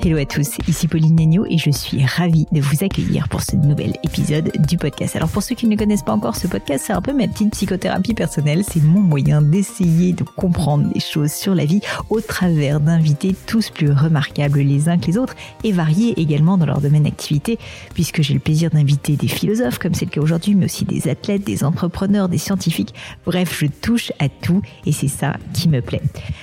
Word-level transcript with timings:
Hello 0.00 0.16
à 0.16 0.24
tous, 0.24 0.58
ici 0.68 0.86
Pauline 0.86 1.16
Negno 1.16 1.44
et 1.50 1.58
je 1.58 1.70
suis 1.70 2.04
ravie 2.06 2.46
de 2.52 2.60
vous 2.60 2.84
accueillir 2.84 3.28
pour 3.28 3.42
ce 3.42 3.56
nouvel 3.56 3.94
épisode 4.04 4.52
du 4.68 4.76
podcast. 4.76 5.16
Alors 5.16 5.28
pour 5.28 5.42
ceux 5.42 5.56
qui 5.56 5.66
ne 5.66 5.74
connaissent 5.74 6.04
pas 6.04 6.12
encore 6.12 6.36
ce 6.36 6.46
podcast, 6.46 6.84
c'est 6.86 6.92
un 6.92 7.02
peu 7.02 7.12
ma 7.12 7.26
petite 7.26 7.50
psychothérapie 7.50 8.14
personnelle, 8.14 8.62
c'est 8.62 8.80
mon 8.80 9.00
moyen 9.00 9.42
d'essayer 9.42 10.12
de 10.12 10.22
comprendre 10.22 10.88
des 10.92 11.00
choses 11.00 11.32
sur 11.32 11.52
la 11.52 11.64
vie 11.64 11.80
au 12.10 12.20
travers 12.20 12.78
d'invités 12.78 13.34
tous 13.48 13.70
plus 13.70 13.90
remarquables 13.90 14.60
les 14.60 14.88
uns 14.88 14.98
que 14.98 15.06
les 15.06 15.18
autres 15.18 15.34
et 15.64 15.72
variés 15.72 16.14
également 16.20 16.58
dans 16.58 16.66
leur 16.66 16.80
domaine 16.80 17.02
d'activité 17.02 17.58
puisque 17.92 18.22
j'ai 18.22 18.34
le 18.34 18.40
plaisir 18.40 18.70
d'inviter 18.70 19.16
des 19.16 19.28
philosophes 19.28 19.80
comme 19.80 19.94
c'est 19.94 20.04
le 20.04 20.12
cas 20.12 20.20
aujourd'hui 20.20 20.54
mais 20.54 20.66
aussi 20.66 20.84
des 20.84 21.08
athlètes, 21.08 21.42
des 21.42 21.64
entrepreneurs, 21.64 22.28
des 22.28 22.38
scientifiques. 22.38 22.94
Bref, 23.26 23.58
je 23.58 23.66
touche 23.66 24.12
à 24.20 24.28
tout 24.28 24.62
et 24.86 24.92
c'est 24.92 25.08
ça 25.08 25.36
qui 25.54 25.68
me 25.68 25.82
plaît. 25.82 26.02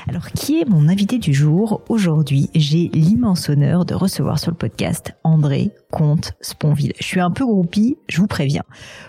Alors 0.09 0.27
qui 0.31 0.59
est 0.59 0.65
mon 0.65 0.89
invité 0.89 1.19
du 1.19 1.33
jour? 1.33 1.79
Aujourd'hui, 1.87 2.49
j'ai 2.53 2.89
l'immense 2.93 3.44
honneur 3.49 3.85
de 3.85 3.93
recevoir 3.93 4.39
sur 4.39 4.51
le 4.51 4.57
podcast 4.57 5.13
André 5.23 5.71
Comte 5.91 6.33
Sponville. 6.41 6.93
Je 6.99 7.05
suis 7.05 7.19
un 7.19 7.31
peu 7.31 7.45
groupie, 7.45 7.97
je 8.07 8.19
vous 8.19 8.27
préviens. 8.27 8.63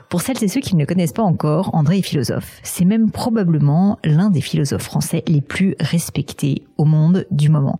Pour 0.09 0.21
celles 0.21 0.43
et 0.43 0.49
ceux 0.49 0.61
qui 0.61 0.75
ne 0.75 0.81
le 0.81 0.87
connaissent 0.87 1.13
pas 1.13 1.23
encore, 1.23 1.75
André 1.75 1.99
est 1.99 2.03
philosophe. 2.03 2.61
C'est 2.63 2.85
même 2.85 3.11
probablement 3.11 3.99
l'un 4.05 4.31
des 4.31 4.41
philosophes 4.41 4.83
français 4.83 5.23
les 5.27 5.41
plus 5.41 5.75
respectés 5.81 6.65
au 6.79 6.85
monde 6.85 7.27
du 7.31 7.49
moment. 7.49 7.79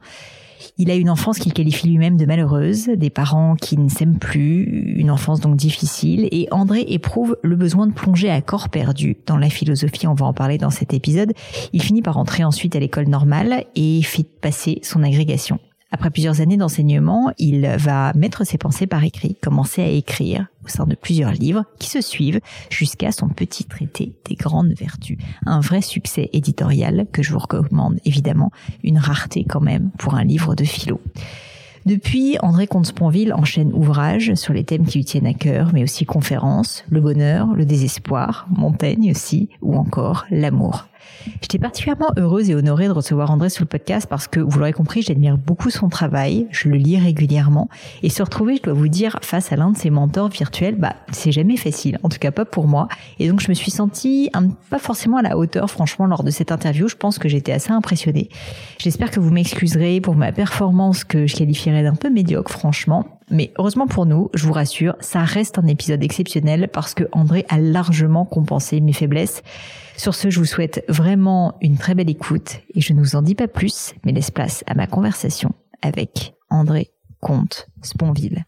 Il 0.79 0.91
a 0.91 0.95
une 0.95 1.11
enfance 1.11 1.39
qu'il 1.39 1.53
qualifie 1.53 1.89
lui-même 1.89 2.17
de 2.17 2.27
malheureuse, 2.27 2.87
des 2.89 3.11
parents 3.11 3.57
qui 3.57 3.79
ne 3.79 3.89
s'aiment 3.89 4.19
plus, 4.19 4.95
une 4.97 5.11
enfance 5.11 5.41
donc 5.41 5.57
difficile, 5.57 6.29
et 6.33 6.49
André 6.51 6.85
éprouve 6.89 7.37
le 7.43 7.57
besoin 7.57 7.87
de 7.87 7.93
plonger 7.93 8.31
à 8.31 8.41
corps 8.43 8.69
perdu 8.69 9.17
dans 9.27 9.37
la 9.37 9.49
philosophie, 9.49 10.07
on 10.07 10.15
va 10.15 10.27
en 10.27 10.35
parler 10.35 10.59
dans 10.59 10.71
cet 10.71 10.93
épisode. 10.93 11.33
Il 11.73 11.83
finit 11.83 12.03
par 12.03 12.19
entrer 12.19 12.45
ensuite 12.45 12.77
à 12.77 12.79
l'école 12.79 13.09
normale 13.09 13.65
et 13.75 14.03
fait 14.03 14.25
passer 14.25 14.81
son 14.83 15.03
agrégation. 15.03 15.59
Après 15.93 16.11
plusieurs 16.11 16.41
années 16.41 16.57
d'enseignement, 16.57 17.31
il 17.39 17.67
va 17.79 18.13
mettre 18.15 18.45
ses 18.45 18.59
pensées 18.59 18.89
par 18.89 19.05
écrit, 19.05 19.37
commencer 19.41 19.83
à 19.83 19.89
écrire 19.89 20.47
au 20.65 20.69
sein 20.69 20.85
de 20.85 20.97
plusieurs 20.97 21.31
livres 21.31 21.65
qui 21.79 21.89
se 21.89 22.01
suivent 22.01 22.41
jusqu'à 22.71 23.13
son 23.13 23.29
petit 23.29 23.65
traité 23.65 24.13
des 24.29 24.35
grandes 24.35 24.73
vertus. 24.73 25.17
Un 25.47 25.61
vrai 25.61 25.83
succès 25.83 26.29
éditorial 26.33 27.07
que 27.13 27.23
je 27.23 27.33
vous 27.33 27.39
recommande 27.39 28.01
évidemment, 28.05 28.51
une 28.83 28.99
rareté 28.99 29.45
quand 29.49 29.61
même 29.61 29.91
pour 29.97 30.15
un 30.15 30.25
livre 30.25 30.57
de 30.57 30.65
philo. 30.65 31.01
Depuis, 31.87 32.37
André 32.43 32.67
Comte-Sponville 32.67 33.33
enchaîne 33.33 33.73
ouvrages 33.73 34.35
sur 34.35 34.53
les 34.53 34.65
thèmes 34.65 34.87
qui 34.87 34.99
lui 34.99 35.05
tiennent 35.05 35.27
à 35.29 35.35
cœur, 35.35 35.71
mais 35.73 35.85
aussi 35.85 36.05
conférences, 36.05 36.85
le 36.91 37.01
bonheur, 37.01 37.55
le 37.55 37.65
désespoir, 37.65 38.49
Montaigne 38.51 39.13
aussi, 39.13 39.51
ou 39.63 39.77
encore 39.77 40.27
l'amour. 40.33 40.89
J'étais 41.43 41.59
particulièrement 41.59 42.11
heureuse 42.17 42.51
et 42.51 42.55
honorée 42.55 42.87
de 42.87 42.93
recevoir 42.93 43.31
André 43.31 43.51
sur 43.51 43.65
le 43.65 43.69
podcast 43.69 44.07
parce 44.09 44.29
que, 44.29 44.41
vous 44.41 44.59
l'aurez 44.59 44.73
compris, 44.73 45.03
j'admire 45.03 45.37
beaucoup 45.37 45.71
son 45.71 45.89
travail, 45.89 46.47
je 46.51 46.69
le 46.69 46.77
lis 46.77 46.99
régulièrement, 46.99 47.69
et 48.03 48.11
se 48.11 48.23
retrouver, 48.23 48.57
je 48.57 48.63
dois 48.63 48.75
vous 48.75 48.89
dire, 48.89 49.19
face 49.23 49.53
à 49.53 49.57
l'un 49.57 49.71
de 49.71 49.77
ses 49.77 49.91
mentors 49.91 50.29
virtuels, 50.29 50.77
bah, 50.77 50.95
c'est 51.13 51.33
jamais 51.33 51.57
facile, 51.57 51.99
en 52.03 52.09
tout 52.09 52.19
cas 52.19 52.31
pas 52.31 52.45
pour 52.45 52.67
moi. 52.67 52.89
Et 53.19 53.29
donc 53.29 53.41
je 53.41 53.49
me 53.49 53.55
suis 53.55 53.71
sentie 53.71 54.31
pas 54.71 54.79
forcément 54.79 55.19
à 55.19 55.23
la 55.23 55.37
hauteur, 55.37 55.71
franchement, 55.71 56.07
lors 56.07 56.23
de 56.23 56.31
cette 56.31 56.53
interview, 56.53 56.89
je 56.89 56.97
pense 56.97 57.19
que 57.19 57.29
j'étais 57.29 57.53
assez 57.53 57.73
impressionnée. 57.73 58.29
J'espère 58.79 59.11
que 59.11 59.21
vous 59.21 59.31
m'excuserez 59.31 60.01
pour 60.01 60.15
ma 60.15 60.33
performance 60.33 61.05
que 61.05 61.27
je 61.27 61.37
qualifierais 61.37 61.83
d'un 61.83 61.95
peu 61.95 62.11
médiocre, 62.11 62.51
franchement. 62.51 63.16
Mais 63.31 63.53
heureusement 63.59 63.87
pour 63.87 64.07
nous, 64.07 64.31
je 64.35 64.47
vous 64.47 64.53
rassure, 64.53 64.97
ça 65.01 65.25
reste 65.25 65.59
un 65.59 65.67
épisode 65.67 66.03
exceptionnel 66.03 66.69
parce 66.73 66.95
que 66.95 67.05
André 67.13 67.45
a 67.49 67.59
largement 67.59 68.25
compensé 68.25 68.81
mes 68.81 68.93
faiblesses. 68.93 69.43
Sur 69.97 70.15
ce, 70.15 70.31
je 70.31 70.39
vous 70.39 70.45
souhaite 70.45 70.85
vraiment 70.89 71.57
une 71.61 71.77
très 71.77 71.95
belle 71.95 72.11
écoute 72.11 72.61
et 72.75 72.81
je 72.81 72.93
ne 72.93 73.01
vous 73.01 73.17
en 73.17 73.23
dis 73.23 73.35
pas 73.35 73.49
plus, 73.49 73.95
mais 74.05 74.13
laisse 74.13 74.31
place 74.31 74.63
à 74.67 74.75
ma 74.75 74.87
conversation 74.87 75.53
avec 75.83 76.35
André 76.51 76.91
Comte 77.21 77.69
Sponville. 77.83 78.45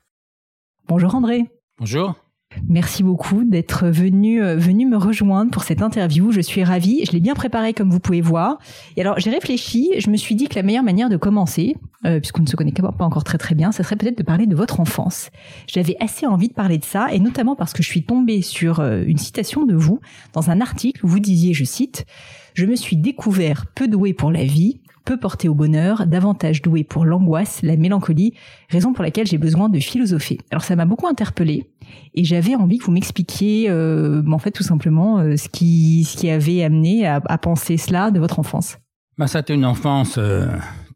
Bonjour 0.87 1.15
André. 1.15 1.45
Bonjour. 1.79 2.28
Merci 2.67 3.03
beaucoup 3.03 3.45
d'être 3.45 3.87
venu 3.89 4.43
euh, 4.43 4.57
venu 4.57 4.87
me 4.87 4.97
rejoindre 4.97 5.51
pour 5.51 5.63
cette 5.63 5.83
interview. 5.83 6.33
Je 6.33 6.41
suis 6.41 6.65
ravie. 6.65 7.05
Je 7.07 7.13
l'ai 7.13 7.21
bien 7.21 7.35
préparée 7.35 7.75
comme 7.75 7.91
vous 7.91 8.01
pouvez 8.01 8.21
voir. 8.21 8.59
Et 8.97 9.01
alors 9.03 9.19
j'ai 9.19 9.31
réfléchi. 9.31 9.93
Je 9.99 10.11
me 10.11 10.17
suis 10.17 10.35
dit 10.35 10.49
que 10.49 10.55
la 10.57 10.63
meilleure 10.63 10.83
manière 10.83 11.09
de 11.09 11.17
commencer, 11.17 11.77
euh, 12.05 12.21
puisqu'on 12.21 12.43
ne 12.43 12.49
se 12.49 12.57
connaît 12.57 12.73
pas 12.73 13.05
encore 13.05 13.25
très 13.25 13.39
très 13.39 13.55
bien, 13.55 13.73
ce 13.73 13.83
serait 13.83 13.97
peut-être 13.97 14.19
de 14.19 14.23
parler 14.23 14.47
de 14.47 14.55
votre 14.55 14.81
enfance. 14.81 15.31
J'avais 15.67 15.97
assez 16.01 16.27
envie 16.27 16.49
de 16.49 16.55
parler 16.55 16.79
de 16.79 16.85
ça, 16.85 17.09
et 17.13 17.19
notamment 17.19 17.57
parce 17.57 17.73
que 17.73 17.83
je 17.83 17.89
suis 17.89 18.05
tombée 18.05 18.43
sur 18.43 18.81
euh, 18.81 19.03
une 19.07 19.19
citation 19.19 19.65
de 19.65 19.75
vous 19.75 20.01
dans 20.33 20.51
un 20.51 20.61
article 20.61 21.05
où 21.05 21.09
vous 21.09 21.21
disiez, 21.21 21.55
je 21.55 21.65
cite, 21.65 22.07
je 22.55 22.67
me 22.67 22.77
suis 22.77 22.97
découvert 22.97 23.67
peu 23.75 23.89
doué 23.89 24.13
pour 24.13 24.31
la 24.31 24.45
vie, 24.45 24.81
peu 25.09 25.17
porté 25.17 25.49
au 25.49 25.55
bonheur, 25.55 26.07
davantage 26.07 26.61
doué 26.61 26.85
pour 26.85 27.07
l'angoisse, 27.07 27.63
la 27.63 27.77
mélancolie, 27.77 28.35
raison 28.69 28.93
pour 28.93 29.03
laquelle 29.03 29.27
j'ai 29.27 29.39
besoin 29.39 29.71
de 29.71 29.79
philosopher. 29.81 30.37
Alors 30.51 30.63
ça 30.63 30.77
m'a 30.77 30.85
beaucoup 30.85 31.07
interpellée 31.07 31.71
et 32.15 32.25
j'avais 32.25 32.55
envie 32.55 32.77
que 32.77 32.85
vous 32.85 32.93
m'expliquiez 32.93 33.71
euh, 33.71 34.23
en 34.31 34.39
fait 34.39 34.51
tout 34.51 34.63
simplement 34.63 35.19
euh, 35.19 35.37
ce 35.39 35.49
qui 35.49 36.05
ce 36.05 36.15
qui 36.19 36.29
avait 36.29 36.63
amené 36.63 37.07
à, 37.07 37.21
penser 37.39 37.79
cela 37.79 38.11
de 38.11 38.21
votre 38.21 38.39
enfance. 38.39 38.77
Bah, 39.17 39.27
c'était 39.29 39.55
une 39.55 39.65
enfance 39.65 40.17
euh, 40.19 40.47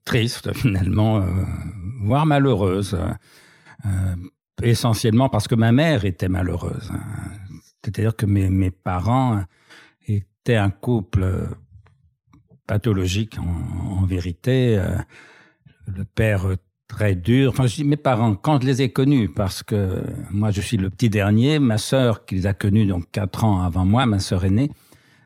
triste 0.04 0.52
finalement, 0.52 1.24
voire 2.02 2.26
malheureuse, 2.26 2.98
essentiellement 4.62 5.30
parce 5.30 5.48
que 5.48 5.54
ma 5.54 5.72
mère 5.72 6.04
était 6.04 6.28
malheureuse. 6.28 6.92
C'est-à-dire 7.82 8.14
que 8.14 8.26
mes 8.26 8.70
parents 8.70 9.42
étaient 10.06 10.56
un 10.56 10.70
couple 10.70 11.48
pathologique 12.66 13.38
en, 13.38 14.04
vérité. 14.04 14.76
Euh, 14.78 14.96
le 15.86 16.04
père 16.04 16.46
très 16.88 17.14
dur. 17.14 17.50
Enfin, 17.50 17.66
je 17.66 17.76
dis 17.76 17.84
mes 17.84 17.96
parents, 17.96 18.34
quand 18.34 18.60
je 18.60 18.66
les 18.66 18.82
ai 18.82 18.90
connus, 18.90 19.28
parce 19.28 19.62
que 19.62 20.02
moi, 20.30 20.50
je 20.50 20.60
suis 20.60 20.76
le 20.76 20.90
petit 20.90 21.08
dernier, 21.08 21.58
ma 21.58 21.78
sœur, 21.78 22.24
qui 22.24 22.36
les 22.36 22.46
a 22.46 22.52
connus 22.52 22.86
donc 22.86 23.10
quatre 23.10 23.44
ans 23.44 23.62
avant 23.62 23.84
moi, 23.84 24.06
ma 24.06 24.18
sœur 24.18 24.44
aînée, 24.44 24.70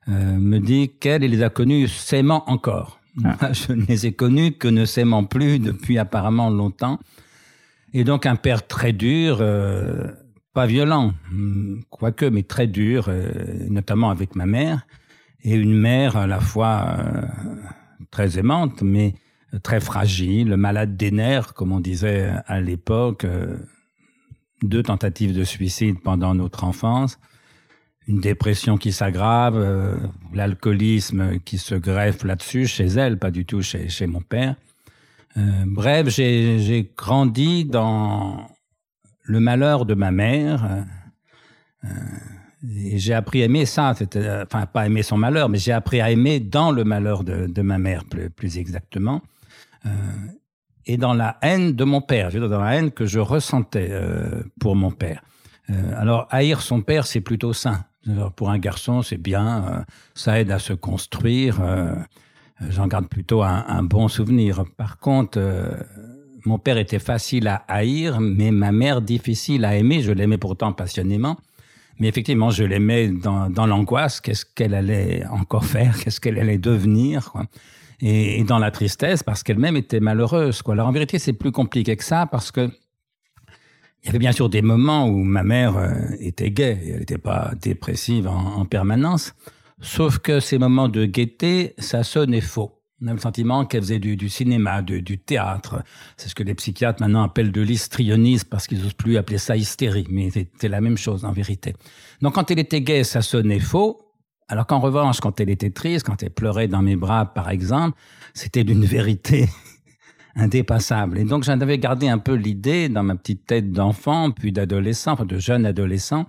euh, 0.09 0.39
me 0.39 0.59
dit 0.59 0.93
qu'elle, 1.01 1.23
les 1.23 1.43
a 1.43 1.51
connus 1.51 1.89
s'aimant 1.89 2.45
encore. 2.49 3.01
Ah. 3.25 3.53
je 3.53 3.73
ne 3.73 3.85
les 3.87 4.07
ai 4.07 4.13
connus 4.13 4.53
que 4.53 4.69
ne 4.69 4.85
s'aimant 4.85 5.25
plus 5.25 5.59
depuis 5.59 5.99
apparemment 5.99 6.51
longtemps. 6.51 6.99
Et 7.93 8.05
donc 8.05 8.27
un 8.27 8.37
père 8.37 8.67
très 8.67 8.93
dur, 8.93 9.39
euh, 9.41 10.09
pas 10.53 10.67
violent, 10.67 11.15
quoique, 11.91 12.27
mais 12.27 12.43
très 12.43 12.67
dur, 12.67 13.11
notamment 13.69 14.11
avec 14.11 14.37
ma 14.37 14.47
mère 14.47 14.87
et 15.47 15.55
une 15.55 15.79
mère 15.79 16.17
à 16.17 16.27
la 16.27 16.41
fois 16.41 16.97
euh, 16.99 17.23
très 18.11 18.37
aimante, 18.37 18.83
mais 18.83 19.15
très 19.63 19.79
fragile, 19.79 20.57
malade 20.57 20.97
des 20.97 21.13
nerfs, 21.13 21.55
comme 21.55 21.71
on 21.71 21.79
disait 21.79 22.33
à 22.47 22.61
l'époque, 22.61 23.25
euh, 23.25 23.57
deux 24.63 24.83
tentatives 24.83 25.35
de 25.35 25.45
suicide 25.45 26.01
pendant 26.03 26.35
notre 26.35 26.65
enfance, 26.65 27.21
une 28.09 28.21
dépression 28.21 28.77
qui 28.77 28.91
s'aggrave, 28.91 29.57
euh, 29.57 29.97
l'alcoolisme 30.35 31.39
qui 31.39 31.59
se 31.59 31.77
greffe 31.77 32.25
là-dessus, 32.25 32.67
chez 32.67 32.87
elle, 32.87 33.17
pas 33.17 33.31
du 33.31 33.47
tout 33.47 33.63
chez, 33.63 33.89
chez 33.89 34.09
mon 34.09 34.21
père. 34.21 34.57
bref, 35.37 36.09
j'ai 36.09 36.91
grandi 36.97 37.65
dans 37.65 38.49
le 39.23 39.39
malheur 39.39 39.87
de 39.87 39.95
ma 39.95 40.11
mère 40.11 40.85
Et 42.69 42.99
j'ai 42.99 43.15
appris 43.15 43.43
à 43.43 43.45
aimer 43.45 43.67
ça, 43.67 43.95
enfin 44.43 44.67
pas 44.67 44.87
aimer 44.87 45.03
son 45.03 45.17
malheur, 45.17 45.49
mais 45.49 45.59
j'ai 45.59 45.73
appris 45.73 46.01
à 46.01 46.11
aimer 46.11 46.41
dans 46.41 46.73
le 46.73 46.85
malheur 46.85 47.23
de, 47.23 47.47
de 47.47 47.63
ma 47.63 47.79
mère, 47.79 48.05
plus, 48.05 48.31
plus 48.31 48.59
exactement, 48.59 49.23
euh, 49.85 49.91
et 50.87 50.97
dans 50.97 51.15
la 51.15 51.37
haine 51.43 51.73
de 51.73 51.85
mon 51.85 52.01
père, 52.01 52.31
je 52.31 52.39
veux 52.39 52.49
dire, 52.49 52.57
dans 52.57 52.65
la 52.65 52.77
haine 52.77 52.93
que 52.93 53.07
je 53.07 53.19
ressentais 53.19 53.89
euh, 53.91 54.43
pour 54.61 54.77
mon 54.77 54.91
père. 54.91 55.23
Euh, 55.71 55.93
alors 55.97 56.29
haïr 56.31 56.61
son 56.61 56.81
père, 56.81 57.07
c'est 57.07 57.21
plutôt 57.21 57.53
sain. 57.53 57.85
Pour 58.37 58.51
un 58.51 58.59
garçon, 58.59 59.03
c'est 59.03 59.17
bien, 59.17 59.65
euh, 59.65 59.83
ça 60.15 60.39
aide 60.39 60.53
à 60.53 60.61
se 60.61 60.73
construire. 60.73 61.61
Euh, 61.61 61.93
j'en 62.69 62.87
garde 62.87 63.09
plutôt 63.09 63.43
un, 63.43 63.65
un, 63.67 63.83
bon 63.83 64.07
souvenir. 64.07 64.65
Par 64.77 64.99
contre, 64.99 65.41
mon 66.45 66.59
père 66.61 66.79
était 66.79 67.01
facile 67.01 67.49
à 67.49 67.65
haïr, 67.67 68.21
mais 68.21 68.53
ma 68.53 68.71
mère 68.71 69.03
difficile 69.03 69.65
à 69.65 69.77
aimer. 69.77 70.03
Je 70.03 70.13
l'aimais 70.13 70.39
pourtant 70.39 70.73
passionnément. 70.73 71.37
Mais 71.99 72.09
effectivement, 72.09 72.51
je 72.51 72.65
l'aimais 72.65 73.09
dans, 73.09 73.49
dans 73.49 73.67
l'angoisse. 73.67 74.21
Qu'est-ce 74.21 74.45
qu'elle 74.45 74.75
allait 74.75 75.25
encore 75.31 75.65
faire? 75.65 75.99
Qu'est-ce 75.99 76.21
qu'elle 76.21 76.39
allait 76.39 76.59
devenir. 76.59 77.33
Et, 78.01 78.41
et, 78.41 78.45
dans 78.45 78.59
la 78.59 78.71
tristesse, 78.71 79.23
parce 79.23 79.43
qu'elle-même 79.43 79.77
était 79.77 80.01
malheureuse. 80.01 80.61
Quoi. 80.61 80.75
Alors 80.75 80.89
en 80.89 80.93
vérité, 80.93 81.19
c'est 81.19 81.33
plus 81.33 81.53
compliqué 81.53 81.97
que 81.97 82.05
ça, 82.05 82.27
parce 82.27 82.53
que 82.53 82.71
il 84.03 84.07
y 84.07 84.09
avait 84.11 84.19
bien 84.19 84.33
sûr 84.33 84.49
des 84.49 84.63
moments 84.63 85.09
où 85.09 85.25
ma 85.25 85.43
mère 85.43 85.77
euh, 85.77 85.91
était 86.21 86.51
gaie. 86.51 86.79
Elle 86.87 86.99
n'était 87.01 87.19
pas 87.19 87.53
dépressive 87.61 88.29
en, 88.29 88.59
en, 88.59 88.65
permanence. 88.67 89.35
Sauf 89.81 90.19
que 90.19 90.39
ces 90.39 90.59
moments 90.59 90.89
de 90.89 91.07
gaieté, 91.07 91.75
ça 91.79 92.05
sonnait 92.05 92.41
faux. 92.41 92.76
On 93.03 93.09
a 93.09 93.13
le 93.13 93.19
sentiment 93.19 93.67
qu'elle 93.67 93.83
faisait 93.83 93.99
du, 93.99 94.17
du 94.17 94.31
cinéma, 94.31 94.81
du, 94.81 95.03
du 95.03 95.19
théâtre. 95.19 95.83
C'est 96.17 96.31
ce 96.31 96.35
que 96.35 96.43
les 96.43 96.55
psychiatres 96.55 97.03
maintenant 97.03 97.25
appellent 97.25 97.53
de 97.53 97.61
l'histrionisme 97.61 98.49
parce 98.49 98.67
qu'ils 98.67 98.83
n'osent 98.83 98.95
plus 98.95 99.19
appeler 99.19 99.37
ça 99.37 99.55
hystérie, 99.55 100.07
mais 100.09 100.31
c'était 100.31 100.69
la 100.69 100.81
même 100.81 100.97
chose 100.97 101.27
en 101.27 101.33
vérité. 101.33 101.75
Donc 102.23 102.35
quand 102.35 102.51
elle 102.51 102.59
était 102.59 102.81
gaie, 102.81 103.05
ça 103.05 103.21
sonnait 103.21 103.61
faux. 103.61 104.01
Alors 104.49 104.67
qu'en 104.67 104.81
revanche, 104.81 105.21
quand 105.21 105.41
elle 105.41 105.51
était 105.51 105.71
triste, 105.71 106.07
quand 106.07 106.23
elle 106.23 106.31
pleurait 106.31 106.69
dans 106.69 106.81
mes 106.81 106.97
bras, 106.97 107.27
par 107.35 107.51
exemple, 107.51 107.99
c'était 108.33 108.65
d'une 108.65 108.85
vérité 108.87 109.47
indépassable. 110.35 111.19
Et 111.19 111.25
donc 111.25 111.45
j'en 111.45 111.61
avais 111.61 111.79
gardé 111.79 112.09
un 112.09 112.19
peu 112.19 112.35
l'idée 112.35 112.89
dans 112.89 113.03
ma 113.03 113.17
petite 113.17 113.45
tête 113.45 113.73
d'enfant, 113.73 114.31
puis 114.31 114.53
d'adolescent, 114.53 115.13
enfin 115.13 115.27
de 115.27 115.39
jeune 115.39 115.67
adolescent, 115.67 116.25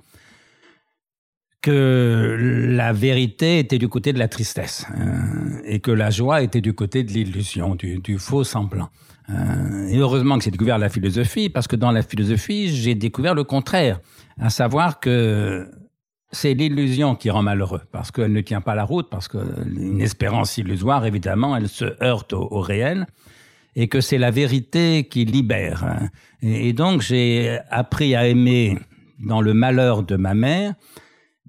que 1.61 2.37
la 2.69 2.93
vérité 2.93 3.59
était 3.59 3.77
du 3.77 3.89
côté 3.89 4.13
de 4.13 4.19
la 4.19 4.27
tristesse 4.27 4.85
euh, 4.97 5.59
et 5.65 5.79
que 5.79 5.91
la 5.91 6.09
joie 6.09 6.41
était 6.41 6.61
du 6.61 6.73
côté 6.73 7.03
de 7.03 7.11
l'illusion, 7.11 7.75
du, 7.75 7.99
du, 7.99 8.19
faux 8.19 8.43
semblant. 8.43 8.89
Euh, 9.29 9.87
et 9.87 9.97
heureusement 9.97 10.37
que 10.37 10.43
j'ai 10.43 10.51
découvert 10.51 10.77
la 10.77 10.89
philosophie, 10.89 11.49
parce 11.49 11.67
que 11.67 11.75
dans 11.75 11.91
la 11.91 12.03
philosophie, 12.03 12.69
j'ai 12.69 12.95
découvert 12.95 13.33
le 13.33 13.43
contraire, 13.43 13.99
à 14.39 14.49
savoir 14.49 14.99
que 14.99 15.69
c'est 16.31 16.53
l'illusion 16.53 17.15
qui 17.15 17.29
rend 17.29 17.41
malheureux, 17.41 17.81
parce 17.91 18.11
qu'elle 18.11 18.31
ne 18.31 18.41
tient 18.41 18.61
pas 18.61 18.75
la 18.75 18.83
route, 18.83 19.09
parce 19.09 19.27
qu'une 19.27 19.99
espérance 19.99 20.57
illusoire, 20.57 21.05
évidemment, 21.05 21.57
elle 21.57 21.69
se 21.69 22.01
heurte 22.03 22.33
au, 22.33 22.47
au 22.51 22.61
réel, 22.61 23.07
et 23.75 23.87
que 23.87 23.99
c'est 23.99 24.17
la 24.17 24.31
vérité 24.31 25.07
qui 25.09 25.25
libère. 25.25 26.09
Et, 26.41 26.69
et 26.69 26.73
donc 26.73 27.01
j'ai 27.01 27.59
appris 27.69 28.15
à 28.15 28.27
aimer 28.27 28.77
dans 29.19 29.41
le 29.41 29.53
malheur 29.53 30.03
de 30.03 30.15
ma 30.15 30.33
mère, 30.33 30.73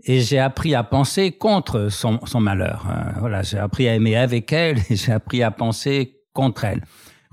et 0.09 0.23
j'ai 0.23 0.39
appris 0.39 0.75
à 0.75 0.83
penser 0.83 1.33
contre 1.33 1.91
son, 1.91 2.19
son 2.25 2.41
malheur. 2.41 2.87
Voilà, 3.21 3.43
j'ai 3.43 3.59
appris 3.59 3.89
à 3.89 3.95
aimer 3.95 4.17
avec 4.17 4.53
elle 4.53 4.79
et 4.89 4.97
j'ai 4.97 5.13
appris 5.13 5.43
à 5.43 5.51
penser 5.51 6.17
contre 6.33 6.65
elle. 6.65 6.83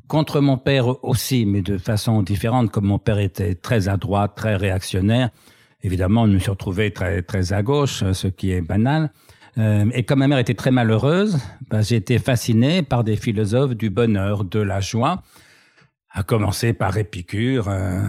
Contre 0.08 0.42
mon 0.42 0.58
père 0.58 1.04
aussi, 1.04 1.46
mais 1.46 1.62
de 1.62 1.78
façon 1.78 2.22
différente, 2.22 2.70
comme 2.70 2.86
mon 2.86 3.00
père 3.00 3.18
était 3.18 3.56
très 3.56 3.88
à 3.88 3.98
droite, 3.98 4.34
très 4.36 4.56
réactionnaire. 4.58 5.30
Évidemment, 5.82 6.28
je 6.28 6.34
me 6.34 6.40
suis 6.40 6.52
retrouvé 6.52 6.92
très, 6.92 7.22
très 7.22 7.54
à 7.54 7.64
gauche, 7.64 8.04
ce 8.12 8.28
qui 8.28 8.52
est 8.52 8.62
banal. 8.62 9.10
Euh, 9.58 9.86
et 9.94 10.04
comme 10.04 10.20
ma 10.20 10.28
mère 10.28 10.38
était 10.38 10.54
très 10.54 10.72
malheureuse, 10.72 11.40
ben, 11.70 11.82
j'ai 11.82 11.96
été 11.96 12.20
fasciné 12.20 12.84
par 12.84 13.06
des 13.06 13.16
philosophes 13.16 13.76
du 13.76 13.90
bonheur, 13.90 14.44
de 14.44 14.60
la 14.60 14.82
joie, 14.82 15.24
à 16.12 16.24
commencer 16.24 16.74
par 16.74 16.98
Épicure, 16.98 17.70
euh, 17.70 18.02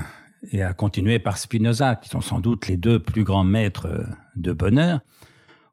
et 0.53 0.63
à 0.63 0.73
continuer 0.73 1.19
par 1.19 1.39
Spinoza, 1.39 1.97
qui 1.97 2.09
sont 2.09 2.21
sans 2.21 2.41
doute 2.41 2.69
les 2.69 2.77
deux 2.77 2.99
plus 2.99 3.25
grands 3.25 3.45
maîtres 3.45 4.07
de 4.37 4.53
bonheur, 4.53 5.01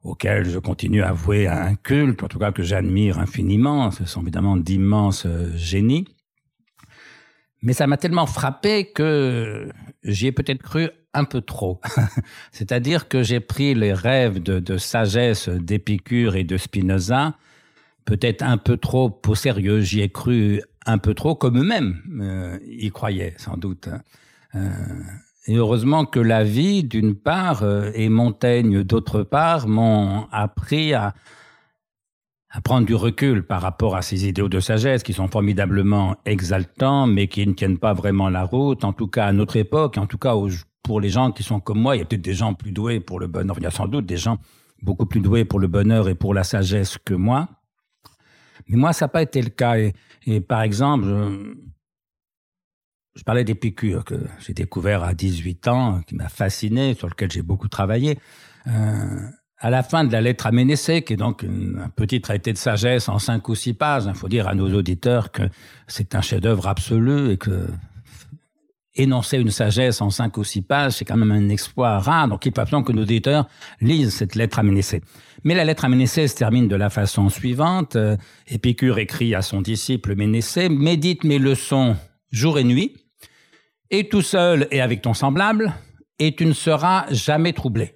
auxquels 0.02 0.48
je 0.48 0.58
continue 0.58 1.02
à 1.02 1.12
vouer 1.12 1.46
un 1.48 1.74
culte, 1.74 2.22
en 2.22 2.28
tout 2.28 2.38
cas 2.38 2.52
que 2.52 2.62
j'admire 2.62 3.18
infiniment. 3.18 3.90
Ce 3.90 4.04
sont 4.04 4.22
évidemment 4.22 4.56
d'immenses 4.56 5.26
génies. 5.54 6.06
Mais 7.62 7.72
ça 7.72 7.86
m'a 7.86 7.96
tellement 7.96 8.26
frappé 8.26 8.92
que 8.92 9.70
j'y 10.02 10.26
ai 10.26 10.32
peut-être 10.32 10.62
cru 10.62 10.90
un 11.14 11.24
peu 11.24 11.40
trop. 11.40 11.80
C'est-à-dire 12.52 13.08
que 13.08 13.22
j'ai 13.22 13.40
pris 13.40 13.74
les 13.74 13.94
rêves 13.94 14.42
de, 14.42 14.76
sagesse 14.76 15.48
d'Épicure 15.48 16.36
et 16.36 16.44
de 16.44 16.58
Spinoza 16.58 17.34
peut-être 18.04 18.42
un 18.42 18.58
peu 18.58 18.76
trop 18.76 19.18
au 19.26 19.34
sérieux. 19.34 19.80
J'y 19.80 20.02
ai 20.02 20.10
cru 20.10 20.60
un 20.84 20.98
peu 20.98 21.14
trop, 21.14 21.34
comme 21.34 21.58
eux-mêmes 21.58 22.02
euh, 22.20 22.58
y 22.66 22.90
croyaient 22.90 23.34
sans 23.38 23.56
doute. 23.56 23.88
Euh, 24.54 24.70
et 25.46 25.56
heureusement 25.56 26.06
que 26.06 26.20
la 26.20 26.44
vie, 26.44 26.84
d'une 26.84 27.14
part, 27.14 27.62
euh, 27.62 27.90
et 27.94 28.08
Montaigne, 28.08 28.82
d'autre 28.82 29.22
part, 29.22 29.68
m'ont 29.68 30.26
appris 30.32 30.94
à, 30.94 31.14
à 32.50 32.60
prendre 32.60 32.86
du 32.86 32.94
recul 32.94 33.42
par 33.46 33.60
rapport 33.60 33.96
à 33.96 34.02
ces 34.02 34.26
idéaux 34.26 34.48
de 34.48 34.60
sagesse 34.60 35.02
qui 35.02 35.12
sont 35.12 35.28
formidablement 35.28 36.16
exaltants, 36.24 37.06
mais 37.06 37.28
qui 37.28 37.46
ne 37.46 37.52
tiennent 37.52 37.78
pas 37.78 37.92
vraiment 37.92 38.30
la 38.30 38.44
route, 38.44 38.84
en 38.84 38.92
tout 38.92 39.08
cas 39.08 39.26
à 39.26 39.32
notre 39.32 39.56
époque, 39.56 39.98
en 39.98 40.06
tout 40.06 40.18
cas 40.18 40.34
pour 40.82 41.00
les 41.00 41.08
gens 41.08 41.32
qui 41.32 41.42
sont 41.42 41.60
comme 41.60 41.80
moi. 41.80 41.96
Il 41.96 41.98
y 41.98 42.02
a 42.02 42.04
peut-être 42.04 42.22
des 42.22 42.34
gens 42.34 42.54
plus 42.54 42.72
doués 42.72 43.00
pour 43.00 43.18
le 43.18 43.26
bonheur. 43.26 43.56
Il 43.58 43.64
y 43.64 43.66
a 43.66 43.70
sans 43.70 43.88
doute 43.88 44.06
des 44.06 44.16
gens 44.16 44.38
beaucoup 44.82 45.06
plus 45.06 45.20
doués 45.20 45.44
pour 45.44 45.58
le 45.58 45.66
bonheur 45.66 46.08
et 46.08 46.14
pour 46.14 46.32
la 46.32 46.44
sagesse 46.44 46.96
que 46.98 47.14
moi. 47.14 47.48
Mais 48.68 48.76
moi, 48.76 48.92
ça 48.92 49.06
n'a 49.06 49.08
pas 49.08 49.22
été 49.22 49.42
le 49.42 49.50
cas. 49.50 49.78
Et, 49.78 49.92
et 50.26 50.40
par 50.40 50.62
exemple, 50.62 51.06
je 51.06 51.54
parlais 53.22 53.44
d'Épicure 53.44 54.04
que 54.04 54.16
j'ai 54.40 54.54
découvert 54.54 55.04
à 55.04 55.14
18 55.14 55.68
ans, 55.68 56.00
qui 56.06 56.16
m'a 56.16 56.28
fasciné, 56.28 56.94
sur 56.94 57.08
lequel 57.08 57.30
j'ai 57.30 57.42
beaucoup 57.42 57.68
travaillé. 57.68 58.18
Euh, 58.66 59.20
à 59.58 59.70
la 59.70 59.82
fin 59.84 60.04
de 60.04 60.12
la 60.12 60.20
lettre 60.20 60.46
à 60.46 60.52
Ménécée, 60.52 61.02
qui 61.02 61.12
est 61.12 61.16
donc 61.16 61.44
un 61.44 61.88
petit 61.90 62.20
traité 62.20 62.52
de 62.52 62.58
sagesse 62.58 63.08
en 63.08 63.18
cinq 63.18 63.48
ou 63.48 63.54
six 63.54 63.72
pages, 63.72 64.04
il 64.06 64.14
faut 64.14 64.28
dire 64.28 64.48
à 64.48 64.54
nos 64.54 64.72
auditeurs 64.74 65.30
que 65.30 65.42
c'est 65.86 66.14
un 66.16 66.20
chef-d'œuvre 66.20 66.66
absolu 66.66 67.30
et 67.30 67.36
que 67.36 67.68
énoncer 68.96 69.38
une 69.38 69.50
sagesse 69.50 70.00
en 70.00 70.10
cinq 70.10 70.36
ou 70.36 70.44
six 70.44 70.62
pages, 70.62 70.92
c'est 70.92 71.04
quand 71.04 71.16
même 71.16 71.32
un 71.32 71.48
exploit 71.48 71.98
rare. 71.98 72.28
Donc, 72.28 72.46
il 72.46 72.52
faut 72.52 72.60
absolument 72.60 72.84
que 72.84 72.92
nos 72.92 73.02
auditeurs 73.02 73.48
lisent 73.80 74.14
cette 74.14 74.34
lettre 74.34 74.58
à 74.58 74.62
Ménécée. 74.62 75.02
Mais 75.42 75.54
la 75.54 75.64
lettre 75.64 75.84
à 75.84 75.88
Ménécée 75.88 76.28
se 76.28 76.36
termine 76.36 76.68
de 76.68 76.76
la 76.76 76.90
façon 76.90 77.28
suivante. 77.28 77.96
Euh, 77.96 78.16
Épicure 78.48 78.98
écrit 78.98 79.34
à 79.34 79.42
son 79.42 79.62
disciple 79.62 80.14
Ménécée, 80.14 80.68
médite 80.68 81.24
mes 81.24 81.38
leçons 81.38 81.96
jour 82.34 82.58
et 82.58 82.64
nuit, 82.64 82.96
et 83.98 84.08
tout 84.08 84.22
seul 84.22 84.66
et 84.72 84.80
avec 84.80 85.02
ton 85.02 85.14
semblable, 85.14 85.72
et 86.18 86.34
tu 86.34 86.46
ne 86.46 86.52
seras 86.52 87.06
jamais 87.10 87.52
troublé. 87.52 87.94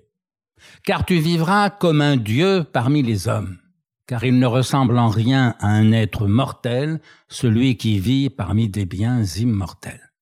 Car 0.84 1.04
tu 1.04 1.18
vivras 1.18 1.70
comme 1.70 2.00
un 2.00 2.16
Dieu 2.16 2.64
parmi 2.72 3.02
les 3.02 3.26
hommes, 3.26 3.58
car 4.06 4.22
il 4.22 4.38
ne 4.38 4.46
ressemble 4.46 4.96
en 4.96 5.08
rien 5.08 5.56
à 5.58 5.66
un 5.66 5.90
être 5.90 6.28
mortel, 6.28 7.00
celui 7.28 7.76
qui 7.76 7.98
vit 7.98 8.30
parmi 8.30 8.68
des 8.68 8.86
biens 8.86 9.24
immortels. 9.24 10.12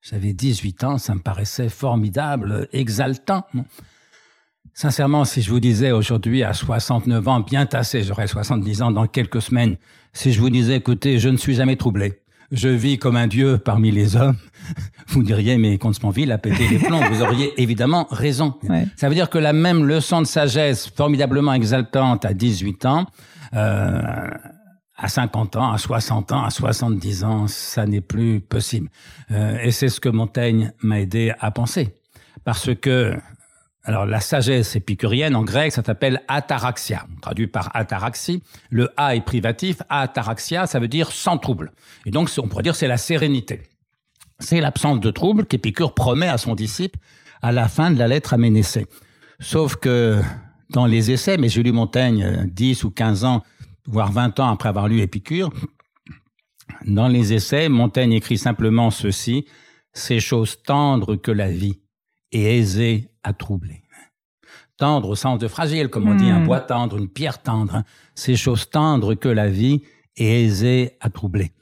J'avais 0.00 0.32
18 0.32 0.84
ans, 0.84 0.98
ça 0.98 1.14
me 1.14 1.20
paraissait 1.20 1.68
formidable, 1.68 2.68
exaltant. 2.72 3.44
Sincèrement, 4.72 5.26
si 5.26 5.42
je 5.42 5.50
vous 5.50 5.60
disais 5.60 5.90
aujourd'hui 5.90 6.44
à 6.44 6.54
69 6.54 7.28
ans, 7.28 7.40
bien 7.40 7.66
tassé, 7.66 8.02
j'aurai 8.02 8.26
70 8.26 8.80
ans 8.82 8.90
dans 8.90 9.06
quelques 9.06 9.42
semaines, 9.42 9.76
si 10.14 10.32
je 10.32 10.40
vous 10.40 10.50
disais, 10.50 10.76
écoutez, 10.76 11.18
je 11.18 11.28
ne 11.28 11.36
suis 11.36 11.54
jamais 11.54 11.76
troublé, 11.76 12.22
je 12.52 12.68
vis 12.68 12.98
comme 12.98 13.16
un 13.16 13.26
dieu 13.26 13.58
parmi 13.58 13.90
les 13.90 14.16
hommes, 14.16 14.36
vous 15.08 15.22
diriez, 15.22 15.58
mais 15.58 15.78
Comte-Sponville 15.78 16.32
a 16.32 16.38
pété 16.38 16.68
les 16.68 16.78
plombs. 16.78 17.00
vous 17.10 17.22
auriez 17.22 17.52
évidemment 17.60 18.06
raison. 18.10 18.54
Ouais. 18.68 18.86
Ça 18.96 19.08
veut 19.08 19.14
dire 19.14 19.30
que 19.30 19.38
la 19.38 19.52
même 19.52 19.84
leçon 19.84 20.20
de 20.22 20.26
sagesse 20.26 20.88
formidablement 20.88 21.52
exaltante 21.52 22.24
à 22.24 22.34
18 22.34 22.86
ans, 22.86 23.06
euh, 23.54 24.28
à 24.96 25.08
50 25.08 25.56
ans, 25.56 25.72
à 25.72 25.78
60 25.78 26.32
ans, 26.32 26.44
à 26.44 26.50
70 26.50 27.24
ans, 27.24 27.46
ça 27.46 27.86
n'est 27.86 28.00
plus 28.00 28.40
possible. 28.40 28.88
Euh, 29.30 29.58
et 29.62 29.70
c'est 29.70 29.88
ce 29.88 30.00
que 30.00 30.08
Montaigne 30.08 30.72
m'a 30.82 31.00
aidé 31.00 31.32
à 31.38 31.50
penser. 31.50 31.94
Parce 32.44 32.74
que 32.74 33.16
alors, 33.88 34.04
la 34.04 34.18
sagesse 34.18 34.74
épicurienne, 34.74 35.36
en 35.36 35.44
grec, 35.44 35.70
ça 35.70 35.80
s'appelle 35.80 36.20
ataraxia, 36.26 37.06
traduit 37.22 37.46
par 37.46 37.70
ataraxie. 37.72 38.42
Le 38.68 38.90
A 38.96 39.14
est 39.14 39.20
privatif, 39.20 39.80
ataraxia, 39.88 40.66
ça 40.66 40.80
veut 40.80 40.88
dire 40.88 41.12
sans 41.12 41.38
trouble. 41.38 41.70
Et 42.04 42.10
donc, 42.10 42.28
on 42.42 42.48
pourrait 42.48 42.64
dire 42.64 42.74
c'est 42.74 42.88
la 42.88 42.96
sérénité. 42.96 43.62
C'est 44.40 44.60
l'absence 44.60 44.98
de 44.98 45.10
trouble 45.12 45.46
qu'Épicure 45.46 45.94
promet 45.94 46.26
à 46.26 46.36
son 46.36 46.56
disciple 46.56 46.98
à 47.42 47.52
la 47.52 47.68
fin 47.68 47.92
de 47.92 47.98
la 47.98 48.08
lettre 48.08 48.34
à 48.34 48.38
Ménécée. 48.38 48.86
Sauf 49.38 49.76
que 49.76 50.20
dans 50.70 50.86
les 50.86 51.12
essais, 51.12 51.36
mais 51.36 51.46
lu 51.46 51.70
Montaigne 51.70 52.44
10 52.52 52.82
ou 52.82 52.90
15 52.90 53.24
ans, 53.24 53.44
voire 53.86 54.10
20 54.10 54.40
ans 54.40 54.50
après 54.50 54.68
avoir 54.68 54.88
lu 54.88 55.00
Épicure, 55.00 55.52
dans 56.86 57.06
les 57.06 57.32
essais, 57.32 57.68
Montaigne 57.68 58.14
écrit 58.14 58.36
simplement 58.36 58.90
ceci, 58.90 59.46
ces 59.92 60.18
choses 60.18 60.60
tendres 60.64 61.14
que 61.14 61.30
la 61.30 61.48
vie 61.48 61.78
et 62.36 62.58
aisé 62.58 63.08
à 63.22 63.32
troubler. 63.32 63.82
tendre 64.78 65.08
au 65.08 65.14
sens 65.14 65.38
de 65.38 65.48
fragile, 65.48 65.88
comme 65.88 66.06
on 66.06 66.14
dit 66.14 66.28
un 66.28 66.40
Hmm. 66.40 66.44
bois 66.44 66.60
tendre, 66.60 66.98
une 66.98 67.08
pierre 67.08 67.40
tendre, 67.42 67.76
hein. 67.76 67.84
ces 68.14 68.36
choses 68.36 68.68
tendres 68.68 69.14
que 69.14 69.30
la 69.30 69.48
vie 69.48 69.80
est 70.18 70.44
aisée 70.44 70.98
à 71.00 71.08
troubler. 71.08 71.52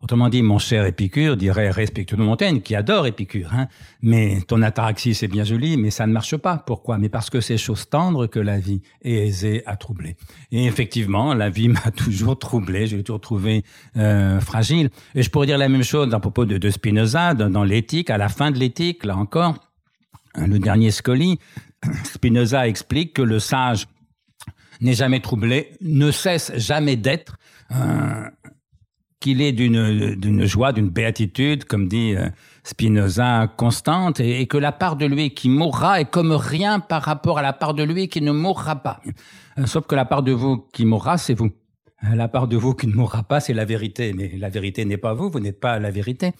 Autrement 0.00 0.30
dit, 0.30 0.40
mon 0.40 0.58
cher 0.58 0.86
Épicure 0.86 1.36
dirait 1.36 1.70
respectueux 1.70 2.16
de 2.16 2.22
Montaigne, 2.22 2.62
qui 2.62 2.74
adore 2.74 3.06
Épicure, 3.06 3.50
hein, 3.52 3.68
mais 4.00 4.40
ton 4.48 4.62
ataraxie 4.62 5.14
c'est 5.14 5.28
bien 5.28 5.44
joli, 5.44 5.76
mais 5.76 5.90
ça 5.90 6.06
ne 6.06 6.14
marche 6.14 6.38
pas. 6.38 6.56
Pourquoi? 6.56 6.96
Mais 6.96 7.10
parce 7.10 7.28
que 7.28 7.42
c'est 7.42 7.58
chose 7.58 7.90
tendre 7.90 8.26
que 8.26 8.40
la 8.40 8.58
vie 8.58 8.80
est 9.02 9.26
aisée 9.26 9.62
à 9.66 9.76
troubler. 9.76 10.16
Et 10.50 10.64
effectivement, 10.64 11.34
la 11.34 11.50
vie 11.50 11.68
m'a 11.68 11.90
toujours 11.96 12.38
troublé, 12.38 12.86
je 12.86 12.96
l'ai 12.96 13.04
toujours 13.04 13.20
trouvé 13.20 13.64
euh, 13.98 14.40
fragile. 14.40 14.88
Et 15.14 15.22
je 15.22 15.28
pourrais 15.28 15.46
dire 15.46 15.58
la 15.58 15.68
même 15.68 15.84
chose 15.84 16.12
à 16.14 16.20
propos 16.20 16.46
de, 16.46 16.56
de 16.56 16.70
Spinoza, 16.70 17.34
dans, 17.34 17.50
dans 17.50 17.64
l'éthique, 17.64 18.08
à 18.08 18.16
la 18.16 18.30
fin 18.30 18.50
de 18.50 18.58
l'éthique, 18.58 19.04
là 19.04 19.16
encore, 19.18 19.56
le 20.36 20.58
dernier 20.58 20.90
Scoli, 20.90 21.38
Spinoza 22.04 22.68
explique 22.68 23.14
que 23.14 23.22
le 23.22 23.38
sage 23.38 23.86
n'est 24.80 24.94
jamais 24.94 25.20
troublé, 25.20 25.70
ne 25.80 26.10
cesse 26.10 26.52
jamais 26.56 26.96
d'être, 26.96 27.36
euh, 27.70 28.28
qu'il 29.20 29.40
est 29.40 29.52
d'une 29.52 30.44
joie, 30.44 30.72
d'une 30.72 30.90
béatitude, 30.90 31.64
comme 31.64 31.86
dit 31.86 32.16
euh, 32.16 32.28
Spinoza, 32.64 33.52
constante, 33.56 34.18
et, 34.18 34.46
que 34.46 34.58
la 34.58 34.72
part 34.72 34.96
de 34.96 35.06
lui 35.06 35.32
qui 35.32 35.48
mourra 35.48 36.00
est 36.00 36.10
comme 36.10 36.32
rien 36.32 36.80
par 36.80 37.02
rapport 37.02 37.38
à 37.38 37.42
la 37.42 37.52
part 37.52 37.74
de 37.74 37.84
lui 37.84 38.08
qui 38.08 38.20
ne 38.20 38.32
mourra 38.32 38.76
pas. 38.76 39.00
Euh, 39.58 39.66
sauf 39.66 39.86
que 39.86 39.94
la 39.94 40.04
part 40.04 40.24
de 40.24 40.32
vous 40.32 40.66
qui 40.72 40.84
mourra, 40.84 41.18
c'est 41.18 41.34
vous. 41.34 41.50
La 42.02 42.26
part 42.26 42.48
de 42.48 42.56
vous 42.56 42.74
qui 42.74 42.88
ne 42.88 42.94
mourra 42.94 43.22
pas, 43.22 43.38
c'est 43.38 43.54
la 43.54 43.64
vérité. 43.64 44.12
Mais 44.12 44.32
la 44.36 44.48
vérité 44.48 44.84
n'est 44.84 44.96
pas 44.96 45.14
vous, 45.14 45.30
vous 45.30 45.38
n'êtes 45.38 45.60
pas 45.60 45.78
la 45.78 45.92
vérité. 45.92 46.32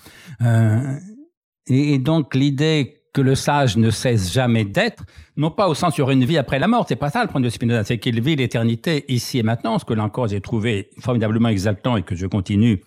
Et 1.69 1.99
donc 2.01 2.35
l'idée 2.35 3.02
que 3.13 3.21
le 3.21 3.35
sage 3.35 3.77
ne 3.77 3.91
cesse 3.91 4.33
jamais 4.33 4.65
d'être, 4.65 5.05
non 5.37 5.51
pas 5.51 5.69
au 5.69 5.75
sens 5.75 5.95
sur 5.95 6.11
une 6.11 6.25
vie 6.25 6.39
après 6.39 6.59
la 6.59 6.67
mort, 6.67 6.87
c'est 6.89 6.97
pas 6.97 7.11
ça 7.11 7.23
le 7.23 7.29
point 7.29 7.41
de 7.41 7.49
Spinoza, 7.49 7.85
c'est 7.85 7.99
qu'il 7.99 8.21
vit 8.21 8.37
l'éternité 8.37 9.05
ici 9.13 9.39
et 9.39 9.43
maintenant, 9.43 9.79
ce 9.79 9.85
que 9.85 9.93
là 9.93 10.05
encore 10.05 10.29
j'ai 10.29 10.41
trouvé 10.41 10.91
formidablement 10.99 11.49
exaltant 11.49 11.97
et 11.97 12.03
que 12.03 12.15
je 12.15 12.27
continue 12.27 12.83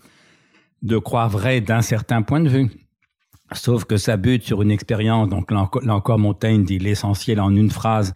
de 0.82 0.98
croire 0.98 1.28
vrai 1.28 1.60
d'un 1.60 1.82
certain 1.82 2.22
point 2.22 2.40
de 2.40 2.48
vue. 2.48 2.70
Sauf 3.52 3.84
que 3.84 3.96
ça 3.96 4.16
bute 4.16 4.42
sur 4.42 4.62
une 4.62 4.72
expérience, 4.72 5.28
donc 5.28 5.52
là 5.52 5.68
encore, 5.88 6.18
Montaigne 6.18 6.64
dit 6.64 6.78
l'essentiel 6.78 7.40
en 7.40 7.54
une 7.54 7.70
phrase, 7.70 8.12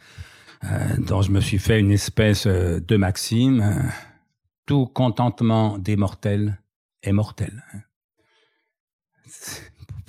euh, 0.64 0.69
dont 0.99 1.23
je 1.23 1.31
me 1.31 1.40
suis 1.40 1.59
fait 1.59 1.79
une 1.79 1.93
espèce 1.93 2.47
euh, 2.47 2.81
de 2.81 2.97
maxime, 2.97 3.61
euh, 3.61 3.88
tout 4.67 4.87
contentement 4.87 5.79
des 5.79 5.97
mortels 5.97 6.59
est 7.02 7.12
mortel 7.12 7.62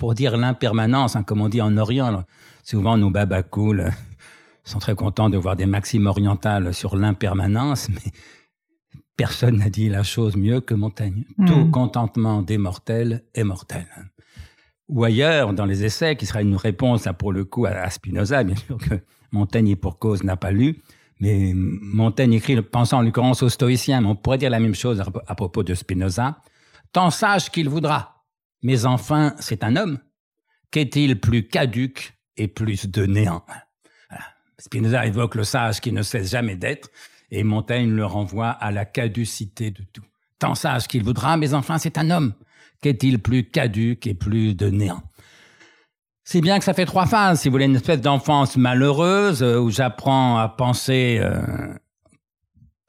pour 0.02 0.14
dire 0.14 0.36
l'impermanence, 0.36 1.14
hein, 1.14 1.22
comme 1.22 1.42
on 1.42 1.48
dit 1.48 1.62
en 1.62 1.76
Orient. 1.76 2.10
là. 2.10 2.26
Souvent, 2.64 2.96
nos 2.96 3.10
babacools 3.10 3.82
euh, 3.82 3.90
sont 4.64 4.80
très 4.80 4.96
contents 4.96 5.30
de 5.30 5.36
voir 5.38 5.54
des 5.54 5.64
maximes 5.64 6.08
orientales 6.08 6.74
sur 6.74 6.96
l'impermanence, 6.96 7.88
mais 7.88 8.10
personne 9.16 9.58
n'a 9.58 9.70
dit 9.70 9.88
la 9.88 10.02
chose 10.02 10.36
mieux 10.36 10.60
que 10.60 10.74
Montaigne. 10.74 11.24
Mm. 11.38 11.46
Tout 11.46 11.70
contentement 11.70 12.42
des 12.42 12.58
mortels 12.58 13.22
est 13.32 13.44
mortel. 13.44 13.86
Ou 14.88 15.04
ailleurs, 15.04 15.52
dans 15.52 15.66
les 15.66 15.84
essais, 15.84 16.16
qui 16.16 16.26
sera 16.26 16.42
une 16.42 16.56
réponse 16.56 17.04
là, 17.04 17.12
pour 17.12 17.32
le 17.32 17.44
coup 17.44 17.66
à, 17.66 17.70
à 17.70 17.88
Spinoza, 17.88 18.42
bien 18.42 18.56
sûr 18.56 18.78
que 18.78 18.96
Montaigne 19.30 19.68
et 19.68 19.76
pour 19.76 20.00
cause 20.00 20.24
n'a 20.24 20.36
pas 20.36 20.50
lu, 20.50 20.82
mais 21.20 21.52
Montaigne 21.54 22.32
écrit, 22.32 22.60
pensant 22.60 22.98
en 22.98 23.02
l'occurrence 23.02 23.44
aux 23.44 23.48
stoïciens, 23.48 24.00
mais 24.00 24.08
on 24.08 24.16
pourrait 24.16 24.38
dire 24.38 24.50
la 24.50 24.58
même 24.58 24.74
chose 24.74 25.00
à, 25.00 25.06
à 25.28 25.36
propos 25.36 25.62
de 25.62 25.74
Spinoza. 25.74 26.38
Tant 26.92 27.10
sage 27.10 27.50
qu'il 27.50 27.68
voudra, 27.68 28.11
mais 28.62 28.86
enfin, 28.86 29.34
c'est 29.38 29.64
un 29.64 29.76
homme. 29.76 29.98
Qu'est-il 30.70 31.20
plus 31.20 31.48
caduque 31.48 32.14
et 32.36 32.48
plus 32.48 32.86
de 32.86 33.04
néant? 33.06 33.44
Spinoza 34.58 35.06
évoque 35.06 35.34
le 35.34 35.44
sage 35.44 35.80
qui 35.80 35.90
ne 35.90 36.02
cesse 36.02 36.30
jamais 36.30 36.56
d'être, 36.56 36.88
et 37.30 37.42
Montaigne 37.42 37.90
le 37.90 38.06
renvoie 38.06 38.50
à 38.50 38.70
la 38.70 38.84
caducité 38.84 39.70
de 39.70 39.82
tout. 39.92 40.04
Tant 40.38 40.54
sage 40.54 40.86
qu'il 40.86 41.02
voudra, 41.02 41.36
mais 41.36 41.54
enfin, 41.54 41.78
c'est 41.78 41.98
un 41.98 42.10
homme. 42.10 42.34
Qu'est-il 42.80 43.18
plus 43.20 43.48
caduque 43.48 44.06
et 44.06 44.14
plus 44.14 44.54
de 44.54 44.68
néant? 44.68 45.02
Si 46.24 46.40
bien 46.40 46.58
que 46.58 46.64
ça 46.64 46.74
fait 46.74 46.86
trois 46.86 47.06
phases, 47.06 47.40
si 47.40 47.48
vous 47.48 47.52
voulez, 47.52 47.64
une 47.64 47.76
espèce 47.76 48.00
d'enfance 48.00 48.56
malheureuse 48.56 49.42
euh, 49.42 49.58
où 49.58 49.70
j'apprends 49.70 50.38
à 50.38 50.48
penser 50.48 51.18
euh, 51.20 51.74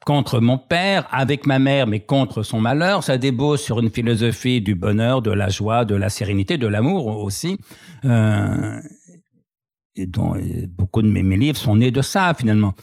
contre 0.04 0.40
mon 0.40 0.58
père, 0.58 1.06
avec 1.10 1.46
ma 1.46 1.58
mère, 1.58 1.86
mais 1.86 2.00
contre 2.00 2.42
son 2.42 2.60
malheur. 2.60 3.02
Ça 3.02 3.18
débouche 3.18 3.60
sur 3.60 3.80
une 3.80 3.90
philosophie 3.90 4.60
du 4.60 4.74
bonheur, 4.74 5.22
de 5.22 5.30
la 5.30 5.48
joie, 5.48 5.84
de 5.84 5.94
la 5.94 6.08
sérénité, 6.08 6.58
de 6.58 6.66
l'amour 6.66 7.06
aussi. 7.06 7.58
Euh, 8.04 8.80
et 9.96 10.06
dont 10.06 10.34
beaucoup 10.68 11.02
de 11.02 11.08
mes, 11.08 11.22
mes 11.22 11.36
livres 11.36 11.56
sont 11.56 11.76
nés 11.76 11.90
de 11.90 12.02
ça, 12.02 12.34
finalement. 12.34 12.74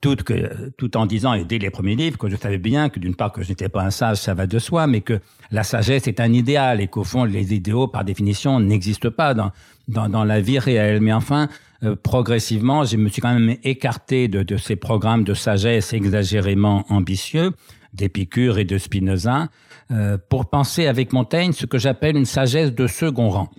Tout, 0.00 0.14
que, 0.14 0.70
tout 0.78 0.96
en 0.96 1.06
disant, 1.06 1.34
et 1.34 1.44
dès 1.44 1.58
les 1.58 1.70
premiers 1.70 1.96
livres, 1.96 2.18
que 2.18 2.28
je 2.28 2.36
savais 2.36 2.58
bien 2.58 2.88
que 2.88 3.00
d'une 3.00 3.16
part 3.16 3.32
que 3.32 3.42
je 3.42 3.48
n'étais 3.48 3.68
pas 3.68 3.82
un 3.82 3.90
sage, 3.90 4.18
ça 4.18 4.32
va 4.32 4.46
de 4.46 4.60
soi, 4.60 4.86
mais 4.86 5.00
que 5.00 5.18
la 5.50 5.64
sagesse 5.64 6.06
est 6.06 6.20
un 6.20 6.32
idéal 6.32 6.80
et 6.80 6.86
qu'au 6.86 7.02
fond, 7.02 7.24
les 7.24 7.52
idéaux, 7.52 7.88
par 7.88 8.04
définition, 8.04 8.60
n'existent 8.60 9.10
pas 9.10 9.34
dans, 9.34 9.50
dans, 9.88 10.08
dans 10.08 10.22
la 10.22 10.40
vie 10.40 10.60
réelle. 10.60 11.00
Mais 11.00 11.12
enfin, 11.12 11.48
euh, 11.84 11.94
progressivement, 11.96 12.84
je 12.84 12.96
me 12.96 13.08
suis 13.08 13.22
quand 13.22 13.32
même 13.32 13.56
écarté 13.62 14.28
de, 14.28 14.42
de 14.42 14.56
ces 14.56 14.76
programmes 14.76 15.24
de 15.24 15.34
sagesse 15.34 15.92
exagérément 15.92 16.84
ambitieux 16.88 17.52
d'Épicure 17.92 18.58
et 18.58 18.64
de 18.64 18.78
Spinoza 18.78 19.48
euh, 19.90 20.18
pour 20.28 20.50
penser 20.50 20.86
avec 20.86 21.12
Montaigne 21.12 21.52
ce 21.52 21.66
que 21.66 21.78
j'appelle 21.78 22.16
une 22.16 22.26
sagesse 22.26 22.72
de 22.72 22.86
second 22.86 23.30
rang, 23.30 23.50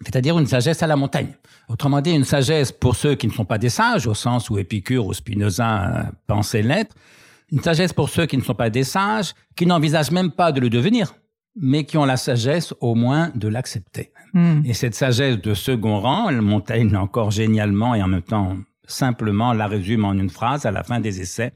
c'est-à-dire 0.00 0.38
une 0.38 0.46
sagesse 0.46 0.82
à 0.82 0.86
la 0.86 0.96
montagne. 0.96 1.36
Autrement 1.68 2.00
dit, 2.00 2.10
une 2.10 2.24
sagesse 2.24 2.72
pour 2.72 2.96
ceux 2.96 3.14
qui 3.14 3.26
ne 3.28 3.32
sont 3.32 3.44
pas 3.44 3.58
des 3.58 3.68
sages, 3.68 4.06
au 4.06 4.14
sens 4.14 4.50
où 4.50 4.58
Épicure 4.58 5.06
ou 5.06 5.14
Spinoza 5.14 5.86
euh, 5.86 6.02
pensaient 6.26 6.62
l'être, 6.62 6.94
une 7.50 7.62
sagesse 7.62 7.92
pour 7.92 8.08
ceux 8.08 8.26
qui 8.26 8.36
ne 8.36 8.42
sont 8.42 8.54
pas 8.54 8.70
des 8.70 8.84
sages, 8.84 9.34
qui 9.56 9.66
n'envisagent 9.66 10.10
même 10.10 10.30
pas 10.30 10.52
de 10.52 10.60
le 10.60 10.70
devenir, 10.70 11.14
mais 11.56 11.84
qui 11.84 11.98
ont 11.98 12.04
la 12.04 12.16
sagesse 12.16 12.74
au 12.80 12.94
moins 12.94 13.30
de 13.34 13.48
l'accepter. 13.48 14.12
Hmm. 14.32 14.62
Et 14.64 14.74
cette 14.74 14.94
sagesse 14.94 15.40
de 15.40 15.54
second 15.54 16.00
rang, 16.00 16.32
Montaigne 16.32 16.96
encore 16.96 17.30
génialement 17.30 17.94
et 17.94 18.02
en 18.02 18.08
même 18.08 18.22
temps 18.22 18.56
simplement 18.86 19.52
la 19.52 19.66
résume 19.66 20.04
en 20.04 20.12
une 20.12 20.30
phrase 20.30 20.66
à 20.66 20.70
la 20.70 20.82
fin 20.82 21.00
des 21.00 21.20
essais. 21.20 21.52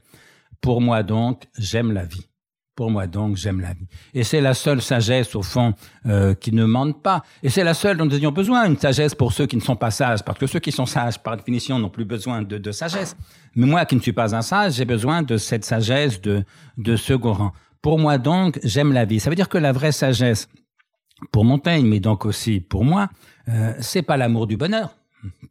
Pour 0.61 0.81
moi 0.81 1.03
donc, 1.03 1.43
j'aime 1.57 1.91
la 1.91 2.05
vie. 2.05 2.27
Pour 2.75 2.91
moi 2.91 3.07
donc, 3.07 3.37
j'aime 3.37 3.59
la 3.59 3.73
vie. 3.73 3.87
Et 4.13 4.23
c'est 4.23 4.39
la 4.39 4.53
seule 4.53 4.83
sagesse, 4.83 5.35
au 5.35 5.41
fond, 5.41 5.73
euh, 6.05 6.35
qui 6.35 6.51
ne 6.51 6.63
mente 6.63 7.01
pas. 7.01 7.23
Et 7.41 7.49
c'est 7.49 7.63
la 7.63 7.73
seule 7.73 7.97
dont 7.97 8.05
nous 8.05 8.15
ayons 8.15 8.31
besoin, 8.31 8.67
une 8.67 8.77
sagesse 8.77 9.15
pour 9.15 9.33
ceux 9.33 9.47
qui 9.47 9.55
ne 9.55 9.61
sont 9.61 9.75
pas 9.75 9.89
sages, 9.89 10.23
parce 10.23 10.37
que 10.37 10.45
ceux 10.45 10.59
qui 10.59 10.71
sont 10.71 10.85
sages, 10.85 11.17
par 11.17 11.37
définition, 11.37 11.79
n'ont 11.79 11.89
plus 11.89 12.05
besoin 12.05 12.43
de, 12.43 12.59
de 12.59 12.71
sagesse. 12.71 13.17
Mais 13.55 13.65
moi 13.65 13.83
qui 13.85 13.95
ne 13.95 14.01
suis 14.01 14.13
pas 14.13 14.35
un 14.35 14.43
sage, 14.43 14.73
j'ai 14.73 14.85
besoin 14.85 15.23
de 15.23 15.37
cette 15.37 15.65
sagesse 15.65 16.21
de, 16.21 16.43
de 16.77 16.95
second 16.95 17.33
rang. 17.33 17.51
Pour 17.81 17.99
moi 17.99 18.17
donc, 18.17 18.59
j'aime 18.63 18.93
la 18.93 19.05
vie. 19.05 19.19
Ça 19.19 19.29
veut 19.29 19.35
dire 19.35 19.49
que 19.49 19.57
la 19.57 19.71
vraie 19.71 19.91
sagesse, 19.91 20.47
pour 21.31 21.45
Montaigne, 21.45 21.85
mais 21.85 21.99
donc 21.99 22.25
aussi 22.25 22.59
pour 22.59 22.83
moi, 22.83 23.09
euh, 23.49 23.73
c'est 23.79 24.01
pas 24.01 24.17
l'amour 24.17 24.47
du 24.47 24.57
bonheur. 24.57 24.95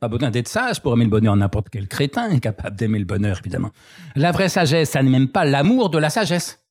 Pas 0.01 0.09
besoin 0.09 0.31
d'être 0.31 0.49
sage 0.49 0.81
pour 0.81 0.93
aimer 0.95 1.05
le 1.05 1.11
bonheur. 1.11 1.37
N'importe 1.37 1.69
quel 1.71 1.89
crétin 1.89 2.31
est 2.31 2.41
capable 2.41 2.77
d'aimer 2.77 2.99
le 2.99 3.05
bonheur, 3.05 3.39
évidemment. 3.41 3.71
La 4.15 4.33
vraie 4.33 4.49
sagesse, 4.49 4.91
ça 4.91 5.03
n'est 5.03 5.11
même 5.11 5.29
pas 5.29 5.45
l'amour 5.45 5.91
de 5.91 5.99
la 5.99 6.11
sagesse. 6.11 6.63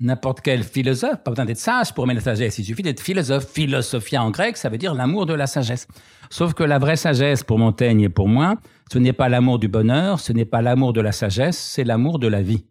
N'importe 0.00 0.40
quel 0.40 0.64
philosophe, 0.64 1.22
pas 1.22 1.30
besoin 1.30 1.44
d'être 1.44 1.58
sage 1.58 1.94
pour 1.94 2.04
aimer 2.04 2.14
la 2.14 2.20
sagesse. 2.20 2.58
Il 2.58 2.64
suffit 2.64 2.82
d'être 2.82 3.00
philosophe. 3.00 3.46
Philosophia 3.46 4.24
en 4.24 4.30
grec, 4.30 4.56
ça 4.56 4.68
veut 4.68 4.78
dire 4.78 4.94
l'amour 4.94 5.26
de 5.26 5.34
la 5.34 5.46
sagesse. 5.46 5.86
Sauf 6.30 6.54
que 6.54 6.64
la 6.64 6.78
vraie 6.78 6.96
sagesse 6.96 7.44
pour 7.44 7.58
Montaigne 7.58 8.00
et 8.00 8.08
pour 8.08 8.28
moi, 8.28 8.56
ce 8.90 8.98
n'est 8.98 9.12
pas 9.12 9.28
l'amour 9.28 9.58
du 9.58 9.68
bonheur, 9.68 10.18
ce 10.18 10.32
n'est 10.32 10.44
pas 10.44 10.62
l'amour 10.62 10.92
de 10.92 11.00
la 11.00 11.12
sagesse, 11.12 11.58
c'est 11.58 11.84
l'amour 11.84 12.18
de 12.18 12.26
la 12.26 12.42
vie. 12.42 12.64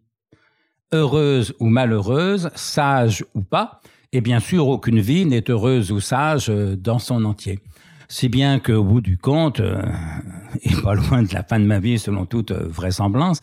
Heureuse 0.92 1.54
ou 1.58 1.68
malheureuse, 1.68 2.50
sage 2.54 3.24
ou 3.34 3.42
pas, 3.42 3.80
et 4.14 4.20
bien 4.20 4.38
sûr, 4.38 4.68
aucune 4.68 5.00
vie 5.00 5.26
n'est 5.26 5.50
heureuse 5.50 5.90
ou 5.90 5.98
sage 5.98 6.48
euh, 6.48 6.76
dans 6.76 7.00
son 7.00 7.24
entier. 7.24 7.58
Si 8.08 8.28
bien 8.28 8.60
qu'au 8.60 8.84
bout 8.84 9.00
du 9.00 9.18
compte, 9.18 9.58
euh, 9.58 9.82
et 10.62 10.72
pas 10.82 10.94
loin 10.94 11.24
de 11.24 11.34
la 11.34 11.42
fin 11.42 11.58
de 11.58 11.64
ma 11.64 11.80
vie 11.80 11.98
selon 11.98 12.24
toute 12.24 12.52
euh, 12.52 12.68
vraisemblance, 12.68 13.40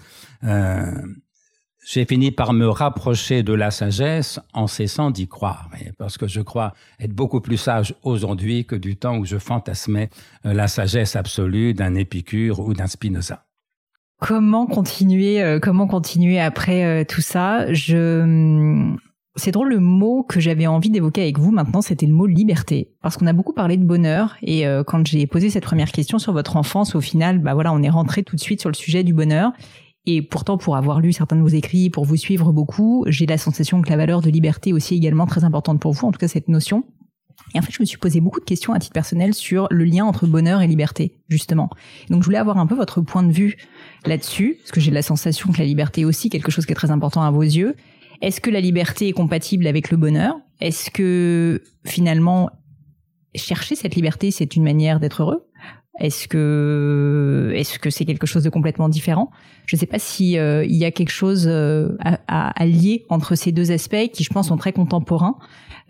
j'ai 1.84 2.06
fini 2.06 2.32
par 2.32 2.54
me 2.54 2.70
rapprocher 2.70 3.44
de 3.44 3.52
la 3.52 3.70
sagesse 3.70 4.40
en 4.54 4.68
cessant 4.68 5.12
d'y 5.12 5.28
croire. 5.28 5.70
Parce 5.98 6.18
que 6.18 6.28
je 6.28 6.40
crois 6.40 6.74
être 7.02 7.14
beaucoup 7.14 7.42
plus 7.42 7.58
sage 7.58 7.94
aujourd'hui 8.04 8.66
que 8.66 8.76
du 8.76 8.96
temps 8.96 9.18
où 9.18 9.26
je 9.26 9.38
fantasmais 9.38 10.10
la 10.44 10.68
sagesse 10.68 11.16
absolue 11.16 11.74
d'un 11.74 11.96
Épicure 11.96 12.60
ou 12.60 12.74
d'un 12.74 12.88
Spinoza. 12.88 13.44
Comment 14.22 14.68
continuer 14.68 15.42
euh, 15.42 15.60
Comment 15.60 15.88
continuer 15.88 16.40
après 16.40 16.86
euh, 16.86 17.04
tout 17.04 17.22
ça 17.22 17.74
Je 17.74 18.96
c'est 19.36 19.52
drôle 19.52 19.70
le 19.70 19.80
mot 19.80 20.22
que 20.22 20.40
j'avais 20.40 20.68
envie 20.68 20.92
d'évoquer 20.92 21.24
avec 21.24 21.40
vous 21.40 21.52
maintenant, 21.52 21.82
c'était 21.82 22.06
le 22.06 22.14
mot 22.14 22.28
liberté, 22.28 22.92
parce 23.02 23.18
qu'on 23.18 23.26
a 23.26 23.34
beaucoup 23.34 23.54
parlé 23.54 23.78
de 23.78 23.84
bonheur 23.84 24.36
et 24.44 24.68
euh, 24.68 24.84
quand 24.84 25.08
j'ai 25.08 25.26
posé 25.26 25.50
cette 25.50 25.64
première 25.64 25.92
question 25.92 26.20
sur 26.20 26.34
votre 26.34 26.56
enfance, 26.56 26.94
au 26.94 27.02
final, 27.02 27.40
bah 27.40 27.56
voilà, 27.56 27.74
on 27.74 27.82
est 27.82 27.90
rentré 27.90 28.22
tout 28.22 28.36
de 28.36 28.42
suite 28.42 28.60
sur 28.60 28.70
le 28.70 28.76
sujet 28.76 29.04
du 29.04 29.14
bonheur. 29.14 29.54
Et 30.06 30.22
pourtant, 30.22 30.58
pour 30.58 30.76
avoir 30.76 31.00
lu 31.00 31.14
certains 31.14 31.36
de 31.36 31.42
vos 31.42 31.48
écrits, 31.48 31.90
pour 31.90 32.06
vous 32.06 32.18
suivre 32.18 32.52
beaucoup, 32.52 33.06
j'ai 33.08 33.26
la 33.26 33.38
sensation 33.40 33.82
que 33.82 33.90
la 33.90 33.98
valeur 33.98 34.22
de 34.22 34.30
liberté 34.30 34.70
est 34.70 34.74
aussi 34.74 34.96
également 34.96 35.26
très 35.26 35.44
importante 35.46 35.80
pour 35.80 35.94
vous, 35.94 36.06
en 36.08 36.12
tout 36.12 36.20
cas 36.20 36.28
cette 36.28 36.48
notion. 36.48 36.84
Et 37.54 37.60
en 37.60 37.62
fait, 37.62 37.72
je 37.72 37.82
me 37.82 37.86
suis 37.86 37.98
posé 37.98 38.22
beaucoup 38.22 38.40
de 38.40 38.46
questions 38.46 38.74
à 38.74 38.80
titre 38.80 38.94
personnel 38.94 39.34
sur 39.34 39.68
le 39.72 39.84
lien 39.84 40.06
entre 40.06 40.28
bonheur 40.28 40.62
et 40.62 40.68
liberté, 40.68 41.20
justement. 41.28 41.70
Donc, 42.10 42.22
je 42.22 42.26
voulais 42.26 42.38
avoir 42.38 42.58
un 42.58 42.68
peu 42.68 42.76
votre 42.76 43.02
point 43.02 43.24
de 43.24 43.32
vue 43.32 43.58
là-dessus, 44.06 44.58
parce 44.60 44.72
que 44.72 44.80
j'ai 44.80 44.92
la 44.92 45.02
sensation 45.02 45.52
que 45.52 45.58
la 45.58 45.66
liberté 45.66 46.02
est 46.02 46.06
aussi 46.06 46.30
quelque 46.30 46.52
chose 46.52 46.66
qui 46.66 46.72
est 46.72 46.76
très 46.76 46.92
important 46.92 47.22
à 47.24 47.32
vos 47.32 47.44
yeux. 47.44 47.76
Est-ce 48.22 48.40
que 48.40 48.50
la 48.50 48.62
liberté 48.62 49.08
est 49.08 49.14
compatible 49.14 49.68
avec 49.68 49.92
le 49.92 49.98
bonheur? 49.98 50.36
Est-ce 50.60 50.92
que 50.92 51.64
finalement, 51.86 52.50
chercher 53.36 53.76
cette 53.76 53.96
liberté, 53.96 54.32
c'est 54.32 54.56
une 54.56 54.64
manière 54.64 55.00
d'être 55.00 55.24
heureux? 55.24 55.48
Est-ce 56.02 56.28
que 56.28 57.52
est-ce 57.56 57.80
que 57.80 57.90
c'est 57.90 58.06
quelque 58.06 58.28
chose 58.28 58.44
de 58.44 58.50
complètement 58.50 58.90
différent? 58.90 59.32
Je 59.68 59.76
ne 59.76 59.80
sais 59.80 59.86
pas 59.86 60.00
si 60.00 60.38
euh, 60.38 60.66
il 60.66 60.76
y 60.76 60.84
a 60.84 60.92
quelque 60.92 61.12
chose 61.12 61.46
euh, 61.48 61.96
à, 62.00 62.50
à, 62.50 62.66
lier 62.66 63.06
entre 63.10 63.36
ces 63.36 63.52
deux 63.52 63.72
aspects 63.72 64.10
qui, 64.12 64.24
je 64.24 64.34
pense, 64.34 64.48
sont 64.50 64.58
très 64.58 64.74
contemporains 64.74 65.38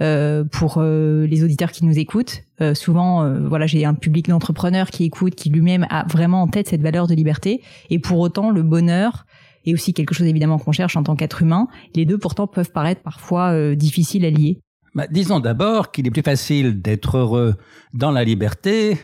euh, 0.01 0.43
pour 0.43 0.75
euh, 0.77 1.27
les 1.27 1.43
auditeurs 1.43 1.71
qui 1.71 1.85
nous 1.85 1.99
écoutent. 1.99 2.41
Euh, 2.59 2.73
souvent, 2.73 3.37
voilà, 3.47 3.67
j'ai 3.67 3.85
un 3.85 3.93
public 3.93 4.29
d'entrepreneurs 4.29 4.89
qui 4.89 5.03
écoute, 5.03 5.35
qui 5.35 5.49
lui-même 5.49 5.85
a 5.91 6.05
vraiment 6.07 6.41
en 6.41 6.47
tête 6.47 6.67
cette 6.67 6.81
valeur 6.81 7.05
de 7.07 7.13
liberté, 7.13 7.61
et 7.89 7.99
pour 7.99 8.19
autant, 8.19 8.49
le 8.49 8.63
bonheur 8.63 9.25
est 9.65 9.73
aussi 9.73 9.93
quelque 9.93 10.15
chose 10.15 10.25
évidemment 10.25 10.57
qu'on 10.57 10.71
cherche 10.71 10.97
en 10.97 11.03
tant 11.03 11.15
qu'être 11.15 11.43
humain. 11.43 11.67
Les 11.95 12.05
deux, 12.05 12.17
pourtant, 12.17 12.47
peuvent 12.47 12.71
paraître 12.71 13.01
parfois 13.01 13.75
difficiles 13.75 14.25
à 14.25 14.31
lier. 14.31 14.59
Bah, 14.95 15.05
disons 15.09 15.39
d'abord 15.39 15.91
qu'il 15.91 16.07
est 16.07 16.11
plus 16.11 16.23
facile 16.23 16.81
d'être 16.81 17.17
heureux 17.17 17.53
dans 17.93 18.11
la 18.11 18.23
liberté 18.23 18.97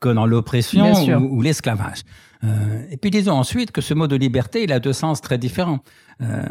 que 0.00 0.08
dans 0.08 0.26
l'oppression 0.26 0.92
ou, 0.92 1.38
ou 1.38 1.42
l'esclavage. 1.42 2.02
Euh, 2.44 2.84
et 2.90 2.96
puis 2.96 3.10
disons 3.10 3.32
ensuite 3.32 3.72
que 3.72 3.80
ce 3.80 3.94
mot 3.94 4.06
de 4.06 4.16
liberté, 4.16 4.62
il 4.62 4.72
a 4.72 4.80
deux 4.80 4.92
sens 4.92 5.20
très 5.20 5.38
différents. 5.38 5.80
Euh, 6.20 6.42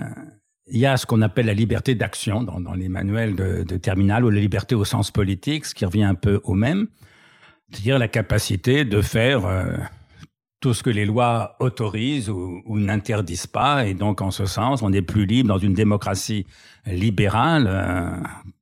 il 0.68 0.80
y 0.80 0.86
a 0.86 0.98
ce 0.98 1.06
qu'on 1.06 1.22
appelle 1.22 1.46
la 1.46 1.54
liberté 1.54 1.94
d'action 1.94 2.42
dans, 2.42 2.60
dans, 2.60 2.74
les 2.74 2.90
manuels 2.90 3.36
de, 3.36 3.64
de 3.64 3.78
terminal 3.78 4.26
ou 4.26 4.30
la 4.32 4.40
liberté 4.40 4.74
au 4.74 4.84
sens 4.84 5.12
politique, 5.12 5.66
ce 5.66 5.76
qui 5.76 5.86
revient 5.86 6.04
un 6.04 6.16
peu 6.16 6.42
au 6.44 6.56
même, 6.56 6.88
c'est-à-dire 7.70 8.00
la 8.00 8.08
capacité 8.08 8.84
de 8.84 9.02
faire 9.02 9.46
euh, 9.46 9.78
tout 10.62 10.74
ce 10.74 10.82
que 10.82 10.90
les 10.90 11.06
lois 11.06 11.56
autorisent 11.60 12.30
ou, 12.30 12.64
ou 12.66 12.80
n'interdisent 12.80 13.48
pas. 13.48 13.86
Et 13.86 13.94
donc, 13.94 14.22
en 14.22 14.32
ce 14.32 14.48
sens, 14.48 14.82
on 14.82 14.92
est 14.92 15.04
plus 15.04 15.28
libre 15.28 15.50
dans 15.50 15.60
une 15.60 15.74
démocratie 15.74 16.48
libérale 16.88 17.68
euh, 17.70 18.10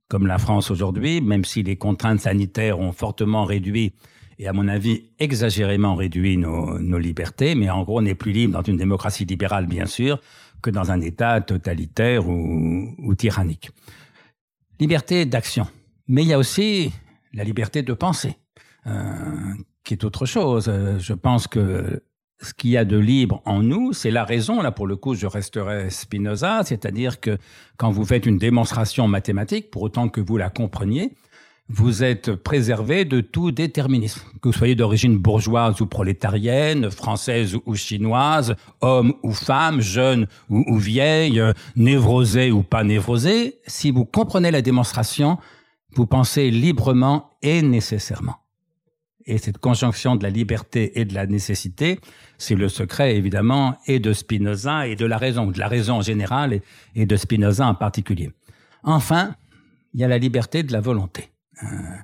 comme 0.10 0.28
la 0.28 0.38
France 0.38 0.70
aujourd'hui, 0.70 1.22
même 1.22 1.46
si 1.46 1.64
les 1.64 1.78
contraintes 1.78 2.20
sanitaires 2.20 2.80
ont 2.80 2.92
fortement 2.92 3.46
réduit 3.46 3.94
et 4.40 4.48
à 4.48 4.54
mon 4.54 4.68
avis 4.68 5.10
exagérément 5.20 5.96
réduit 5.96 6.38
nos, 6.38 6.80
nos 6.80 6.98
libertés, 6.98 7.56
mais 7.56 7.70
en 7.70 7.84
gros 7.84 8.00
on 8.00 8.02
n'est 8.02 8.16
plus 8.16 8.32
libre 8.32 8.54
dans 8.54 8.62
une 8.64 8.78
démocratie 8.78 9.26
libérale 9.26 9.68
bien 9.68 9.86
sûr 9.86 10.20
que 10.62 10.70
dans 10.70 10.92
un 10.92 11.02
État 11.02 11.42
totalitaire 11.42 12.28
ou, 12.28 12.96
ou 12.98 13.16
tyrannique. 13.16 13.72
Liberté 14.80 15.26
d'action, 15.26 15.68
mais 16.08 16.24
il 16.24 16.30
y 16.30 16.34
a 16.34 16.38
aussi 16.38 16.92
la 17.34 17.44
liberté 17.44 17.84
de 17.84 17.94
penser, 17.94 18.38
euh, 18.88 18.92
qui 19.84 19.94
est 19.94 20.04
autre 20.04 20.26
chose. 20.26 20.72
Je 21.00 21.14
pense 21.14 21.48
que 21.48 22.02
ce 22.44 22.54
qu'il 22.54 22.72
y 22.72 22.78
a 22.78 22.86
de 22.86 22.98
libre 22.98 23.42
en 23.46 23.64
nous, 23.64 23.94
c'est 23.94 24.12
la 24.12 24.24
raison. 24.24 24.62
Là, 24.62 24.72
pour 24.72 24.88
le 24.88 24.96
coup, 24.96 25.16
je 25.16 25.26
resterai 25.26 25.90
Spinoza, 25.90 26.62
c'est-à-dire 26.64 27.20
que 27.20 27.38
quand 27.78 27.92
vous 27.92 28.06
faites 28.06 28.26
une 28.26 28.38
démonstration 28.38 29.08
mathématique, 29.08 29.72
pour 29.72 29.82
autant 29.82 30.10
que 30.10 30.22
vous 30.22 30.38
la 30.38 30.50
compreniez, 30.50 31.14
vous 31.70 32.04
êtes 32.04 32.36
préservé 32.36 33.06
de 33.06 33.22
tout 33.22 33.52
déterminisme, 33.52 34.22
que 34.42 34.50
vous 34.50 34.54
soyez 34.54 34.76
d'origine 34.76 35.18
bourgeoise 35.18 35.80
ou 35.82 35.88
prolétarienne, 35.88 36.92
française 36.92 37.58
ou 37.66 37.76
chinoise, 37.76 38.56
homme 38.82 39.14
ou 39.24 39.32
femme, 39.32 39.82
jeune 39.82 40.28
ou, 40.50 40.78
vieille, 40.78 41.42
névrosé 41.76 42.52
ou 42.52 42.64
pas 42.64 42.84
névrosé. 42.84 43.60
Si 43.66 43.92
vous 43.92 44.06
comprenez 44.06 44.52
la 44.52 44.62
démonstration, 44.62 45.38
vous 45.96 46.06
pensez 46.06 46.52
librement 46.52 47.32
et 47.42 47.62
nécessairement. 47.62 48.36
Et 49.26 49.38
cette 49.38 49.58
conjonction 49.58 50.18
de 50.18 50.24
la 50.24 50.30
liberté 50.30 51.00
et 51.00 51.06
de 51.06 51.14
la 51.14 51.26
nécessité, 51.28 52.00
c'est 52.38 52.56
le 52.56 52.68
secret 52.68 53.16
évidemment 53.16 53.78
et 53.88 54.00
de 54.00 54.12
Spinoza 54.12 54.88
et 54.88 54.98
de 54.98 55.06
la 55.06 55.18
raison, 55.18 55.48
de 55.48 55.60
la 55.60 55.70
raison 55.70 55.96
en 55.96 56.02
général 56.02 56.60
et 56.94 57.06
de 57.06 57.16
Spinoza 57.16 57.66
en 57.66 57.76
particulier. 57.76 58.32
Enfin, 58.84 59.36
il 59.94 60.02
y 60.02 60.04
a 60.04 60.10
la 60.10 60.18
liberté 60.18 60.64
de 60.64 60.74
la 60.74 60.82
volonté. 60.82 61.33
Euh, 61.64 61.98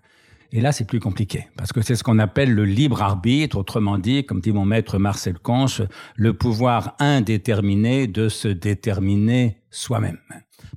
et 0.51 0.61
là, 0.61 0.71
c'est 0.71 0.85
plus 0.85 0.99
compliqué, 0.99 1.47
parce 1.57 1.71
que 1.71 1.81
c'est 1.81 1.95
ce 1.95 2.03
qu'on 2.03 2.17
appelle 2.17 2.53
le 2.53 2.65
libre 2.65 3.03
arbitre, 3.03 3.57
autrement 3.57 3.99
dit, 3.99 4.25
comme 4.25 4.41
dit 4.41 4.51
mon 4.51 4.65
maître 4.65 4.97
Marcel 4.97 5.37
Conche, 5.37 5.83
le 6.15 6.33
pouvoir 6.33 6.95
indéterminé 6.97 8.07
de 8.07 8.29
se 8.29 8.47
déterminer 8.47 9.57
soi-même. 9.69 10.17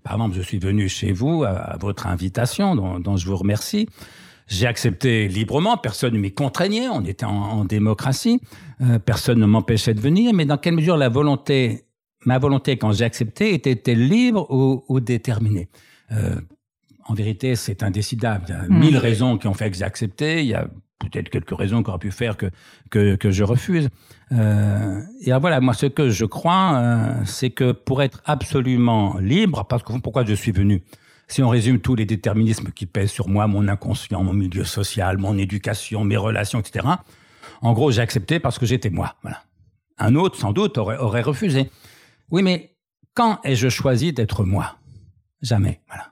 Par 0.02 0.14
exemple, 0.14 0.36
je 0.36 0.42
suis 0.42 0.58
venu 0.58 0.90
chez 0.90 1.12
vous 1.12 1.44
à, 1.44 1.78
votre 1.80 2.06
invitation, 2.06 2.76
dont, 2.76 3.16
je 3.16 3.26
vous 3.26 3.36
remercie. 3.36 3.88
J'ai 4.46 4.66
accepté 4.66 5.26
librement, 5.26 5.78
personne 5.78 6.12
ne 6.12 6.18
m'y 6.18 6.34
contraignait, 6.34 6.88
on 6.88 7.02
était 7.04 7.24
en, 7.24 7.64
démocratie, 7.64 8.40
euh, 8.82 8.98
personne 8.98 9.38
ne 9.38 9.46
m'empêchait 9.46 9.94
de 9.94 10.00
venir, 10.00 10.34
mais 10.34 10.44
dans 10.44 10.58
quelle 10.58 10.74
mesure 10.74 10.98
la 10.98 11.08
volonté, 11.08 11.86
ma 12.26 12.38
volonté 12.38 12.76
quand 12.76 12.92
j'ai 12.92 13.06
accepté, 13.06 13.54
était-elle 13.54 14.06
libre 14.06 14.46
ou, 14.50 14.84
ou 14.88 15.00
déterminée? 15.00 15.70
Euh, 16.10 16.40
en 17.06 17.14
vérité, 17.14 17.56
c'est 17.56 17.82
indécidable. 17.82 18.44
Il 18.48 18.52
y 18.52 18.54
a 18.54 18.62
mmh. 18.62 18.78
mille 18.78 18.96
raisons 18.98 19.38
qui 19.38 19.46
ont 19.46 19.54
fait 19.54 19.70
que 19.70 19.76
j'ai 19.76 19.84
accepté. 19.84 20.42
Il 20.42 20.48
y 20.48 20.54
a 20.54 20.68
peut-être 20.98 21.28
quelques 21.28 21.56
raisons 21.56 21.82
qui 21.82 21.90
auraient 21.90 21.98
pu 21.98 22.10
faire 22.10 22.36
que, 22.36 22.46
que, 22.90 23.16
que 23.16 23.30
je 23.30 23.44
refuse. 23.44 23.88
Euh, 24.32 25.00
et 25.20 25.32
voilà, 25.32 25.60
moi, 25.60 25.74
ce 25.74 25.86
que 25.86 26.10
je 26.10 26.24
crois, 26.24 26.74
euh, 26.76 27.14
c'est 27.24 27.50
que 27.50 27.72
pour 27.72 28.02
être 28.02 28.22
absolument 28.24 29.18
libre, 29.18 29.64
parce 29.64 29.82
que 29.82 29.92
pourquoi 29.98 30.24
je 30.24 30.34
suis 30.34 30.52
venu? 30.52 30.82
Si 31.28 31.42
on 31.42 31.48
résume 31.48 31.80
tous 31.80 31.94
les 31.94 32.04
déterminismes 32.04 32.70
qui 32.72 32.86
pèsent 32.86 33.10
sur 33.10 33.28
moi, 33.28 33.46
mon 33.46 33.68
inconscient, 33.68 34.22
mon 34.22 34.32
milieu 34.32 34.64
social, 34.64 35.18
mon 35.18 35.38
éducation, 35.38 36.04
mes 36.04 36.16
relations, 36.16 36.60
etc., 36.60 36.86
en 37.62 37.72
gros, 37.72 37.90
j'ai 37.90 38.02
accepté 38.02 38.40
parce 38.40 38.58
que 38.58 38.66
j'étais 38.66 38.90
moi. 38.90 39.14
Voilà. 39.22 39.42
Un 39.98 40.14
autre, 40.14 40.38
sans 40.38 40.52
doute, 40.52 40.78
aurait, 40.78 40.98
aurait 40.98 41.22
refusé. 41.22 41.70
Oui, 42.30 42.42
mais 42.42 42.74
quand 43.14 43.38
ai-je 43.44 43.68
choisi 43.68 44.12
d'être 44.12 44.44
moi? 44.44 44.76
Jamais. 45.42 45.80
Voilà. 45.88 46.11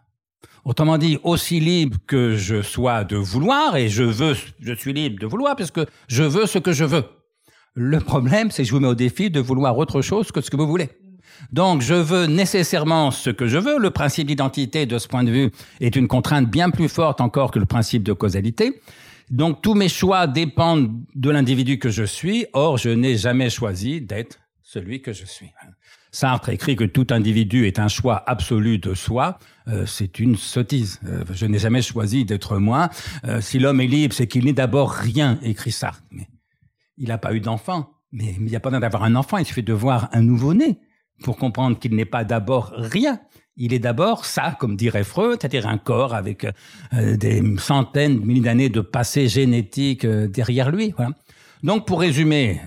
Autrement 0.65 0.99
dit, 0.99 1.19
aussi 1.23 1.61
libre 1.61 1.97
que 2.07 2.37
je 2.37 2.63
sois 2.63 3.05
de 3.05 3.17
vouloir, 3.17 3.77
et 3.77 3.89
je 3.89 4.03
veux, 4.03 4.35
je 4.61 4.73
suis 4.75 4.93
libre 4.93 5.19
de 5.19 5.27
vouloir, 5.27 5.57
puisque 5.57 5.81
je 6.09 6.23
veux 6.23 6.47
ce 6.47 6.59
que 6.59 6.73
je 6.73 6.85
veux. 6.85 7.05
Le 7.75 8.01
problème, 8.01 8.51
c'est 8.51 8.63
que 8.63 8.69
je 8.69 8.75
vous 8.75 8.81
mets 8.81 8.89
au 8.89 8.95
défi 8.95 9.31
de 9.31 9.41
vouloir 9.41 9.79
autre 9.79 10.03
chose 10.03 10.33
que 10.33 10.41
ce 10.41 10.51
que 10.51 10.57
vous 10.57 10.67
voulez. 10.67 10.91
Donc, 11.53 11.81
je 11.81 11.95
veux 11.95 12.27
nécessairement 12.27 13.11
ce 13.11 13.31
que 13.31 13.47
je 13.47 13.59
veux. 13.59 13.79
Le 13.79 13.91
principe 13.91 14.27
d'identité, 14.27 14.87
de 14.87 14.99
ce 14.99 15.09
point 15.09 15.25
de 15.25 15.31
vue, 15.31 15.51
est 15.81 15.97
une 15.97 16.09
contrainte 16.09 16.51
bien 16.51 16.71
plus 16.71 16.89
forte 16.89 17.21
encore 17.21 17.51
que 17.51 17.59
le 17.59 17.67
principe 17.67 18.03
de 18.03 18.13
causalité. 18.13 18.81
Donc, 19.31 19.63
tous 19.63 19.75
mes 19.75 19.89
choix 19.89 20.27
dépendent 20.27 20.91
de 21.15 21.31
l'individu 21.31 21.79
que 21.79 21.89
je 21.89 22.05
suis. 22.05 22.47
Or, 22.53 22.77
je 22.77 22.91
n'ai 22.91 23.17
jamais 23.17 23.49
choisi 23.49 24.01
d'être 24.01 24.39
celui 24.63 25.01
que 25.03 25.13
je 25.13 25.25
suis. 25.25 25.51
Sartre 26.13 26.49
écrit 26.49 26.77
que 26.77 26.85
tout 26.85 27.07
individu 27.11 27.67
est 27.67 27.79
un 27.79 27.89
choix 27.89 28.23
absolu 28.27 28.79
de 28.79 28.95
soi. 28.95 29.39
Euh, 29.69 29.87
c'est 29.87 30.19
une 30.19 30.37
sottise. 30.37 31.01
Euh, 31.05 31.25
je 31.33 31.47
n'ai 31.47 31.59
jamais 31.59 31.83
choisi 31.83 32.25
d'être 32.25 32.59
moi. 32.59 32.91
Euh, 33.25 33.41
si 33.41 33.59
l'homme 33.59 33.81
est 33.81 33.87
libre, 33.87 34.15
c'est 34.15 34.27
qu'il 34.27 34.45
n'est 34.45 34.53
d'abord 34.53 34.91
rien, 34.91 35.39
écrit 35.43 35.73
Sartre. 35.73 36.03
Mais 36.11 36.29
il 36.97 37.09
n'a 37.09 37.19
pas 37.19 37.35
eu 37.35 37.41
d'enfant. 37.41 37.91
Mais 38.13 38.35
il 38.39 38.45
n'y 38.45 38.57
a 38.57 38.61
pas 38.61 38.71
besoin 38.71 38.81
d'avoir 38.81 39.05
un 39.05 39.15
enfant, 39.15 39.39
il 39.39 39.47
suffit 39.47 39.63
de 39.63 39.73
voir 39.73 40.09
un 40.13 40.23
nouveau-né 40.23 40.81
pour 41.23 41.37
comprendre 41.37 41.79
qu'il 41.79 41.95
n'est 41.95 42.05
pas 42.05 42.25
d'abord 42.25 42.73
rien. 42.75 43.21
Il 43.57 43.73
est 43.75 43.79
d'abord 43.79 44.25
ça, 44.25 44.57
comme 44.59 44.77
dirait 44.77 45.05
Freud, 45.05 45.39
c'est-à-dire 45.41 45.69
un 45.69 45.79
corps 45.79 46.15
avec 46.15 46.47
euh, 46.95 47.17
des 47.17 47.43
centaines, 47.59 48.21
milliers 48.21 48.41
d'années 48.41 48.69
de 48.69 48.81
passé 48.81 49.29
génétique 49.29 50.05
euh, 50.05 50.29
derrière 50.29 50.71
lui. 50.71 50.95
Voilà. 50.97 51.13
Donc, 51.63 51.87
pour 51.87 52.01
résumer, 52.01 52.59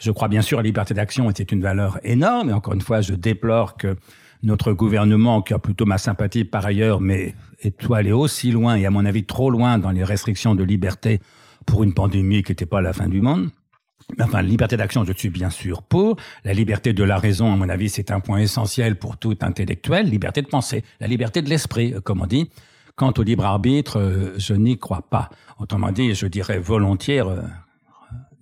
je 0.00 0.10
crois 0.10 0.28
bien 0.28 0.42
sûr 0.42 0.56
la 0.58 0.64
liberté 0.64 0.94
d'action 0.94 1.30
était 1.30 1.44
une 1.44 1.62
valeur 1.62 1.98
énorme, 2.02 2.50
et 2.50 2.52
encore 2.52 2.74
une 2.74 2.80
fois, 2.80 3.00
je 3.00 3.14
déplore 3.14 3.76
que 3.76 3.96
notre 4.42 4.72
gouvernement, 4.72 5.42
qui 5.42 5.52
a 5.52 5.58
plutôt 5.58 5.84
ma 5.84 5.98
sympathie 5.98 6.44
par 6.44 6.64
ailleurs, 6.64 7.00
mais 7.00 7.34
est 7.60 7.90
allé 7.92 8.10
aussi 8.10 8.50
loin, 8.50 8.76
et 8.76 8.86
à 8.86 8.90
mon 8.90 9.04
avis 9.04 9.24
trop 9.24 9.50
loin 9.50 9.78
dans 9.78 9.90
les 9.90 10.02
restrictions 10.02 10.54
de 10.54 10.64
liberté 10.64 11.20
pour 11.66 11.84
une 11.84 11.92
pandémie 11.92 12.42
qui 12.42 12.52
n'était 12.52 12.66
pas 12.66 12.80
la 12.80 12.92
fin 12.92 13.08
du 13.08 13.20
monde. 13.20 13.50
Enfin, 14.18 14.42
liberté 14.42 14.76
d'action, 14.76 15.04
je 15.04 15.12
suis 15.12 15.28
bien 15.28 15.50
sûr 15.50 15.82
pour. 15.82 16.16
La 16.44 16.52
liberté 16.52 16.92
de 16.92 17.04
la 17.04 17.18
raison, 17.18 17.52
à 17.52 17.56
mon 17.56 17.68
avis, 17.68 17.88
c'est 17.88 18.10
un 18.10 18.20
point 18.20 18.38
essentiel 18.38 18.96
pour 18.96 19.18
tout 19.18 19.36
intellectuel. 19.40 20.08
Liberté 20.08 20.42
de 20.42 20.48
penser, 20.48 20.82
la 21.00 21.06
liberté 21.06 21.42
de 21.42 21.48
l'esprit, 21.48 21.94
euh, 21.94 22.00
comme 22.00 22.20
on 22.20 22.26
dit. 22.26 22.50
Quant 22.96 23.12
au 23.16 23.22
libre 23.22 23.44
arbitre, 23.44 23.98
euh, 23.98 24.34
je 24.36 24.54
n'y 24.54 24.78
crois 24.78 25.02
pas. 25.08 25.30
Autrement 25.58 25.92
dit, 25.92 26.14
je 26.14 26.26
dirais 26.26 26.58
volontiers, 26.58 27.20
euh, 27.20 27.42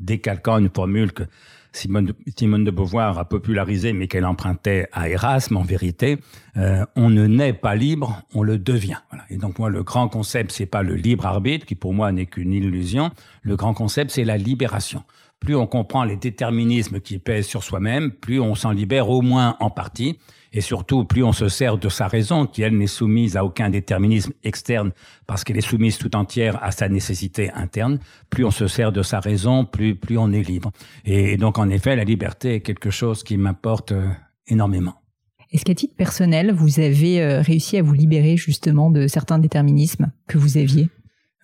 décalquant 0.01 0.59
une 0.59 0.71
formule 0.71 1.13
que 1.13 1.25
Simone 1.73 2.65
de, 2.65 2.71
Beauvoir 2.71 3.19
a 3.19 3.25
popularisée, 3.29 3.93
mais 3.93 4.09
qu'elle 4.09 4.25
empruntait 4.25 4.89
à 4.93 5.09
Erasme, 5.09 5.57
en 5.57 5.63
vérité, 5.63 6.19
euh, 6.57 6.85
on 6.97 7.11
ne 7.11 7.27
naît 7.27 7.53
pas 7.53 7.75
libre, 7.75 8.23
on 8.35 8.43
le 8.43 8.59
devient. 8.59 8.99
Voilà. 9.11 9.25
Et 9.31 9.37
donc 9.37 9.59
moi, 9.59 9.69
le 9.69 9.83
grand 9.83 10.09
concept, 10.09 10.51
c'est 10.51 10.67
pas 10.67 10.83
le 10.83 10.95
libre 10.95 11.27
arbitre, 11.27 11.67
qui 11.67 11.75
pour 11.75 11.95
moi 11.95 12.11
n'est 12.11 12.27
qu'une 12.27 12.53
illusion. 12.53 13.11
Le 13.43 13.57
grand 13.57 13.75
concept, 13.75 14.11
c'est 14.11 14.25
la 14.25 14.37
libération. 14.39 15.05
plus 15.41 15.55
on 15.55 15.69
comprend 15.69 16.03
les 16.03 16.17
déterminismes 16.17 17.01
qui 17.01 17.19
pèsent 17.19 17.47
sur 17.47 17.63
soi-même, 17.63 18.11
plus 18.11 18.41
on 18.41 18.57
s'en 18.57 18.73
libère 18.73 19.09
au 19.09 19.23
moins 19.23 19.57
en 19.61 19.71
partie. 19.71 20.19
Et 20.53 20.61
surtout, 20.61 21.05
plus 21.05 21.23
on 21.23 21.33
se 21.33 21.49
sert 21.49 21.79
de 21.79 21.89
sa 21.89 22.09
raison, 22.09 22.47
qui 22.47 22.63
elle 22.63 22.77
n'est 22.77 22.87
soumise 22.87 23.37
à 23.37 23.45
aucun 23.45 23.71
déterminisme 23.71 24.33
externe, 24.43 24.93
parce 25.27 25.45
qu'elle 25.45 25.59
est 25.59 25.61
soumise 25.61 25.99
tout 25.99 26.15
entière 26.17 26.63
à 26.63 26.71
sa 26.71 26.89
nécessité 26.89 27.51
interne, 27.53 27.99
plus 28.31 28.45
on 28.45 28.51
se 28.51 28.67
sert 28.67 28.93
de 28.93 29.03
sa 29.03 29.21
raison, 29.21 29.65
plus, 29.65 29.95
plus 29.95 30.19
on 30.19 30.33
est 30.33 30.43
libre. 30.43 30.73
Et 31.05 31.37
donc, 31.37 31.59
en 31.59 31.69
effet, 31.69 31.97
la 31.97 32.05
liberté 32.05 32.57
est 32.57 32.61
quelque 32.61 32.91
chose 32.91 33.23
qui 33.23 33.37
m'importe 33.37 33.93
euh, 33.93 34.09
énormément. 34.47 34.95
Est-ce 35.51 35.65
qu'à 35.65 35.75
titre 35.75 35.97
personnel, 35.97 36.53
vous 36.53 36.79
avez 36.79 37.23
euh, 37.23 37.41
réussi 37.41 37.79
à 37.79 37.83
vous 37.83 37.95
libérer 37.95 38.37
justement 38.37 38.91
de 38.91 39.07
certains 39.07 39.39
déterminismes 39.39 40.13
que 40.27 40.37
vous 40.37 40.59
aviez? 40.59 40.91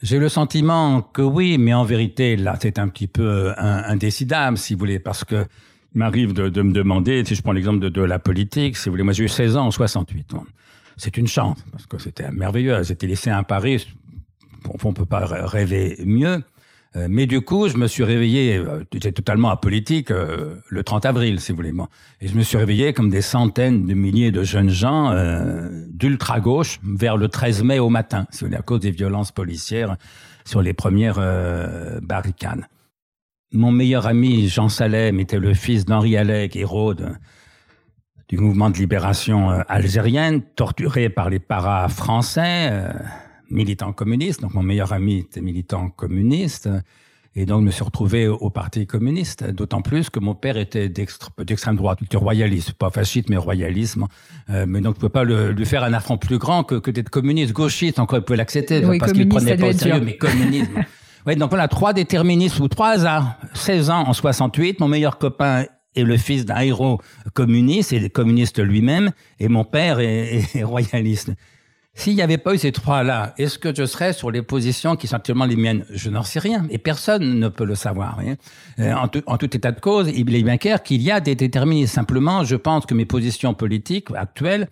J'ai 0.02 0.18
le 0.18 0.28
sentiment 0.28 1.00
que 1.00 1.22
oui, 1.22 1.56
mais 1.56 1.72
en 1.72 1.84
vérité, 1.84 2.36
là, 2.36 2.58
c'est 2.60 2.78
un 2.78 2.88
petit 2.88 3.06
peu 3.06 3.22
euh, 3.22 3.54
indécidable, 3.56 4.58
si 4.58 4.74
vous 4.74 4.80
voulez, 4.80 4.98
parce 4.98 5.24
que 5.24 5.46
m'arrive 5.94 6.32
de, 6.32 6.48
de, 6.48 6.62
me 6.62 6.72
demander, 6.72 7.24
si 7.24 7.34
je 7.34 7.42
prends 7.42 7.52
l'exemple 7.52 7.78
de, 7.78 7.88
de, 7.88 8.02
la 8.02 8.18
politique, 8.18 8.76
si 8.76 8.88
vous 8.88 8.92
voulez, 8.92 9.02
moi 9.02 9.12
j'ai 9.12 9.24
eu 9.24 9.28
16 9.28 9.56
ans 9.56 9.66
en 9.66 9.70
68. 9.70 10.34
C'est 10.96 11.16
une 11.16 11.26
chance, 11.26 11.58
parce 11.72 11.86
que 11.86 11.98
c'était 11.98 12.30
merveilleux. 12.30 12.82
J'étais 12.82 13.06
laissé 13.06 13.30
à 13.30 13.42
Paris, 13.42 13.86
on 14.82 14.88
ne 14.88 14.94
peut 14.94 15.06
pas 15.06 15.24
rêver 15.24 15.96
mieux. 16.04 16.42
Euh, 16.96 17.08
mais 17.10 17.26
du 17.26 17.40
coup, 17.40 17.68
je 17.68 17.76
me 17.76 17.88
suis 17.88 18.04
réveillé, 18.04 18.56
euh, 18.56 18.84
j'étais 18.92 19.10
totalement 19.10 19.50
apolitique, 19.50 20.12
euh, 20.12 20.54
le 20.68 20.84
30 20.84 21.06
avril, 21.06 21.40
si 21.40 21.50
vous 21.50 21.56
voulez. 21.56 21.72
Et 22.20 22.28
je 22.28 22.36
me 22.36 22.42
suis 22.42 22.56
réveillé 22.56 22.92
comme 22.92 23.10
des 23.10 23.20
centaines 23.20 23.86
de 23.86 23.94
milliers 23.94 24.30
de 24.30 24.44
jeunes 24.44 24.70
gens 24.70 25.10
euh, 25.10 25.68
d'ultra-gauche 25.88 26.78
vers 26.84 27.16
le 27.16 27.28
13 27.28 27.64
mai 27.64 27.80
au 27.80 27.88
matin, 27.88 28.26
si 28.30 28.40
vous 28.40 28.46
voulez, 28.46 28.58
à 28.58 28.62
cause 28.62 28.80
des 28.80 28.92
violences 28.92 29.32
policières 29.32 29.96
sur 30.44 30.62
les 30.62 30.72
premières 30.74 31.18
barricades. 32.02 32.66
Mon 33.54 33.72
meilleur 33.72 34.06
ami, 34.06 34.48
Jean 34.48 34.68
Salem, 34.68 35.20
était 35.20 35.38
le 35.38 35.54
fils 35.54 35.84
d'Henri 35.84 36.16
Alec, 36.16 36.56
héros 36.56 36.94
du 38.28 38.38
mouvement 38.38 38.68
de 38.68 38.76
libération 38.76 39.50
algérienne, 39.68 40.42
torturé 40.56 41.08
par 41.08 41.30
les 41.30 41.38
paras 41.38 41.88
français 41.88 42.92
militant 43.50 43.92
communiste. 43.92 44.42
Donc 44.42 44.54
mon 44.54 44.62
meilleur 44.62 44.92
ami 44.92 45.18
était 45.18 45.40
militant 45.40 45.88
communiste. 45.88 46.68
Et 47.36 47.46
donc, 47.46 47.62
je 47.62 47.66
me 47.66 47.70
suis 47.72 47.82
retrouvé 47.82 48.28
au 48.28 48.48
Parti 48.48 48.86
communiste, 48.86 49.44
d'autant 49.50 49.82
plus 49.82 50.08
que 50.08 50.20
mon 50.20 50.36
père 50.36 50.56
était 50.56 50.88
d'extrême 50.88 51.74
droite, 51.74 51.98
du 52.08 52.16
royaliste, 52.16 52.74
pas 52.74 52.90
fasciste, 52.90 53.28
mais 53.28 53.36
royalisme. 53.36 54.06
Euh, 54.50 54.66
mais 54.68 54.80
donc, 54.80 54.94
je 54.94 54.98
ne 54.98 55.00
pouvais 55.00 55.12
pas 55.12 55.24
le, 55.24 55.50
lui 55.50 55.66
faire 55.66 55.82
un 55.82 55.92
affront 55.94 56.16
plus 56.16 56.38
grand 56.38 56.62
que, 56.62 56.76
que 56.76 56.92
d'être 56.92 57.10
communiste, 57.10 57.52
gauchiste, 57.52 57.98
encore, 57.98 58.20
il 58.20 58.24
pouvait 58.24 58.36
l'accepter, 58.36 58.80
parce 59.00 59.12
qu'il 59.12 59.28
prenait 59.28 59.56
pas 59.56 59.66
au 59.66 59.72
sérieux, 59.72 60.00
mais 60.04 60.16
communisme. 60.16 60.84
oui, 61.26 61.36
donc 61.36 61.50
voilà, 61.50 61.68
trois 61.68 61.92
déterministes 61.92 62.60
ou 62.60 62.68
trois 62.68 62.90
hasards. 62.90 63.36
16 63.54 63.90
ans 63.90 64.04
en 64.06 64.12
68, 64.12 64.80
mon 64.80 64.88
meilleur 64.88 65.18
copain 65.18 65.64
est 65.96 66.02
le 66.02 66.16
fils 66.16 66.44
d'un 66.44 66.60
héros 66.60 67.00
communiste, 67.32 67.92
et 67.92 68.10
communiste 68.10 68.62
lui-même, 68.62 69.12
et 69.38 69.48
mon 69.48 69.64
père 69.64 70.00
est, 70.00 70.62
royaliste. 70.62 71.32
S'il 71.96 72.16
n'y 72.16 72.22
avait 72.22 72.38
pas 72.38 72.54
eu 72.54 72.58
ces 72.58 72.72
trois-là, 72.72 73.34
est-ce 73.38 73.56
que 73.56 73.72
je 73.72 73.86
serais 73.86 74.12
sur 74.12 74.32
les 74.32 74.42
positions 74.42 74.96
qui 74.96 75.06
sont 75.06 75.14
actuellement 75.14 75.44
les 75.44 75.54
miennes? 75.54 75.84
Je 75.90 76.10
n'en 76.10 76.24
sais 76.24 76.40
rien, 76.40 76.66
et 76.68 76.78
personne 76.78 77.38
ne 77.38 77.48
peut 77.48 77.64
le 77.64 77.76
savoir. 77.76 78.18
Euh, 78.80 78.92
en, 78.92 79.06
tout, 79.06 79.56
état 79.56 79.70
de 79.70 79.78
cause, 79.78 80.10
il 80.12 80.34
est 80.34 80.42
bien 80.42 80.58
clair 80.58 80.82
qu'il 80.82 81.02
y 81.02 81.12
a 81.12 81.20
des 81.20 81.36
déterministes. 81.36 81.94
Simplement, 81.94 82.42
je 82.42 82.56
pense 82.56 82.84
que 82.84 82.94
mes 82.94 83.06
positions 83.06 83.54
politiques 83.54 84.08
actuelles, 84.16 84.68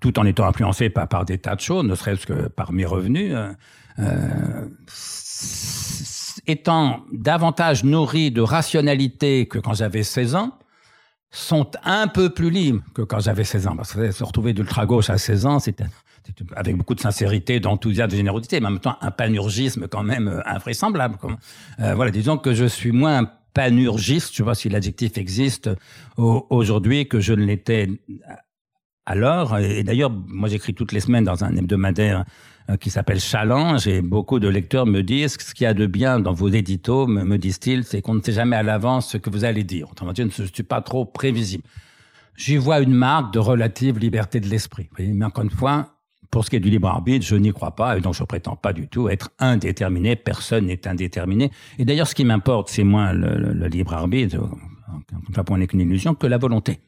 tout 0.00 0.18
en 0.18 0.26
étant 0.26 0.44
influencées 0.44 0.90
par, 0.90 1.08
par 1.08 1.24
des 1.24 1.38
tas 1.38 1.56
de 1.56 1.60
choses, 1.60 1.84
ne 1.84 1.94
serait-ce 1.94 2.26
que 2.26 2.48
par 2.48 2.72
mes 2.74 2.84
revenus, 2.84 3.32
euh, 3.34 3.52
euh, 3.98 4.66
étant 6.46 7.04
davantage 7.12 7.84
nourries 7.84 8.30
de 8.30 8.40
rationalité 8.40 9.46
que 9.46 9.58
quand 9.58 9.74
j'avais 9.74 10.02
16 10.02 10.34
ans, 10.36 10.58
sont 11.30 11.70
un 11.84 12.08
peu 12.08 12.30
plus 12.30 12.50
libres 12.50 12.82
que 12.94 13.02
quand 13.02 13.20
j'avais 13.20 13.44
16 13.44 13.66
ans. 13.66 13.76
Parce 13.76 13.92
que 13.92 14.10
se 14.10 14.24
retrouver 14.24 14.52
d'ultra-gauche 14.52 15.10
à 15.10 15.18
16 15.18 15.46
ans, 15.46 15.58
c'était 15.58 15.86
avec 16.54 16.76
beaucoup 16.76 16.94
de 16.94 17.00
sincérité, 17.00 17.60
d'enthousiasme, 17.60 18.10
de 18.10 18.16
générosité, 18.16 18.60
mais 18.60 18.66
en 18.66 18.70
même 18.70 18.80
temps 18.80 18.96
un 19.00 19.10
panurgisme 19.10 19.86
quand 19.88 20.02
même 20.02 20.28
euh, 20.28 20.40
invraisemblable. 20.46 21.16
Euh, 21.80 21.94
voilà, 21.94 22.10
disons 22.10 22.38
que 22.38 22.52
je 22.52 22.64
suis 22.64 22.92
moins 22.92 23.30
panurgiste, 23.54 24.34
je 24.34 24.42
vois 24.42 24.54
si 24.54 24.68
l'adjectif 24.68 25.16
existe 25.18 25.70
aujourd'hui 26.16 27.08
que 27.08 27.20
je 27.20 27.32
ne 27.32 27.44
l'étais 27.44 27.88
alors. 29.06 29.58
Et 29.58 29.82
d'ailleurs, 29.82 30.10
moi 30.10 30.48
j'écris 30.48 30.74
toutes 30.74 30.92
les 30.92 31.00
semaines 31.00 31.24
dans 31.24 31.42
un 31.44 31.56
hebdomadaire 31.56 32.20
euh, 32.20 32.24
qui 32.80 32.90
s'appelle 32.90 33.20
Challenge 33.20 33.86
et 33.86 34.02
beaucoup 34.02 34.40
de 34.40 34.48
lecteurs 34.48 34.86
me 34.86 35.02
disent 35.02 35.36
ce 35.38 35.54
qu'il 35.54 35.64
y 35.64 35.66
a 35.68 35.74
de 35.74 35.86
bien 35.86 36.18
dans 36.18 36.32
vos 36.32 36.48
éditos, 36.48 37.06
me, 37.06 37.38
disent-ils, 37.38 37.84
c'est 37.84 38.02
qu'on 38.02 38.14
ne 38.14 38.22
sait 38.22 38.32
jamais 38.32 38.56
à 38.56 38.62
l'avance 38.62 39.10
ce 39.10 39.18
que 39.18 39.30
vous 39.30 39.44
allez 39.44 39.62
dire. 39.62 39.90
Autrement 39.90 40.12
dit, 40.12 40.22
je 40.28 40.42
ne 40.42 40.48
suis 40.48 40.62
pas 40.64 40.80
trop 40.80 41.04
prévisible. 41.04 41.62
J'y 42.36 42.56
vois 42.56 42.80
une 42.80 42.92
marque 42.92 43.32
de 43.32 43.38
relative 43.38 43.98
liberté 43.98 44.40
de 44.40 44.48
l'esprit. 44.48 44.88
Mais 44.98 45.24
encore 45.24 45.44
une 45.44 45.50
fois, 45.50 45.96
pour 46.30 46.44
ce 46.44 46.50
qui 46.50 46.56
est 46.56 46.60
du 46.60 46.70
libre 46.70 46.88
arbitre, 46.88 47.24
je 47.24 47.36
n'y 47.36 47.52
crois 47.52 47.74
pas 47.74 47.96
et 47.96 48.00
donc 48.00 48.14
je 48.14 48.24
prétends 48.24 48.56
pas 48.56 48.72
du 48.72 48.88
tout 48.88 49.08
être 49.08 49.30
indéterminé. 49.38 50.16
Personne 50.16 50.66
n'est 50.66 50.86
indéterminé. 50.86 51.50
Et 51.78 51.84
d'ailleurs, 51.84 52.08
ce 52.08 52.14
qui 52.14 52.24
m'importe, 52.24 52.68
c'est 52.68 52.84
moins 52.84 53.12
le, 53.12 53.68
libre 53.68 53.94
arbitre, 53.94 54.38
en 55.36 55.44
point 55.44 55.58
n'est 55.58 55.66
qu'une 55.66 55.80
illusion, 55.80 56.14
que 56.14 56.26
la 56.26 56.38
volonté. 56.38 56.80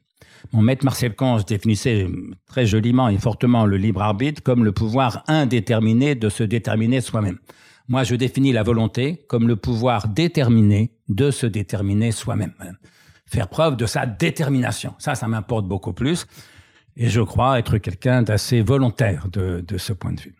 Mon 0.52 0.62
maître 0.62 0.84
Marcel 0.84 1.14
Conge 1.14 1.44
définissait 1.44 2.06
très 2.46 2.66
joliment 2.66 3.08
et 3.08 3.18
fortement 3.18 3.66
le 3.66 3.76
libre 3.76 4.02
arbitre 4.02 4.42
comme 4.42 4.64
le 4.64 4.72
pouvoir 4.72 5.24
indéterminé 5.28 6.14
de 6.14 6.28
se 6.28 6.42
déterminer 6.42 7.00
soi-même. 7.00 7.38
Moi, 7.88 8.04
je 8.04 8.14
définis 8.14 8.52
la 8.52 8.62
volonté 8.62 9.24
comme 9.28 9.48
le 9.48 9.56
pouvoir 9.56 10.08
déterminé 10.08 10.92
de 11.08 11.30
se 11.30 11.46
déterminer 11.46 12.12
soi-même. 12.12 12.52
Faire 13.26 13.48
preuve 13.48 13.76
de 13.76 13.86
sa 13.86 14.04
détermination. 14.04 14.94
Ça, 14.98 15.14
ça 15.14 15.26
m'importe 15.26 15.66
beaucoup 15.66 15.94
plus. 15.94 16.26
Et 16.96 17.08
je 17.08 17.20
crois 17.20 17.58
être 17.58 17.78
quelqu'un 17.78 18.22
d'assez 18.22 18.60
volontaire 18.60 19.28
de, 19.32 19.64
ce 19.78 19.92
point 19.92 20.12
de 20.12 20.20
vue. 20.20 20.34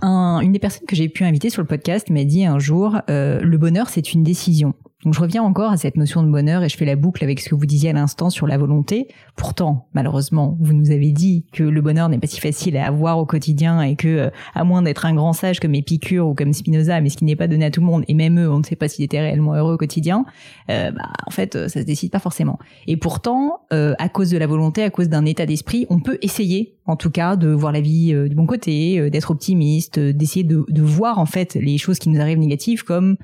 Un, 0.00 0.40
une 0.40 0.52
des 0.52 0.58
personnes 0.58 0.86
que 0.86 0.96
j'ai 0.96 1.08
pu 1.08 1.24
inviter 1.24 1.50
sur 1.50 1.62
le 1.62 1.68
podcast 1.68 2.08
m'a 2.10 2.24
dit 2.24 2.46
un 2.46 2.58
jour, 2.58 2.96
euh, 3.10 3.40
le 3.40 3.58
bonheur, 3.58 3.88
c'est 3.90 4.12
une 4.12 4.24
décision. 4.24 4.74
Donc 5.04 5.14
je 5.14 5.20
reviens 5.20 5.42
encore 5.42 5.72
à 5.72 5.78
cette 5.78 5.96
notion 5.96 6.22
de 6.22 6.28
bonheur 6.28 6.62
et 6.62 6.68
je 6.68 6.76
fais 6.76 6.84
la 6.84 6.96
boucle 6.96 7.24
avec 7.24 7.40
ce 7.40 7.48
que 7.48 7.54
vous 7.54 7.64
disiez 7.64 7.90
à 7.90 7.92
l'instant 7.94 8.28
sur 8.28 8.46
la 8.46 8.58
volonté. 8.58 9.08
Pourtant, 9.34 9.88
malheureusement, 9.94 10.58
vous 10.60 10.74
nous 10.74 10.90
avez 10.90 11.10
dit 11.10 11.46
que 11.52 11.62
le 11.62 11.80
bonheur 11.80 12.10
n'est 12.10 12.18
pas 12.18 12.26
si 12.26 12.38
facile 12.38 12.76
à 12.76 12.86
avoir 12.86 13.18
au 13.18 13.24
quotidien 13.24 13.80
et 13.80 13.96
que, 13.96 14.08
euh, 14.08 14.30
à 14.54 14.62
moins 14.64 14.82
d'être 14.82 15.06
un 15.06 15.14
grand 15.14 15.32
sage 15.32 15.58
comme 15.58 15.74
Épicure 15.74 16.28
ou 16.28 16.34
comme 16.34 16.52
Spinoza, 16.52 17.00
mais 17.00 17.08
ce 17.08 17.16
qui 17.16 17.24
n'est 17.24 17.36
pas 17.36 17.48
donné 17.48 17.64
à 17.64 17.70
tout 17.70 17.80
le 17.80 17.86
monde, 17.86 18.04
et 18.08 18.14
même 18.14 18.38
eux, 18.38 18.50
on 18.50 18.58
ne 18.58 18.62
sait 18.62 18.76
pas 18.76 18.88
s'ils 18.88 19.04
étaient 19.06 19.20
réellement 19.20 19.54
heureux 19.54 19.74
au 19.74 19.78
quotidien, 19.78 20.26
euh, 20.68 20.90
bah, 20.90 21.08
en 21.26 21.30
fait, 21.30 21.56
euh, 21.56 21.68
ça 21.68 21.80
se 21.80 21.86
décide 21.86 22.10
pas 22.10 22.18
forcément. 22.18 22.58
Et 22.86 22.98
pourtant, 22.98 23.60
à 23.70 24.08
cause 24.08 24.30
de 24.30 24.38
la 24.38 24.46
volonté, 24.46 24.82
à 24.82 24.90
cause 24.90 25.08
d'un 25.08 25.24
état 25.24 25.46
d'esprit, 25.46 25.86
on 25.90 26.00
peut 26.00 26.18
essayer, 26.22 26.76
en 26.86 26.96
tout 26.96 27.10
cas, 27.10 27.36
de 27.36 27.48
voir 27.48 27.72
la 27.72 27.80
vie 27.80 28.12
du 28.28 28.34
bon 28.34 28.46
côté, 28.46 29.10
d'être 29.10 29.30
optimiste, 29.30 29.98
d'essayer 29.98 30.44
de, 30.44 30.64
de 30.68 30.82
voir 30.82 31.18
en 31.18 31.26
fait 31.26 31.54
les 31.54 31.78
choses 31.78 31.98
qui 31.98 32.08
nous 32.08 32.20
arrivent 32.20 32.38
négatives 32.38 32.82
comme 32.84 33.16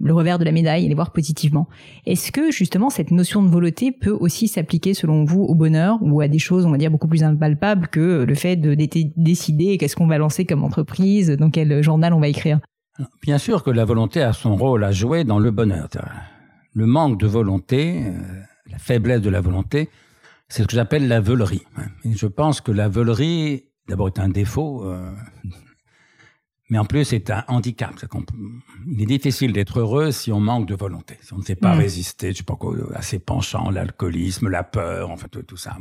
le 0.00 0.12
revers 0.12 0.38
de 0.38 0.44
la 0.44 0.52
médaille 0.52 0.84
et 0.84 0.88
les 0.88 0.94
voir 0.94 1.12
positivement. 1.12 1.68
Est-ce 2.04 2.32
que 2.32 2.50
justement 2.50 2.90
cette 2.90 3.10
notion 3.10 3.42
de 3.42 3.48
volonté 3.48 3.92
peut 3.92 4.16
aussi 4.18 4.48
s'appliquer 4.48 4.94
selon 4.94 5.24
vous 5.24 5.42
au 5.42 5.54
bonheur 5.54 5.98
ou 6.02 6.20
à 6.20 6.28
des 6.28 6.38
choses 6.38 6.66
on 6.66 6.70
va 6.70 6.78
dire 6.78 6.90
beaucoup 6.90 7.08
plus 7.08 7.24
impalpables 7.24 7.88
que 7.88 8.24
le 8.24 8.34
fait 8.34 8.56
de 8.56 8.74
décider 8.74 9.78
qu'est-ce 9.78 9.96
qu'on 9.96 10.06
va 10.06 10.18
lancer 10.18 10.44
comme 10.44 10.64
entreprise, 10.64 11.30
dans 11.30 11.50
quel 11.50 11.82
journal 11.82 12.12
on 12.12 12.20
va 12.20 12.28
écrire? 12.28 12.60
Bien 13.22 13.38
sûr 13.38 13.62
que 13.62 13.70
la 13.70 13.84
volonté 13.84 14.22
a 14.22 14.32
son 14.32 14.56
rôle 14.56 14.84
à 14.84 14.92
jouer 14.92 15.24
dans 15.24 15.38
le 15.38 15.50
bonheur. 15.50 15.88
Le 16.72 16.86
manque 16.86 17.20
de 17.20 17.26
volonté, 17.26 18.04
euh, 18.06 18.12
la 18.70 18.78
faiblesse 18.78 19.20
de 19.20 19.30
la 19.30 19.40
volonté, 19.40 19.90
c'est 20.48 20.62
ce 20.62 20.68
que 20.68 20.74
j'appelle 20.74 21.08
la 21.08 21.20
veulerie. 21.20 21.62
Et 22.04 22.12
je 22.12 22.26
pense 22.26 22.60
que 22.60 22.72
la 22.72 22.88
veulerie, 22.88 23.64
d'abord, 23.88 24.08
est 24.08 24.18
un 24.18 24.28
défaut 24.28 24.84
euh, 24.84 25.10
mais 26.68 26.78
en 26.78 26.84
plus, 26.84 27.04
c'est 27.04 27.30
un 27.30 27.44
handicap. 27.46 27.94
il 28.86 29.02
est 29.02 29.06
difficile 29.06 29.52
d'être 29.52 29.78
heureux 29.78 30.10
si 30.10 30.32
on 30.32 30.40
manque 30.40 30.66
de 30.66 30.74
volonté, 30.74 31.16
si 31.22 31.32
on 31.32 31.38
ne 31.38 31.44
sait 31.44 31.54
pas 31.54 31.74
mm. 31.74 31.78
résister, 31.78 32.32
je 32.32 32.38
sais 32.38 32.42
pas 32.42 32.56
quoi, 32.56 32.74
à 32.94 33.02
ses 33.02 33.20
penchants, 33.20 33.70
l'alcoolisme, 33.70 34.48
la 34.48 34.64
peur, 34.64 35.10
en 35.10 35.16
fait, 35.16 35.46
tout 35.46 35.56
ça. 35.56 35.76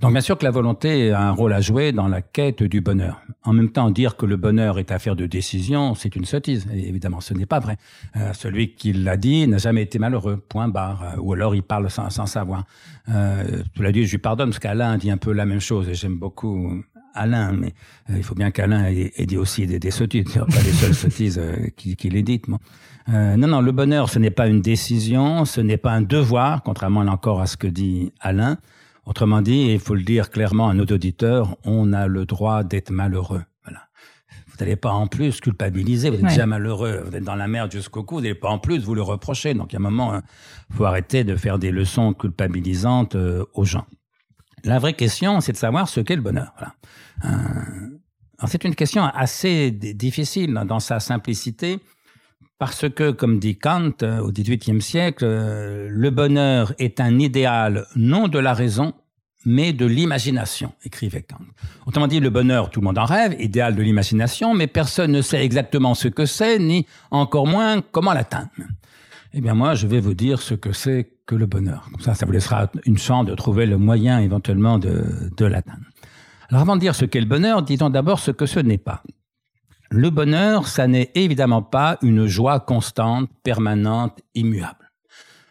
Donc, 0.00 0.12
bien 0.12 0.20
sûr 0.20 0.36
que 0.36 0.44
la 0.44 0.50
volonté 0.50 1.12
a 1.12 1.22
un 1.22 1.30
rôle 1.30 1.52
à 1.52 1.60
jouer 1.60 1.92
dans 1.92 2.08
la 2.08 2.22
quête 2.22 2.62
du 2.62 2.80
bonheur. 2.80 3.22
En 3.44 3.52
même 3.52 3.70
temps, 3.70 3.88
dire 3.90 4.16
que 4.16 4.26
le 4.26 4.36
bonheur 4.36 4.80
est 4.80 4.90
affaire 4.90 5.14
de 5.14 5.26
décision, 5.26 5.94
c'est 5.94 6.16
une 6.16 6.24
sottise. 6.24 6.66
Et 6.72 6.88
évidemment, 6.88 7.20
ce 7.20 7.32
n'est 7.32 7.46
pas 7.46 7.60
vrai. 7.60 7.78
Euh, 8.16 8.32
celui 8.32 8.74
qui 8.74 8.92
l'a 8.92 9.16
dit 9.16 9.46
n'a 9.46 9.58
jamais 9.58 9.82
été 9.82 9.98
malheureux, 10.00 10.38
point 10.48 10.68
barre. 10.68 11.02
Euh, 11.02 11.20
ou 11.20 11.34
alors, 11.34 11.54
il 11.54 11.62
parle 11.62 11.88
sans, 11.88 12.10
sans 12.10 12.26
savoir. 12.26 12.64
Euh, 13.08 13.62
tu 13.74 13.82
l'as 13.82 13.92
dit, 13.92 14.04
je 14.04 14.10
lui 14.10 14.18
pardonne, 14.18 14.50
parce 14.50 14.58
qu'Alain 14.58 14.98
dit 14.98 15.10
un 15.10 15.18
peu 15.18 15.32
la 15.32 15.46
même 15.46 15.60
chose, 15.60 15.88
et 15.88 15.94
j'aime 15.94 16.16
beaucoup 16.16 16.82
Alain, 17.16 17.52
mais 17.52 17.74
euh, 18.10 18.14
il 18.16 18.22
faut 18.22 18.34
bien 18.34 18.50
qu'Alain 18.50 18.84
ait, 18.86 19.26
dit 19.26 19.36
aussi 19.36 19.66
des, 19.66 19.78
des 19.78 19.90
sottises, 19.90 20.24
pas 20.24 20.62
les 20.62 20.72
seules 20.72 20.94
sottises 21.04 21.38
euh, 21.38 21.68
qu'il 21.76 22.16
ait 22.16 22.22
dites. 22.22 22.46
Euh, 23.08 23.36
non, 23.36 23.48
non, 23.48 23.60
le 23.60 23.72
bonheur, 23.72 24.10
ce 24.10 24.18
n'est 24.18 24.30
pas 24.30 24.48
une 24.48 24.60
décision, 24.60 25.44
ce 25.44 25.60
n'est 25.60 25.76
pas 25.76 25.92
un 25.92 26.02
devoir, 26.02 26.62
contrairement 26.62 27.00
encore 27.00 27.40
à 27.40 27.46
ce 27.46 27.56
que 27.56 27.66
dit 27.66 28.12
Alain. 28.20 28.58
Autrement 29.06 29.40
dit, 29.40 29.68
il 29.70 29.78
faut 29.78 29.94
le 29.94 30.02
dire 30.02 30.30
clairement 30.30 30.68
à 30.68 30.74
nos 30.74 30.84
auditeurs, 30.84 31.56
on 31.64 31.92
a 31.92 32.08
le 32.08 32.26
droit 32.26 32.64
d'être 32.64 32.90
malheureux. 32.90 33.42
Voilà. 33.64 33.86
Vous 34.48 34.56
n'allez 34.58 34.74
pas 34.74 34.90
en 34.90 35.06
plus 35.06 35.40
culpabiliser, 35.40 36.10
vous 36.10 36.16
êtes 36.16 36.24
déjà 36.24 36.46
malheureux, 36.46 37.04
vous 37.06 37.14
êtes 37.14 37.22
dans 37.22 37.36
la 37.36 37.46
merde 37.46 37.70
jusqu'au 37.70 38.02
cou, 38.02 38.16
vous 38.16 38.22
n'allez 38.22 38.34
pas 38.34 38.48
en 38.48 38.58
plus 38.58 38.84
vous 38.84 38.96
le 38.96 39.02
reprocher. 39.02 39.54
Donc, 39.54 39.72
il 39.72 39.74
y 39.74 39.76
a 39.76 39.80
un 39.80 39.82
moment, 39.82 40.12
il 40.12 40.16
hein, 40.16 40.22
faut 40.72 40.84
arrêter 40.84 41.22
de 41.22 41.36
faire 41.36 41.60
des 41.60 41.70
leçons 41.70 42.14
culpabilisantes 42.14 43.14
euh, 43.14 43.44
aux 43.54 43.64
gens. 43.64 43.86
La 44.64 44.78
vraie 44.78 44.94
question, 44.94 45.40
c'est 45.40 45.52
de 45.52 45.56
savoir 45.56 45.88
ce 45.88 46.00
qu'est 46.00 46.16
le 46.16 46.22
bonheur. 46.22 46.52
Euh, 47.24 47.28
c'est 48.46 48.64
une 48.64 48.74
question 48.74 49.04
assez 49.04 49.70
difficile 49.70 50.52
dans 50.66 50.80
sa 50.80 51.00
simplicité. 51.00 51.78
Parce 52.58 52.88
que, 52.88 53.10
comme 53.10 53.38
dit 53.38 53.58
Kant 53.58 53.92
euh, 54.02 54.20
au 54.20 54.32
XVIIIe 54.32 54.80
siècle, 54.80 55.24
euh, 55.26 55.88
le 55.90 56.10
bonheur 56.10 56.72
est 56.78 57.00
un 57.00 57.18
idéal 57.18 57.86
non 57.96 58.28
de 58.28 58.38
la 58.38 58.54
raison, 58.54 58.94
mais 59.44 59.74
de 59.74 59.84
l'imagination, 59.84 60.72
écrivait 60.82 61.22
Kant. 61.22 61.44
Autrement 61.84 62.06
dit, 62.06 62.18
le 62.18 62.30
bonheur, 62.30 62.70
tout 62.70 62.80
le 62.80 62.86
monde 62.86 62.98
en 62.98 63.04
rêve, 63.04 63.36
idéal 63.38 63.76
de 63.76 63.82
l'imagination, 63.82 64.54
mais 64.54 64.66
personne 64.68 65.12
ne 65.12 65.20
sait 65.20 65.44
exactement 65.44 65.94
ce 65.94 66.08
que 66.08 66.24
c'est, 66.24 66.58
ni 66.58 66.86
encore 67.10 67.46
moins 67.46 67.82
comment 67.82 68.14
l'atteindre. 68.14 68.50
Eh 69.32 69.40
bien, 69.40 69.54
moi, 69.54 69.74
je 69.74 69.86
vais 69.86 70.00
vous 70.00 70.14
dire 70.14 70.40
ce 70.40 70.54
que 70.54 70.72
c'est 70.72 71.12
que 71.26 71.34
le 71.34 71.46
bonheur. 71.46 71.88
Comme 71.92 72.00
ça, 72.00 72.14
ça 72.14 72.26
vous 72.26 72.32
laissera 72.32 72.70
une 72.84 72.98
chance 72.98 73.26
de 73.26 73.34
trouver 73.34 73.66
le 73.66 73.76
moyen 73.76 74.20
éventuellement 74.20 74.78
de, 74.78 75.30
de 75.36 75.44
l'atteindre. 75.44 75.84
Alors, 76.48 76.62
avant 76.62 76.76
de 76.76 76.80
dire 76.80 76.94
ce 76.94 77.04
qu'est 77.04 77.20
le 77.20 77.26
bonheur, 77.26 77.62
disons 77.62 77.90
d'abord 77.90 78.20
ce 78.20 78.30
que 78.30 78.46
ce 78.46 78.60
n'est 78.60 78.78
pas. 78.78 79.02
Le 79.90 80.10
bonheur, 80.10 80.66
ça 80.66 80.86
n'est 80.86 81.10
évidemment 81.14 81.62
pas 81.62 81.98
une 82.02 82.26
joie 82.26 82.60
constante, 82.60 83.30
permanente, 83.42 84.20
immuable. 84.34 84.90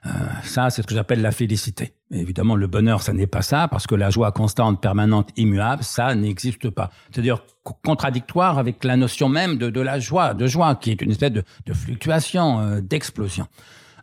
Euh, 0.05 0.09
ça, 0.43 0.69
c'est 0.69 0.81
ce 0.81 0.87
que 0.87 0.93
j'appelle 0.93 1.21
la 1.21 1.31
félicité. 1.31 1.93
Évidemment, 2.15 2.55
le 2.55 2.67
bonheur, 2.67 3.01
ça 3.01 3.13
n'est 3.13 3.27
pas 3.27 3.41
ça, 3.41 3.67
parce 3.67 3.87
que 3.87 3.95
la 3.95 4.09
joie 4.09 4.31
constante, 4.31 4.81
permanente, 4.81 5.29
immuable, 5.37 5.83
ça 5.83 6.15
n'existe 6.15 6.69
pas. 6.69 6.89
C'est-à-dire 7.11 7.43
contradictoire 7.83 8.59
avec 8.59 8.83
la 8.83 8.95
notion 8.95 9.29
même 9.29 9.57
de, 9.57 9.81
la 9.81 9.99
joie, 9.99 10.33
de 10.33 10.47
joie, 10.47 10.75
qui 10.75 10.91
est 10.91 11.01
une 11.01 11.11
espèce 11.11 11.31
de, 11.31 11.43
fluctuation, 11.73 12.59
euh, 12.59 12.81
d'explosion. 12.81 13.47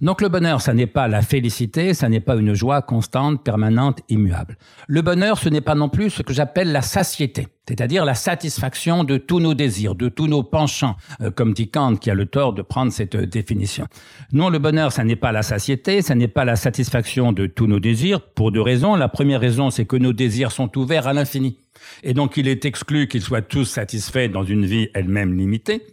Donc 0.02 0.20
le 0.20 0.28
bonheur, 0.28 0.60
ça 0.60 0.74
n'est 0.74 0.88
pas 0.88 1.06
la 1.06 1.22
félicité, 1.22 1.94
ça 1.94 2.08
n'est 2.08 2.18
pas 2.18 2.34
une 2.34 2.54
joie 2.54 2.82
constante, 2.82 3.44
permanente, 3.44 4.00
immuable. 4.08 4.58
Le 4.88 5.00
bonheur, 5.00 5.38
ce 5.38 5.48
n'est 5.48 5.60
pas 5.60 5.76
non 5.76 5.88
plus 5.88 6.10
ce 6.10 6.22
que 6.22 6.32
j'appelle 6.32 6.72
la 6.72 6.82
satiété, 6.82 7.46
c'est-à-dire 7.68 8.04
la 8.04 8.14
satisfaction 8.14 9.04
de 9.04 9.16
tous 9.16 9.38
nos 9.38 9.54
désirs, 9.54 9.94
de 9.94 10.08
tous 10.08 10.26
nos 10.26 10.42
penchants, 10.42 10.96
euh, 11.20 11.30
comme 11.30 11.54
dit 11.54 11.70
Kant 11.70 11.94
qui 11.94 12.10
a 12.10 12.14
le 12.14 12.26
tort 12.26 12.52
de 12.52 12.62
prendre 12.62 12.90
cette 12.90 13.14
euh, 13.14 13.26
définition. 13.28 13.86
Non, 14.32 14.50
le 14.50 14.58
bonheur, 14.58 14.90
ça 14.90 15.04
n'est 15.04 15.14
pas 15.14 15.30
la 15.30 15.42
satiété, 15.42 16.02
ça 16.02 16.16
n'est 16.16 16.26
pas 16.26 16.44
la 16.44 16.56
satisfaction 16.56 17.30
de 17.30 17.46
tous 17.46 17.68
nos 17.68 17.78
désirs, 17.78 18.22
pour 18.22 18.50
deux 18.50 18.60
raisons. 18.60 18.96
La 18.96 19.08
première 19.08 19.40
raison, 19.40 19.70
c'est 19.70 19.84
que 19.86 19.94
nos 19.96 20.12
désirs 20.12 20.50
sont 20.50 20.76
ouverts 20.76 21.06
à 21.06 21.12
l'infini. 21.12 21.60
Et 22.02 22.12
donc 22.12 22.36
il 22.36 22.48
est 22.48 22.64
exclu 22.64 23.06
qu'ils 23.06 23.22
soient 23.22 23.40
tous 23.40 23.66
satisfaits 23.66 24.28
dans 24.32 24.42
une 24.42 24.66
vie 24.66 24.88
elle-même 24.94 25.38
limitée. 25.38 25.86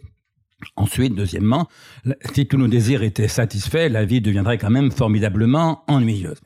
Ensuite, 0.76 1.14
deuxièmement, 1.14 1.68
si 2.34 2.46
tous 2.46 2.56
nos 2.56 2.68
désirs 2.68 3.02
étaient 3.02 3.28
satisfaits, 3.28 3.88
la 3.88 4.04
vie 4.04 4.20
deviendrait 4.20 4.58
quand 4.58 4.70
même 4.70 4.90
formidablement 4.90 5.82
ennuyeuse. 5.88 6.40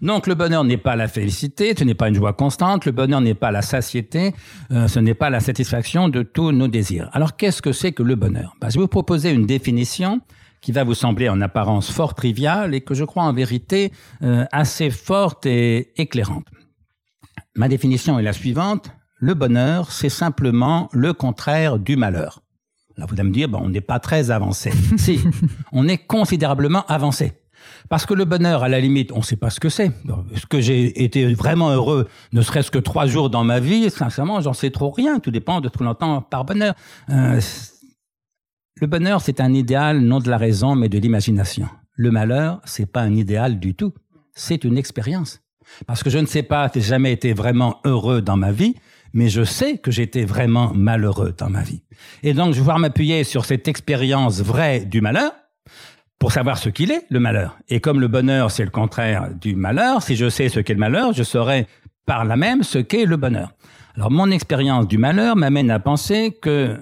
Donc 0.00 0.26
le 0.26 0.34
bonheur 0.34 0.64
n'est 0.64 0.78
pas 0.78 0.96
la 0.96 1.08
félicité, 1.08 1.74
ce 1.78 1.84
n'est 1.84 1.94
pas 1.94 2.08
une 2.08 2.14
joie 2.14 2.32
constante, 2.32 2.86
le 2.86 2.92
bonheur 2.92 3.20
n'est 3.20 3.34
pas 3.34 3.50
la 3.50 3.62
satiété, 3.62 4.34
euh, 4.72 4.88
ce 4.88 4.98
n'est 4.98 5.14
pas 5.14 5.28
la 5.28 5.40
satisfaction 5.40 6.08
de 6.08 6.22
tous 6.22 6.52
nos 6.52 6.68
désirs. 6.68 7.10
Alors 7.12 7.36
qu'est-ce 7.36 7.60
que 7.60 7.72
c'est 7.72 7.92
que 7.92 8.02
le 8.02 8.14
bonheur? 8.14 8.56
Ben, 8.60 8.70
Je 8.70 8.76
vais 8.76 8.80
vous 8.80 8.88
proposer 8.88 9.30
une 9.30 9.46
définition 9.46 10.20
qui 10.62 10.72
va 10.72 10.84
vous 10.84 10.94
sembler 10.94 11.28
en 11.28 11.40
apparence 11.40 11.90
fort 11.90 12.14
triviale 12.14 12.74
et 12.74 12.80
que 12.80 12.94
je 12.94 13.04
crois 13.04 13.24
en 13.24 13.32
vérité 13.32 13.92
euh, 14.22 14.44
assez 14.52 14.90
forte 14.90 15.46
et 15.46 15.92
éclairante. 16.00 16.46
Ma 17.54 17.68
définition 17.68 18.18
est 18.18 18.22
la 18.22 18.32
suivante. 18.32 18.90
Le 19.16 19.34
bonheur, 19.34 19.92
c'est 19.92 20.08
simplement 20.08 20.88
le 20.92 21.12
contraire 21.12 21.78
du 21.78 21.96
malheur. 21.96 22.42
Là, 23.00 23.06
vous 23.08 23.14
allez 23.14 23.28
me 23.28 23.32
dire, 23.32 23.48
bon, 23.48 23.60
on 23.62 23.70
n'est 23.70 23.80
pas 23.80 23.98
très 23.98 24.30
avancé. 24.30 24.70
si, 24.98 25.20
on 25.72 25.88
est 25.88 25.96
considérablement 25.96 26.84
avancé. 26.86 27.32
Parce 27.88 28.04
que 28.04 28.12
le 28.12 28.26
bonheur, 28.26 28.62
à 28.62 28.68
la 28.68 28.78
limite, 28.78 29.10
on 29.12 29.18
ne 29.18 29.22
sait 29.22 29.36
pas 29.36 29.48
ce 29.48 29.58
que 29.58 29.70
c'est. 29.70 29.90
Est-ce 30.34 30.44
que 30.44 30.60
j'ai 30.60 31.02
été 31.02 31.32
vraiment 31.32 31.70
heureux, 31.70 32.08
ne 32.32 32.42
serait-ce 32.42 32.70
que 32.70 32.78
trois 32.78 33.06
jours 33.06 33.30
dans 33.30 33.42
ma 33.42 33.58
vie 33.58 33.88
Sincèrement, 33.88 34.42
j'en 34.42 34.52
sais 34.52 34.70
trop 34.70 34.90
rien. 34.90 35.18
Tout 35.18 35.30
dépend 35.30 35.62
de 35.62 35.70
ce 35.72 35.78
qu'on 35.78 35.86
entend 35.86 36.20
par 36.20 36.44
bonheur. 36.44 36.74
Euh, 37.08 37.40
le 38.76 38.86
bonheur, 38.86 39.22
c'est 39.22 39.40
un 39.40 39.54
idéal 39.54 40.00
non 40.00 40.18
de 40.18 40.28
la 40.28 40.36
raison, 40.36 40.74
mais 40.74 40.90
de 40.90 40.98
l'imagination. 40.98 41.68
Le 41.94 42.10
malheur, 42.10 42.60
c'est 42.66 42.86
pas 42.86 43.00
un 43.00 43.14
idéal 43.14 43.58
du 43.58 43.74
tout. 43.74 43.94
C'est 44.34 44.64
une 44.64 44.76
expérience. 44.76 45.40
Parce 45.86 46.02
que 46.02 46.10
je 46.10 46.18
ne 46.18 46.26
sais 46.26 46.42
pas, 46.42 46.70
j'ai 46.74 46.82
jamais 46.82 47.12
été 47.12 47.32
vraiment 47.32 47.78
heureux 47.84 48.20
dans 48.20 48.36
ma 48.36 48.52
vie 48.52 48.74
mais 49.12 49.28
je 49.28 49.42
sais 49.42 49.78
que 49.78 49.90
j'étais 49.90 50.24
vraiment 50.24 50.72
malheureux 50.74 51.34
dans 51.36 51.50
ma 51.50 51.62
vie. 51.62 51.82
Et 52.22 52.34
donc, 52.34 52.54
je 52.54 52.62
vais 52.62 52.78
m'appuyer 52.78 53.24
sur 53.24 53.44
cette 53.44 53.68
expérience 53.68 54.40
vraie 54.40 54.80
du 54.80 55.00
malheur 55.00 55.32
pour 56.18 56.32
savoir 56.32 56.58
ce 56.58 56.68
qu'il 56.68 56.90
est, 56.90 57.06
le 57.10 57.18
malheur. 57.18 57.58
Et 57.68 57.80
comme 57.80 58.00
le 58.00 58.08
bonheur, 58.08 58.50
c'est 58.50 58.64
le 58.64 58.70
contraire 58.70 59.30
du 59.34 59.56
malheur, 59.56 60.02
si 60.02 60.16
je 60.16 60.28
sais 60.28 60.48
ce 60.48 60.60
qu'est 60.60 60.74
le 60.74 60.80
malheur, 60.80 61.12
je 61.12 61.22
saurai 61.22 61.66
par 62.06 62.24
là 62.24 62.36
même 62.36 62.62
ce 62.62 62.78
qu'est 62.78 63.06
le 63.06 63.16
bonheur. 63.16 63.52
Alors, 63.96 64.10
mon 64.10 64.30
expérience 64.30 64.86
du 64.86 64.98
malheur 64.98 65.36
m'amène 65.36 65.70
à 65.70 65.80
penser 65.80 66.36
que 66.40 66.78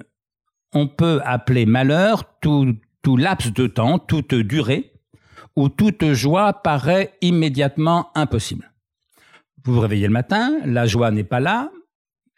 on 0.73 0.87
peut 0.87 1.19
appeler 1.25 1.65
malheur 1.65 2.23
tout, 2.41 2.75
tout 3.01 3.17
laps 3.17 3.51
de 3.53 3.65
temps, 3.67 3.97
toute 3.97 4.35
durée, 4.35 4.93
où 5.55 5.69
toute 5.69 6.13
joie 6.13 6.53
paraît 6.53 7.13
immédiatement 7.21 8.11
impossible. 8.15 8.71
Vous 9.63 9.73
vous 9.73 9.79
réveillez 9.79 10.07
le 10.07 10.13
matin, 10.13 10.57
la 10.65 10.85
joie 10.85 11.11
n'est 11.11 11.23
pas 11.23 11.39
là, 11.39 11.71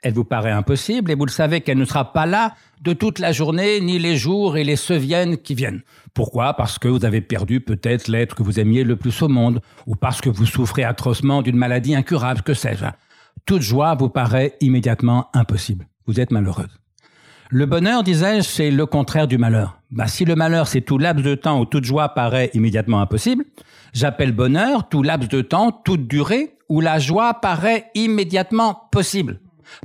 elle 0.02 0.14
vous 0.14 0.24
paraît 0.24 0.52
impossible 0.52 1.12
et 1.12 1.16
vous 1.16 1.26
le 1.26 1.32
savez 1.32 1.62
qu'elle 1.62 1.78
ne 1.78 1.86
sera 1.86 2.14
pas 2.14 2.26
là 2.26 2.56
de 2.82 2.94
toute 2.94 3.20
la 3.20 3.32
journée, 3.32 3.80
ni 3.82 4.00
les 4.00 4.18
jours 4.18 4.58
et 4.58 4.64
les 4.64 4.76
viennent 4.90 5.38
qui 5.38 5.54
viennent. 5.54 5.82
Pourquoi? 6.14 6.56
Parce 6.56 6.80
que 6.80 6.88
vous 6.88 7.06
avez 7.06 7.22
perdu 7.22 7.62
peut-être 7.62 8.08
l'être 8.08 8.36
que 8.36 8.44
vous 8.44 8.60
aimiez 8.60 8.84
le 8.84 8.96
plus 8.96 9.22
au 9.22 9.28
monde, 9.28 9.62
ou 9.86 9.96
parce 9.96 10.20
que 10.20 10.30
vous 10.30 10.46
souffrez 10.46 10.84
atrocement 10.84 11.42
d'une 11.42 11.56
maladie 11.56 11.96
incurable, 11.96 12.42
que 12.42 12.54
sais-je. 12.54 12.86
Toute 13.46 13.62
joie 13.62 13.96
vous 13.96 14.10
paraît 14.10 14.56
immédiatement 14.60 15.30
impossible. 15.34 15.88
Vous 16.08 16.20
êtes 16.20 16.32
malheureuse. 16.32 16.80
Le 17.50 17.66
bonheur, 17.66 18.04
disais-je, 18.04 18.48
c'est 18.48 18.72
le 18.72 18.86
contraire 18.86 19.28
du 19.28 19.38
malheur. 19.38 19.80
Bah, 19.92 20.08
si 20.08 20.26
le 20.26 20.36
malheur, 20.36 20.68
c'est 20.68 20.82
tout 20.82 20.98
laps 20.98 21.24
de 21.24 21.36
temps 21.36 21.60
où 21.60 21.66
toute 21.66 21.84
joie 21.84 22.10
paraît 22.10 22.50
immédiatement 22.54 23.02
impossible, 23.02 23.46
j'appelle 23.94 24.32
bonheur 24.32 24.90
tout 24.90 25.04
laps 25.04 25.30
de 25.30 25.42
temps, 25.42 25.72
toute 25.72 26.08
durée, 26.08 26.56
où 26.70 26.82
la 26.82 26.98
joie 26.98 27.36
paraît 27.36 27.92
immédiatement 27.94 28.88
possible. 28.92 29.40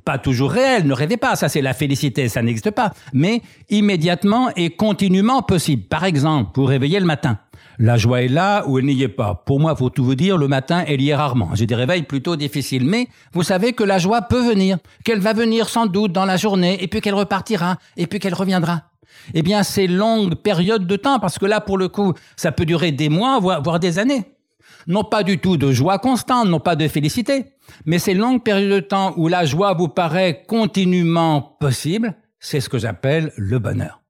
Pas 0.04 0.18
toujours 0.18 0.50
réel, 0.50 0.86
ne 0.86 0.92
rêvez 0.92 1.16
pas, 1.16 1.36
ça 1.36 1.48
c'est 1.48 1.62
la 1.62 1.74
félicité, 1.74 2.28
ça 2.28 2.42
n'existe 2.42 2.70
pas, 2.70 2.92
mais 3.12 3.42
immédiatement 3.70 4.50
et 4.56 4.70
continuellement 4.70 5.42
possible. 5.42 5.84
Par 5.84 6.04
exemple, 6.04 6.50
vous 6.54 6.64
réveillez 6.64 7.00
le 7.00 7.06
matin. 7.06 7.38
La 7.78 7.98
joie 7.98 8.22
est 8.22 8.28
là 8.28 8.64
ou 8.66 8.78
elle 8.78 8.86
n'y 8.86 9.02
est 9.02 9.08
pas. 9.08 9.42
Pour 9.44 9.60
moi, 9.60 9.76
faut 9.76 9.90
tout 9.90 10.04
vous 10.04 10.14
dire, 10.14 10.38
le 10.38 10.48
matin, 10.48 10.84
elle 10.86 11.00
y 11.02 11.10
est 11.10 11.14
rarement. 11.14 11.50
J'ai 11.54 11.66
des 11.66 11.74
réveils 11.74 12.04
plutôt 12.04 12.36
difficiles. 12.36 12.86
Mais 12.86 13.08
vous 13.32 13.42
savez 13.42 13.74
que 13.74 13.84
la 13.84 13.98
joie 13.98 14.22
peut 14.22 14.48
venir, 14.48 14.78
qu'elle 15.04 15.20
va 15.20 15.34
venir 15.34 15.68
sans 15.68 15.86
doute 15.86 16.12
dans 16.12 16.24
la 16.24 16.38
journée, 16.38 16.82
et 16.82 16.88
puis 16.88 17.02
qu'elle 17.02 17.14
repartira, 17.14 17.76
et 17.96 18.06
puis 18.06 18.18
qu'elle 18.18 18.34
reviendra. 18.34 18.82
Eh 19.34 19.42
bien, 19.42 19.62
c'est 19.62 19.86
longues 19.86 20.36
périodes 20.36 20.86
de 20.86 20.96
temps, 20.96 21.18
parce 21.18 21.38
que 21.38 21.46
là, 21.46 21.60
pour 21.60 21.76
le 21.76 21.88
coup, 21.88 22.14
ça 22.36 22.52
peut 22.52 22.64
durer 22.64 22.92
des 22.92 23.08
mois, 23.08 23.40
voire 23.40 23.78
des 23.78 23.98
années 23.98 24.24
non 24.86 25.04
pas 25.04 25.22
du 25.22 25.38
tout 25.38 25.56
de 25.56 25.72
joie 25.72 25.98
constante, 25.98 26.48
non 26.48 26.60
pas 26.60 26.76
de 26.76 26.86
félicité, 26.88 27.46
mais 27.84 27.98
ces 27.98 28.14
longues 28.14 28.42
périodes 28.42 28.70
de 28.70 28.80
temps 28.80 29.14
où 29.16 29.28
la 29.28 29.44
joie 29.44 29.74
vous 29.74 29.88
paraît 29.88 30.44
continuellement 30.46 31.56
possible, 31.60 32.14
c'est 32.38 32.60
ce 32.60 32.68
que 32.68 32.78
j'appelle 32.78 33.32
le 33.36 33.58
bonheur. 33.58 34.00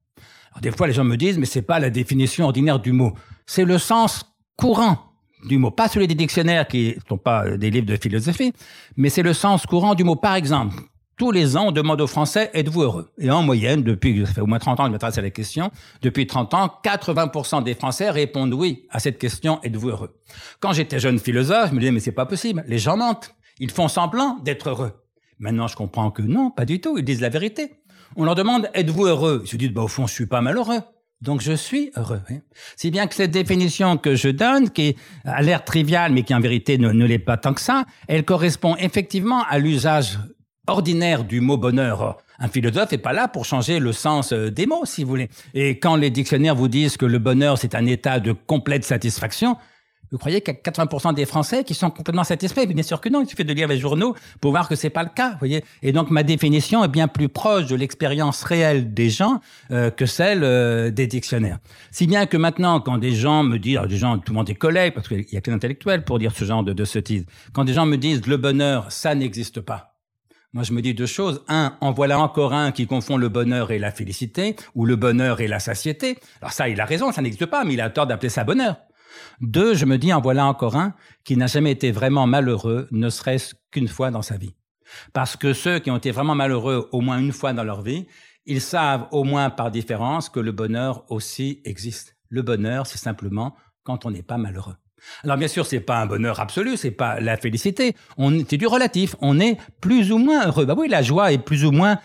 des 0.61 0.71
fois, 0.71 0.87
les 0.87 0.93
gens 0.93 1.03
me 1.03 1.17
disent, 1.17 1.37
mais 1.37 1.45
c'est 1.45 1.61
pas 1.61 1.79
la 1.79 1.89
définition 1.89 2.45
ordinaire 2.45 2.79
du 2.79 2.91
mot, 2.91 3.13
c'est 3.45 3.65
le 3.65 3.77
sens 3.77 4.23
courant 4.55 4.97
du 5.45 5.57
mot, 5.57 5.71
pas 5.71 5.87
celui 5.87 6.07
des 6.07 6.15
dictionnaires 6.15 6.67
qui 6.67 6.95
ne 6.95 7.01
sont 7.07 7.17
pas 7.17 7.57
des 7.57 7.69
livres 7.69 7.85
de 7.85 7.95
philosophie, 7.95 8.53
mais 8.95 9.09
c'est 9.09 9.21
le 9.21 9.33
sens 9.33 9.65
courant 9.65 9.93
du 9.93 10.03
mot. 10.03 10.15
Par 10.15 10.35
exemple, 10.35 10.75
tous 11.17 11.31
les 11.31 11.57
ans, 11.57 11.69
on 11.69 11.71
demande 11.71 11.99
aux 11.99 12.07
Français, 12.07 12.51
êtes-vous 12.53 12.83
heureux? 12.83 13.11
Et 13.17 13.31
en 13.31 13.41
moyenne, 13.41 13.81
depuis, 13.81 14.25
ça 14.25 14.33
fait 14.33 14.41
au 14.41 14.45
moins 14.45 14.59
30 14.59 14.79
ans 14.79 14.83
que 14.83 14.89
je 14.89 14.91
m'intéresse 14.93 15.17
à 15.17 15.21
la 15.21 15.31
question, 15.31 15.71
depuis 16.01 16.27
30 16.27 16.53
ans, 16.53 16.71
80% 16.83 17.63
des 17.63 17.73
Français 17.73 18.09
répondent 18.11 18.53
oui 18.53 18.85
à 18.91 18.99
cette 18.99 19.17
question, 19.17 19.59
êtes-vous 19.63 19.89
heureux? 19.89 20.15
Quand 20.59 20.73
j'étais 20.73 20.99
jeune 20.99 21.17
philosophe, 21.17 21.69
je 21.69 21.73
me 21.73 21.79
disais, 21.79 21.91
mais 21.91 21.99
c'est 21.99 22.11
pas 22.11 22.27
possible, 22.27 22.63
les 22.67 22.77
gens 22.77 22.97
mentent, 22.97 23.35
ils 23.59 23.71
font 23.71 23.87
semblant 23.87 24.37
d'être 24.43 24.69
heureux. 24.69 24.91
Maintenant, 25.39 25.67
je 25.67 25.75
comprends 25.75 26.11
que 26.11 26.21
non, 26.21 26.51
pas 26.51 26.65
du 26.65 26.79
tout, 26.79 26.97
ils 26.97 27.03
disent 27.03 27.21
la 27.21 27.29
vérité. 27.29 27.71
On 28.15 28.23
leur 28.23 28.35
demande, 28.35 28.69
êtes-vous 28.75 29.07
heureux? 29.07 29.41
Ils 29.43 29.49
se 29.49 29.57
disent, 29.57 29.71
bah, 29.71 29.81
au 29.81 29.87
fond, 29.87 30.05
je 30.05 30.13
suis 30.13 30.27
pas 30.27 30.41
malheureux. 30.41 30.79
Donc 31.19 31.41
je 31.41 31.53
suis 31.53 31.91
heureux. 31.95 32.21
Hein. 32.29 32.41
Si 32.75 32.91
bien 32.91 33.07
que 33.07 33.15
cette 33.15 33.31
définition 33.31 33.97
que 33.97 34.13
je 34.13 34.29
donne, 34.29 34.69
qui 34.69 34.95
a 35.25 35.41
l'air 35.41 35.65
triviale, 35.65 36.13
mais 36.13 36.21
qui 36.21 36.35
en 36.35 36.39
vérité 36.39 36.77
ne 36.77 37.05
l'est 37.05 37.17
pas 37.17 37.37
tant 37.37 37.55
que 37.55 37.61
ça, 37.61 37.85
elle 38.07 38.23
correspond 38.23 38.75
effectivement 38.75 39.43
à 39.49 39.57
l'usage 39.57 40.19
ordinaire 40.67 41.23
du 41.23 41.41
mot 41.41 41.57
bonheur. 41.57 42.17
Un 42.39 42.47
philosophe 42.47 42.91
n'est 42.91 42.97
pas 42.97 43.13
là 43.13 43.27
pour 43.27 43.45
changer 43.45 43.79
le 43.79 43.91
sens 43.91 44.31
euh, 44.31 44.51
des 44.51 44.67
mots, 44.67 44.85
si 44.85 45.03
vous 45.03 45.09
voulez. 45.09 45.29
Et 45.53 45.79
quand 45.79 45.95
les 45.95 46.11
dictionnaires 46.11 46.55
vous 46.55 46.67
disent 46.67 46.97
que 46.97 47.05
le 47.05 47.19
bonheur, 47.19 47.57
c'est 47.57 47.73
un 47.73 47.85
état 47.85 48.19
de 48.19 48.31
complète 48.31 48.83
satisfaction, 48.83 49.57
Vous 50.11 50.17
croyez 50.17 50.39
qu'il 50.39 50.53
y 50.53 50.57
a 50.57 50.71
80% 50.71 51.13
des 51.15 51.25
Français 51.25 51.65
qui 51.65 51.73
sont 51.73 51.89
complètement 51.89 52.23
satisfaits? 52.23 52.65
Bien 52.65 52.83
sûr 52.83 53.01
que 53.01 53.09
non, 53.09 53.21
il 53.21 53.27
suffit 53.27 53.43
de 53.43 53.53
lire 53.53 53.67
les 53.67 53.77
journaux 53.77 54.15
pour 54.39 54.51
voir 54.51 54.69
que 54.69 54.75
c'est 54.75 54.89
pas 54.89 55.03
le 55.03 55.09
cas, 55.09 55.31
vous 55.31 55.39
voyez. 55.39 55.65
Et 55.81 55.91
donc 55.91 56.09
ma 56.11 56.23
définition 56.23 56.83
est 56.83 56.87
bien 56.87 57.09
plus 57.09 57.27
proche 57.27 57.65
de 57.65 57.75
l'expérience 57.75 58.43
réelle 58.43 58.93
des 58.93 59.09
gens 59.09 59.41
euh, 59.71 59.89
que 59.89 60.05
celle 60.05 60.43
euh, 60.43 60.91
des 60.91 61.07
dictionnaires. 61.07 61.59
Si 61.91 62.07
bien 62.07 62.25
que 62.25 62.37
maintenant, 62.37 62.79
quand 62.79 62.97
des 62.97 63.15
gens 63.15 63.43
me 63.43 63.57
disent, 63.57 63.81
des 63.89 63.97
gens, 63.97 64.17
tout 64.17 64.31
le 64.31 64.37
monde 64.37 64.49
est 64.49 64.55
collègue, 64.55 64.93
parce 64.93 65.09
qu'il 65.09 65.25
y 65.29 65.37
a 65.37 65.41
que 65.41 65.51
intellectuels 65.51 66.05
pour 66.05 66.19
dire 66.19 66.31
ce 66.33 66.45
genre 66.45 66.63
de, 66.63 66.71
de 66.71 66.85
sottises, 66.85 67.25
quand 67.51 67.65
des 67.65 67.73
gens 67.73 67.85
me 67.85 67.97
disent 67.97 68.25
le 68.27 68.37
bonheur, 68.37 68.89
ça 68.91 69.13
n'existe 69.13 69.59
pas. 69.59 69.96
Moi, 70.57 70.63
je 70.63 70.73
me 70.73 70.81
dis 70.81 70.95
deux 70.95 71.05
choses. 71.05 71.43
Un, 71.47 71.77
en 71.81 71.91
voilà 71.91 72.19
encore 72.19 72.51
un 72.51 72.71
qui 72.71 72.87
confond 72.87 73.15
le 73.15 73.29
bonheur 73.29 73.69
et 73.69 73.77
la 73.77 73.91
félicité, 73.91 74.55
ou 74.73 74.87
le 74.87 74.95
bonheur 74.95 75.39
et 75.39 75.47
la 75.47 75.59
satiété. 75.59 76.17
Alors 76.41 76.51
ça, 76.51 76.67
il 76.67 76.81
a 76.81 76.85
raison, 76.85 77.11
ça 77.11 77.21
n'existe 77.21 77.45
pas, 77.45 77.63
mais 77.63 77.75
il 77.75 77.79
a 77.79 77.91
tort 77.91 78.07
d'appeler 78.07 78.29
ça 78.29 78.43
bonheur. 78.43 78.77
Deux, 79.39 79.75
je 79.75 79.85
me 79.85 79.99
dis, 79.99 80.11
en 80.11 80.19
voilà 80.19 80.47
encore 80.47 80.75
un 80.75 80.95
qui 81.23 81.37
n'a 81.37 81.45
jamais 81.45 81.69
été 81.69 81.91
vraiment 81.91 82.25
malheureux, 82.25 82.87
ne 82.89 83.07
serait-ce 83.11 83.53
qu'une 83.69 83.87
fois 83.87 84.09
dans 84.09 84.23
sa 84.23 84.37
vie. 84.37 84.55
Parce 85.13 85.35
que 85.35 85.53
ceux 85.53 85.77
qui 85.77 85.91
ont 85.91 85.97
été 85.97 86.09
vraiment 86.09 86.33
malheureux 86.33 86.89
au 86.91 87.01
moins 87.01 87.19
une 87.19 87.33
fois 87.33 87.53
dans 87.53 87.63
leur 87.63 87.83
vie, 87.83 88.07
ils 88.47 88.61
savent 88.61 89.07
au 89.11 89.23
moins 89.23 89.51
par 89.51 89.69
différence 89.69 90.27
que 90.27 90.39
le 90.39 90.53
bonheur 90.53 91.05
aussi 91.11 91.61
existe. 91.65 92.17
Le 92.29 92.41
bonheur, 92.41 92.87
c'est 92.87 92.97
simplement 92.97 93.55
quand 93.83 94.07
on 94.07 94.09
n'est 94.09 94.23
pas 94.23 94.39
malheureux. 94.39 94.77
Alors 95.23 95.37
bien 95.37 95.47
sûr, 95.47 95.65
c'est 95.65 95.79
pas 95.79 96.01
un 96.01 96.05
bonheur 96.05 96.39
absolu, 96.39 96.77
c'est 96.77 96.91
pas 96.91 97.19
la 97.19 97.37
félicité. 97.37 97.95
On 98.17 98.43
c'est 98.47 98.57
du 98.57 98.67
relatif. 98.67 99.15
On 99.21 99.39
est 99.39 99.57
plus 99.81 100.11
ou 100.11 100.17
moins 100.17 100.47
heureux. 100.47 100.65
Bah 100.65 100.75
oui, 100.77 100.87
la 100.87 101.01
joie 101.01 101.31
est 101.31 101.37
plus 101.37 101.65
ou 101.65 101.71
moins 101.71 101.99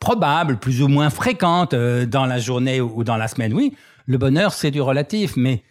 probable, 0.00 0.58
plus 0.58 0.82
ou 0.82 0.88
moins 0.88 1.10
fréquente 1.10 1.74
euh, 1.74 2.06
dans 2.06 2.26
la 2.26 2.38
journée 2.38 2.80
ou 2.80 3.04
dans 3.04 3.16
la 3.16 3.28
semaine. 3.28 3.52
Oui, 3.52 3.74
le 4.06 4.18
bonheur 4.18 4.52
c'est 4.52 4.70
du 4.70 4.80
relatif, 4.80 5.36
mais 5.36 5.62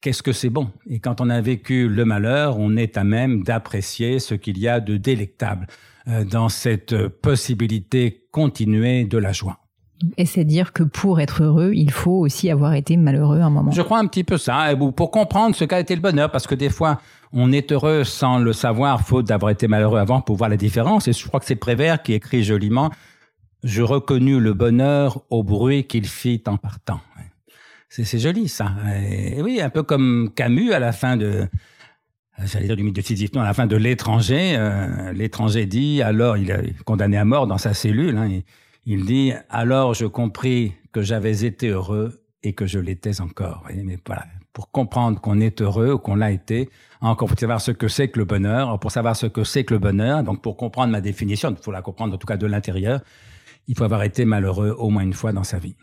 qu'est-ce 0.00 0.22
que 0.22 0.32
c'est 0.32 0.50
bon? 0.50 0.70
Et 0.88 1.00
quand 1.00 1.20
on 1.20 1.30
a 1.30 1.40
vécu 1.40 1.88
le 1.88 2.04
malheur, 2.04 2.58
on 2.58 2.76
est 2.76 2.96
à 2.96 3.04
même 3.04 3.42
d'apprécier 3.42 4.18
ce 4.18 4.34
qu'il 4.34 4.58
y 4.58 4.68
a 4.68 4.80
de 4.80 4.96
délectable 4.96 5.66
euh, 6.08 6.24
dans 6.24 6.48
cette 6.48 7.08
possibilité 7.08 8.26
continuée 8.30 9.04
de 9.04 9.18
la 9.18 9.32
joie. 9.32 9.63
Et 10.16 10.26
c'est 10.26 10.44
dire 10.44 10.72
que 10.72 10.82
pour 10.82 11.20
être 11.20 11.42
heureux, 11.42 11.72
il 11.74 11.90
faut 11.90 12.18
aussi 12.18 12.50
avoir 12.50 12.74
été 12.74 12.96
malheureux 12.96 13.40
à 13.40 13.46
un 13.46 13.50
moment. 13.50 13.70
Je 13.70 13.82
crois 13.82 13.98
un 13.98 14.06
petit 14.06 14.24
peu 14.24 14.38
ça, 14.38 14.74
pour 14.96 15.10
comprendre 15.10 15.54
ce 15.54 15.64
qu'a 15.64 15.80
été 15.80 15.94
le 15.94 16.00
bonheur, 16.00 16.30
parce 16.30 16.46
que 16.46 16.54
des 16.54 16.70
fois, 16.70 17.00
on 17.32 17.52
est 17.52 17.72
heureux 17.72 18.04
sans 18.04 18.38
le 18.38 18.52
savoir, 18.52 19.02
faute 19.02 19.26
d'avoir 19.26 19.50
été 19.50 19.68
malheureux 19.68 19.98
avant 19.98 20.20
pour 20.20 20.36
voir 20.36 20.50
la 20.50 20.56
différence. 20.56 21.08
Et 21.08 21.12
je 21.12 21.26
crois 21.26 21.40
que 21.40 21.46
c'est 21.46 21.56
Prévert 21.56 22.02
qui 22.02 22.12
écrit 22.12 22.44
joliment, 22.44 22.90
je 23.62 23.82
reconnus 23.82 24.38
le 24.38 24.52
bonheur 24.52 25.22
au 25.30 25.42
bruit 25.42 25.84
qu'il 25.84 26.06
fit 26.06 26.42
en 26.46 26.56
partant. 26.56 27.00
C'est 27.88 28.18
joli 28.18 28.48
ça. 28.48 28.72
Et 29.08 29.40
oui, 29.40 29.60
un 29.60 29.70
peu 29.70 29.84
comme 29.84 30.30
Camus 30.34 30.72
à 30.72 30.80
la 30.80 30.90
fin 30.90 31.16
de, 31.16 31.46
j'allais 32.42 32.66
dire 32.66 32.76
du 32.76 32.82
mythe 32.82 32.96
de 32.96 33.00
Sisyphe, 33.00 33.32
non, 33.34 33.42
à 33.42 33.44
la 33.44 33.54
fin 33.54 33.66
de 33.66 33.76
l'étranger. 33.76 34.54
Euh, 34.56 35.12
l'étranger 35.12 35.66
dit, 35.66 36.02
alors 36.02 36.36
il 36.36 36.50
est 36.50 36.82
condamné 36.84 37.16
à 37.16 37.24
mort 37.24 37.46
dans 37.46 37.58
sa 37.58 37.72
cellule. 37.72 38.16
Hein, 38.16 38.40
il 38.86 39.04
dit 39.04 39.32
alors 39.50 39.94
je 39.94 40.06
compris 40.06 40.74
que 40.92 41.02
j'avais 41.02 41.44
été 41.44 41.68
heureux 41.68 42.24
et 42.42 42.52
que 42.52 42.66
je 42.66 42.78
l'étais 42.78 43.20
encore. 43.20 43.64
Mais 43.74 43.98
voilà, 44.06 44.24
pour 44.52 44.70
comprendre 44.70 45.20
qu'on 45.20 45.40
est 45.40 45.60
heureux 45.60 45.92
ou 45.92 45.98
qu'on 45.98 46.14
l'a 46.14 46.30
été, 46.30 46.70
encore 47.00 47.28
pour 47.28 47.38
savoir 47.38 47.60
ce 47.60 47.72
que 47.72 47.88
c'est 47.88 48.08
que 48.08 48.18
le 48.18 48.24
bonheur, 48.24 48.78
pour 48.78 48.92
savoir 48.92 49.16
ce 49.16 49.26
que 49.26 49.44
c'est 49.44 49.64
que 49.64 49.74
le 49.74 49.80
bonheur, 49.80 50.22
donc 50.22 50.42
pour 50.42 50.56
comprendre 50.56 50.92
ma 50.92 51.00
définition, 51.00 51.50
il 51.50 51.62
faut 51.62 51.72
la 51.72 51.82
comprendre 51.82 52.14
en 52.14 52.18
tout 52.18 52.26
cas 52.26 52.36
de 52.36 52.46
l'intérieur, 52.46 53.00
il 53.66 53.76
faut 53.76 53.84
avoir 53.84 54.02
été 54.02 54.24
malheureux 54.24 54.74
au 54.78 54.90
moins 54.90 55.02
une 55.02 55.12
fois 55.12 55.32
dans 55.32 55.44
sa 55.44 55.58
vie. 55.58 55.74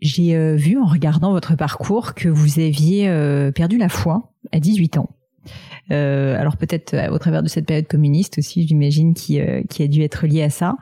J'ai 0.00 0.34
euh, 0.34 0.56
vu 0.56 0.78
en 0.78 0.84
regardant 0.84 1.30
votre 1.30 1.54
parcours 1.54 2.14
que 2.14 2.28
vous 2.28 2.58
aviez 2.58 3.08
euh, 3.08 3.52
perdu 3.52 3.78
la 3.78 3.88
foi 3.88 4.32
à 4.50 4.58
18 4.58 4.98
ans. 4.98 5.10
Euh, 5.90 6.38
alors 6.40 6.56
peut-être 6.56 6.96
au 7.12 7.18
travers 7.18 7.42
de 7.42 7.48
cette 7.48 7.66
période 7.66 7.86
communiste 7.86 8.38
aussi, 8.38 8.66
j'imagine, 8.66 9.14
qui, 9.14 9.40
qui 9.68 9.82
a 9.82 9.86
dû 9.86 10.02
être 10.02 10.26
liée 10.26 10.42
à 10.42 10.50
ça. 10.50 10.76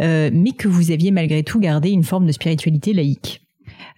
Euh, 0.00 0.30
mais 0.32 0.52
que 0.52 0.68
vous 0.68 0.90
aviez 0.90 1.10
malgré 1.10 1.42
tout 1.42 1.60
gardé 1.60 1.90
une 1.90 2.02
forme 2.02 2.26
de 2.26 2.32
spiritualité 2.32 2.92
laïque. 2.92 3.42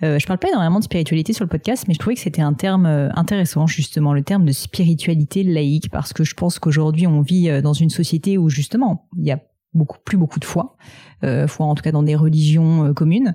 Euh, 0.03 0.19
je 0.19 0.27
parle 0.27 0.39
pas 0.39 0.49
énormément 0.49 0.79
de 0.79 0.85
spiritualité 0.85 1.33
sur 1.33 1.45
le 1.45 1.49
podcast, 1.49 1.87
mais 1.89 1.95
je 1.95 1.99
trouvais 1.99 2.15
que 2.15 2.21
c'était 2.21 2.43
un 2.43 2.53
terme 2.53 2.87
euh, 2.87 3.09
intéressant, 3.15 3.67
justement, 3.67 4.13
le 4.13 4.23
terme 4.23 4.45
de 4.45 4.53
spiritualité 4.53 5.43
laïque, 5.43 5.91
parce 5.91 6.13
que 6.13 6.23
je 6.25 6.35
pense 6.35 6.59
qu'aujourd'hui, 6.59 7.07
on 7.07 7.23
vit 7.23 7.49
euh, 7.49 7.63
dans 7.63 7.73
une 7.73 7.91
société 7.91 8.37
où, 8.37 8.51
justement, 8.51 9.09
il 9.17 9.25
y 9.25 9.33
a 9.33 9.41
beaucoup 9.75 9.99
plus 10.05 10.17
beaucoup 10.17 10.41
de 10.41 10.45
foi, 10.45 10.77
euh, 11.23 11.47
foi 11.47 11.67
en 11.67 11.75
tout 11.75 11.83
cas 11.83 11.93
dans 11.93 12.03
des 12.03 12.17
religions 12.17 12.95
communes, 12.95 13.35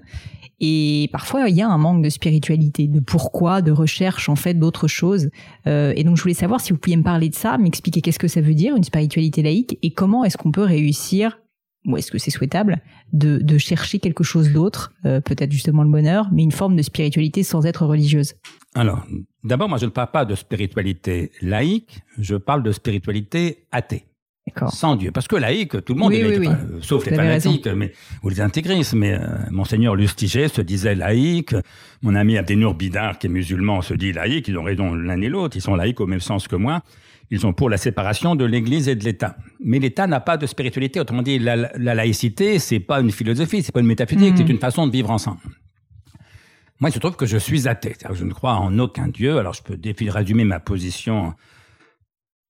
et 0.64 1.10
parfois 1.12 1.50
il 1.50 1.56
y 1.56 1.62
a 1.62 1.68
un 1.68 1.78
manque 1.80 2.04
de 2.04 2.10
spiritualité, 2.10 2.88
de 2.88 3.00
pourquoi, 3.00 3.64
de 3.64 3.72
recherche 3.72 4.30
en 4.30 4.36
fait 4.36 4.54
d'autres 4.54 4.88
choses. 4.88 5.30
Euh, 5.66 5.92
et 5.96 6.04
donc 6.04 6.18
je 6.18 6.22
voulais 6.22 6.36
savoir 6.36 6.62
si 6.62 6.72
vous 6.72 6.78
pouviez 6.78 6.98
me 6.98 7.04
parler 7.04 7.30
de 7.30 7.36
ça, 7.36 7.58
m'expliquer 7.58 8.02
qu'est-ce 8.02 8.20
que 8.20 8.28
ça 8.28 8.42
veut 8.42 8.54
dire 8.54 8.76
une 8.76 8.84
spiritualité 8.84 9.42
laïque 9.42 9.80
et 9.82 9.92
comment 9.92 10.24
est-ce 10.24 10.38
qu'on 10.38 10.52
peut 10.52 10.64
réussir 10.64 11.40
ou 11.86 11.98
est-ce 11.98 12.12
que 12.12 12.18
c'est 12.18 12.32
souhaitable 12.32 12.82
de, 13.12 13.40
de, 13.40 13.58
chercher 13.58 14.00
quelque 14.00 14.24
chose 14.24 14.52
d'autre, 14.52 14.94
euh, 15.06 15.20
peut-être 15.20 15.52
justement 15.52 15.84
le 15.84 15.90
bonheur, 15.90 16.28
mais 16.32 16.44
une 16.44 16.52
forme 16.52 16.76
de 16.76 16.82
spiritualité 16.82 17.44
sans 17.44 17.66
être 17.66 17.86
religieuse? 17.86 18.36
Alors, 18.76 19.06
d'abord, 19.44 19.68
moi, 19.68 19.78
je 19.78 19.86
ne 19.86 19.92
parle 19.92 20.12
pas 20.12 20.26
de 20.26 20.36
spiritualité 20.36 21.32
laïque, 21.42 22.02
je 22.20 22.36
parle 22.36 22.64
de 22.64 22.72
spiritualité 22.72 23.66
athée. 23.72 24.06
Sans 24.70 24.96
Dieu. 24.96 25.12
Parce 25.12 25.28
que 25.28 25.36
laïque, 25.36 25.84
tout 25.86 25.94
le 25.94 26.00
monde 26.00 26.14
est 26.14 26.24
laïque, 26.24 26.50
sauf 26.82 27.06
les 27.06 27.16
fanatiques 27.16 27.68
mais, 27.68 27.94
ou 28.24 28.30
les 28.30 28.42
intégristes. 28.42 28.94
Mais 28.94 29.14
euh, 29.14 29.20
Monseigneur 29.50 29.96
Lustiger 29.96 30.48
se 30.48 30.62
disait 30.62 30.96
laïque. 30.96 31.56
Mon 32.02 32.16
ami 32.16 32.38
Abdenour 32.38 32.74
Bidar, 32.74 33.18
qui 33.18 33.28
est 33.28 33.30
musulman, 33.30 33.82
se 33.82 33.94
dit 33.94 34.12
laïque. 34.12 34.48
Ils 34.48 34.58
ont 34.58 34.64
raison 34.64 34.94
l'un 34.94 35.22
et 35.22 35.30
l'autre. 35.30 35.56
Ils 35.56 35.62
sont 35.62 35.76
laïques 35.76 36.02
au 36.02 36.08
même 36.08 36.20
sens 36.20 36.48
que 36.48 36.56
moi. 36.56 36.82
Ils 37.32 37.40
sont 37.40 37.54
pour 37.54 37.70
la 37.70 37.78
séparation 37.78 38.36
de 38.36 38.44
l'Église 38.44 38.90
et 38.90 38.96
de 38.96 39.06
l'État. 39.06 39.38
Mais 39.62 39.80
l'État 39.80 40.06
n'a 40.06 40.20
pas 40.20 40.36
de 40.36 40.46
spiritualité. 40.46 41.00
Autrement 41.00 41.22
dit, 41.22 41.40
la, 41.40 41.56
la 41.56 41.96
laïcité, 41.96 42.60
c'est 42.60 42.82
pas 42.82 43.00
une 43.00 43.12
philosophie, 43.12 43.64
c'est 43.64 43.72
pas 43.72 43.80
une 43.80 43.88
métaphysique, 43.88 44.34
c'est 44.36 44.44
hmm. 44.44 44.52
une 44.52 44.60
façon 44.60 44.86
de 44.86 44.92
vivre 44.92 45.10
ensemble. 45.10 45.40
Moi, 46.82 46.90
il 46.90 46.94
se 46.94 47.00
trouve 47.00 47.16
que 47.16 47.26
je 47.26 47.38
suis 47.38 47.70
athée. 47.70 47.96
Je 48.12 48.26
ne 48.26 48.34
crois 48.34 48.56
en 48.56 48.78
aucun 48.80 49.08
Dieu. 49.08 49.38
Alors, 49.38 49.54
je 49.54 49.64
peux 49.64 49.80
résumer 50.10 50.44
ma 50.44 50.60
position 50.60 51.34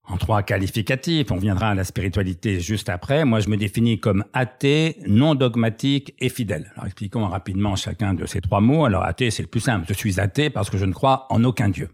en 0.03 0.17
trois 0.17 0.41
qualificatifs. 0.41 1.29
On 1.31 1.37
viendra 1.37 1.69
à 1.69 1.75
la 1.75 1.83
spiritualité 1.83 2.59
juste 2.59 2.89
après. 2.89 3.23
Moi, 3.23 3.39
je 3.39 3.49
me 3.49 3.57
définis 3.57 3.99
comme 3.99 4.23
athée, 4.33 4.97
non 5.05 5.35
dogmatique 5.35 6.15
et 6.19 6.29
fidèle. 6.29 6.71
Alors, 6.73 6.85
expliquons 6.87 7.27
rapidement 7.27 7.75
chacun 7.75 8.15
de 8.15 8.25
ces 8.25 8.41
trois 8.41 8.61
mots. 8.61 8.85
Alors, 8.85 9.03
athée, 9.03 9.29
c'est 9.29 9.43
le 9.43 9.49
plus 9.49 9.59
simple. 9.59 9.85
Je 9.87 9.93
suis 9.93 10.19
athée 10.19 10.49
parce 10.49 10.71
que 10.71 10.77
je 10.77 10.85
ne 10.85 10.93
crois 10.93 11.27
en 11.29 11.43
aucun 11.43 11.69
Dieu. 11.69 11.89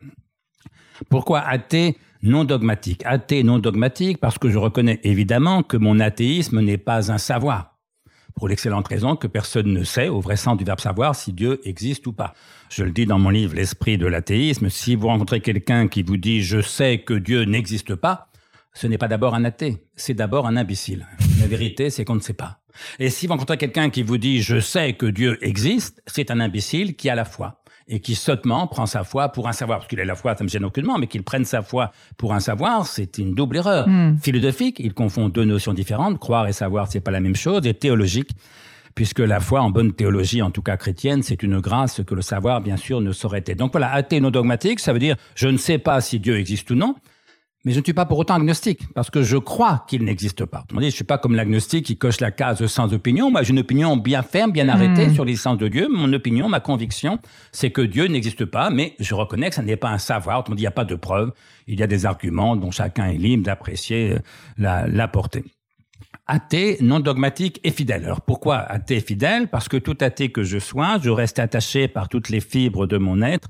Pourquoi 1.09 1.41
athée 1.41 1.97
non 2.23 2.43
dogmatique. 2.43 3.01
Athée 3.05 3.43
non 3.43 3.59
dogmatique 3.59 4.19
parce 4.19 4.37
que 4.37 4.49
je 4.49 4.57
reconnais 4.57 4.99
évidemment 5.03 5.63
que 5.63 5.77
mon 5.77 5.99
athéisme 5.99 6.61
n'est 6.61 6.77
pas 6.77 7.11
un 7.11 7.17
savoir. 7.17 7.77
Pour 8.35 8.47
l'excellente 8.47 8.87
raison 8.87 9.15
que 9.15 9.25
personne 9.25 9.73
ne 9.73 9.83
sait, 9.83 10.09
au 10.09 10.19
vrai 10.19 10.37
sens 10.37 10.57
du 10.57 10.63
verbe 10.63 10.79
savoir, 10.79 11.15
si 11.15 11.33
Dieu 11.33 11.59
existe 11.63 12.05
ou 12.05 12.13
pas. 12.13 12.35
Je 12.69 12.83
le 12.83 12.91
dis 12.91 13.07
dans 13.07 13.17
mon 13.17 13.29
livre 13.29 13.55
L'esprit 13.55 13.97
de 13.97 14.05
l'athéisme, 14.05 14.69
si 14.69 14.95
vous 14.95 15.07
rencontrez 15.07 15.41
quelqu'un 15.41 15.87
qui 15.87 16.03
vous 16.03 16.17
dit 16.17 16.43
je 16.43 16.61
sais 16.61 16.99
que 16.99 17.15
Dieu 17.15 17.45
n'existe 17.45 17.95
pas, 17.95 18.29
ce 18.73 18.85
n'est 18.85 18.99
pas 18.99 19.07
d'abord 19.07 19.33
un 19.33 19.43
athée, 19.43 19.87
c'est 19.95 20.13
d'abord 20.13 20.45
un 20.45 20.55
imbécile. 20.55 21.07
La 21.39 21.47
vérité, 21.47 21.89
c'est 21.89 22.05
qu'on 22.05 22.13
ne 22.13 22.19
sait 22.19 22.33
pas. 22.33 22.59
Et 22.99 23.09
si 23.09 23.25
vous 23.25 23.33
rencontrez 23.33 23.57
quelqu'un 23.57 23.89
qui 23.89 24.03
vous 24.03 24.19
dit 24.19 24.43
je 24.43 24.59
sais 24.59 24.93
que 24.93 25.07
Dieu 25.07 25.39
existe, 25.41 26.03
c'est 26.05 26.29
un 26.29 26.39
imbécile 26.39 26.95
qui 26.95 27.09
a 27.09 27.15
la 27.15 27.25
foi 27.25 27.63
et 27.87 27.99
qui 27.99 28.15
sottement 28.15 28.67
prend 28.67 28.85
sa 28.85 29.03
foi 29.03 29.29
pour 29.29 29.47
un 29.47 29.53
savoir. 29.53 29.79
Parce 29.79 29.89
qu'il 29.89 29.99
a 29.99 30.05
la 30.05 30.15
foi, 30.15 30.35
ça 30.35 30.43
me 30.43 30.49
gêne 30.49 30.65
aucunement, 30.65 30.97
mais 30.97 31.07
qu'il 31.07 31.23
prenne 31.23 31.45
sa 31.45 31.61
foi 31.61 31.91
pour 32.17 32.33
un 32.33 32.39
savoir, 32.39 32.85
c'est 32.85 33.17
une 33.17 33.33
double 33.33 33.57
erreur. 33.57 33.87
Hmm. 33.87 34.17
Philosophique, 34.21 34.79
il 34.79 34.93
confond 34.93 35.29
deux 35.29 35.45
notions 35.45 35.73
différentes. 35.73 36.19
Croire 36.19 36.47
et 36.47 36.53
savoir, 36.53 36.91
c'est 36.91 36.99
pas 36.99 37.11
la 37.11 37.19
même 37.19 37.35
chose. 37.35 37.65
Et 37.65 37.73
théologique, 37.73 38.31
puisque 38.95 39.19
la 39.19 39.39
foi, 39.39 39.61
en 39.61 39.69
bonne 39.69 39.93
théologie, 39.93 40.41
en 40.41 40.51
tout 40.51 40.61
cas 40.61 40.75
chrétienne, 40.75 41.23
c'est 41.23 41.43
une 41.43 41.59
grâce 41.59 42.01
que 42.03 42.15
le 42.15 42.21
savoir, 42.21 42.61
bien 42.61 42.77
sûr, 42.77 42.99
ne 42.99 43.11
saurait 43.11 43.43
être. 43.45 43.57
Donc 43.57 43.71
voilà, 43.71 43.91
athée 43.93 44.19
non 44.19 44.31
dogmatique, 44.31 44.79
ça 44.79 44.91
veut 44.91 44.99
dire 44.99 45.15
je 45.35 45.47
ne 45.47 45.57
sais 45.57 45.77
pas 45.77 46.01
si 46.01 46.19
Dieu 46.19 46.37
existe 46.37 46.71
ou 46.71 46.75
non, 46.75 46.95
mais 47.67 47.73
je 47.73 47.79
ne 47.79 47.83
suis 47.83 47.93
pas 47.93 48.05
pour 48.05 48.17
autant 48.17 48.35
agnostique, 48.35 48.83
parce 48.95 49.09
que 49.09 49.23
je 49.23 49.35
crois 49.35 49.83
qu'il 49.89 50.05
n'existe 50.05 50.45
pas. 50.45 50.63
je 50.71 50.77
ne 50.77 50.89
suis 50.89 51.03
pas 51.03 51.17
comme 51.17 51.35
l'agnostique 51.35 51.85
qui 51.87 51.97
coche 51.97 52.21
la 52.21 52.31
case 52.31 52.65
sans 52.67 52.93
opinion. 52.93 53.29
Moi, 53.29 53.43
j'ai 53.43 53.51
une 53.51 53.59
opinion 53.59 53.97
bien 53.97 54.23
ferme, 54.23 54.53
bien 54.53 54.69
arrêtée 54.69 55.07
hmm. 55.07 55.13
sur 55.13 55.25
l'existence 55.25 55.57
de 55.57 55.67
Dieu. 55.67 55.89
Mon 55.91 56.13
opinion, 56.13 56.47
ma 56.47 56.61
conviction, 56.61 57.19
c'est 57.51 57.71
que 57.71 57.81
Dieu 57.81 58.05
n'existe 58.07 58.45
pas, 58.45 58.69
mais 58.69 58.95
je 58.99 59.13
reconnais 59.13 59.49
que 59.49 59.55
ça 59.55 59.63
n'est 59.63 59.75
pas 59.75 59.89
un 59.89 59.97
savoir. 59.97 60.39
Autrement 60.39 60.55
dit, 60.55 60.61
il 60.61 60.63
n'y 60.63 60.67
a 60.67 60.71
pas 60.71 60.85
de 60.85 60.95
preuves. 60.95 61.33
Il 61.67 61.77
y 61.77 61.83
a 61.83 61.87
des 61.87 62.05
arguments 62.05 62.55
dont 62.55 62.71
chacun 62.71 63.07
est 63.07 63.17
libre 63.17 63.43
d'apprécier 63.43 64.13
euh, 64.13 64.19
la, 64.57 64.87
la 64.87 65.09
portée 65.09 65.43
athée, 66.25 66.77
non 66.79 67.01
dogmatique 67.01 67.59
et 67.65 67.71
fidèle. 67.71 68.05
Alors 68.05 68.21
pourquoi 68.21 68.59
athée 68.59 68.97
et 68.97 69.01
fidèle? 69.01 69.49
Parce 69.49 69.67
que 69.67 69.75
tout 69.75 69.97
athée 69.99 70.29
que 70.29 70.43
je 70.43 70.59
sois, 70.59 70.99
je 71.01 71.09
reste 71.09 71.39
attaché 71.39 71.89
par 71.89 72.07
toutes 72.07 72.29
les 72.29 72.39
fibres 72.39 72.85
de 72.87 72.97
mon 72.97 73.21
être 73.21 73.49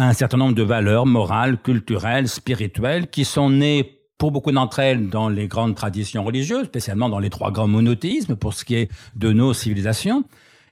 un 0.00 0.12
certain 0.12 0.36
nombre 0.36 0.54
de 0.54 0.62
valeurs 0.62 1.06
morales, 1.06 1.58
culturelles, 1.60 2.28
spirituelles, 2.28 3.08
qui 3.08 3.24
sont 3.24 3.50
nées 3.50 4.00
pour 4.16 4.30
beaucoup 4.30 4.52
d'entre 4.52 4.78
elles 4.78 5.08
dans 5.08 5.28
les 5.28 5.48
grandes 5.48 5.74
traditions 5.74 6.24
religieuses, 6.24 6.66
spécialement 6.66 7.08
dans 7.08 7.18
les 7.18 7.30
trois 7.30 7.50
grands 7.50 7.66
monothéismes 7.66 8.36
pour 8.36 8.54
ce 8.54 8.64
qui 8.64 8.76
est 8.76 8.90
de 9.16 9.32
nos 9.32 9.52
civilisations, 9.54 10.24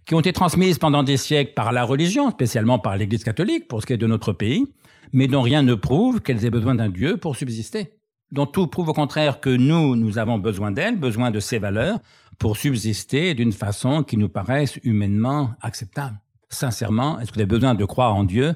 qui 0.04 0.14
ont 0.14 0.20
été 0.20 0.32
transmises 0.32 0.78
pendant 0.78 1.02
des 1.02 1.16
siècles 1.16 1.54
par 1.54 1.72
la 1.72 1.84
religion, 1.84 2.30
spécialement 2.30 2.78
par 2.78 2.96
l'Église 2.96 3.24
catholique 3.24 3.66
pour 3.66 3.82
ce 3.82 3.86
qui 3.86 3.92
est 3.92 3.98
de 3.98 4.06
notre 4.06 4.32
pays, 4.32 4.64
mais 5.12 5.26
dont 5.26 5.42
rien 5.42 5.62
ne 5.62 5.74
prouve 5.74 6.20
qu'elles 6.20 6.44
aient 6.44 6.50
besoin 6.50 6.76
d'un 6.76 6.88
Dieu 6.88 7.16
pour 7.16 7.36
subsister. 7.36 7.94
Dont 8.30 8.46
tout 8.46 8.68
prouve 8.68 8.90
au 8.90 8.92
contraire 8.92 9.40
que 9.40 9.50
nous, 9.50 9.96
nous 9.96 10.18
avons 10.18 10.38
besoin 10.38 10.70
d'elles, 10.70 10.98
besoin 10.98 11.32
de 11.32 11.40
ces 11.40 11.58
valeurs, 11.58 11.98
pour 12.38 12.56
subsister 12.56 13.34
d'une 13.34 13.52
façon 13.52 14.04
qui 14.04 14.16
nous 14.16 14.28
paraisse 14.28 14.78
humainement 14.84 15.50
acceptable. 15.62 16.20
Sincèrement, 16.48 17.18
est-ce 17.18 17.30
que 17.30 17.34
vous 17.34 17.40
avez 17.40 17.46
besoin 17.46 17.74
de 17.74 17.84
croire 17.84 18.14
en 18.14 18.22
Dieu 18.22 18.54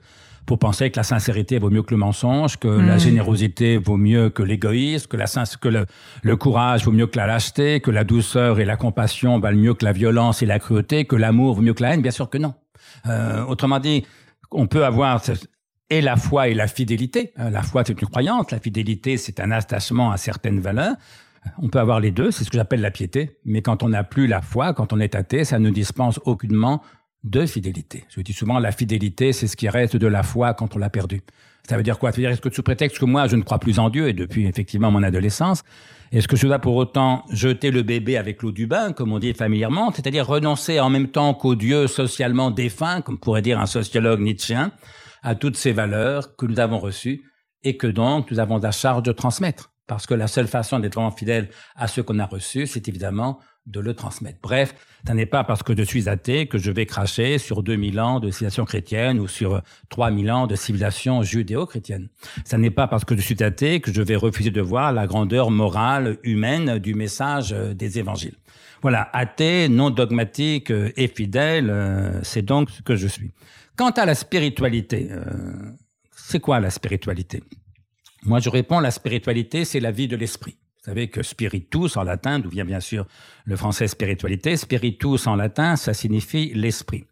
pour 0.50 0.58
penser 0.58 0.90
que 0.90 0.96
la 0.96 1.04
sincérité 1.04 1.60
vaut 1.60 1.70
mieux 1.70 1.84
que 1.84 1.94
le 1.94 1.96
mensonge, 1.96 2.56
que 2.56 2.66
la 2.66 2.96
hmm. 2.96 2.98
générosité 2.98 3.78
vaut 3.78 3.96
mieux 3.96 4.30
que 4.30 4.42
l'égoïsme, 4.42 5.06
que, 5.06 5.16
la, 5.16 5.26
que 5.26 5.68
le, 5.68 5.86
le, 6.24 6.36
courage 6.36 6.84
vaut 6.84 6.90
mieux 6.90 7.06
que 7.06 7.16
la 7.18 7.28
lâcheté, 7.28 7.78
que 7.78 7.92
la 7.92 8.02
douceur 8.02 8.58
et 8.58 8.64
la 8.64 8.76
compassion 8.76 9.38
valent 9.38 9.56
mieux 9.56 9.74
que 9.74 9.84
la 9.84 9.92
violence 9.92 10.42
et 10.42 10.46
la 10.46 10.58
cruauté, 10.58 11.04
que 11.04 11.14
l'amour 11.14 11.54
vaut 11.54 11.62
mieux 11.62 11.72
que 11.72 11.84
la 11.84 11.94
haine 11.94 12.02
Bien 12.02 12.10
sûr 12.10 12.28
que 12.28 12.36
non. 12.36 12.54
Euh, 13.06 13.44
autrement 13.44 13.78
dit, 13.78 14.04
on 14.50 14.66
peut 14.66 14.84
avoir 14.84 15.22
et 15.88 16.00
la 16.00 16.16
foi 16.16 16.48
et 16.48 16.54
la 16.54 16.66
fidélité. 16.66 17.32
Euh, 17.38 17.48
la 17.48 17.62
foi, 17.62 17.84
c'est 17.86 18.02
une 18.02 18.08
croyance. 18.08 18.50
La 18.50 18.58
fidélité, 18.58 19.18
c'est 19.18 19.38
un 19.38 19.52
attachement 19.52 20.10
à 20.10 20.16
certaines 20.16 20.58
valeurs. 20.58 20.96
On 21.58 21.68
peut 21.68 21.78
avoir 21.78 22.00
les 22.00 22.10
deux, 22.10 22.32
c'est 22.32 22.42
ce 22.42 22.50
que 22.50 22.56
j'appelle 22.56 22.80
la 22.80 22.90
piété. 22.90 23.38
Mais 23.44 23.62
quand 23.62 23.84
on 23.84 23.90
n'a 23.90 24.02
plus 24.02 24.26
la 24.26 24.42
foi, 24.42 24.74
quand 24.74 24.92
on 24.92 24.98
est 24.98 25.14
athée, 25.14 25.44
ça 25.44 25.60
ne 25.60 25.70
dispense 25.70 26.18
aucunement 26.24 26.82
de 27.24 27.46
fidélité. 27.46 28.04
Je 28.08 28.20
dis 28.20 28.32
souvent, 28.32 28.58
la 28.58 28.72
fidélité, 28.72 29.32
c'est 29.32 29.46
ce 29.46 29.56
qui 29.56 29.68
reste 29.68 29.96
de 29.96 30.06
la 30.06 30.22
foi 30.22 30.54
quand 30.54 30.76
on 30.76 30.78
l'a 30.78 30.90
perdue. 30.90 31.20
Ça 31.68 31.76
veut 31.76 31.82
dire 31.82 31.98
quoi? 31.98 32.10
Ça 32.10 32.16
veut 32.16 32.22
dire 32.22 32.30
est-ce 32.30 32.40
que 32.40 32.52
sous 32.52 32.62
prétexte 32.62 32.98
que 32.98 33.04
moi, 33.04 33.26
je 33.28 33.36
ne 33.36 33.42
crois 33.42 33.58
plus 33.58 33.78
en 33.78 33.90
Dieu, 33.90 34.08
et 34.08 34.12
depuis 34.12 34.46
effectivement 34.46 34.90
mon 34.90 35.02
adolescence, 35.02 35.62
est-ce 36.12 36.26
que 36.26 36.36
je 36.36 36.46
dois 36.46 36.58
pour 36.58 36.74
autant 36.74 37.24
jeter 37.30 37.70
le 37.70 37.82
bébé 37.82 38.16
avec 38.16 38.42
l'eau 38.42 38.50
du 38.50 38.66
bain, 38.66 38.92
comme 38.92 39.12
on 39.12 39.18
dit 39.18 39.32
familièrement, 39.34 39.92
c'est-à-dire 39.92 40.26
renoncer 40.26 40.80
en 40.80 40.90
même 40.90 41.08
temps 41.08 41.34
qu'au 41.34 41.54
Dieu 41.54 41.86
socialement 41.86 42.50
défunt, 42.50 43.02
comme 43.02 43.18
pourrait 43.18 43.42
dire 43.42 43.60
un 43.60 43.66
sociologue 43.66 44.20
nietzschéen, 44.20 44.72
à 45.22 45.34
toutes 45.34 45.56
ces 45.56 45.72
valeurs 45.72 46.34
que 46.34 46.46
nous 46.46 46.58
avons 46.58 46.78
reçues 46.78 47.22
et 47.62 47.76
que 47.76 47.86
donc 47.86 48.30
nous 48.30 48.40
avons 48.40 48.58
la 48.58 48.72
charge 48.72 49.02
de 49.04 49.12
transmettre? 49.12 49.70
Parce 49.86 50.06
que 50.06 50.14
la 50.14 50.26
seule 50.26 50.48
façon 50.48 50.78
d'être 50.80 50.94
vraiment 50.94 51.10
fidèle 51.10 51.50
à 51.76 51.86
ce 51.86 52.00
qu'on 52.00 52.18
a 52.18 52.26
reçu, 52.26 52.66
c'est 52.66 52.88
évidemment 52.88 53.38
de 53.66 53.80
le 53.80 53.94
transmettre. 53.94 54.38
Bref, 54.42 54.74
ce 55.06 55.12
n'est 55.12 55.26
pas 55.26 55.44
parce 55.44 55.62
que 55.62 55.76
je 55.76 55.82
suis 55.82 56.08
athée 56.08 56.46
que 56.46 56.58
je 56.58 56.70
vais 56.70 56.86
cracher 56.86 57.38
sur 57.38 57.62
2000 57.62 58.00
ans 58.00 58.20
de 58.20 58.30
civilisation 58.30 58.64
chrétienne 58.64 59.20
ou 59.20 59.28
sur 59.28 59.62
3000 59.90 60.30
ans 60.30 60.46
de 60.46 60.56
civilisation 60.56 61.22
judéo-chrétienne. 61.22 62.08
Ce 62.44 62.56
n'est 62.56 62.70
pas 62.70 62.88
parce 62.88 63.04
que 63.04 63.16
je 63.16 63.20
suis 63.20 63.42
athée 63.42 63.80
que 63.80 63.92
je 63.92 64.02
vais 64.02 64.16
refuser 64.16 64.50
de 64.50 64.60
voir 64.60 64.92
la 64.92 65.06
grandeur 65.06 65.50
morale 65.50 66.18
humaine 66.22 66.78
du 66.78 66.94
message 66.94 67.52
euh, 67.52 67.74
des 67.74 67.98
évangiles. 67.98 68.34
Voilà, 68.82 69.10
athée, 69.12 69.68
non 69.68 69.90
dogmatique 69.90 70.70
euh, 70.70 70.90
et 70.96 71.08
fidèle, 71.08 71.70
euh, 71.70 72.20
c'est 72.22 72.42
donc 72.42 72.70
ce 72.70 72.82
que 72.82 72.96
je 72.96 73.06
suis. 73.06 73.32
Quant 73.76 73.90
à 73.90 74.04
la 74.04 74.14
spiritualité, 74.14 75.08
c'est 76.14 76.40
quoi 76.40 76.60
la 76.60 76.68
spiritualité? 76.68 77.42
Moi, 78.24 78.38
je 78.40 78.50
réponds, 78.50 78.78
la 78.78 78.90
spiritualité, 78.90 79.64
c'est 79.64 79.80
la 79.80 79.90
vie 79.90 80.06
de 80.06 80.16
l'esprit. 80.16 80.58
Vous 80.82 80.86
savez 80.86 81.08
que 81.08 81.22
spiritus 81.22 81.98
en 81.98 82.04
latin, 82.04 82.38
d'où 82.38 82.48
vient 82.48 82.64
bien 82.64 82.80
sûr 82.80 83.06
le 83.44 83.54
français 83.56 83.86
spiritualité, 83.86 84.56
spiritus 84.56 85.26
en 85.26 85.36
latin, 85.36 85.76
ça 85.76 85.92
signifie 85.92 86.52
l'esprit. 86.54 87.04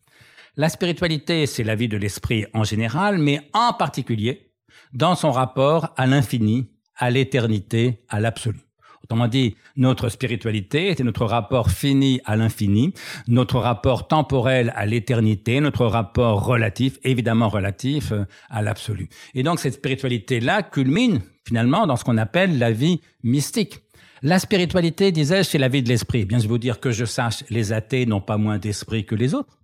La 0.56 0.70
spiritualité, 0.70 1.44
c'est 1.44 1.64
la 1.64 1.74
vie 1.74 1.88
de 1.88 1.98
l'esprit 1.98 2.46
en 2.54 2.64
général, 2.64 3.18
mais 3.18 3.42
en 3.52 3.74
particulier 3.74 4.52
dans 4.94 5.14
son 5.14 5.32
rapport 5.32 5.92
à 5.98 6.06
l'infini, 6.06 6.70
à 6.96 7.10
l'éternité, 7.10 8.04
à 8.08 8.20
l'absolu. 8.20 8.67
Autrement 9.10 9.28
dit, 9.28 9.56
notre 9.76 10.10
spiritualité 10.10 10.94
c'est 10.94 11.02
notre 11.02 11.24
rapport 11.24 11.70
fini 11.70 12.20
à 12.26 12.36
l'infini, 12.36 12.92
notre 13.26 13.58
rapport 13.58 14.06
temporel 14.06 14.70
à 14.76 14.84
l'éternité, 14.84 15.60
notre 15.60 15.86
rapport 15.86 16.44
relatif, 16.44 16.98
évidemment 17.04 17.48
relatif, 17.48 18.12
euh, 18.12 18.26
à 18.50 18.60
l'absolu. 18.60 19.08
Et 19.34 19.42
donc 19.42 19.60
cette 19.60 19.72
spiritualité-là 19.74 20.62
culmine 20.62 21.22
finalement 21.46 21.86
dans 21.86 21.96
ce 21.96 22.04
qu'on 22.04 22.18
appelle 22.18 22.58
la 22.58 22.70
vie 22.70 23.00
mystique. 23.22 23.80
La 24.20 24.38
spiritualité, 24.38 25.10
disais-je, 25.10 25.48
c'est 25.48 25.58
la 25.58 25.68
vie 25.68 25.82
de 25.82 25.88
l'esprit. 25.88 26.26
Bien, 26.26 26.38
je 26.38 26.42
veux 26.42 26.50
vous 26.50 26.58
dire 26.58 26.78
que 26.78 26.90
je 26.90 27.06
sache, 27.06 27.44
les 27.48 27.72
athées 27.72 28.04
n'ont 28.04 28.20
pas 28.20 28.36
moins 28.36 28.58
d'esprit 28.58 29.06
que 29.06 29.14
les 29.14 29.32
autres. 29.32 29.58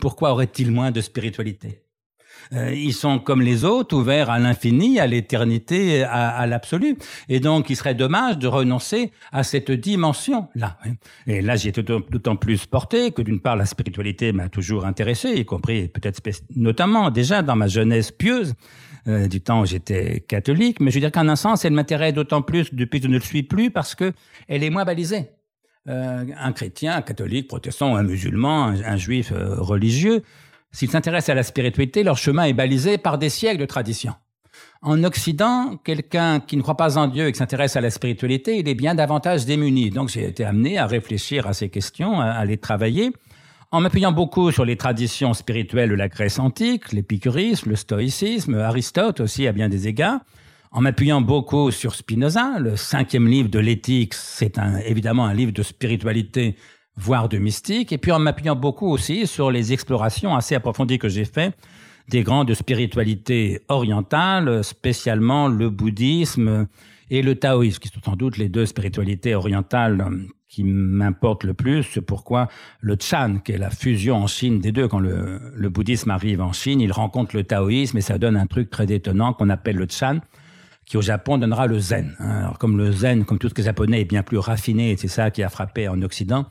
Pourquoi 0.00 0.32
auraient-ils 0.32 0.72
moins 0.72 0.90
de 0.90 1.00
spiritualité? 1.00 1.84
Euh, 2.52 2.72
ils 2.74 2.92
sont 2.94 3.18
comme 3.18 3.42
les 3.42 3.64
autres, 3.64 3.96
ouverts 3.96 4.30
à 4.30 4.38
l'infini, 4.38 5.00
à 5.00 5.06
l'éternité, 5.06 6.02
à, 6.02 6.46
l'absolu. 6.46 6.96
Et 7.28 7.40
donc, 7.40 7.70
il 7.70 7.76
serait 7.76 7.94
dommage 7.94 8.38
de 8.38 8.46
renoncer 8.46 9.12
à 9.32 9.42
cette 9.42 9.70
dimension-là. 9.70 10.78
Et 11.26 11.40
là, 11.42 11.56
j'y 11.56 11.68
étais 11.68 11.82
d'autant 11.82 12.36
plus 12.36 12.66
porté 12.66 13.12
que 13.12 13.22
d'une 13.22 13.40
part, 13.40 13.56
la 13.56 13.66
spiritualité 13.66 14.32
m'a 14.32 14.48
toujours 14.48 14.84
intéressé, 14.84 15.30
y 15.30 15.44
compris 15.44 15.88
peut-être 15.88 16.20
notamment 16.56 17.10
déjà 17.10 17.42
dans 17.42 17.56
ma 17.56 17.68
jeunesse 17.68 18.10
pieuse. 18.10 18.54
Euh, 19.08 19.28
du 19.28 19.40
temps 19.40 19.62
où 19.62 19.66
j'étais 19.66 20.20
catholique, 20.20 20.78
mais 20.78 20.90
je 20.90 20.96
veux 20.96 21.00
dire 21.00 21.10
qu'en 21.10 21.26
un 21.26 21.36
sens, 21.36 21.64
elle 21.64 21.72
m'intéresse 21.72 22.12
d'autant 22.12 22.42
plus 22.42 22.74
depuis 22.74 23.00
que 23.00 23.06
je 23.06 23.10
ne 23.10 23.16
le 23.16 23.22
suis 23.22 23.42
plus 23.42 23.70
parce 23.70 23.94
que 23.94 24.12
elle 24.46 24.62
est 24.62 24.68
moins 24.68 24.84
balisée. 24.84 25.30
Euh, 25.88 26.26
un 26.38 26.52
chrétien, 26.52 26.96
un 26.96 27.02
catholique, 27.02 27.48
protestant, 27.48 27.96
un 27.96 28.02
musulman, 28.02 28.74
un, 28.84 28.96
juif 28.98 29.32
euh, 29.32 29.54
religieux, 29.58 30.22
s'ils 30.72 30.90
s'intéressent 30.90 31.30
à 31.30 31.34
la 31.34 31.42
spiritualité, 31.42 32.02
leur 32.02 32.16
chemin 32.16 32.44
est 32.44 32.52
balisé 32.52 32.98
par 32.98 33.18
des 33.18 33.28
siècles 33.28 33.60
de 33.60 33.66
tradition. 33.66 34.14
En 34.82 35.04
Occident, 35.04 35.76
quelqu'un 35.84 36.40
qui 36.40 36.56
ne 36.56 36.62
croit 36.62 36.76
pas 36.76 36.96
en 36.98 37.06
Dieu 37.06 37.26
et 37.26 37.32
qui 37.32 37.38
s'intéresse 37.38 37.76
à 37.76 37.80
la 37.80 37.90
spiritualité, 37.90 38.58
il 38.58 38.68
est 38.68 38.74
bien 38.74 38.94
davantage 38.94 39.44
démuni. 39.44 39.90
Donc 39.90 40.08
j'ai 40.08 40.26
été 40.26 40.44
amené 40.44 40.78
à 40.78 40.86
réfléchir 40.86 41.46
à 41.46 41.52
ces 41.52 41.68
questions, 41.68 42.20
à 42.20 42.44
les 42.44 42.56
travailler 42.56 43.12
en 43.72 43.80
m'appuyant 43.80 44.10
beaucoup 44.10 44.50
sur 44.50 44.64
les 44.64 44.76
traditions 44.76 45.32
spirituelles 45.32 45.90
de 45.90 45.94
la 45.94 46.08
Grèce 46.08 46.38
antique, 46.38 46.92
l'épicurisme, 46.92 47.70
le 47.70 47.76
stoïcisme, 47.76 48.56
Aristote 48.56 49.20
aussi 49.20 49.46
à 49.46 49.52
bien 49.52 49.68
des 49.68 49.86
égards, 49.86 50.20
en 50.72 50.80
m'appuyant 50.80 51.20
beaucoup 51.20 51.70
sur 51.70 51.94
Spinoza, 51.94 52.58
le 52.58 52.76
cinquième 52.76 53.28
livre 53.28 53.48
de 53.48 53.58
l'éthique, 53.58 54.14
c'est 54.14 54.58
évidemment 54.86 55.24
un 55.26 55.34
livre 55.34 55.52
de 55.52 55.62
spiritualité, 55.62 56.56
voire 56.96 57.28
de 57.28 57.38
mystique, 57.38 57.92
et 57.92 57.98
puis 57.98 58.12
en 58.12 58.18
m'appuyant 58.18 58.56
beaucoup 58.56 58.88
aussi 58.88 59.26
sur 59.26 59.50
les 59.50 59.72
explorations 59.72 60.34
assez 60.34 60.54
approfondies 60.54 60.98
que 60.98 61.08
j'ai 61.08 61.24
faites 61.24 61.56
des 62.08 62.22
grandes 62.24 62.52
spiritualités 62.54 63.60
orientales, 63.68 64.64
spécialement 64.64 65.48
le 65.48 65.70
bouddhisme 65.70 66.66
et 67.08 67.22
le 67.22 67.36
taoïsme, 67.36 67.78
qui 67.78 67.88
sont 67.88 68.00
sans 68.04 68.16
doute 68.16 68.36
les 68.36 68.48
deux 68.48 68.66
spiritualités 68.66 69.34
orientales 69.34 70.26
qui 70.48 70.64
m'importe 70.64 71.44
le 71.44 71.54
plus, 71.54 71.84
c'est 71.84 72.00
pourquoi 72.00 72.48
le 72.80 72.96
Chan, 73.00 73.38
qui 73.44 73.52
est 73.52 73.58
la 73.58 73.70
fusion 73.70 74.16
en 74.16 74.26
Chine 74.26 74.58
des 74.58 74.72
deux, 74.72 74.88
quand 74.88 74.98
le, 74.98 75.68
bouddhisme 75.68 76.10
arrive 76.10 76.40
en 76.40 76.52
Chine, 76.52 76.80
il 76.80 76.90
rencontre 76.90 77.36
le 77.36 77.44
taoïsme 77.44 77.98
et 77.98 78.00
ça 78.00 78.18
donne 78.18 78.36
un 78.36 78.46
truc 78.46 78.68
très 78.68 78.86
détonnant 78.86 79.32
qu'on 79.32 79.48
appelle 79.48 79.76
le 79.76 79.86
Chan, 79.88 80.18
qui 80.84 80.96
au 80.96 81.02
Japon 81.02 81.38
donnera 81.38 81.68
le 81.68 81.78
Zen. 81.78 82.16
Alors 82.18 82.58
comme 82.58 82.76
le 82.76 82.90
Zen, 82.90 83.24
comme 83.24 83.38
tout 83.38 83.48
ce 83.48 83.54
que 83.54 83.62
japonais 83.62 84.00
est 84.00 84.04
bien 84.04 84.24
plus 84.24 84.38
raffiné, 84.38 84.96
c'est 84.96 85.08
ça 85.08 85.30
qui 85.30 85.44
a 85.44 85.48
frappé 85.48 85.86
en 85.86 86.02
Occident, 86.02 86.46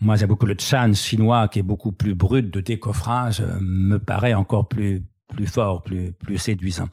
moi 0.00 0.16
j'ai 0.16 0.26
beaucoup 0.26 0.46
le 0.46 0.56
Chan 0.58 0.92
chinois 0.94 1.48
qui 1.48 1.58
est 1.58 1.62
beaucoup 1.62 1.92
plus 1.92 2.14
brut 2.14 2.50
de 2.50 2.60
décoffrage, 2.60 3.40
euh, 3.40 3.58
me 3.60 3.98
paraît 3.98 4.34
encore 4.34 4.68
plus, 4.68 5.02
plus 5.28 5.46
fort, 5.46 5.82
plus, 5.82 6.12
plus 6.12 6.38
séduisant. 6.38 6.88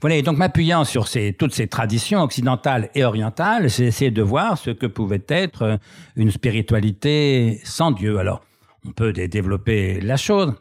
Voilà, 0.00 0.16
et 0.16 0.22
donc 0.22 0.38
m'appuyant 0.38 0.84
sur 0.84 1.08
ces, 1.08 1.32
toutes 1.32 1.52
ces 1.52 1.66
traditions 1.66 2.22
occidentales 2.22 2.88
et 2.94 3.04
orientales, 3.04 3.68
j'ai 3.68 3.86
essayé 3.86 4.12
de 4.12 4.22
voir 4.22 4.56
ce 4.56 4.70
que 4.70 4.86
pouvait 4.86 5.24
être 5.28 5.62
euh, 5.62 5.76
une 6.14 6.30
spiritualité 6.30 7.60
sans 7.64 7.90
Dieu. 7.90 8.18
Alors, 8.18 8.42
on 8.86 8.92
peut 8.92 9.12
développer 9.12 10.00
la 10.00 10.16
chose. 10.16 10.54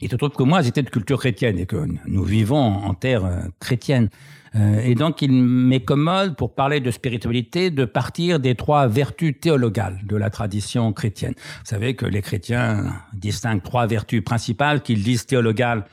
Il 0.00 0.10
se 0.10 0.16
trouve 0.16 0.30
que 0.30 0.42
moi, 0.42 0.60
j'étais 0.60 0.82
de 0.82 0.90
culture 0.90 1.18
chrétienne 1.18 1.58
et 1.58 1.66
que 1.66 1.88
nous 2.06 2.24
vivons 2.24 2.58
en 2.58 2.94
terre 2.94 3.24
euh, 3.24 3.40
chrétienne. 3.58 4.10
Euh, 4.58 4.80
et 4.84 4.94
donc, 4.94 5.22
il 5.22 5.32
m'est 5.32 5.84
commode, 5.84 6.36
pour 6.36 6.54
parler 6.54 6.80
de 6.80 6.90
spiritualité, 6.90 7.70
de 7.70 7.84
partir 7.84 8.40
des 8.40 8.54
trois 8.54 8.86
vertus 8.88 9.38
théologales 9.40 10.00
de 10.04 10.16
la 10.16 10.30
tradition 10.30 10.92
chrétienne. 10.92 11.34
Vous 11.36 11.66
savez 11.66 11.94
que 11.94 12.06
les 12.06 12.22
chrétiens 12.22 12.92
distinguent 13.12 13.62
trois 13.62 13.86
vertus 13.86 14.22
principales 14.22 14.82
qu'ils 14.82 15.02
disent 15.02 15.26
théologales 15.26 15.84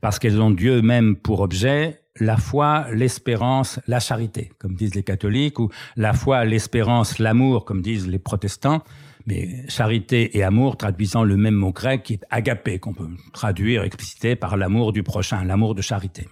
parce 0.00 0.18
qu'elles 0.18 0.40
ont 0.40 0.50
Dieu 0.50 0.82
même 0.82 1.16
pour 1.16 1.40
objet, 1.40 2.00
la 2.18 2.36
foi, 2.36 2.86
l'espérance, 2.92 3.80
la 3.86 4.00
charité, 4.00 4.50
comme 4.58 4.74
disent 4.74 4.94
les 4.94 5.02
catholiques, 5.02 5.58
ou 5.58 5.70
la 5.96 6.12
foi, 6.12 6.44
l'espérance, 6.44 7.18
l'amour, 7.18 7.64
comme 7.64 7.82
disent 7.82 8.08
les 8.08 8.18
protestants. 8.18 8.82
Mais 9.26 9.68
charité 9.68 10.36
et 10.38 10.42
amour 10.42 10.76
traduisant 10.76 11.24
le 11.24 11.36
même 11.36 11.54
mot 11.54 11.72
grec 11.72 12.02
qui 12.02 12.14
est 12.14 12.24
agapé, 12.30 12.78
qu'on 12.78 12.94
peut 12.94 13.08
traduire, 13.32 13.82
expliciter 13.84 14.34
par 14.34 14.56
l'amour 14.56 14.92
du 14.92 15.02
prochain, 15.02 15.44
l'amour 15.44 15.74
de 15.74 15.82
charité. 15.82 16.26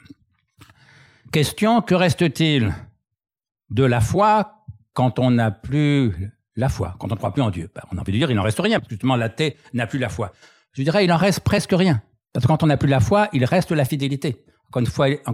Question, 1.32 1.82
que 1.82 1.94
reste-t-il 1.94 2.74
de 3.70 3.84
la 3.84 4.00
foi 4.00 4.64
quand 4.94 5.18
on 5.18 5.30
n'a 5.30 5.50
plus 5.50 6.32
la 6.56 6.70
foi, 6.70 6.96
quand 6.98 7.08
on 7.12 7.14
ne 7.14 7.18
croit 7.18 7.34
plus 7.34 7.42
en 7.42 7.50
Dieu? 7.50 7.70
Ben, 7.74 7.82
On 7.92 7.98
a 7.98 8.00
envie 8.00 8.12
de 8.12 8.18
dire, 8.18 8.30
il 8.30 8.34
n'en 8.34 8.42
reste 8.42 8.60
rien, 8.60 8.80
que 8.80 8.86
justement, 8.88 9.14
l'athée 9.14 9.56
n'a 9.74 9.86
plus 9.86 9.98
la 9.98 10.08
foi. 10.08 10.32
Je 10.72 10.82
dirais, 10.82 11.04
il 11.04 11.12
en 11.12 11.18
reste 11.18 11.40
presque 11.40 11.72
rien. 11.72 12.00
Parce 12.32 12.46
que 12.46 12.48
quand 12.48 12.62
on 12.62 12.66
n'a 12.66 12.78
plus 12.78 12.88
la 12.88 13.00
foi, 13.00 13.28
il 13.34 13.44
reste 13.44 13.72
la 13.72 13.84
fidélité. 13.84 14.44
Encore 14.68 14.82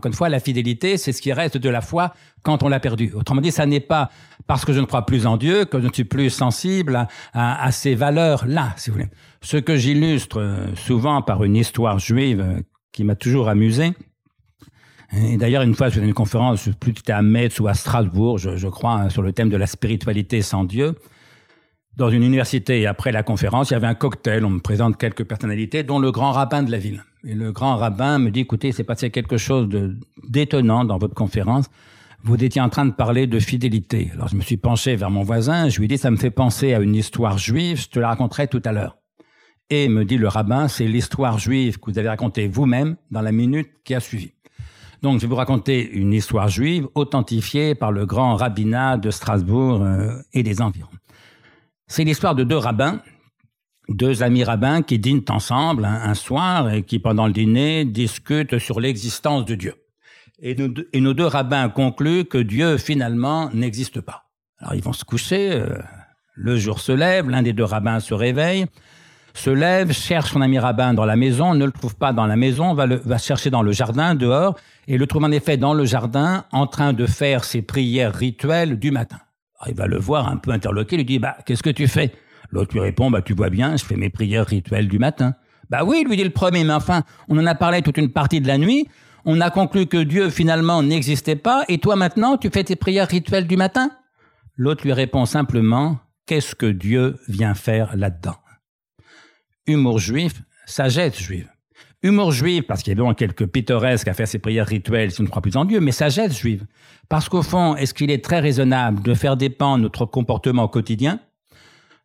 une 0.06 0.12
fois, 0.12 0.28
la 0.28 0.40
fidélité, 0.40 0.96
c'est 0.96 1.12
ce 1.12 1.20
qui 1.20 1.32
reste 1.32 1.58
de 1.58 1.68
la 1.68 1.80
foi 1.80 2.12
quand 2.42 2.62
on 2.62 2.68
l'a 2.68 2.78
perdue. 2.78 3.12
Autrement 3.14 3.40
dit, 3.40 3.50
ça 3.50 3.66
n'est 3.66 3.80
pas 3.80 4.10
parce 4.46 4.64
que 4.64 4.72
je 4.72 4.80
ne 4.80 4.86
crois 4.86 5.06
plus 5.06 5.26
en 5.26 5.36
Dieu 5.36 5.64
que 5.64 5.80
je 5.80 5.86
ne 5.86 5.92
suis 5.92 6.04
plus 6.04 6.30
sensible 6.30 7.08
à, 7.32 7.72
ces 7.72 7.94
valeurs-là, 7.94 8.74
si 8.76 8.90
vous 8.90 8.96
voulez. 8.96 9.10
Ce 9.42 9.56
que 9.56 9.76
j'illustre 9.76 10.40
euh, 10.40 10.74
souvent 10.76 11.20
par 11.20 11.42
une 11.42 11.56
histoire 11.56 11.98
juive 11.98 12.40
euh, 12.40 12.60
qui 12.92 13.02
m'a 13.02 13.16
toujours 13.16 13.48
amusé, 13.48 13.92
Et 15.12 15.36
d'ailleurs, 15.36 15.62
une 15.62 15.74
fois, 15.74 15.88
je 15.88 15.94
faisais 15.94 16.06
une 16.06 16.14
conférence, 16.14 16.68
plus 16.80 16.94
c'était 16.96 17.12
à 17.12 17.22
Metz 17.22 17.60
ou 17.60 17.68
à 17.68 17.74
Strasbourg, 17.74 18.38
je, 18.38 18.68
crois, 18.68 18.94
hein, 18.94 19.10
sur 19.10 19.22
le 19.22 19.32
thème 19.32 19.48
de 19.48 19.56
la 19.56 19.66
spiritualité 19.66 20.42
sans 20.42 20.64
Dieu. 20.64 20.94
Dans 21.96 22.10
une 22.10 22.24
université, 22.24 22.80
et 22.80 22.86
après 22.86 23.12
la 23.12 23.22
conférence, 23.22 23.70
il 23.70 23.74
y 23.74 23.76
avait 23.76 23.86
un 23.86 23.94
cocktail, 23.94 24.44
on 24.44 24.50
me 24.50 24.60
présente 24.60 24.96
quelques 24.96 25.24
personnalités, 25.24 25.84
dont 25.84 26.00
le 26.00 26.10
grand 26.10 26.32
rabbin 26.32 26.62
de 26.64 26.70
la 26.70 26.78
ville. 26.78 27.04
Et 27.22 27.34
le 27.34 27.52
grand 27.52 27.76
rabbin 27.76 28.18
me 28.18 28.30
dit, 28.30 28.40
écoutez, 28.40 28.72
c'est 28.72 28.84
passé 28.84 29.10
quelque 29.10 29.36
chose 29.36 29.68
d'étonnant 30.28 30.84
dans 30.84 30.98
votre 30.98 31.14
conférence. 31.14 31.66
Vous 32.24 32.42
étiez 32.42 32.60
en 32.60 32.70
train 32.70 32.86
de 32.86 32.92
parler 32.92 33.26
de 33.26 33.38
fidélité. 33.38 34.10
Alors 34.14 34.28
je 34.28 34.36
me 34.36 34.40
suis 34.40 34.56
penché 34.56 34.96
vers 34.96 35.10
mon 35.10 35.22
voisin, 35.22 35.68
je 35.68 35.78
lui 35.78 35.84
ai 35.84 35.88
dit, 35.88 35.98
ça 35.98 36.10
me 36.10 36.16
fait 36.16 36.30
penser 36.30 36.72
à 36.72 36.80
une 36.80 36.94
histoire 36.94 37.36
juive, 37.36 37.78
je 37.78 37.88
te 37.88 38.00
la 38.00 38.08
raconterai 38.08 38.48
tout 38.48 38.62
à 38.64 38.72
l'heure. 38.72 38.96
Et 39.70 39.88
me 39.88 40.04
dit 40.04 40.16
le 40.16 40.28
rabbin, 40.28 40.68
c'est 40.68 40.86
l'histoire 40.86 41.38
juive 41.38 41.78
que 41.78 41.90
vous 41.90 41.98
avez 41.98 42.08
racontée 42.08 42.48
vous-même 42.48 42.96
dans 43.10 43.20
la 43.20 43.30
minute 43.30 43.68
qui 43.84 43.94
a 43.94 44.00
suivi. 44.00 44.32
Donc, 45.04 45.20
je 45.20 45.26
vais 45.26 45.28
vous 45.28 45.36
raconter 45.36 45.86
une 45.86 46.14
histoire 46.14 46.48
juive 46.48 46.88
authentifiée 46.94 47.74
par 47.74 47.92
le 47.92 48.06
grand 48.06 48.36
rabbinat 48.36 48.96
de 48.96 49.10
Strasbourg 49.10 49.82
euh, 49.82 50.16
et 50.32 50.42
des 50.42 50.62
environs. 50.62 50.88
C'est 51.86 52.04
l'histoire 52.04 52.34
de 52.34 52.42
deux 52.42 52.56
rabbins, 52.56 53.02
deux 53.90 54.22
amis 54.22 54.44
rabbins 54.44 54.80
qui 54.80 54.98
dînent 54.98 55.26
ensemble 55.28 55.84
un, 55.84 56.14
soir 56.14 56.72
et 56.72 56.84
qui, 56.84 57.00
pendant 57.00 57.26
le 57.26 57.34
dîner, 57.34 57.84
discutent 57.84 58.58
sur 58.58 58.80
l'existence 58.80 59.44
de 59.44 59.54
Dieu. 59.54 59.74
Et, 60.38 60.54
nos 60.54 61.12
deux 61.12 61.26
rabbins 61.26 61.68
concluent 61.68 62.24
que 62.24 62.38
Dieu, 62.38 62.78
finalement, 62.78 63.50
n'existe 63.52 64.00
pas. 64.00 64.30
Alors, 64.56 64.74
ils 64.74 64.82
vont 64.82 64.94
se 64.94 65.04
coucher, 65.04 65.52
euh, 65.52 65.76
le 66.32 66.56
jour 66.56 66.80
se 66.80 66.92
lève, 66.92 67.28
l'un 67.28 67.42
des 67.42 67.52
deux 67.52 67.64
rabbins 67.64 68.00
se 68.00 68.14
réveille, 68.14 68.64
se 69.34 69.50
lève, 69.50 69.92
cherche 69.92 70.32
son 70.32 70.40
ami 70.40 70.58
rabbin 70.58 70.94
dans 70.94 71.04
la 71.04 71.16
maison, 71.16 71.54
ne 71.54 71.64
le 71.64 71.72
trouve 71.72 71.96
pas 71.96 72.12
dans 72.12 72.26
la 72.26 72.36
maison, 72.36 72.72
va, 72.72 72.86
le, 72.86 72.96
va 73.04 73.18
chercher 73.18 73.50
dans 73.50 73.62
le 73.62 73.72
jardin, 73.72 74.14
dehors, 74.14 74.56
et 74.86 74.96
le 74.96 75.06
trouve 75.06 75.24
en 75.24 75.32
effet 75.32 75.56
dans 75.56 75.74
le 75.74 75.84
jardin, 75.84 76.44
en 76.52 76.66
train 76.66 76.92
de 76.92 77.04
faire 77.06 77.44
ses 77.44 77.60
prières 77.60 78.14
rituelles 78.14 78.78
du 78.78 78.92
matin. 78.92 79.18
il 79.66 79.74
va 79.74 79.86
le 79.86 79.98
voir 79.98 80.28
un 80.28 80.36
peu 80.36 80.52
interloqué, 80.52 80.96
lui 80.96 81.04
dit, 81.04 81.18
bah, 81.18 81.36
qu'est-ce 81.44 81.64
que 81.64 81.70
tu 81.70 81.88
fais? 81.88 82.12
L'autre 82.50 82.74
lui 82.74 82.80
répond, 82.80 83.10
bah, 83.10 83.22
tu 83.22 83.34
vois 83.34 83.50
bien, 83.50 83.76
je 83.76 83.84
fais 83.84 83.96
mes 83.96 84.08
prières 84.08 84.46
rituelles 84.46 84.88
du 84.88 85.00
matin. 85.00 85.34
Bah 85.68 85.82
oui, 85.84 86.04
lui 86.06 86.16
dit 86.16 86.24
le 86.24 86.30
premier, 86.30 86.62
mais 86.62 86.72
enfin, 86.72 87.02
on 87.28 87.38
en 87.38 87.46
a 87.46 87.54
parlé 87.54 87.82
toute 87.82 87.96
une 87.96 88.12
partie 88.12 88.40
de 88.40 88.46
la 88.46 88.58
nuit, 88.58 88.86
on 89.24 89.40
a 89.40 89.50
conclu 89.50 89.86
que 89.86 89.96
Dieu 89.96 90.30
finalement 90.30 90.82
n'existait 90.82 91.36
pas, 91.36 91.64
et 91.68 91.78
toi 91.78 91.96
maintenant, 91.96 92.36
tu 92.36 92.50
fais 92.50 92.62
tes 92.62 92.76
prières 92.76 93.08
rituelles 93.08 93.48
du 93.48 93.56
matin? 93.56 93.90
L'autre 94.56 94.84
lui 94.84 94.92
répond 94.92 95.26
simplement, 95.26 95.98
qu'est-ce 96.26 96.54
que 96.54 96.66
Dieu 96.66 97.16
vient 97.26 97.54
faire 97.54 97.96
là-dedans? 97.96 98.36
Humour 99.66 99.98
juif, 99.98 100.42
sagesse 100.66 101.18
juive. 101.18 101.48
Humour 102.02 102.32
juif, 102.32 102.66
parce 102.66 102.82
qu'il 102.82 102.96
y 102.96 103.00
a 103.00 103.02
bien 103.02 103.14
quelques 103.14 103.46
pittoresques 103.46 104.08
à 104.08 104.14
faire 104.14 104.28
ses 104.28 104.38
prières 104.38 104.66
rituelles 104.66 105.10
si 105.10 105.20
on 105.20 105.24
ne 105.24 105.28
croit 105.28 105.40
plus 105.40 105.56
en 105.56 105.64
Dieu, 105.64 105.80
mais 105.80 105.92
sagesse 105.92 106.38
juive. 106.38 106.66
Parce 107.08 107.28
qu'au 107.28 107.42
fond, 107.42 107.76
est-ce 107.76 107.94
qu'il 107.94 108.10
est 108.10 108.22
très 108.22 108.40
raisonnable 108.40 109.02
de 109.02 109.14
faire 109.14 109.36
dépendre 109.36 109.82
notre 109.82 110.04
comportement 110.04 110.68
quotidien 110.68 111.20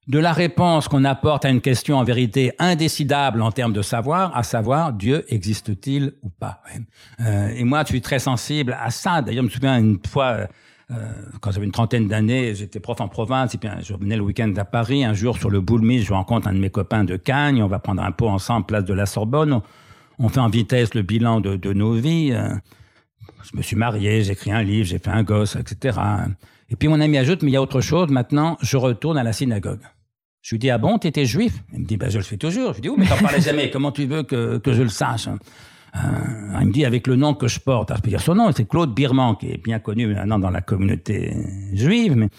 de 0.10 0.18
la 0.18 0.34
réponse 0.34 0.88
qu'on 0.88 1.06
apporte 1.06 1.46
à 1.46 1.50
une 1.50 1.62
question 1.62 1.98
en 1.98 2.04
vérité 2.04 2.52
indécidable 2.58 3.44
en 3.44 3.52
termes 3.52 3.74
de 3.74 3.84
savoir, 3.84 4.36
à 4.36 4.42
savoir 4.42 4.92
Dieu 4.92 5.24
existe-t-il 5.28 6.14
ou 6.24 6.30
pas? 6.30 6.64
Euh, 7.20 7.50
et 7.50 7.64
moi, 7.64 7.84
je 7.84 7.90
suis 7.90 8.02
très 8.02 8.18
sensible 8.18 8.76
à 8.82 8.90
ça. 8.90 9.22
D'ailleurs, 9.22 9.44
je 9.44 9.50
me 9.50 9.52
souviens 9.52 9.78
une 9.78 10.00
fois, 10.08 10.26
euh, 10.26 10.48
quand 11.42 11.52
j'avais 11.52 11.66
une 11.66 11.72
trentaine 11.72 12.08
d'années, 12.08 12.56
j'étais 12.56 12.80
prof 12.80 13.00
en 13.00 13.08
province, 13.08 13.54
et 13.54 13.58
puis 13.58 13.70
je 13.82 13.94
revenais 13.94 14.16
le 14.16 14.24
week-end 14.24 14.52
à 14.58 14.66
Paris. 14.66 15.04
Un 15.04 15.14
jour, 15.14 15.38
sur 15.38 15.50
le 15.50 15.62
Boulmis, 15.62 16.02
je 16.02 16.14
rencontre 16.14 16.48
un 16.48 16.54
de 16.54 16.60
mes 16.60 16.72
copains 16.72 17.04
de 17.04 17.16
Cagnes. 17.16 17.62
On 17.62 17.68
va 17.68 17.80
prendre 17.80 18.02
un 18.02 18.12
pot 18.12 18.28
ensemble, 18.28 18.66
place 18.66 18.86
de 18.86 18.94
la 18.94 19.06
Sorbonne. 19.06 19.62
On, 20.18 20.30
fait 20.30 20.40
en 20.40 20.50
vitesse 20.50 20.96
le 20.96 21.04
bilan 21.04 21.42
de, 21.42 21.74
nos 21.74 21.94
vies. 21.94 22.32
Euh, 22.32 22.50
je 23.44 23.56
me 23.56 23.62
suis 23.62 23.76
marié, 23.76 24.24
j'ai 24.24 24.34
écrit 24.34 24.52
un 24.52 24.64
livre, 24.64 24.88
j'ai 24.88 25.00
fait 25.00 25.12
un 25.12 25.24
gosse, 25.24 25.56
etc. 25.56 25.98
Et 26.70 26.76
puis 26.76 26.88
mon 26.88 27.00
ami 27.00 27.18
ajoute, 27.18 27.44
mais 27.44 27.52
il 27.52 27.54
y 27.54 27.58
a 27.58 27.62
autre 27.62 27.82
chose, 27.82 28.10
maintenant, 28.10 28.58
je 28.62 28.78
retourne 28.78 29.18
à 29.18 29.24
la 29.24 29.34
synagogue. 29.34 29.82
Je 30.42 30.56
lui 30.56 30.60
dis, 30.60 30.70
ah 30.70 30.78
bon, 30.78 30.98
t'étais 30.98 31.26
juif? 31.26 31.54
Il 31.74 31.82
me 31.82 31.86
dit, 31.86 31.98
ben 31.98 32.10
je 32.10 32.18
le 32.18 32.24
fais 32.24 32.38
toujours. 32.38 32.70
Je 32.70 32.76
lui 32.76 32.82
dis, 32.82 32.90
oh, 32.90 32.96
mais 32.98 33.06
t'en 33.06 33.18
parlais 33.18 33.42
jamais, 33.42 33.70
comment 33.70 33.92
tu 33.92 34.06
veux 34.06 34.24
que, 34.24 34.58
que 34.58 34.74
je 34.74 34.82
le 34.82 34.90
sache? 34.90 35.28
euh, 35.28 35.38
il 35.94 36.68
me 36.68 36.72
dit 36.72 36.86
avec 36.86 37.08
le 37.08 37.16
nom 37.16 37.34
que 37.34 37.48
je 37.48 37.60
porte, 37.60 37.92
je 37.96 38.02
peux 38.02 38.10
dire 38.10 38.22
son 38.22 38.36
nom, 38.36 38.52
c'est 38.56 38.68
Claude 38.68 38.94
Birman, 38.94 39.36
qui 39.38 39.52
est 39.52 39.64
bien 39.64 39.80
connu 39.80 40.08
maintenant 40.08 40.40
dans 40.40 40.50
la 40.50 40.62
communauté 40.62 41.36
juive, 41.74 42.16
mais 42.16 42.30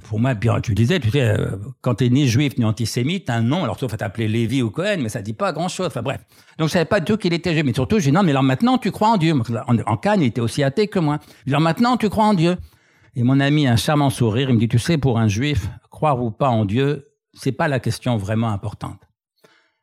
pour 0.00 0.20
moi, 0.20 0.34
tu 0.62 0.74
disais, 0.74 1.00
tu 1.00 1.10
sais, 1.10 1.22
euh, 1.22 1.56
quand 1.80 1.96
t'es 1.96 2.08
ni 2.08 2.28
juif 2.28 2.58
ni 2.58 2.64
antisémite, 2.64 3.30
un 3.30 3.40
nom, 3.40 3.64
alors 3.64 3.78
sauf 3.78 3.94
à 3.94 3.96
t'appeler 3.96 4.28
Lévi 4.28 4.62
ou 4.62 4.70
Cohen, 4.70 4.98
mais 5.00 5.08
ça 5.08 5.22
dit 5.22 5.32
pas 5.32 5.52
grand 5.52 5.68
chose. 5.68 5.86
Enfin 5.86 6.02
bref. 6.02 6.20
Donc 6.58 6.68
je 6.68 6.74
savais 6.74 6.84
pas 6.84 7.00
du 7.00 7.06
tout 7.06 7.16
qu'il 7.16 7.32
était 7.32 7.52
juif, 7.52 7.64
mais 7.64 7.72
surtout, 7.72 7.98
j'ai 7.98 8.10
dit 8.10 8.12
non, 8.12 8.22
mais 8.22 8.32
alors 8.32 8.42
maintenant 8.42 8.78
tu 8.78 8.90
crois 8.90 9.08
en 9.08 9.16
Dieu. 9.16 9.34
En, 9.66 9.78
en 9.78 9.96
Cannes, 9.96 10.22
il 10.22 10.26
était 10.26 10.40
aussi 10.40 10.62
athée 10.62 10.88
que 10.88 10.98
moi. 10.98 11.18
Alors 11.46 11.60
maintenant 11.60 11.96
tu 11.96 12.08
crois 12.08 12.24
en 12.24 12.34
Dieu. 12.34 12.56
Et 13.14 13.22
mon 13.22 13.40
ami, 13.40 13.66
un 13.66 13.76
charmant 13.76 14.10
sourire, 14.10 14.50
il 14.50 14.56
me 14.56 14.60
dit, 14.60 14.68
tu 14.68 14.78
sais, 14.78 14.98
pour 14.98 15.18
un 15.18 15.26
juif, 15.26 15.68
croire 15.90 16.22
ou 16.22 16.30
pas 16.30 16.50
en 16.50 16.66
Dieu, 16.66 17.08
c'est 17.32 17.52
pas 17.52 17.66
la 17.66 17.80
question 17.80 18.18
vraiment 18.18 18.50
importante. 18.50 19.00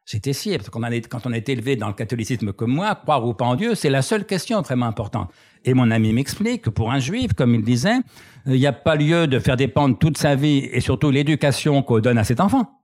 J'étais 0.05 0.33
si, 0.33 0.55
parce 0.57 0.69
qu'on 0.69 0.81
quand 0.81 1.25
on 1.25 1.31
est 1.31 1.47
élevé 1.47 1.75
dans 1.75 1.87
le 1.87 1.93
catholicisme 1.93 2.51
comme 2.51 2.73
moi, 2.73 2.95
croire 2.95 3.25
ou 3.25 3.33
pas 3.33 3.45
en 3.45 3.55
Dieu, 3.55 3.73
c'est 3.73 3.89
la 3.89 4.01
seule 4.01 4.25
question 4.25 4.61
vraiment 4.61 4.85
importante. 4.85 5.31
Et 5.63 5.73
mon 5.73 5.91
ami 5.91 6.11
m'explique 6.11 6.63
que 6.63 6.69
pour 6.69 6.91
un 6.91 6.99
juif, 6.99 7.33
comme 7.33 7.55
il 7.55 7.63
disait, 7.63 7.99
il 8.45 8.53
n'y 8.53 8.67
a 8.67 8.73
pas 8.73 8.95
lieu 8.95 9.27
de 9.27 9.39
faire 9.39 9.55
dépendre 9.55 9.97
toute 9.97 10.17
sa 10.17 10.35
vie 10.35 10.69
et 10.71 10.81
surtout 10.81 11.09
l'éducation 11.09 11.83
qu'on 11.83 11.99
donne 11.99 12.17
à 12.17 12.25
cet 12.25 12.41
enfant 12.41 12.83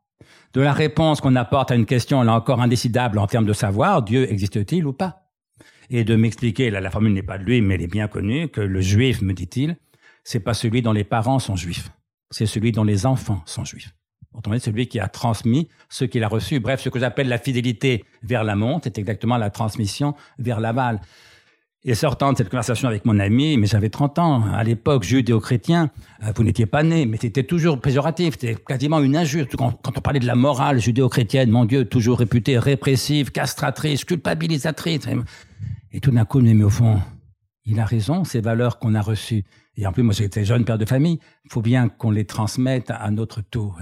de 0.53 0.61
la 0.61 0.74
réponse 0.74 1.22
qu'on 1.22 1.36
apporte 1.36 1.72
à 1.72 1.76
une 1.76 1.86
question 1.86 2.24
là 2.24 2.34
encore 2.34 2.61
indécidable 2.61 3.20
en 3.20 3.28
termes 3.28 3.45
de 3.45 3.53
savoir, 3.53 4.01
Dieu 4.01 4.32
existe-t-il 4.32 4.86
ou 4.86 4.93
pas 4.93 5.32
Et 5.89 6.03
de 6.03 6.15
m'expliquer, 6.15 6.70
là 6.72 6.82
la 6.82 6.89
formule 6.89 7.13
n'est 7.13 7.24
pas 7.24 7.38
de 7.38 7.43
lui, 7.43 7.61
mais 7.61 7.76
elle 7.76 7.84
est 7.84 7.88
bien 7.88 8.07
connue, 8.07 8.47
que 8.49 8.61
le 8.61 8.82
juif, 8.82 9.22
me 9.22 9.34
dit-il, 9.34 9.78
c'est 10.24 10.39
pas 10.39 10.53
celui 10.53 10.82
dont 10.82 10.91
les 10.91 11.03
parents 11.03 11.39
sont 11.39 11.55
juifs, 11.55 11.91
c'est 12.32 12.45
celui 12.45 12.72
dont 12.72 12.84
les 12.84 13.05
enfants 13.05 13.41
sont 13.45 13.65
juifs. 13.65 13.93
Autrement 14.34 14.55
dit, 14.55 14.61
celui 14.61 14.88
qui 14.88 14.99
a 14.99 15.07
transmis 15.07 15.67
ce 15.89 16.05
qu'il 16.05 16.23
a 16.23 16.27
reçu. 16.27 16.59
Bref, 16.59 16.82
ce 16.82 16.89
que 16.89 16.99
j'appelle 16.99 17.27
la 17.27 17.39
fidélité 17.39 18.05
vers 18.23 18.43
l'amont, 18.43 18.80
c'est 18.84 18.97
exactement 18.97 19.38
la 19.38 19.49
transmission 19.49 20.15
vers 20.38 20.59
l'aval. 20.59 20.99
Et 21.86 21.95
sortant 21.95 22.34
de 22.34 22.38
cette 22.38 22.49
conversation 22.49 22.89
avec 22.89 23.05
mon 23.05 23.19
ami, 23.19 23.57
mais 23.57 23.65
j'avais 23.65 23.89
30 23.89 24.19
ans, 24.19 24.43
à 24.53 24.65
l'époque 24.65 25.03
judéo-chrétien, 25.03 25.89
euh, 26.23 26.34
vous 26.36 26.43
n'étiez 26.43 26.65
pas 26.65 26.84
né, 26.84 27.05
mais 27.05 27.15
c'était 27.15 27.43
toujours 27.43 27.80
péjoratif, 27.80 28.34
c'était 28.34 28.55
quasiment 28.55 28.99
une 28.99 29.15
injure. 29.15 29.47
Quand, 29.57 29.80
on 29.88 30.01
parlait 30.01 30.19
de 30.19 30.27
la 30.27 30.36
morale 30.36 30.80
judéo-chrétienne, 30.80 31.49
mon 31.49 31.63
Dieu, 31.63 31.86
toujours 31.86 32.19
réputée 32.19 32.59
répressive, 32.59 33.32
castratrice, 33.32 34.03
culpabilisatrice. 34.03 35.07
Et 35.93 36.01
tout 36.01 36.11
d'un 36.11 36.25
coup, 36.25 36.41
mais 36.41 36.63
au 36.63 36.69
fond, 36.69 36.99
il 37.65 37.80
a 37.80 37.86
raison, 37.86 38.25
ces 38.25 38.41
valeurs 38.41 38.77
qu'on 38.77 38.93
a 38.93 39.01
reçues. 39.01 39.45
Et 39.77 39.88
en 39.88 39.93
plus, 39.93 40.03
moi 40.03 40.13
j'étais 40.13 40.43
jeune 40.43 40.65
père 40.65 40.77
de 40.77 40.86
famille, 40.86 41.19
il 41.45 41.51
faut 41.51 41.61
bien 41.61 41.88
qu'on 41.88 42.11
les 42.11 42.25
transmette 42.25 42.91
à 42.91 43.09
notre 43.09 43.39
tour. 43.39 43.80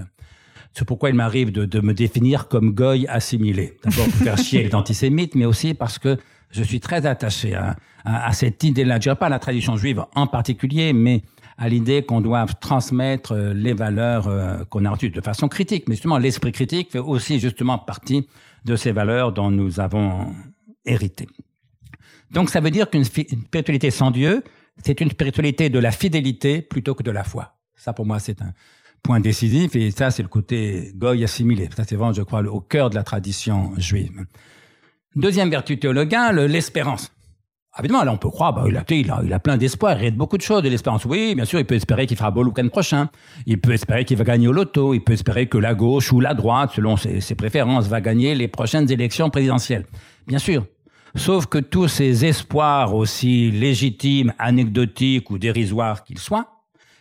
C'est 0.77 0.85
pourquoi 0.85 1.09
il 1.09 1.15
m'arrive 1.15 1.51
de, 1.51 1.81
me 1.81 1.91
définir 1.91 2.47
comme 2.47 2.75
goy 2.75 3.07
assimilé. 3.07 3.79
D'abord 3.83 4.05
pour 4.05 4.13
faire 4.13 4.37
chier 4.37 4.61
les 4.67 4.75
antisémites, 4.75 5.33
mais 5.33 5.45
aussi 5.45 5.73
parce 5.73 5.97
que 5.97 6.17
je 6.51 6.61
suis 6.61 6.79
très 6.79 7.07
attaché 7.07 7.55
à, 7.55 8.31
cette 8.31 8.63
idée-là. 8.63 8.97
Je 8.97 8.99
dirais 8.99 9.15
pas 9.15 9.25
à 9.25 9.29
la 9.29 9.39
tradition 9.39 9.75
juive 9.75 10.05
en 10.13 10.27
particulier, 10.27 10.93
mais 10.93 11.23
à 11.57 11.67
l'idée 11.67 12.03
qu'on 12.03 12.21
doit 12.21 12.45
transmettre 12.45 13.31
euh, 13.31 13.53
les 13.55 13.73
valeurs 13.73 14.27
euh, 14.27 14.63
qu'on 14.65 14.85
a 14.85 14.91
reçues 14.91 15.09
de 15.09 15.19
façon 15.19 15.47
critique. 15.47 15.89
Mais 15.89 15.95
justement, 15.95 16.19
l'esprit 16.19 16.51
critique 16.51 16.91
fait 16.91 16.99
aussi 16.99 17.39
justement 17.39 17.79
partie 17.79 18.27
de 18.63 18.75
ces 18.75 18.91
valeurs 18.91 19.31
dont 19.31 19.49
nous 19.49 19.79
avons 19.79 20.31
hérité. 20.85 21.27
Donc 22.29 22.51
ça 22.51 22.59
veut 22.59 22.69
dire 22.69 22.87
qu'une 22.87 23.03
spiritualité 23.03 23.89
sans 23.89 24.11
Dieu, 24.11 24.43
c'est 24.85 25.01
une 25.01 25.09
spiritualité 25.09 25.71
de 25.71 25.79
la 25.79 25.91
fidélité 25.91 26.61
plutôt 26.61 26.93
que 26.93 27.01
de 27.01 27.09
la 27.09 27.23
foi. 27.23 27.55
Ça, 27.75 27.93
pour 27.93 28.05
moi, 28.05 28.19
c'est 28.19 28.41
un, 28.41 28.53
point 29.07 29.21
décisif, 29.21 29.73
et 29.77 29.89
ça, 29.91 30.11
c'est 30.11 30.21
le 30.21 30.27
côté 30.27 30.91
goy 30.93 31.23
assimilé. 31.23 31.69
Ça, 31.75 31.83
c'est 31.87 31.95
vraiment, 31.95 32.11
je 32.11 32.23
crois, 32.23 32.41
au 32.41 32.59
cœur 32.59 32.89
de 32.89 32.95
la 32.95 33.03
tradition 33.03 33.71
juive. 33.77 34.25
Deuxième 35.15 35.49
vertu 35.49 35.79
théologale, 35.79 36.41
l'espérance. 36.41 37.13
Évidemment, 37.79 38.03
là, 38.03 38.11
on 38.11 38.17
peut 38.17 38.29
croire, 38.29 38.53
bah, 38.53 38.65
il, 38.67 38.75
a, 38.75 38.83
il, 39.23 39.33
a, 39.33 39.39
plein 39.39 39.55
d'espoir, 39.55 40.01
il 40.01 40.07
a 40.07 40.11
beaucoup 40.11 40.37
de 40.37 40.41
choses 40.41 40.61
de 40.61 40.67
l'espérance. 40.67 41.05
Oui, 41.05 41.35
bien 41.35 41.45
sûr, 41.45 41.57
il 41.57 41.65
peut 41.65 41.75
espérer 41.75 42.05
qu'il 42.05 42.17
fera 42.17 42.31
beau 42.31 42.43
le 42.43 42.49
week-end 42.49 42.67
prochain. 42.67 43.09
Il 43.45 43.61
peut 43.61 43.71
espérer 43.71 44.03
qu'il 44.03 44.17
va 44.17 44.25
gagner 44.25 44.49
au 44.49 44.51
loto. 44.51 44.93
Il 44.93 45.01
peut 45.01 45.13
espérer 45.13 45.47
que 45.47 45.57
la 45.57 45.73
gauche 45.73 46.11
ou 46.11 46.19
la 46.19 46.33
droite, 46.33 46.71
selon 46.75 46.97
ses 46.97 47.35
préférences, 47.35 47.87
va 47.87 48.01
gagner 48.01 48.35
les 48.35 48.49
prochaines 48.49 48.91
élections 48.91 49.29
présidentielles. 49.29 49.85
Bien 50.27 50.39
sûr. 50.39 50.65
Sauf 51.15 51.45
que 51.45 51.59
tous 51.59 51.87
ces 51.87 52.25
espoirs, 52.25 52.93
aussi 52.93 53.51
légitimes, 53.51 54.33
anecdotiques 54.37 55.31
ou 55.31 55.37
dérisoires 55.37 56.03
qu'ils 56.03 56.19
soient, 56.19 56.56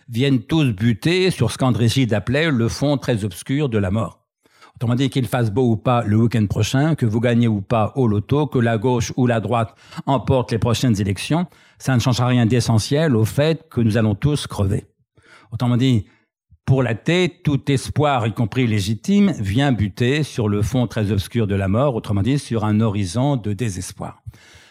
viennent 0.08 0.42
tous 0.42 0.72
buter 0.72 1.30
sur 1.30 1.50
ce 1.50 1.58
qu'André 1.58 1.88
appelait 2.12 2.50
le 2.50 2.68
fond 2.68 2.96
très 2.96 3.24
obscur 3.24 3.68
de 3.68 3.78
la 3.78 3.90
mort. 3.90 4.26
Autrement 4.76 4.94
dit, 4.94 5.08
qu'il 5.08 5.26
fasse 5.26 5.50
beau 5.50 5.70
ou 5.70 5.76
pas 5.76 6.04
le 6.04 6.18
week-end 6.18 6.46
prochain, 6.46 6.94
que 6.96 7.06
vous 7.06 7.20
gagnez 7.20 7.48
ou 7.48 7.62
pas 7.62 7.92
au 7.96 8.06
loto, 8.06 8.46
que 8.46 8.58
la 8.58 8.76
gauche 8.76 9.10
ou 9.16 9.26
la 9.26 9.40
droite 9.40 9.74
emporte 10.04 10.52
les 10.52 10.58
prochaines 10.58 11.00
élections, 11.00 11.46
ça 11.78 11.94
ne 11.94 12.00
changera 12.00 12.26
rien 12.26 12.44
d'essentiel 12.44 13.16
au 13.16 13.24
fait 13.24 13.66
que 13.70 13.80
nous 13.80 13.96
allons 13.96 14.14
tous 14.14 14.46
crever. 14.46 14.84
Autrement 15.50 15.78
dit, 15.78 16.04
pour 16.66 16.82
l'athée, 16.82 17.40
tout 17.42 17.70
espoir, 17.70 18.26
y 18.26 18.34
compris 18.34 18.66
légitime, 18.66 19.32
vient 19.38 19.72
buter 19.72 20.22
sur 20.22 20.46
le 20.46 20.60
fond 20.60 20.86
très 20.86 21.10
obscur 21.10 21.46
de 21.46 21.54
la 21.54 21.68
mort, 21.68 21.94
autrement 21.94 22.22
dit, 22.22 22.38
sur 22.38 22.64
un 22.64 22.80
horizon 22.80 23.36
de 23.36 23.54
désespoir. 23.54 24.22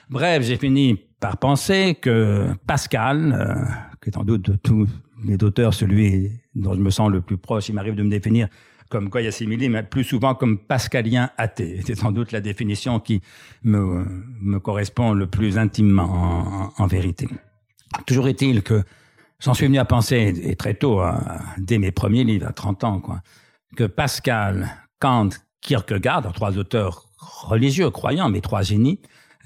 Bref, 0.09 0.43
j'ai 0.43 0.57
fini 0.57 0.99
par 1.19 1.37
penser 1.37 1.95
que 1.99 2.49
Pascal, 2.67 3.33
euh, 3.33 3.65
qui 4.03 4.09
est 4.09 4.13
sans 4.13 4.23
doute 4.23 4.51
de 4.51 4.55
tous 4.55 4.87
les 5.23 5.41
auteurs 5.43 5.73
celui 5.73 6.31
dont 6.55 6.73
je 6.73 6.79
me 6.79 6.89
sens 6.89 7.09
le 7.09 7.21
plus 7.21 7.37
proche, 7.37 7.69
il 7.69 7.75
m'arrive 7.75 7.95
de 7.95 8.03
me 8.03 8.09
définir 8.09 8.47
comme 8.89 9.09
quoi 9.09 9.21
mais 9.21 9.83
plus 9.83 10.03
souvent 10.03 10.35
comme 10.35 10.57
pascalien 10.59 11.31
athée. 11.37 11.81
C'est 11.85 11.95
sans 11.95 12.11
doute 12.11 12.31
la 12.31 12.41
définition 12.41 12.99
qui 12.99 13.21
me, 13.63 14.05
me 14.41 14.59
correspond 14.59 15.13
le 15.13 15.27
plus 15.27 15.57
intimement 15.57 16.71
en, 16.77 16.87
vérité. 16.87 17.27
Toujours 18.05 18.27
est-il 18.27 18.61
que 18.61 18.83
j'en 19.39 19.53
suis 19.53 19.65
venu 19.65 19.79
à 19.79 19.85
penser, 19.85 20.33
et 20.43 20.55
très 20.55 20.75
tôt, 20.75 21.01
dès 21.57 21.77
mes 21.77 21.91
premiers 21.91 22.23
livres, 22.23 22.47
à 22.47 22.53
30 22.53 22.83
ans, 22.83 22.99
quoi, 22.99 23.21
que 23.75 23.85
Pascal, 23.85 24.69
Kant, 24.99 25.29
Kierkegaard, 25.61 26.31
trois 26.33 26.57
auteurs 26.57 27.05
religieux, 27.17 27.89
croyants, 27.89 28.29
mais 28.29 28.41
trois 28.41 28.61
génies, 28.61 28.99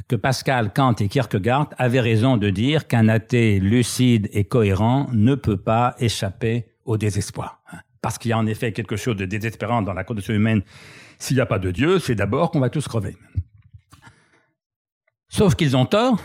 que 0.08 0.16
Pascal, 0.16 0.74
Kant 0.74 0.95
et 0.95 1.08
Kierkegaard 1.08 1.70
avaient 1.78 2.00
raison 2.00 2.38
de 2.38 2.50
dire 2.50 2.88
qu'un 2.88 3.10
athée 3.10 3.60
lucide 3.60 4.30
et 4.32 4.45
cohérent 4.45 5.08
ne 5.12 5.36
peut 5.36 5.58
pas 5.58 5.95
échapper 6.00 6.66
au 6.86 6.97
désespoir. 6.97 7.62
Parce 8.02 8.18
qu'il 8.18 8.30
y 8.30 8.34
a 8.34 8.38
en 8.38 8.47
effet 8.47 8.72
quelque 8.72 8.95
chose 8.95 9.18
de 9.18 9.26
désespérant 9.26 9.82
dans 9.82 9.93
la 9.93 10.04
condition 10.04 10.34
humaine. 10.34 10.62
S'il 11.20 11.36
n'y 11.36 11.41
a 11.41 11.45
pas 11.45 11.60
de 11.60 11.72
Dieu, 11.72 12.00
c'est 12.00 12.16
d'abord 12.16 12.50
qu'on 12.50 12.60
va 12.60 12.70
tous 12.70 12.88
crever. 12.88 13.18
Sauf 15.28 15.56
qu'ils 15.56 15.76
ont 15.76 15.86
tort 15.86 16.20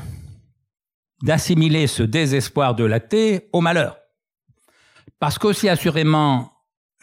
d'assimiler 1.22 1.87
ce 1.87 2.03
désespoir 2.03 2.75
de 2.75 2.85
l'athée 2.85 3.49
au 3.53 3.61
malheur. 3.61 3.99
Parce 5.18 5.39
qu'aussi 5.39 5.68
assurément, 5.68 6.53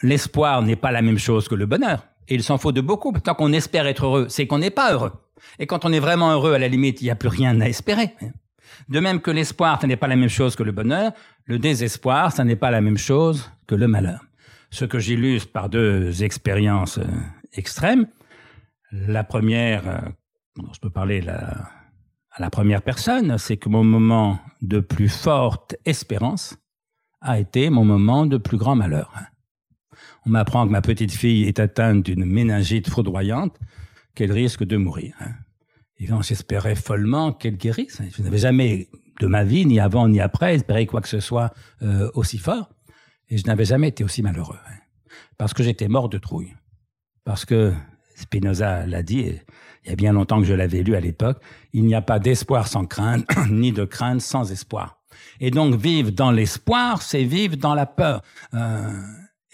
l'espoir 0.02 0.62
n'est 0.62 0.76
pas 0.76 0.90
la 0.90 1.02
même 1.02 1.18
chose 1.18 1.48
que 1.48 1.54
le 1.54 1.66
bonheur. 1.66 2.06
Et 2.28 2.34
il 2.34 2.42
s'en 2.42 2.58
faut 2.58 2.72
de 2.72 2.80
beaucoup. 2.80 3.12
Tant 3.12 3.34
qu'on 3.34 3.52
espère 3.52 3.86
être 3.86 4.04
heureux, 4.04 4.26
c'est 4.28 4.46
qu'on 4.46 4.58
n'est 4.58 4.70
pas 4.70 4.92
heureux. 4.92 5.12
Et 5.58 5.66
quand 5.66 5.84
on 5.84 5.92
est 5.92 6.00
vraiment 6.00 6.32
heureux, 6.32 6.54
à 6.54 6.58
la 6.58 6.68
limite, 6.68 7.00
il 7.00 7.04
n'y 7.04 7.10
a 7.10 7.16
plus 7.16 7.28
rien 7.28 7.60
à 7.60 7.68
espérer. 7.68 8.14
De 8.88 9.00
même 9.00 9.20
que 9.20 9.30
l'espoir, 9.30 9.80
ce 9.80 9.86
n'est 9.86 9.96
pas 9.96 10.08
la 10.08 10.16
même 10.16 10.28
chose 10.28 10.56
que 10.56 10.62
le 10.62 10.72
bonheur, 10.72 11.12
le 11.44 11.58
désespoir, 11.58 12.32
ce 12.32 12.42
n'est 12.42 12.56
pas 12.56 12.70
la 12.70 12.80
même 12.80 12.98
chose 12.98 13.50
que 13.66 13.74
le 13.74 13.88
malheur. 13.88 14.24
Ce 14.70 14.84
que 14.84 14.98
j'illustre 14.98 15.52
par 15.52 15.68
deux 15.68 16.22
expériences 16.22 16.98
euh, 16.98 17.04
extrêmes. 17.52 18.06
La 18.90 19.24
première, 19.24 19.88
euh, 19.88 20.00
je 20.72 20.78
peux 20.80 20.90
parler 20.90 21.26
à 21.28 22.40
la 22.40 22.50
première 22.50 22.82
personne, 22.82 23.36
c'est 23.38 23.56
que 23.56 23.68
mon 23.68 23.84
moment 23.84 24.38
de 24.62 24.80
plus 24.80 25.08
forte 25.08 25.76
espérance 25.84 26.56
a 27.20 27.38
été 27.38 27.70
mon 27.70 27.84
moment 27.84 28.26
de 28.26 28.38
plus 28.38 28.56
grand 28.56 28.74
malheur. 28.74 29.12
On 30.26 30.30
m'apprend 30.30 30.66
que 30.66 30.72
ma 30.72 30.82
petite 30.82 31.12
fille 31.12 31.44
est 31.44 31.58
atteinte 31.58 32.04
d'une 32.04 32.24
méningite 32.24 32.88
foudroyante, 32.88 33.58
qu'elle 34.14 34.32
risque 34.32 34.64
de 34.64 34.76
mourir. 34.76 35.14
Hein. 35.20 35.32
Et 35.98 36.08
j'espérais 36.22 36.74
follement 36.74 37.32
qu'elle 37.32 37.56
guérisse. 37.56 38.02
Je 38.16 38.22
n'avais 38.22 38.38
jamais, 38.38 38.88
de 39.20 39.26
ma 39.26 39.44
vie, 39.44 39.66
ni 39.66 39.78
avant 39.78 40.08
ni 40.08 40.20
après, 40.20 40.54
espéré 40.54 40.86
quoi 40.86 41.00
que 41.00 41.08
ce 41.08 41.20
soit 41.20 41.52
euh, 41.82 42.10
aussi 42.14 42.38
fort. 42.38 42.70
Et 43.28 43.38
je 43.38 43.46
n'avais 43.46 43.64
jamais 43.64 43.88
été 43.88 44.02
aussi 44.02 44.22
malheureux. 44.22 44.58
Hein. 44.68 44.78
Parce 45.38 45.54
que 45.54 45.62
j'étais 45.62 45.88
mort 45.88 46.08
de 46.08 46.18
trouille. 46.18 46.54
Parce 47.24 47.44
que 47.44 47.72
Spinoza 48.16 48.86
l'a 48.86 49.02
dit, 49.02 49.38
il 49.84 49.90
y 49.90 49.92
a 49.92 49.96
bien 49.96 50.12
longtemps 50.12 50.40
que 50.40 50.46
je 50.46 50.54
l'avais 50.54 50.82
lu 50.82 50.94
à 50.96 51.00
l'époque, 51.00 51.40
il 51.72 51.84
n'y 51.84 51.94
a 51.94 52.02
pas 52.02 52.18
d'espoir 52.18 52.68
sans 52.68 52.84
crainte, 52.84 53.24
ni 53.50 53.72
de 53.72 53.84
crainte 53.84 54.20
sans 54.20 54.50
espoir. 54.50 54.98
Et 55.40 55.50
donc 55.50 55.74
vivre 55.74 56.10
dans 56.10 56.30
l'espoir, 56.30 57.02
c'est 57.02 57.24
vivre 57.24 57.56
dans 57.56 57.74
la 57.74 57.86
peur. 57.86 58.22
Euh, 58.54 58.90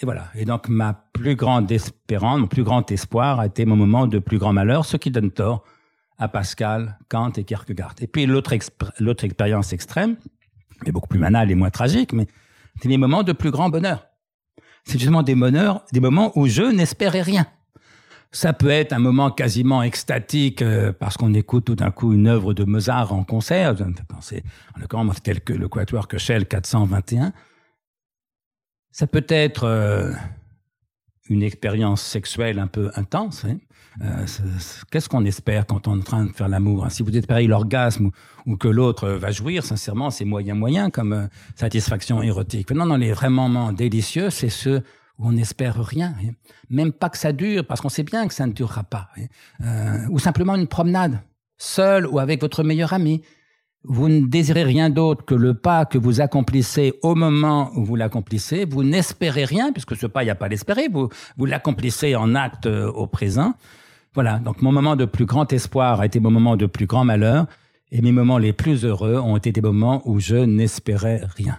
et 0.00 0.04
voilà. 0.04 0.28
Et 0.34 0.44
donc, 0.44 0.68
ma 0.68 0.94
plus 1.12 1.34
grande 1.34 1.70
espérance, 1.72 2.38
mon 2.38 2.46
plus 2.46 2.62
grand 2.62 2.90
espoir 2.92 3.40
a 3.40 3.46
été 3.46 3.64
mon 3.64 3.76
moment 3.76 4.06
de 4.06 4.18
plus 4.18 4.38
grand 4.38 4.52
malheur, 4.52 4.84
ce 4.84 4.96
qui 4.96 5.10
donne 5.10 5.32
tort 5.32 5.64
à 6.18 6.28
Pascal, 6.28 6.98
Kant 7.08 7.32
et 7.36 7.44
Kierkegaard. 7.44 7.94
Et 8.00 8.06
puis, 8.06 8.26
l'autre, 8.26 8.52
expérience 8.52 9.72
extrême, 9.72 10.16
mais 10.84 10.92
beaucoup 10.92 11.08
plus 11.08 11.18
banale 11.18 11.50
et 11.50 11.54
moins 11.54 11.70
tragique, 11.70 12.12
mais 12.12 12.26
c'est 12.80 12.88
mes 12.88 12.98
moments 12.98 13.24
de 13.24 13.32
plus 13.32 13.50
grand 13.50 13.70
bonheur. 13.70 14.06
C'est 14.84 14.98
justement 14.98 15.22
des 15.22 15.34
bonheurs, 15.34 15.84
des 15.92 16.00
moments 16.00 16.32
où 16.36 16.46
je 16.46 16.62
n'espérais 16.62 17.22
rien. 17.22 17.46
Ça 18.30 18.52
peut 18.52 18.70
être 18.70 18.92
un 18.92 18.98
moment 18.98 19.30
quasiment 19.30 19.82
extatique 19.82 20.60
euh, 20.60 20.92
parce 20.92 21.16
qu'on 21.16 21.32
écoute 21.34 21.64
tout 21.64 21.74
d'un 21.74 21.90
coup 21.90 22.12
une 22.12 22.26
œuvre 22.26 22.52
de 22.52 22.64
Mozart 22.64 23.12
en 23.12 23.24
concert. 23.24 23.74
En 23.80 24.80
l'occurrence, 24.80 25.22
tel 25.22 25.40
que 25.40 25.54
le 25.54 25.66
Quatuor 25.66 26.08
Köchel 26.08 26.46
421. 26.46 27.32
Ça 28.90 29.06
peut 29.06 29.26
être 29.28 29.64
euh, 29.64 30.12
une 31.28 31.42
expérience 31.42 32.02
sexuelle 32.02 32.58
un 32.58 32.66
peu 32.66 32.90
intense. 32.94 33.44
Hein. 33.44 33.58
Euh, 34.02 34.26
qu'est-ce 34.90 35.08
qu'on 35.08 35.24
espère 35.24 35.66
quand 35.66 35.88
on 35.88 35.96
est 35.96 36.00
en 36.00 36.02
train 36.02 36.24
de 36.24 36.32
faire 36.32 36.48
l'amour 36.48 36.84
hein? 36.84 36.88
Si 36.88 37.02
vous 37.02 37.16
espérez 37.16 37.46
l'orgasme 37.46 38.10
ou, 38.46 38.56
que 38.56 38.68
l'autre 38.68 39.08
va 39.08 39.30
jouir, 39.30 39.64
sincèrement, 39.64 40.10
c'est 40.10 40.24
moyen 40.24 40.54
moyen 40.54 40.90
comme 40.90 41.12
euh, 41.12 41.26
satisfaction 41.56 42.22
érotique. 42.22 42.70
Non, 42.70 42.86
non, 42.86 42.96
les 42.96 43.12
vraiment 43.12 43.72
délicieux, 43.72 44.30
c'est 44.30 44.50
ceux 44.50 44.82
où 45.18 45.28
on 45.28 45.32
n'espère 45.32 45.84
rien, 45.84 46.14
hein. 46.22 46.30
même 46.70 46.92
pas 46.92 47.10
que 47.10 47.18
ça 47.18 47.32
dure, 47.32 47.66
parce 47.66 47.80
qu'on 47.80 47.88
sait 47.88 48.04
bien 48.04 48.28
que 48.28 48.34
ça 48.34 48.46
ne 48.46 48.52
durera 48.52 48.84
pas. 48.84 49.08
ou 50.10 50.20
simplement 50.20 50.54
une 50.54 50.68
promenade, 50.68 51.20
seul 51.56 52.06
ou 52.06 52.20
avec 52.20 52.40
votre 52.40 52.62
meilleur 52.62 52.92
ami, 52.92 53.22
vous 53.84 54.08
ne 54.08 54.26
désirez 54.26 54.64
rien 54.64 54.90
d'autre 54.90 55.24
que 55.24 55.34
le 55.34 55.54
pas 55.54 55.86
que 55.86 55.98
vous 55.98 56.20
accomplissez 56.20 56.94
au 57.02 57.14
moment 57.14 57.70
où 57.74 57.84
vous 57.84 57.96
l'accomplissez. 57.96 58.64
Vous 58.64 58.82
n'espérez 58.82 59.44
rien, 59.44 59.72
puisque 59.72 59.96
ce 59.96 60.06
pas, 60.06 60.22
il 60.22 60.26
n'y 60.26 60.30
a 60.30 60.34
pas 60.34 60.48
l'espérer. 60.48 60.88
Vous, 60.92 61.08
vous 61.36 61.46
l'accomplissez 61.46 62.16
en 62.16 62.34
acte 62.34 62.66
euh, 62.66 62.90
au 62.90 63.06
présent. 63.06 63.54
Voilà. 64.14 64.40
Donc, 64.40 64.62
mon 64.62 64.72
moment 64.72 64.96
de 64.96 65.04
plus 65.04 65.26
grand 65.26 65.52
espoir 65.52 66.00
a 66.00 66.06
été 66.06 66.18
mon 66.18 66.30
moment 66.30 66.56
de 66.56 66.66
plus 66.66 66.86
grand 66.86 67.04
malheur. 67.04 67.46
Et 67.90 68.02
mes 68.02 68.12
moments 68.12 68.38
les 68.38 68.52
plus 68.52 68.84
heureux 68.84 69.16
ont 69.16 69.36
été 69.36 69.52
des 69.52 69.62
moments 69.62 70.02
où 70.04 70.20
je 70.20 70.36
n'espérais 70.36 71.22
rien. 71.36 71.58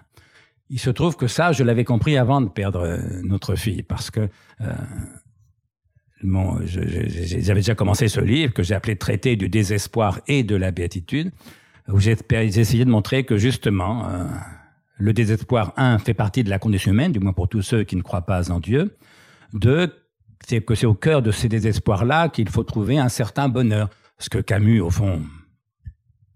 Il 0.70 0.80
se 0.80 0.92
trouve 0.92 1.16
que 1.16 1.26
ça, 1.26 1.52
je 1.52 1.64
l'avais 1.64 1.86
compris 1.86 2.18
avant 2.18 2.42
de 2.42 2.50
perdre 2.50 2.82
euh, 2.82 3.00
notre 3.24 3.56
fille, 3.56 3.82
parce 3.82 4.12
que 4.12 4.30
euh, 4.62 4.74
j'avais 6.66 7.62
déjà 7.62 7.74
commencé 7.74 8.08
ce 8.08 8.20
livre 8.20 8.54
que 8.54 8.62
j'ai 8.62 8.76
appelé 8.76 8.98
Traité 8.98 9.36
du 9.36 9.50
désespoir 9.50 10.20
et 10.28 10.44
de 10.44 10.56
la 10.56 10.70
béatitude 10.70 11.32
j'ai 11.98 12.18
essayé 12.60 12.86
de 12.86 12.90
montrer 12.90 13.24
que 13.24 13.38
justement, 13.38 14.08
euh, 14.10 14.26
le 14.98 15.14
désespoir, 15.14 15.74
un, 15.78 15.98
fait 15.98 16.14
partie 16.14 16.44
de 16.44 16.50
la 16.50 16.60
condition 16.60 16.92
humaine, 16.92 17.12
du 17.12 17.20
moins 17.20 17.34
pour 17.34 17.48
tous 17.48 17.62
ceux 17.62 17.84
qui 17.84 17.96
ne 17.96 18.02
croient 18.02 18.26
pas 18.26 18.52
en 18.52 18.60
Dieu. 18.60 18.96
Deux, 19.54 19.94
c'est 20.48 20.62
que 20.62 20.76
c'est 20.76 20.86
au 20.86 20.94
cœur 20.94 21.22
de 21.22 21.32
ces 21.32 21.50
désespoirs-là 21.50 22.30
qu'il 22.30 22.50
faut 22.50 22.64
trouver 22.64 23.00
un 23.00 23.10
certain 23.10 23.50
bonheur. 23.50 23.90
Ce 24.20 24.30
que 24.30 24.40
Camus, 24.40 24.82
au 24.82 24.90
fond, 24.90 25.22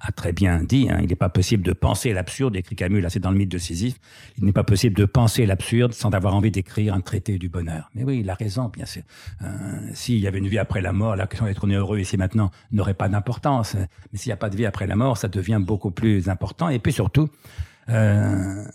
a 0.05 0.11
très 0.11 0.33
bien 0.33 0.61
dit, 0.61 0.87
hein, 0.89 0.99
il 1.01 1.07
n'est 1.07 1.15
pas 1.15 1.29
possible 1.29 1.63
de 1.63 1.71
penser 1.71 2.13
l'absurde, 2.13 2.55
écrit 2.55 2.75
Camus, 2.75 3.01
là 3.01 3.09
c'est 3.09 3.19
dans 3.19 3.31
le 3.31 3.37
mythe 3.37 3.51
de 3.51 3.57
Sisyphe, 3.57 3.95
il 4.37 4.43
n'est 4.43 4.51
pas 4.51 4.63
possible 4.63 4.95
de 4.95 5.05
penser 5.05 5.45
l'absurde 5.45 5.93
sans 5.93 6.11
avoir 6.11 6.35
envie 6.35 6.51
d'écrire 6.51 6.93
un 6.93 7.01
traité 7.01 7.37
du 7.37 7.49
bonheur. 7.49 7.89
Mais 7.95 8.03
oui, 8.03 8.19
il 8.19 8.29
a 8.29 8.33
raison, 8.33 8.69
bien 8.69 8.85
sûr. 8.85 9.03
Euh, 9.41 9.47
s'il 9.93 10.19
y 10.19 10.27
avait 10.27 10.39
une 10.39 10.47
vie 10.47 10.57
après 10.57 10.81
la 10.81 10.91
mort, 10.91 11.15
la 11.15 11.25
question 11.25 11.45
d'être 11.45 11.65
heureux 11.67 11.99
ici 11.99 12.17
maintenant 12.17 12.51
n'aurait 12.71 12.93
pas 12.93 13.07
d'importance. 13.07 13.75
Mais 14.11 14.19
s'il 14.19 14.29
n'y 14.29 14.33
a 14.33 14.37
pas 14.37 14.49
de 14.49 14.57
vie 14.57 14.65
après 14.65 14.87
la 14.87 14.95
mort, 14.95 15.17
ça 15.17 15.29
devient 15.29 15.59
beaucoup 15.61 15.91
plus 15.91 16.29
important. 16.29 16.69
Et 16.69 16.79
puis 16.79 16.91
surtout, 16.91 17.29
euh, 17.89 18.65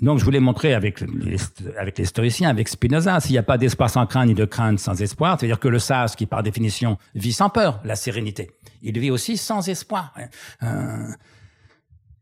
donc 0.00 0.18
je 0.18 0.24
voulais 0.24 0.40
montrer 0.40 0.72
avec 0.72 1.00
les, 1.00 1.36
avec 1.78 1.98
les 1.98 2.06
stoïciens, 2.06 2.48
avec 2.48 2.68
Spinoza, 2.68 3.20
s'il 3.20 3.32
n'y 3.32 3.38
a 3.38 3.42
pas 3.42 3.58
d'espoir 3.58 3.90
sans 3.90 4.06
crainte 4.06 4.28
ni 4.28 4.34
de 4.34 4.46
crainte 4.46 4.78
sans 4.78 5.00
espoir, 5.02 5.38
c'est-à-dire 5.38 5.60
que 5.60 5.68
le 5.68 5.78
sage 5.78 6.16
qui 6.16 6.24
par 6.24 6.42
définition 6.42 6.96
vit 7.14 7.32
sans 7.32 7.50
peur, 7.50 7.80
la 7.84 7.94
sérénité, 7.94 8.50
il 8.80 8.98
vit 8.98 9.10
aussi 9.10 9.36
sans 9.36 9.68
espoir. 9.68 10.14
Euh, 10.62 11.08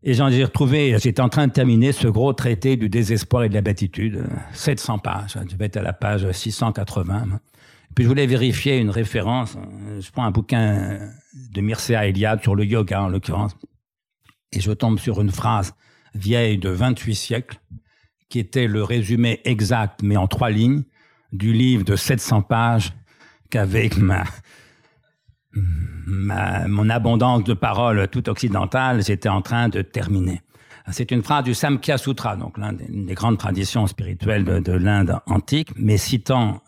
et 0.02 0.14
j'en 0.14 0.28
ai 0.28 0.42
retrouvé, 0.42 0.96
j'étais 0.98 1.20
en 1.20 1.28
train 1.28 1.46
de 1.46 1.52
terminer 1.52 1.92
ce 1.92 2.08
gros 2.08 2.32
traité 2.32 2.76
du 2.76 2.88
désespoir 2.88 3.44
et 3.44 3.48
de 3.48 3.54
la 3.54 3.60
béatitude, 3.60 4.24
700 4.52 4.98
pages, 4.98 5.38
je 5.48 5.56
vais 5.56 5.66
être 5.66 5.76
à 5.76 5.82
la 5.82 5.92
page 5.92 6.28
680. 6.30 7.40
Puis 7.94 8.04
je 8.04 8.08
voulais 8.08 8.26
vérifier 8.26 8.78
une 8.78 8.90
référence, 8.90 9.56
je 10.00 10.10
prends 10.10 10.24
un 10.24 10.30
bouquin 10.30 10.98
de 11.52 11.60
Mircea 11.60 12.06
Eliade 12.06 12.42
sur 12.42 12.56
le 12.56 12.64
yoga 12.64 13.02
en 13.02 13.08
l'occurrence, 13.08 13.56
et 14.52 14.60
je 14.60 14.72
tombe 14.72 14.98
sur 14.98 15.20
une 15.20 15.30
phrase 15.30 15.74
vieille 16.14 16.58
de 16.58 16.70
28 16.70 17.14
siècles, 17.14 17.60
qui 18.28 18.38
était 18.38 18.66
le 18.66 18.82
résumé 18.82 19.40
exact, 19.44 20.00
mais 20.02 20.16
en 20.16 20.28
trois 20.28 20.50
lignes, 20.50 20.84
du 21.32 21.52
livre 21.52 21.84
de 21.84 21.96
700 21.96 22.42
pages 22.42 22.92
qu'avec 23.50 23.96
ma, 23.96 24.24
mon 25.52 26.88
abondance 26.88 27.44
de 27.44 27.54
paroles 27.54 28.08
tout 28.08 28.28
occidentale, 28.28 29.02
j'étais 29.04 29.28
en 29.28 29.42
train 29.42 29.68
de 29.68 29.82
terminer. 29.82 30.42
C'est 30.90 31.10
une 31.10 31.22
phrase 31.22 31.44
du 31.44 31.54
Samkhya 31.54 31.98
Sutra, 31.98 32.36
donc 32.36 32.58
l'une 32.58 33.06
des, 33.06 33.14
grandes 33.14 33.38
traditions 33.38 33.86
spirituelles 33.86 34.44
de, 34.44 34.72
l'Inde 34.72 35.20
antique, 35.26 35.70
mais 35.76 35.98
citant 35.98 36.62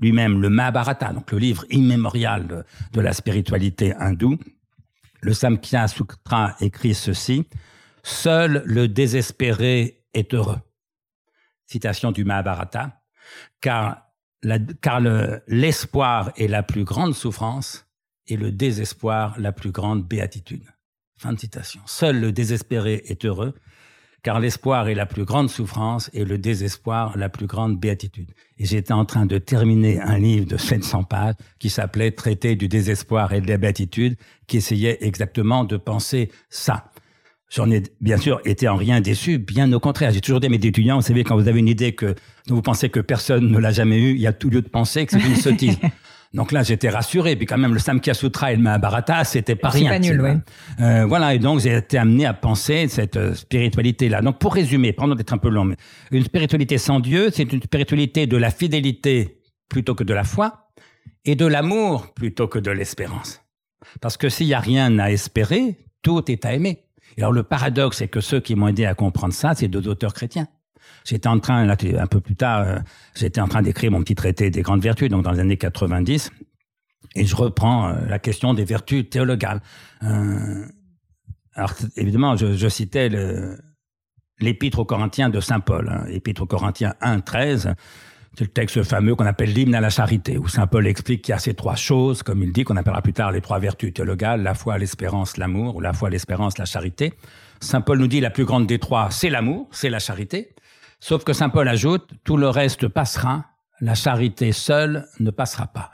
lui-même 0.00 0.40
le 0.40 0.48
Mahabharata, 0.48 1.12
donc 1.12 1.30
le 1.30 1.38
livre 1.38 1.64
immémorial 1.70 2.46
de, 2.46 2.64
de 2.92 3.00
la 3.00 3.12
spiritualité 3.12 3.94
hindoue. 3.94 4.38
Le 5.20 5.32
Samkhya 5.32 5.86
Sutra 5.86 6.56
écrit 6.60 6.94
ceci 6.94 7.46
Seul 8.04 8.62
le 8.66 8.86
désespéré 8.86 10.04
est 10.12 10.34
heureux. 10.34 10.60
Citation 11.64 12.12
du 12.12 12.24
Mahabharata. 12.24 13.00
Car, 13.62 14.02
car 14.82 15.00
l'espoir 15.48 16.30
est 16.36 16.46
la 16.46 16.62
plus 16.62 16.84
grande 16.84 17.14
souffrance 17.14 17.86
et 18.26 18.36
le 18.36 18.52
désespoir 18.52 19.34
la 19.40 19.52
plus 19.52 19.70
grande 19.70 20.06
béatitude. 20.06 20.66
Fin 21.16 21.32
de 21.32 21.40
citation. 21.40 21.80
Seul 21.86 22.20
le 22.20 22.30
désespéré 22.30 23.02
est 23.06 23.24
heureux, 23.24 23.54
car 24.22 24.38
l'espoir 24.38 24.88
est 24.88 24.94
la 24.94 25.06
plus 25.06 25.24
grande 25.24 25.48
souffrance 25.48 26.10
et 26.12 26.26
le 26.26 26.36
désespoir 26.36 27.16
la 27.16 27.30
plus 27.30 27.46
grande 27.46 27.80
béatitude. 27.80 28.32
Et 28.58 28.66
j'étais 28.66 28.92
en 28.92 29.06
train 29.06 29.24
de 29.24 29.38
terminer 29.38 29.98
un 29.98 30.18
livre 30.18 30.46
de 30.46 30.58
700 30.58 31.04
pages 31.04 31.34
qui 31.58 31.70
s'appelait 31.70 32.10
Traité 32.10 32.54
du 32.54 32.68
désespoir 32.68 33.32
et 33.32 33.40
de 33.40 33.48
la 33.48 33.56
béatitude, 33.56 34.18
qui 34.46 34.58
essayait 34.58 34.98
exactement 35.00 35.64
de 35.64 35.78
penser 35.78 36.30
ça. 36.50 36.90
J'en 37.54 37.70
ai 37.70 37.84
bien 38.00 38.16
sûr 38.16 38.40
été 38.44 38.66
en 38.66 38.74
rien 38.74 39.00
déçu, 39.00 39.38
bien 39.38 39.72
au 39.72 39.78
contraire. 39.78 40.10
J'ai 40.10 40.20
toujours 40.20 40.40
dit 40.40 40.46
à 40.46 40.50
mes 40.50 40.56
étudiants, 40.56 40.96
vous 40.96 41.02
savez, 41.02 41.22
quand 41.22 41.36
vous 41.36 41.46
avez 41.46 41.60
une 41.60 41.68
idée 41.68 41.92
que 41.92 42.16
vous 42.48 42.62
pensez 42.62 42.88
que 42.88 42.98
personne 42.98 43.48
ne 43.48 43.58
l'a 43.58 43.70
jamais 43.70 43.96
eue, 43.96 44.14
il 44.14 44.20
y 44.20 44.26
a 44.26 44.32
tout 44.32 44.50
lieu 44.50 44.60
de 44.60 44.68
penser 44.68 45.06
que 45.06 45.12
c'est 45.12 45.24
une 45.24 45.36
sottise. 45.36 45.78
Donc 46.32 46.50
là, 46.50 46.64
j'étais 46.64 46.88
rassuré. 46.88 47.36
Puis 47.36 47.46
quand 47.46 47.56
même, 47.56 47.72
le 47.72 47.78
Samkhya 47.78 48.12
Sutra 48.12 48.52
et 48.52 48.56
le 48.56 48.62
Mahabharata, 48.62 49.22
c'était 49.22 49.54
pas 49.54 49.68
rien. 49.68 49.92
C'est 49.92 49.98
pas 50.00 50.14
nul, 50.14 50.20
oui. 50.20 50.30
Euh, 50.84 51.06
voilà, 51.06 51.32
et 51.32 51.38
donc 51.38 51.60
j'ai 51.60 51.76
été 51.76 51.96
amené 51.96 52.26
à 52.26 52.34
penser 52.34 52.88
cette 52.88 53.16
euh, 53.16 53.34
spiritualité-là. 53.34 54.20
Donc 54.20 54.40
pour 54.40 54.52
résumer, 54.52 54.92
pardon 54.92 55.14
d'être 55.14 55.32
un 55.32 55.38
peu 55.38 55.48
long, 55.48 55.64
mais 55.64 55.76
une 56.10 56.24
spiritualité 56.24 56.76
sans 56.76 56.98
Dieu, 56.98 57.30
c'est 57.32 57.52
une 57.52 57.62
spiritualité 57.62 58.26
de 58.26 58.36
la 58.36 58.50
fidélité 58.50 59.38
plutôt 59.68 59.94
que 59.94 60.02
de 60.02 60.12
la 60.12 60.24
foi, 60.24 60.70
et 61.24 61.36
de 61.36 61.46
l'amour 61.46 62.12
plutôt 62.14 62.48
que 62.48 62.58
de 62.58 62.72
l'espérance. 62.72 63.40
Parce 64.00 64.16
que 64.16 64.28
s'il 64.28 64.48
y 64.48 64.54
a 64.54 64.60
rien 64.60 64.98
à 64.98 65.12
espérer, 65.12 65.78
tout 66.02 66.28
est 66.30 66.44
à 66.44 66.52
aimer. 66.52 66.84
Alors 67.18 67.32
le 67.32 67.42
paradoxe, 67.42 67.98
c'est 67.98 68.08
que 68.08 68.20
ceux 68.20 68.40
qui 68.40 68.54
m'ont 68.54 68.68
aidé 68.68 68.84
à 68.84 68.94
comprendre 68.94 69.34
ça, 69.34 69.54
c'est 69.54 69.68
deux 69.68 69.88
auteurs 69.88 70.14
chrétiens. 70.14 70.48
J'étais 71.04 71.28
en 71.28 71.38
train, 71.38 71.68
un 71.68 72.06
peu 72.06 72.20
plus 72.20 72.36
tard, 72.36 72.60
euh, 72.60 72.78
j'étais 73.14 73.40
en 73.40 73.48
train 73.48 73.62
d'écrire 73.62 73.90
mon 73.90 74.00
petit 74.00 74.14
traité 74.14 74.50
des 74.50 74.62
grandes 74.62 74.82
vertus, 74.82 75.08
donc 75.08 75.22
dans 75.22 75.32
les 75.32 75.40
années 75.40 75.56
90, 75.56 76.30
et 77.14 77.24
je 77.26 77.36
reprends 77.36 77.88
euh, 77.88 78.06
la 78.06 78.18
question 78.18 78.54
des 78.54 78.64
vertus 78.64 79.08
théologales. 79.08 79.60
Euh, 80.02 80.64
alors 81.54 81.74
évidemment, 81.96 82.36
je, 82.36 82.54
je 82.54 82.68
citais 82.68 83.10
l'épître 84.40 84.78
aux 84.78 84.84
Corinthiens 84.84 85.28
de 85.28 85.40
saint 85.40 85.60
Paul, 85.60 85.88
hein, 85.88 86.06
épître 86.08 86.42
aux 86.42 86.46
Corinthiens 86.46 86.94
1, 87.00 87.20
13. 87.20 87.74
C'est 88.36 88.44
le 88.44 88.50
texte 88.50 88.82
fameux 88.82 89.14
qu'on 89.14 89.26
appelle 89.26 89.52
l'hymne 89.52 89.76
à 89.76 89.80
la 89.80 89.90
charité, 89.90 90.38
où 90.38 90.48
saint 90.48 90.66
Paul 90.66 90.88
explique 90.88 91.22
qu'il 91.22 91.32
y 91.32 91.36
a 91.36 91.38
ces 91.38 91.54
trois 91.54 91.76
choses, 91.76 92.24
comme 92.24 92.42
il 92.42 92.52
dit, 92.52 92.64
qu'on 92.64 92.76
appellera 92.76 93.00
plus 93.00 93.12
tard 93.12 93.30
les 93.30 93.40
trois 93.40 93.60
vertus 93.60 93.94
théologales, 93.94 94.42
la 94.42 94.54
foi, 94.54 94.76
l'espérance, 94.76 95.36
l'amour, 95.36 95.76
ou 95.76 95.80
la 95.80 95.92
foi, 95.92 96.10
l'espérance, 96.10 96.58
la 96.58 96.64
charité. 96.64 97.14
Saint 97.60 97.80
Paul 97.80 97.98
nous 97.98 98.08
dit 98.08 98.20
la 98.20 98.30
plus 98.30 98.44
grande 98.44 98.66
des 98.66 98.80
trois, 98.80 99.10
c'est 99.12 99.30
l'amour, 99.30 99.68
c'est 99.70 99.88
la 99.88 100.00
charité. 100.00 100.52
Sauf 100.98 101.22
que 101.22 101.32
Saint 101.32 101.48
Paul 101.48 101.68
ajoute, 101.68 102.10
tout 102.24 102.36
le 102.36 102.48
reste 102.48 102.88
passera, 102.88 103.44
la 103.80 103.94
charité 103.94 104.50
seule 104.50 105.06
ne 105.20 105.30
passera 105.30 105.68
pas. 105.68 105.92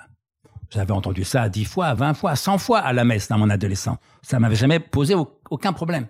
J'avais 0.70 0.92
entendu 0.92 1.24
ça 1.24 1.48
dix 1.50 1.66
fois, 1.66 1.92
vingt 1.92 2.14
fois, 2.14 2.36
cent 2.36 2.56
fois 2.56 2.78
à 2.78 2.94
la 2.94 3.04
messe 3.04 3.28
dans 3.28 3.36
mon 3.36 3.50
adolescent. 3.50 3.98
Ça 4.22 4.38
m'avait 4.38 4.54
jamais 4.54 4.80
posé 4.80 5.14
aucun 5.50 5.72
problème. 5.74 6.06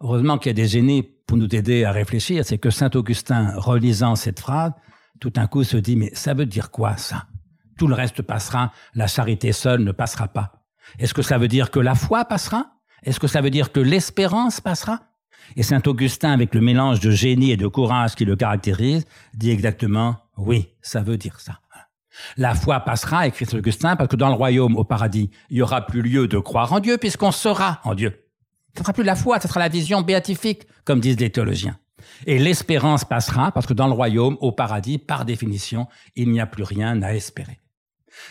Heureusement 0.00 0.38
qu'il 0.38 0.50
y 0.50 0.54
a 0.54 0.54
des 0.54 0.68
génies 0.68 1.02
pour 1.26 1.36
nous 1.36 1.54
aider 1.54 1.84
à 1.84 1.92
réfléchir. 1.92 2.44
C'est 2.46 2.58
que 2.58 2.70
Saint 2.70 2.90
Augustin, 2.94 3.52
relisant 3.56 4.14
cette 4.14 4.40
phrase, 4.40 4.72
tout 5.20 5.30
d'un 5.30 5.46
coup 5.46 5.64
se 5.64 5.76
dit, 5.76 5.96
mais 5.96 6.14
ça 6.14 6.34
veut 6.34 6.46
dire 6.46 6.70
quoi 6.70 6.96
ça? 6.96 7.26
Tout 7.78 7.86
le 7.86 7.94
reste 7.94 8.22
passera, 8.22 8.72
la 8.94 9.06
charité 9.06 9.52
seule 9.52 9.82
ne 9.82 9.92
passera 9.92 10.28
pas. 10.28 10.52
Est-ce 10.98 11.14
que 11.14 11.22
ça 11.22 11.38
veut 11.38 11.48
dire 11.48 11.70
que 11.70 11.80
la 11.80 11.94
foi 11.94 12.24
passera? 12.24 12.72
Est-ce 13.02 13.20
que 13.20 13.26
ça 13.26 13.40
veut 13.40 13.50
dire 13.50 13.72
que 13.72 13.80
l'espérance 13.80 14.60
passera? 14.60 15.00
Et 15.56 15.62
Saint 15.62 15.82
Augustin, 15.86 16.32
avec 16.32 16.54
le 16.54 16.60
mélange 16.60 17.00
de 17.00 17.10
génie 17.10 17.52
et 17.52 17.56
de 17.56 17.66
courage 17.66 18.14
qui 18.14 18.24
le 18.24 18.34
caractérise, 18.34 19.04
dit 19.34 19.50
exactement, 19.50 20.16
oui, 20.36 20.68
ça 20.80 21.02
veut 21.02 21.16
dire 21.16 21.38
ça. 21.40 21.60
La 22.36 22.54
foi 22.54 22.80
passera, 22.80 23.26
écrit 23.26 23.46
Saint 23.46 23.58
Augustin, 23.58 23.96
parce 23.96 24.08
que 24.08 24.16
dans 24.16 24.28
le 24.28 24.34
royaume, 24.34 24.76
au 24.76 24.84
paradis, 24.84 25.30
il 25.50 25.58
y 25.58 25.62
aura 25.62 25.86
plus 25.86 26.02
lieu 26.02 26.28
de 26.28 26.38
croire 26.38 26.72
en 26.72 26.80
Dieu, 26.80 26.96
puisqu'on 26.98 27.30
sera 27.30 27.80
en 27.84 27.94
Dieu. 27.94 28.24
Ce 28.74 28.82
sera 28.82 28.92
plus 28.92 29.04
la 29.04 29.16
foi, 29.16 29.38
ce 29.40 29.48
sera 29.48 29.60
la 29.60 29.68
vision 29.68 30.02
béatifique, 30.02 30.66
comme 30.84 31.00
disent 31.00 31.20
les 31.20 31.30
théologiens. 31.30 31.78
Et 32.26 32.38
l'espérance 32.38 33.04
passera, 33.04 33.52
parce 33.52 33.66
que 33.66 33.72
dans 33.72 33.86
le 33.86 33.92
royaume, 33.92 34.36
au 34.40 34.52
paradis, 34.52 34.98
par 34.98 35.24
définition, 35.24 35.88
il 36.14 36.30
n'y 36.30 36.40
a 36.40 36.46
plus 36.46 36.62
rien 36.62 37.02
à 37.02 37.14
espérer. 37.14 37.60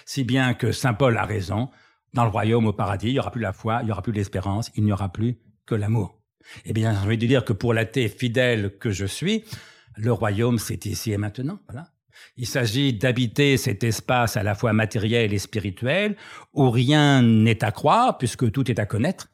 Si 0.06 0.24
bien 0.24 0.54
que 0.54 0.72
Saint 0.72 0.94
Paul 0.94 1.18
a 1.18 1.26
raison, 1.26 1.70
dans 2.14 2.24
le 2.24 2.30
royaume, 2.30 2.68
au 2.68 2.74
paradis, 2.74 3.08
il 3.08 3.14
n'y 3.14 3.20
aura 3.20 3.32
plus 3.32 3.42
la 3.42 3.54
foi, 3.54 3.80
il 3.82 3.86
n'y 3.86 3.92
aura 3.92 4.02
plus 4.02 4.14
l'espérance, 4.14 4.72
il 4.76 4.84
n'y 4.84 4.92
aura 4.92 5.12
plus 5.12 5.38
que 5.66 5.76
l'amour. 5.76 6.20
Eh 6.66 6.74
bien, 6.74 6.94
j'ai 6.94 7.00
envie 7.00 7.18
de 7.18 7.28
dire 7.28 7.44
que 7.44 7.54
pour 7.54 7.74
l'athée 7.74 8.08
fidèle 8.08 8.78
que 8.78 8.92
je 8.92 9.06
suis, 9.06 9.44
le 9.98 10.12
royaume, 10.12 10.60
c'est 10.60 10.86
ici 10.86 11.12
et 11.12 11.18
maintenant. 11.18 11.60
Voilà. 11.68 11.90
Il 12.38 12.48
s'agit 12.48 12.94
d'habiter 12.94 13.58
cet 13.58 13.84
espace 13.84 14.38
à 14.38 14.44
la 14.44 14.56
fois 14.56 14.74
matériel 14.74 15.34
et 15.34 15.40
spirituel, 15.40 16.16
où 16.54 16.70
rien 16.70 17.22
n'est 17.22 17.64
à 17.64 17.72
croire, 17.72 18.18
puisque 18.18 18.52
tout 18.52 18.70
est 18.72 18.80
à 18.80 18.86
connaître, 18.86 19.28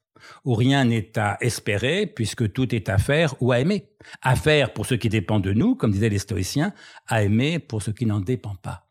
où 0.46 0.54
rien 0.54 0.86
n'est 0.86 1.18
à 1.18 1.38
espérer, 1.42 2.06
puisque 2.08 2.52
tout 2.52 2.74
est 2.74 2.90
à 2.90 2.98
faire 2.98 3.36
ou 3.42 3.52
à 3.52 3.60
aimer. 3.60 3.90
À 4.22 4.36
faire 4.36 4.74
pour 4.74 4.86
ce 4.86 4.96
qui 4.96 5.10
dépend 5.10 5.40
de 5.40 5.54
nous, 5.54 5.76
comme 5.76 5.92
disaient 5.92 6.10
les 6.10 6.20
stoïciens, 6.20 6.74
à 7.08 7.24
aimer 7.24 7.60
pour 7.60 7.82
ce 7.82 7.92
qui 7.92 8.06
n'en 8.06 8.20
dépend 8.20 8.56
pas. 8.56 8.88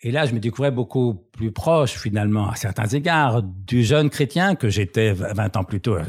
Et 0.00 0.10
là, 0.10 0.26
je 0.26 0.34
me 0.34 0.40
découvrais 0.40 0.70
beaucoup 0.70 1.14
plus 1.14 1.52
proche, 1.52 1.98
finalement, 1.98 2.50
à 2.50 2.56
certains 2.56 2.86
égards, 2.86 3.42
du 3.42 3.82
jeune 3.82 4.10
chrétien 4.10 4.54
que 4.54 4.68
j'étais 4.68 5.12
20 5.12 5.56
ans 5.56 5.64
plus 5.64 5.80
tôt, 5.80 5.96
euh, 5.96 6.04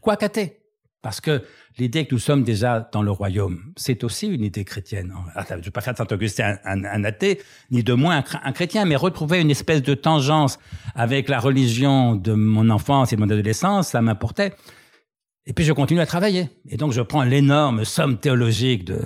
quoi 0.00 0.16
qu'athée. 0.16 0.57
Parce 1.00 1.20
que 1.20 1.44
l'idée 1.78 2.06
que 2.06 2.14
nous 2.14 2.18
sommes 2.18 2.42
déjà 2.42 2.88
dans 2.92 3.02
le 3.02 3.12
royaume, 3.12 3.72
c'est 3.76 4.02
aussi 4.02 4.26
une 4.26 4.42
idée 4.42 4.64
chrétienne. 4.64 5.14
Je 5.48 5.54
ne 5.54 5.62
veux 5.62 5.70
pas 5.70 5.80
faire 5.80 5.92
de 5.92 5.98
Saint-Augustin 5.98 6.58
un, 6.64 7.04
athée, 7.04 7.40
ni 7.70 7.84
de 7.84 7.92
moins 7.92 8.24
un, 8.42 8.52
chrétien, 8.52 8.84
mais 8.84 8.96
retrouver 8.96 9.40
une 9.40 9.50
espèce 9.50 9.82
de 9.82 9.94
tangence 9.94 10.58
avec 10.96 11.28
la 11.28 11.38
religion 11.38 12.16
de 12.16 12.32
mon 12.32 12.68
enfance 12.70 13.12
et 13.12 13.16
de 13.16 13.20
mon 13.20 13.30
adolescence, 13.30 13.88
ça 13.88 14.02
m'importait. 14.02 14.54
Et 15.46 15.52
puis 15.52 15.64
je 15.64 15.72
continue 15.72 16.00
à 16.00 16.06
travailler. 16.06 16.50
Et 16.68 16.76
donc 16.76 16.92
je 16.92 17.00
prends 17.00 17.22
l'énorme 17.22 17.84
somme 17.84 18.18
théologique 18.18 18.84
de 18.84 19.00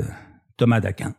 Thomas 0.56 0.80
d'Aquin, 0.80 1.14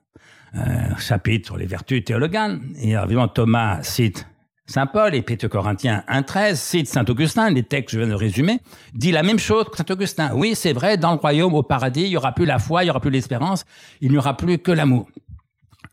euh, 0.55 0.95
chapitre 0.97 1.45
sur 1.45 1.57
les 1.57 1.67
vertus 1.67 2.03
théologales. 2.03 2.59
Et 2.81 2.93
évidemment, 2.93 3.27
Thomas 3.27 3.83
cite 3.83 4.25
Saint 4.65 4.87
Paul, 4.87 5.13
Épître 5.13 5.49
Corinthiens 5.49 6.05
1.13, 6.07 6.55
cite 6.55 6.87
Saint 6.87 7.03
Augustin, 7.05 7.49
les 7.49 7.63
textes 7.63 7.89
que 7.89 7.91
je 7.93 7.99
viens 7.99 8.13
de 8.13 8.17
résumer, 8.17 8.59
dit 8.93 9.11
la 9.11 9.21
même 9.21 9.39
chose 9.39 9.65
que 9.65 9.75
Saint 9.75 9.85
Augustin. 9.89 10.31
Oui, 10.33 10.55
c'est 10.55 10.71
vrai, 10.71 10.97
dans 10.97 11.11
le 11.11 11.17
royaume, 11.17 11.53
au 11.53 11.63
paradis, 11.63 12.03
il 12.03 12.09
n'y 12.09 12.17
aura 12.17 12.31
plus 12.31 12.45
la 12.45 12.59
foi, 12.59 12.83
il 12.83 12.85
n'y 12.85 12.89
aura 12.89 13.01
plus 13.01 13.11
l'espérance, 13.11 13.65
il 13.99 14.11
n'y 14.11 14.17
aura 14.17 14.37
plus 14.37 14.59
que 14.59 14.71
l'amour. 14.71 15.09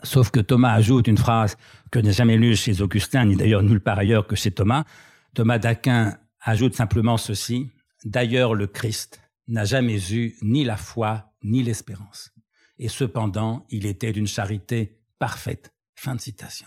Sauf 0.04 0.30
que 0.30 0.40
Thomas 0.40 0.72
ajoute 0.72 1.08
une 1.08 1.18
phrase 1.18 1.56
que 1.90 2.00
je 2.00 2.06
n'ai 2.06 2.12
jamais 2.12 2.36
lue 2.36 2.54
chez 2.54 2.80
Augustin, 2.80 3.24
ni 3.26 3.36
d'ailleurs 3.36 3.62
nulle 3.62 3.80
part 3.80 3.98
ailleurs 3.98 4.26
que 4.26 4.36
chez 4.36 4.52
Thomas. 4.52 4.84
Thomas 5.34 5.58
d'Aquin 5.58 6.16
ajoute 6.42 6.74
simplement 6.74 7.16
ceci. 7.16 7.70
D'ailleurs, 8.04 8.54
le 8.54 8.66
Christ 8.66 9.20
n'a 9.48 9.64
jamais 9.64 9.98
eu 10.12 10.36
ni 10.42 10.64
la 10.64 10.76
foi, 10.76 11.32
ni 11.42 11.62
l'espérance. 11.62 12.30
Et 12.78 12.88
cependant, 12.88 13.66
il 13.68 13.84
était 13.84 14.12
d'une 14.12 14.28
charité 14.28 15.00
parfaite. 15.18 15.72
Fin 15.96 16.14
de 16.14 16.20
citation. 16.20 16.66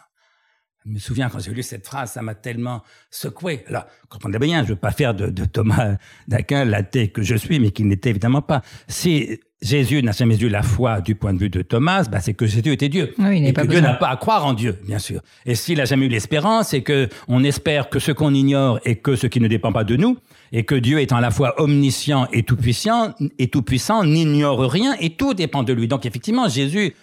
Je 0.86 0.92
me 0.92 1.00
souviens 1.00 1.30
quand 1.30 1.40
j'ai 1.40 1.52
lu 1.52 1.64
cette 1.64 1.86
phrase, 1.86 2.12
ça 2.12 2.22
m'a 2.22 2.36
tellement 2.36 2.84
secoué. 3.10 3.64
Alors, 3.68 3.86
comprenez 4.10 4.38
bien, 4.38 4.60
je 4.60 4.64
ne 4.64 4.70
veux 4.70 4.76
pas 4.76 4.92
faire 4.92 5.14
de, 5.14 5.46
Thomas 5.46 5.96
d'Aquin 6.28 6.66
l'athée 6.66 7.08
que 7.08 7.22
je 7.22 7.36
suis, 7.36 7.60
mais 7.60 7.72
qu'il 7.72 7.88
n'était 7.88 8.10
évidemment 8.10 8.42
pas. 8.42 8.62
Si 8.90 9.40
Jésus 9.62 10.04
n'a 10.04 10.12
jamais 10.12 10.38
eu 10.38 10.50
la 10.50 10.62
foi 10.62 11.00
du 11.00 11.16
point 11.16 11.34
de 11.34 11.40
vue 11.40 11.50
de 11.50 11.62
Thomas, 11.62 12.04
bah, 12.12 12.20
c'est 12.20 12.34
que 12.34 12.46
Jésus 12.46 12.74
était 12.74 12.90
Dieu. 12.90 13.14
et 13.18 13.54
que 13.54 13.66
Dieu 13.66 13.80
n'a 13.80 13.94
pas 13.94 14.10
à 14.10 14.18
croire 14.18 14.46
en 14.46 14.54
Dieu, 14.54 14.78
bien 14.86 15.00
sûr. 15.00 15.22
Et 15.46 15.56
s'il 15.56 15.78
n'a 15.78 15.86
jamais 15.86 16.08
eu 16.08 16.10
l'espérance, 16.10 16.70
c'est 16.70 16.82
que 16.82 17.08
on 17.30 17.46
espère 17.46 17.90
que 17.90 18.00
ce 18.00 18.12
qu'on 18.12 18.34
ignore 18.34 18.82
et 18.84 18.98
que 18.98 19.16
ce 19.16 19.28
qui 19.28 19.40
ne 19.40 19.48
dépend 19.48 19.72
pas 19.72 19.86
de 19.86 19.96
nous, 19.96 20.18
et 20.52 20.66
que 20.66 20.76
Dieu 20.76 21.00
étant 21.00 21.16
à 21.16 21.22
la 21.22 21.32
fois 21.32 21.62
omniscient 21.62 22.28
et 22.34 22.44
tout-puissant, 22.44 23.14
et 23.40 23.48
tout-puissant, 23.48 24.04
n'ignore 24.04 24.60
rien 24.70 24.96
et 25.00 25.12
tout 25.12 25.34
dépend 25.34 25.64
de 25.64 25.72
lui. 25.72 25.88
Donc 25.88 26.06
effectivement, 26.06 26.50
Jésus 26.50 26.94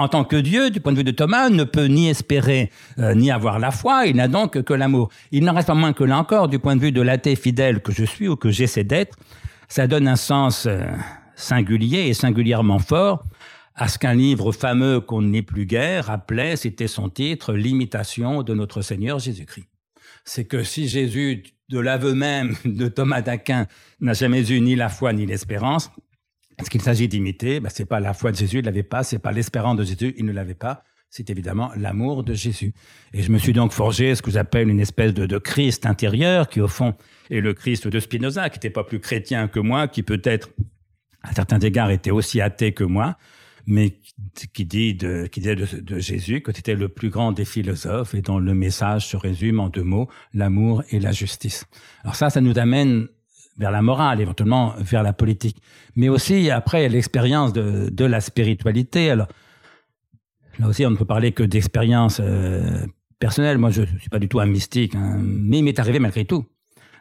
en 0.00 0.08
tant 0.08 0.24
que 0.24 0.36
Dieu, 0.36 0.70
du 0.70 0.80
point 0.80 0.92
de 0.92 0.96
vue 0.96 1.04
de 1.04 1.10
Thomas, 1.10 1.50
ne 1.50 1.62
peut 1.62 1.84
ni 1.84 2.08
espérer 2.08 2.70
euh, 2.98 3.14
ni 3.14 3.30
avoir 3.30 3.58
la 3.58 3.70
foi, 3.70 4.06
il 4.06 4.16
n'a 4.16 4.28
donc 4.28 4.62
que 4.62 4.72
l'amour. 4.72 5.10
Il 5.30 5.44
n'en 5.44 5.52
reste 5.52 5.66
pas 5.66 5.74
moins 5.74 5.92
que 5.92 6.04
là 6.04 6.16
encore, 6.16 6.48
du 6.48 6.58
point 6.58 6.74
de 6.74 6.80
vue 6.80 6.90
de 6.90 7.02
l'athée 7.02 7.36
fidèle 7.36 7.82
que 7.82 7.92
je 7.92 8.04
suis 8.04 8.26
ou 8.26 8.34
que 8.34 8.50
j'essaie 8.50 8.82
d'être, 8.82 9.18
ça 9.68 9.86
donne 9.86 10.08
un 10.08 10.16
sens 10.16 10.64
euh, 10.64 10.80
singulier 11.36 12.06
et 12.08 12.14
singulièrement 12.14 12.78
fort 12.78 13.24
à 13.74 13.88
ce 13.88 13.98
qu'un 13.98 14.14
livre 14.14 14.52
fameux 14.52 15.00
qu'on 15.00 15.20
n'est 15.20 15.42
plus 15.42 15.66
guère 15.66 16.10
appelait, 16.10 16.56
c'était 16.56 16.88
son 16.88 17.10
titre, 17.10 17.52
L'imitation 17.52 18.42
de 18.42 18.54
notre 18.54 18.80
Seigneur 18.80 19.18
Jésus-Christ. 19.18 19.68
C'est 20.24 20.46
que 20.46 20.62
si 20.62 20.88
Jésus, 20.88 21.42
de 21.68 21.78
l'aveu 21.78 22.14
même 22.14 22.56
de 22.64 22.88
Thomas 22.88 23.20
d'Aquin, 23.20 23.66
n'a 24.00 24.14
jamais 24.14 24.50
eu 24.50 24.62
ni 24.62 24.76
la 24.76 24.88
foi 24.88 25.12
ni 25.12 25.26
l'espérance, 25.26 25.90
ce 26.64 26.70
qu'il 26.70 26.82
s'agit 26.82 27.08
d'imiter, 27.08 27.60
ben, 27.60 27.70
c'est 27.72 27.84
pas 27.84 28.00
la 28.00 28.14
foi 28.14 28.32
de 28.32 28.36
Jésus, 28.36 28.58
il 28.58 28.64
l'avait 28.64 28.82
pas, 28.82 29.02
c'est 29.02 29.18
pas 29.18 29.32
l'espérance 29.32 29.76
de 29.76 29.84
Jésus, 29.84 30.14
il 30.18 30.24
ne 30.24 30.32
l'avait 30.32 30.54
pas. 30.54 30.84
C'est 31.10 31.28
évidemment 31.28 31.72
l'amour 31.76 32.22
de 32.22 32.34
Jésus. 32.34 32.72
Et 33.12 33.22
je 33.22 33.32
me 33.32 33.38
suis 33.38 33.52
donc 33.52 33.72
forgé 33.72 34.14
ce 34.14 34.22
que 34.22 34.30
j'appelle 34.30 34.68
une 34.68 34.78
espèce 34.78 35.12
de, 35.12 35.26
de, 35.26 35.38
Christ 35.38 35.84
intérieur, 35.84 36.48
qui 36.48 36.60
au 36.60 36.68
fond 36.68 36.94
est 37.30 37.40
le 37.40 37.52
Christ 37.52 37.88
de 37.88 37.98
Spinoza, 37.98 38.48
qui 38.48 38.58
n'était 38.58 38.70
pas 38.70 38.84
plus 38.84 39.00
chrétien 39.00 39.48
que 39.48 39.58
moi, 39.58 39.88
qui 39.88 40.04
peut-être, 40.04 40.50
à 41.22 41.34
certains 41.34 41.58
égards, 41.58 41.90
était 41.90 42.12
aussi 42.12 42.40
athée 42.40 42.72
que 42.72 42.84
moi. 42.84 43.16
mais 43.66 43.98
qui 44.52 44.64
dit 44.64 44.94
de, 44.94 45.26
qui 45.26 45.40
dit 45.40 45.54
de, 45.56 45.98
Jésus 45.98 46.42
que 46.42 46.52
c'était 46.52 46.74
le 46.74 46.88
plus 46.88 47.10
grand 47.10 47.32
des 47.32 47.44
philosophes 47.44 48.14
et 48.14 48.22
dont 48.22 48.38
le 48.38 48.54
message 48.54 49.08
se 49.08 49.16
résume 49.16 49.58
en 49.60 49.68
deux 49.68 49.82
mots, 49.82 50.08
l'amour 50.32 50.84
et 50.90 51.00
la 51.00 51.12
justice. 51.12 51.66
Alors 52.04 52.14
ça, 52.14 52.30
ça 52.30 52.40
nous 52.40 52.58
amène 52.58 53.08
vers 53.60 53.70
la 53.70 53.82
morale, 53.82 54.20
éventuellement 54.20 54.74
vers 54.78 55.02
la 55.02 55.12
politique, 55.12 55.58
mais 55.94 56.08
aussi 56.08 56.50
après 56.50 56.88
l'expérience 56.88 57.52
de, 57.52 58.04
la 58.04 58.20
spiritualité. 58.20 59.10
Alors 59.10 59.28
là 60.58 60.66
aussi, 60.66 60.84
on 60.86 60.90
ne 60.90 60.96
peut 60.96 61.04
parler 61.04 61.32
que 61.32 61.42
d'expérience 61.42 62.20
euh, 62.24 62.86
personnelle. 63.18 63.58
Moi, 63.58 63.70
je 63.70 63.82
ne 63.82 63.98
suis 63.98 64.08
pas 64.08 64.18
du 64.18 64.28
tout 64.28 64.40
un 64.40 64.46
mystique, 64.46 64.94
hein, 64.94 65.18
mais 65.20 65.58
il 65.58 65.64
m'est 65.64 65.78
arrivé 65.78 65.98
malgré 65.98 66.24
tout 66.24 66.46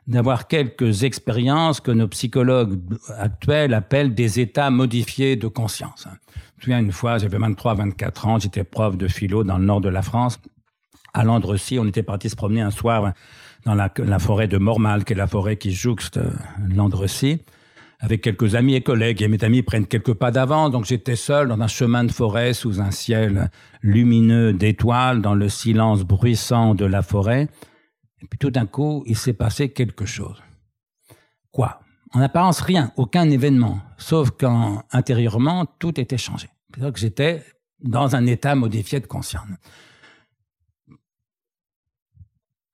d'avoir 0.08 0.48
quelques 0.48 1.04
expériences 1.04 1.80
que 1.80 1.92
nos 1.92 2.08
psychologues 2.08 2.80
actuels 3.18 3.74
appellent 3.76 4.16
des 4.16 4.40
états 4.40 4.72
modifiés 4.72 5.36
de 5.36 5.48
conscience. 5.48 6.08
Je 6.08 6.10
me 6.10 6.62
souviens 6.64 6.80
une 6.80 6.92
fois, 6.92 7.20
j'avais 7.20 7.38
23, 7.38 7.76
24 7.76 8.28
ans, 8.28 8.40
j'étais 8.40 8.64
prof 8.64 8.98
de 8.98 9.08
philo 9.08 9.44
dans 9.44 9.60
le 9.60 9.66
nord 9.66 9.82
de 9.82 9.90
la 9.90 10.02
France. 10.02 10.40
À 11.14 11.24
Landrecy, 11.24 11.78
on 11.80 11.86
était 11.86 12.04
parti 12.04 12.28
se 12.30 12.36
promener 12.36 12.62
un 12.62 12.72
soir 12.72 13.14
dans 13.66 13.76
la, 13.76 14.20
forêt 14.20 14.48
de 14.48 14.58
Mormal, 14.58 15.04
qui 15.04 15.14
est 15.14 15.16
la 15.16 15.28
forêt 15.28 15.58
qui 15.58 15.72
jouxte 15.72 16.18
euh, 16.18 16.30
Landrecy, 16.68 17.42
avec 18.00 18.22
quelques 18.22 18.56
amis 18.56 18.76
et 18.76 18.82
collègues. 18.82 19.22
Et 19.22 19.28
mes 19.28 19.44
amis 19.44 19.62
prennent 19.62 19.88
quelques 19.88 20.14
pas 20.14 20.32
d'avant, 20.32 20.70
donc 20.70 20.86
j'étais 20.86 21.16
seul 21.16 21.50
dans 21.50 21.60
un 21.60 21.68
chemin 21.68 22.04
de 22.04 22.12
forêt 22.12 22.54
sous 22.54 22.82
un 22.82 22.92
ciel 22.92 23.52
lumineux 23.82 24.54
d'étoiles, 24.54 25.22
dans 25.22 25.36
le 25.36 25.50
silence 25.50 26.04
bruissant 26.04 26.76
de 26.76 26.86
la 26.86 27.02
forêt. 27.02 27.48
Et 28.22 28.28
puis 28.28 28.40
tout 28.40 28.52
d'un 28.52 28.66
coup, 28.66 29.04
il 29.06 29.18
s'est 29.18 29.34
passé 29.34 29.70
quelque 29.70 30.06
chose. 30.06 30.42
Quoi? 31.52 31.82
En 32.12 32.22
apparence, 32.22 32.62
rien, 32.62 32.92
aucun 32.96 33.30
événement, 33.30 33.80
sauf 33.98 34.32
qu'intérieurement, 34.32 35.66
tout 35.78 36.00
était 36.00 36.18
changé. 36.18 36.48
C'est-à-dire 36.74 36.94
que 36.94 37.00
j'étais 37.00 37.44
dans 37.82 38.16
un 38.16 38.26
état 38.26 38.56
modifié 38.56 39.00
de 39.00 39.06
conscience. 39.06 39.46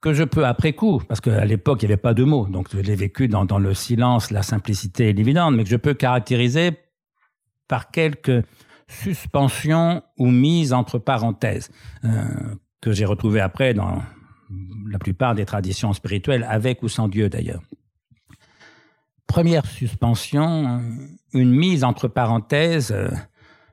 Que 0.06 0.14
je 0.14 0.24
peux 0.24 0.46
après 0.46 0.74
coup, 0.74 1.02
parce 1.08 1.20
qu'à 1.20 1.46
l'époque, 1.46 1.82
il 1.82 1.88
n'y 1.88 1.94
avait 1.94 2.00
pas 2.00 2.14
de 2.14 2.24
mots, 2.24 2.46
donc 2.46 2.68
je 2.72 2.80
l'ai 2.80 2.96
vécu 2.96 3.28
dans, 3.28 3.58
le 3.58 3.74
silence, 3.74 4.30
la 4.30 4.44
simplicité 4.44 5.10
et 5.10 5.14
l'évidence, 5.14 5.52
mais 5.52 5.64
que 5.64 5.70
je 5.72 5.78
peux 5.78 5.96
caractériser 5.96 6.78
par 7.68 7.90
quelques 7.90 8.46
suspensions 8.88 10.04
ou 10.20 10.30
mises 10.30 10.74
entre 10.74 11.00
parenthèses, 11.00 11.72
euh, 12.04 12.24
que 12.82 12.92
j'ai 12.92 13.06
retrouvées 13.06 13.40
après 13.40 13.74
dans 13.74 14.04
la 14.88 15.00
plupart 15.00 15.34
des 15.34 15.44
traditions 15.44 15.92
spirituelles, 15.92 16.46
avec 16.48 16.84
ou 16.84 16.88
sans 16.88 17.08
Dieu 17.08 17.28
d'ailleurs. 17.28 17.64
Première 19.26 19.66
suspension, 19.66 20.84
une 21.34 21.50
mise 21.50 21.84
entre 21.84 22.08
parenthèses 22.08 22.92
euh, 22.92 23.10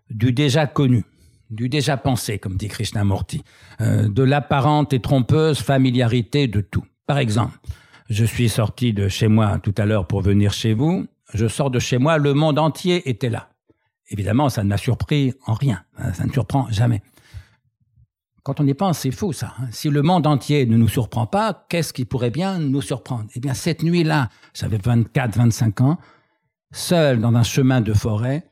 du 0.08 0.32
déjà 0.32 0.66
connu, 0.66 1.04
du 1.52 1.68
déjà 1.68 1.96
pensé, 1.96 2.38
comme 2.38 2.56
dit 2.56 2.68
Krishnamurti, 2.68 3.44
euh, 3.80 4.08
de 4.08 4.22
l'apparente 4.22 4.92
et 4.92 5.00
trompeuse 5.00 5.60
familiarité 5.60 6.48
de 6.48 6.60
tout. 6.60 6.84
Par 7.06 7.18
exemple, 7.18 7.58
je 8.08 8.24
suis 8.24 8.48
sorti 8.48 8.92
de 8.92 9.08
chez 9.08 9.28
moi 9.28 9.58
tout 9.62 9.74
à 9.76 9.84
l'heure 9.84 10.06
pour 10.06 10.22
venir 10.22 10.52
chez 10.52 10.72
vous, 10.74 11.06
je 11.34 11.46
sors 11.46 11.70
de 11.70 11.78
chez 11.78 11.98
moi, 11.98 12.18
le 12.18 12.34
monde 12.34 12.58
entier 12.58 13.08
était 13.08 13.30
là. 13.30 13.50
Évidemment, 14.10 14.48
ça 14.48 14.64
ne 14.64 14.68
m'a 14.68 14.76
surpris 14.76 15.32
en 15.46 15.54
rien, 15.54 15.84
ça 16.14 16.24
ne 16.24 16.32
surprend 16.32 16.66
jamais. 16.70 17.02
Quand 18.42 18.58
on 18.58 18.66
y 18.66 18.74
pense, 18.74 18.98
c'est 18.98 19.12
fou 19.12 19.32
ça. 19.32 19.54
Hein. 19.58 19.68
Si 19.70 19.88
le 19.88 20.02
monde 20.02 20.26
entier 20.26 20.66
ne 20.66 20.76
nous 20.76 20.88
surprend 20.88 21.26
pas, 21.26 21.64
qu'est-ce 21.68 21.92
qui 21.92 22.04
pourrait 22.04 22.30
bien 22.30 22.58
nous 22.58 22.82
surprendre? 22.82 23.26
Eh 23.36 23.40
bien, 23.40 23.54
cette 23.54 23.84
nuit-là, 23.84 24.30
j'avais 24.52 24.78
24, 24.78 25.36
25 25.36 25.80
ans, 25.80 25.98
seul 26.72 27.20
dans 27.20 27.32
un 27.34 27.44
chemin 27.44 27.80
de 27.80 27.92
forêt, 27.92 28.44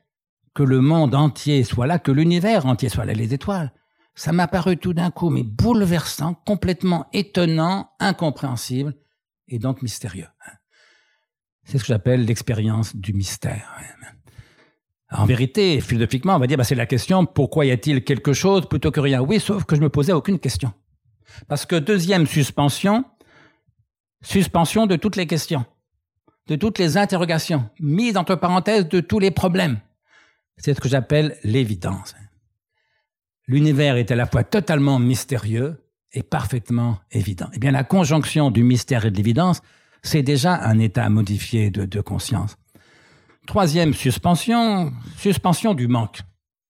que 0.55 0.63
le 0.63 0.81
monde 0.81 1.15
entier 1.15 1.65
soit 1.65 1.87
là, 1.87 1.99
que 1.99 2.11
l'univers 2.11 2.67
entier 2.67 2.89
soit 2.89 3.05
là, 3.05 3.13
les 3.13 3.35
étoiles. 3.35 3.73
Ça 4.15 4.33
m'a 4.33 4.49
paru 4.49 4.77
tout 4.77 4.93
d'un 4.93 5.11
coup, 5.11 5.31
mais 5.31 5.43
bouleversant, 5.43 6.35
complètement 6.35 7.07
étonnant, 7.13 7.91
incompréhensible 8.01 8.95
et 9.49 9.59
donc 9.59 9.83
mystérieux. 9.83 10.29
C'est 11.65 11.79
ce 11.79 11.85
que 11.85 11.89
j'appelle 11.89 12.25
l'expérience 12.25 12.97
du 12.97 13.13
mystère. 13.13 13.71
En 15.13 15.25
vérité, 15.25 15.81
philosophiquement, 15.81 16.37
on 16.37 16.39
va 16.39 16.47
dire, 16.47 16.57
bah, 16.57 16.65
c'est 16.65 16.75
la 16.75 16.87
question, 16.87 17.27
pourquoi 17.27 17.67
y 17.67 17.71
a-t-il 17.71 18.05
quelque 18.05 18.33
chose 18.33 18.69
plutôt 18.69 18.91
que 18.91 19.01
rien? 19.01 19.21
Oui, 19.21 19.41
sauf 19.41 19.65
que 19.65 19.75
je 19.75 19.81
me 19.81 19.89
posais 19.89 20.13
aucune 20.13 20.39
question. 20.39 20.73
Parce 21.49 21.67
que 21.67 21.77
deuxième 21.77 22.27
suspension, 22.27 23.05
suspension 24.23 24.87
de 24.87 24.97
toutes 24.97 25.17
les 25.17 25.27
questions, 25.27 25.65
de 26.47 26.57
toutes 26.57 26.79
les 26.79 26.97
interrogations, 26.97 27.71
mise 27.81 28.17
entre 28.17 28.35
parenthèses 28.35 28.89
de 28.89 29.01
tous 29.01 29.19
les 29.19 29.31
problèmes. 29.31 29.81
C'est 30.61 30.75
ce 30.75 30.81
que 30.81 30.89
j'appelle 30.89 31.37
l'évidence. 31.43 32.15
L'univers 33.47 33.97
est 33.97 34.11
à 34.11 34.17
la 34.17 34.27
fois 34.27 34.45
totalement 34.45 34.99
mystérieux 34.99 35.85
et 36.13 36.23
parfaitement 36.23 36.99
évident. 37.11 37.49
Eh 37.53 37.59
bien, 37.59 37.71
la 37.71 37.85
conjonction 37.85 38.51
du 38.51 38.63
mystère 38.63 39.07
et 39.07 39.11
de 39.11 39.17
l'évidence, 39.17 39.63
c'est 40.03 40.23
déjà 40.23 40.55
un 40.55 40.79
état 40.79 41.09
modifié 41.09 41.71
de 41.71 42.01
conscience. 42.01 42.57
Troisième 43.47 43.95
suspension, 43.95 44.93
suspension 45.17 45.75
du 45.75 45.89
manque. 45.89 46.21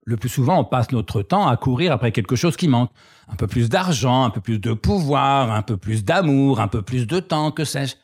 Le 0.07 0.17
plus 0.17 0.29
souvent, 0.29 0.61
on 0.61 0.65
passe 0.65 0.93
notre 0.93 1.23
temps 1.23 1.47
à 1.47 1.57
courir 1.57 1.93
après 1.93 2.11
quelque 2.11 2.37
chose 2.37 2.57
qui 2.57 2.69
manque. 2.69 2.91
Un 3.29 3.37
peu 3.37 3.47
plus 3.47 3.69
d'argent, 3.69 4.25
un 4.25 4.31
peu 4.31 4.41
plus 4.41 4.59
de 4.59 4.73
pouvoir, 4.73 5.53
un 5.53 5.63
peu 5.63 5.77
plus 5.77 6.05
d'amour, 6.05 6.61
un 6.61 6.69
peu 6.69 6.83
plus 6.83 7.07
de 7.07 7.21
temps, 7.21 7.51
que 7.51 7.65
sais-je. 7.65 7.97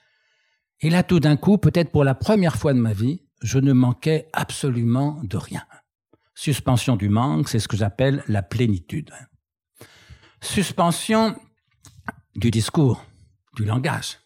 Et 0.82 0.90
là, 0.90 1.02
tout 1.02 1.20
d'un 1.20 1.36
coup, 1.36 1.58
peut-être 1.58 1.90
pour 1.90 2.04
la 2.04 2.14
première 2.14 2.56
fois 2.56 2.74
de 2.74 2.78
ma 2.78 2.92
vie, 2.92 3.22
je 3.42 3.58
ne 3.58 3.72
manquais 3.72 4.28
absolument 4.32 5.20
de 5.22 5.36
rien. 5.36 5.62
Suspension 6.38 6.96
du 6.96 7.08
manque, 7.08 7.48
c'est 7.48 7.58
ce 7.58 7.66
que 7.66 7.78
j'appelle 7.78 8.22
la 8.28 8.42
plénitude. 8.42 9.10
Suspension 10.42 11.34
du 12.36 12.50
discours, 12.50 13.02
du 13.56 13.64
langage. 13.64 14.18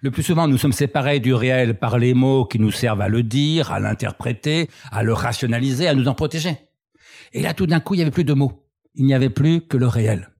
Le 0.00 0.10
plus 0.10 0.22
souvent, 0.22 0.48
nous 0.48 0.56
sommes 0.56 0.72
séparés 0.72 1.20
du 1.20 1.34
réel 1.34 1.78
par 1.78 1.98
les 1.98 2.14
mots 2.14 2.46
qui 2.46 2.58
nous 2.58 2.70
servent 2.70 3.02
à 3.02 3.08
le 3.08 3.22
dire, 3.22 3.70
à 3.70 3.80
l'interpréter, 3.80 4.70
à 4.90 5.02
le 5.02 5.12
rationaliser, 5.12 5.86
à 5.86 5.94
nous 5.94 6.08
en 6.08 6.14
protéger. 6.14 6.56
Et 7.34 7.42
là, 7.42 7.52
tout 7.52 7.66
d'un 7.66 7.80
coup, 7.80 7.92
il 7.92 7.98
n'y 7.98 8.02
avait 8.02 8.10
plus 8.12 8.24
de 8.24 8.32
mots. 8.32 8.66
Il 8.94 9.04
n'y 9.04 9.12
avait 9.12 9.28
plus 9.28 9.60
que 9.60 9.76
le 9.76 9.88
réel. 9.88 10.30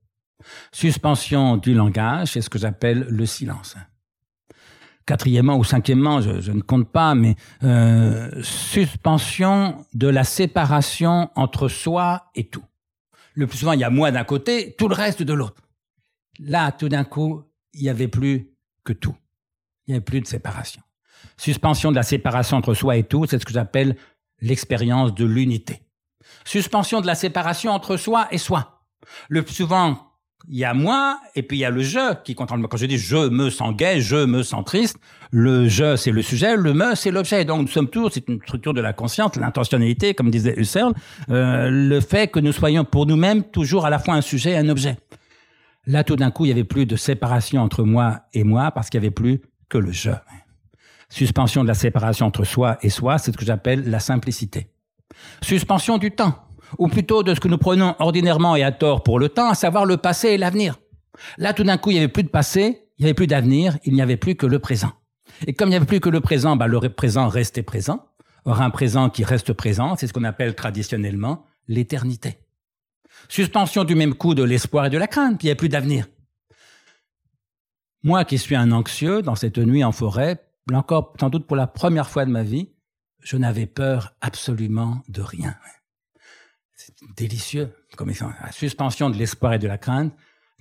Suspension 0.72 1.58
du 1.58 1.74
langage, 1.74 2.32
c'est 2.32 2.40
ce 2.40 2.48
que 2.48 2.58
j'appelle 2.58 3.06
le 3.10 3.26
silence. 3.26 3.76
Quatrièmement 5.08 5.56
ou 5.56 5.64
cinquièmement, 5.64 6.20
je, 6.20 6.52
ne 6.52 6.60
compte 6.60 6.92
pas, 6.92 7.14
mais 7.14 7.34
euh, 7.62 8.30
suspension 8.42 9.86
de 9.94 10.06
la 10.06 10.22
séparation 10.22 11.30
entre 11.34 11.68
soi 11.68 12.30
et 12.34 12.44
tout. 12.44 12.64
Le 13.32 13.46
plus 13.46 13.58
souvent, 13.58 13.72
il 13.72 13.80
y 13.80 13.84
a 13.84 13.90
moi 13.90 14.10
d'un 14.10 14.24
côté, 14.24 14.74
tout 14.76 14.86
le 14.86 14.94
reste 14.94 15.22
de 15.22 15.32
l'autre. 15.32 15.62
Là, 16.38 16.72
tout 16.72 16.90
d'un 16.90 17.04
coup, 17.04 17.42
il 17.72 17.82
n'y 17.82 17.88
avait 17.88 18.08
plus 18.08 18.50
que 18.84 18.92
tout 18.92 19.16
il 19.88 19.92
n'y 19.92 19.98
a 19.98 20.00
plus 20.00 20.20
de 20.20 20.26
séparation. 20.26 20.82
Suspension 21.36 21.90
de 21.90 21.96
la 21.96 22.02
séparation 22.02 22.56
entre 22.56 22.74
soi 22.74 22.96
et 22.96 23.04
tout, 23.04 23.26
c'est 23.26 23.40
ce 23.40 23.44
que 23.44 23.52
j'appelle 23.52 23.96
l'expérience 24.40 25.14
de 25.14 25.24
l'unité. 25.24 25.82
Suspension 26.44 27.00
de 27.00 27.06
la 27.06 27.14
séparation 27.14 27.72
entre 27.72 27.96
soi 27.96 28.28
et 28.30 28.38
soi. 28.38 28.84
Le 29.28 29.42
plus 29.42 29.54
souvent, 29.54 30.07
il 30.48 30.56
y 30.56 30.64
a 30.64 30.74
moi 30.74 31.20
et 31.34 31.42
puis 31.42 31.58
il 31.58 31.60
y 31.60 31.64
a 31.64 31.70
le 31.70 31.82
je 31.82 32.14
qui 32.22 32.34
contrôle. 32.34 32.66
Quand 32.68 32.76
je 32.76 32.86
dis 32.86 32.98
je 32.98 33.28
me 33.28 33.50
sens 33.50 33.74
gay, 33.74 34.00
je 34.00 34.24
me 34.24 34.42
sens 34.42 34.64
triste, 34.64 34.98
le 35.30 35.68
je 35.68 35.96
c'est 35.96 36.10
le 36.10 36.22
sujet, 36.22 36.56
le 36.56 36.72
me 36.74 36.94
c'est 36.94 37.10
l'objet. 37.10 37.44
Donc 37.44 37.62
nous 37.62 37.68
sommes 37.68 37.90
tous, 37.90 38.10
c'est 38.10 38.28
une 38.28 38.40
structure 38.42 38.74
de 38.74 38.80
la 38.80 38.92
conscience, 38.92 39.36
l'intentionnalité, 39.36 40.14
comme 40.14 40.30
disait 40.30 40.54
Husserl, 40.56 40.94
euh, 41.30 41.68
le 41.70 42.00
fait 42.00 42.28
que 42.28 42.40
nous 42.40 42.52
soyons 42.52 42.84
pour 42.84 43.06
nous-mêmes 43.06 43.42
toujours 43.42 43.84
à 43.84 43.90
la 43.90 43.98
fois 43.98 44.14
un 44.14 44.20
sujet 44.20 44.52
et 44.52 44.56
un 44.56 44.68
objet. 44.68 44.96
Là, 45.86 46.04
tout 46.04 46.16
d'un 46.16 46.30
coup, 46.30 46.44
il 46.44 46.48
y 46.48 46.52
avait 46.52 46.64
plus 46.64 46.84
de 46.84 46.96
séparation 46.96 47.62
entre 47.62 47.82
moi 47.82 48.20
et 48.34 48.44
moi 48.44 48.70
parce 48.72 48.90
qu'il 48.90 49.00
y 49.00 49.02
avait 49.02 49.10
plus 49.10 49.40
que 49.68 49.78
le 49.78 49.90
je. 49.90 50.10
Suspension 51.08 51.62
de 51.62 51.68
la 51.68 51.74
séparation 51.74 52.26
entre 52.26 52.44
soi 52.44 52.76
et 52.82 52.90
soi, 52.90 53.16
c'est 53.16 53.32
ce 53.32 53.38
que 53.38 53.44
j'appelle 53.44 53.88
la 53.88 53.98
simplicité. 53.98 54.70
Suspension 55.40 55.96
du 55.96 56.10
temps, 56.10 56.47
ou 56.76 56.88
plutôt 56.88 57.22
de 57.22 57.34
ce 57.34 57.40
que 57.40 57.48
nous 57.48 57.58
prenons 57.58 57.94
ordinairement 57.98 58.56
et 58.56 58.62
à 58.62 58.72
tort 58.72 59.02
pour 59.02 59.18
le 59.18 59.28
temps, 59.28 59.50
à 59.50 59.54
savoir 59.54 59.86
le 59.86 59.96
passé 59.96 60.28
et 60.28 60.38
l'avenir. 60.38 60.78
Là, 61.38 61.54
tout 61.54 61.64
d'un 61.64 61.78
coup, 61.78 61.90
il 61.90 61.94
n'y 61.94 62.00
avait 62.00 62.08
plus 62.08 62.22
de 62.22 62.28
passé, 62.28 62.82
il 62.98 63.02
n'y 63.02 63.06
avait 63.06 63.14
plus 63.14 63.26
d'avenir, 63.26 63.78
il 63.84 63.94
n'y 63.94 64.02
avait 64.02 64.16
plus 64.16 64.34
que 64.34 64.46
le 64.46 64.58
présent. 64.58 64.92
Et 65.46 65.54
comme 65.54 65.68
il 65.68 65.70
n'y 65.70 65.76
avait 65.76 65.86
plus 65.86 66.00
que 66.00 66.08
le 66.08 66.20
présent, 66.20 66.56
bah, 66.56 66.66
le 66.66 66.80
présent 66.88 67.28
restait 67.28 67.62
présent. 67.62 68.06
Or, 68.44 68.62
un 68.62 68.70
présent 68.70 69.10
qui 69.10 69.24
reste 69.24 69.52
présent, 69.52 69.96
c'est 69.96 70.06
ce 70.06 70.12
qu'on 70.12 70.24
appelle 70.24 70.54
traditionnellement 70.54 71.44
l'éternité. 71.66 72.38
Suspension 73.28 73.84
du 73.84 73.94
même 73.94 74.14
coup 74.14 74.34
de 74.34 74.42
l'espoir 74.42 74.86
et 74.86 74.90
de 74.90 74.98
la 74.98 75.06
crainte, 75.06 75.42
il 75.42 75.46
n'y 75.46 75.52
a 75.52 75.56
plus 75.56 75.68
d'avenir. 75.68 76.06
Moi 78.02 78.24
qui 78.24 78.38
suis 78.38 78.56
un 78.56 78.72
anxieux 78.72 79.22
dans 79.22 79.34
cette 79.34 79.58
nuit 79.58 79.84
en 79.84 79.92
forêt, 79.92 80.40
encore 80.72 81.14
sans 81.18 81.30
doute 81.30 81.46
pour 81.46 81.56
la 81.56 81.66
première 81.66 82.08
fois 82.08 82.24
de 82.24 82.30
ma 82.30 82.42
vie, 82.42 82.70
je 83.20 83.36
n'avais 83.36 83.66
peur 83.66 84.14
absolument 84.20 85.02
de 85.08 85.20
rien. 85.20 85.56
Délicieux 87.16 87.72
comme 87.96 88.10
la 88.10 88.52
suspension 88.52 89.10
de 89.10 89.16
l'espoir 89.16 89.54
et 89.54 89.58
de 89.58 89.66
la 89.66 89.78
crainte, 89.78 90.12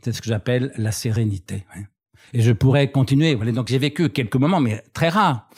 c'est 0.03 0.11
ce 0.11 0.21
que 0.21 0.27
j'appelle 0.27 0.71
la 0.77 0.91
sérénité. 0.91 1.65
Et 2.33 2.41
je 2.41 2.51
pourrais 2.51 2.91
continuer. 2.91 3.35
Donc 3.35 3.67
j'ai 3.67 3.77
vécu 3.77 4.09
quelques 4.09 4.35
moments, 4.35 4.59
mais 4.59 4.83
très 4.93 5.09
rares, 5.09 5.49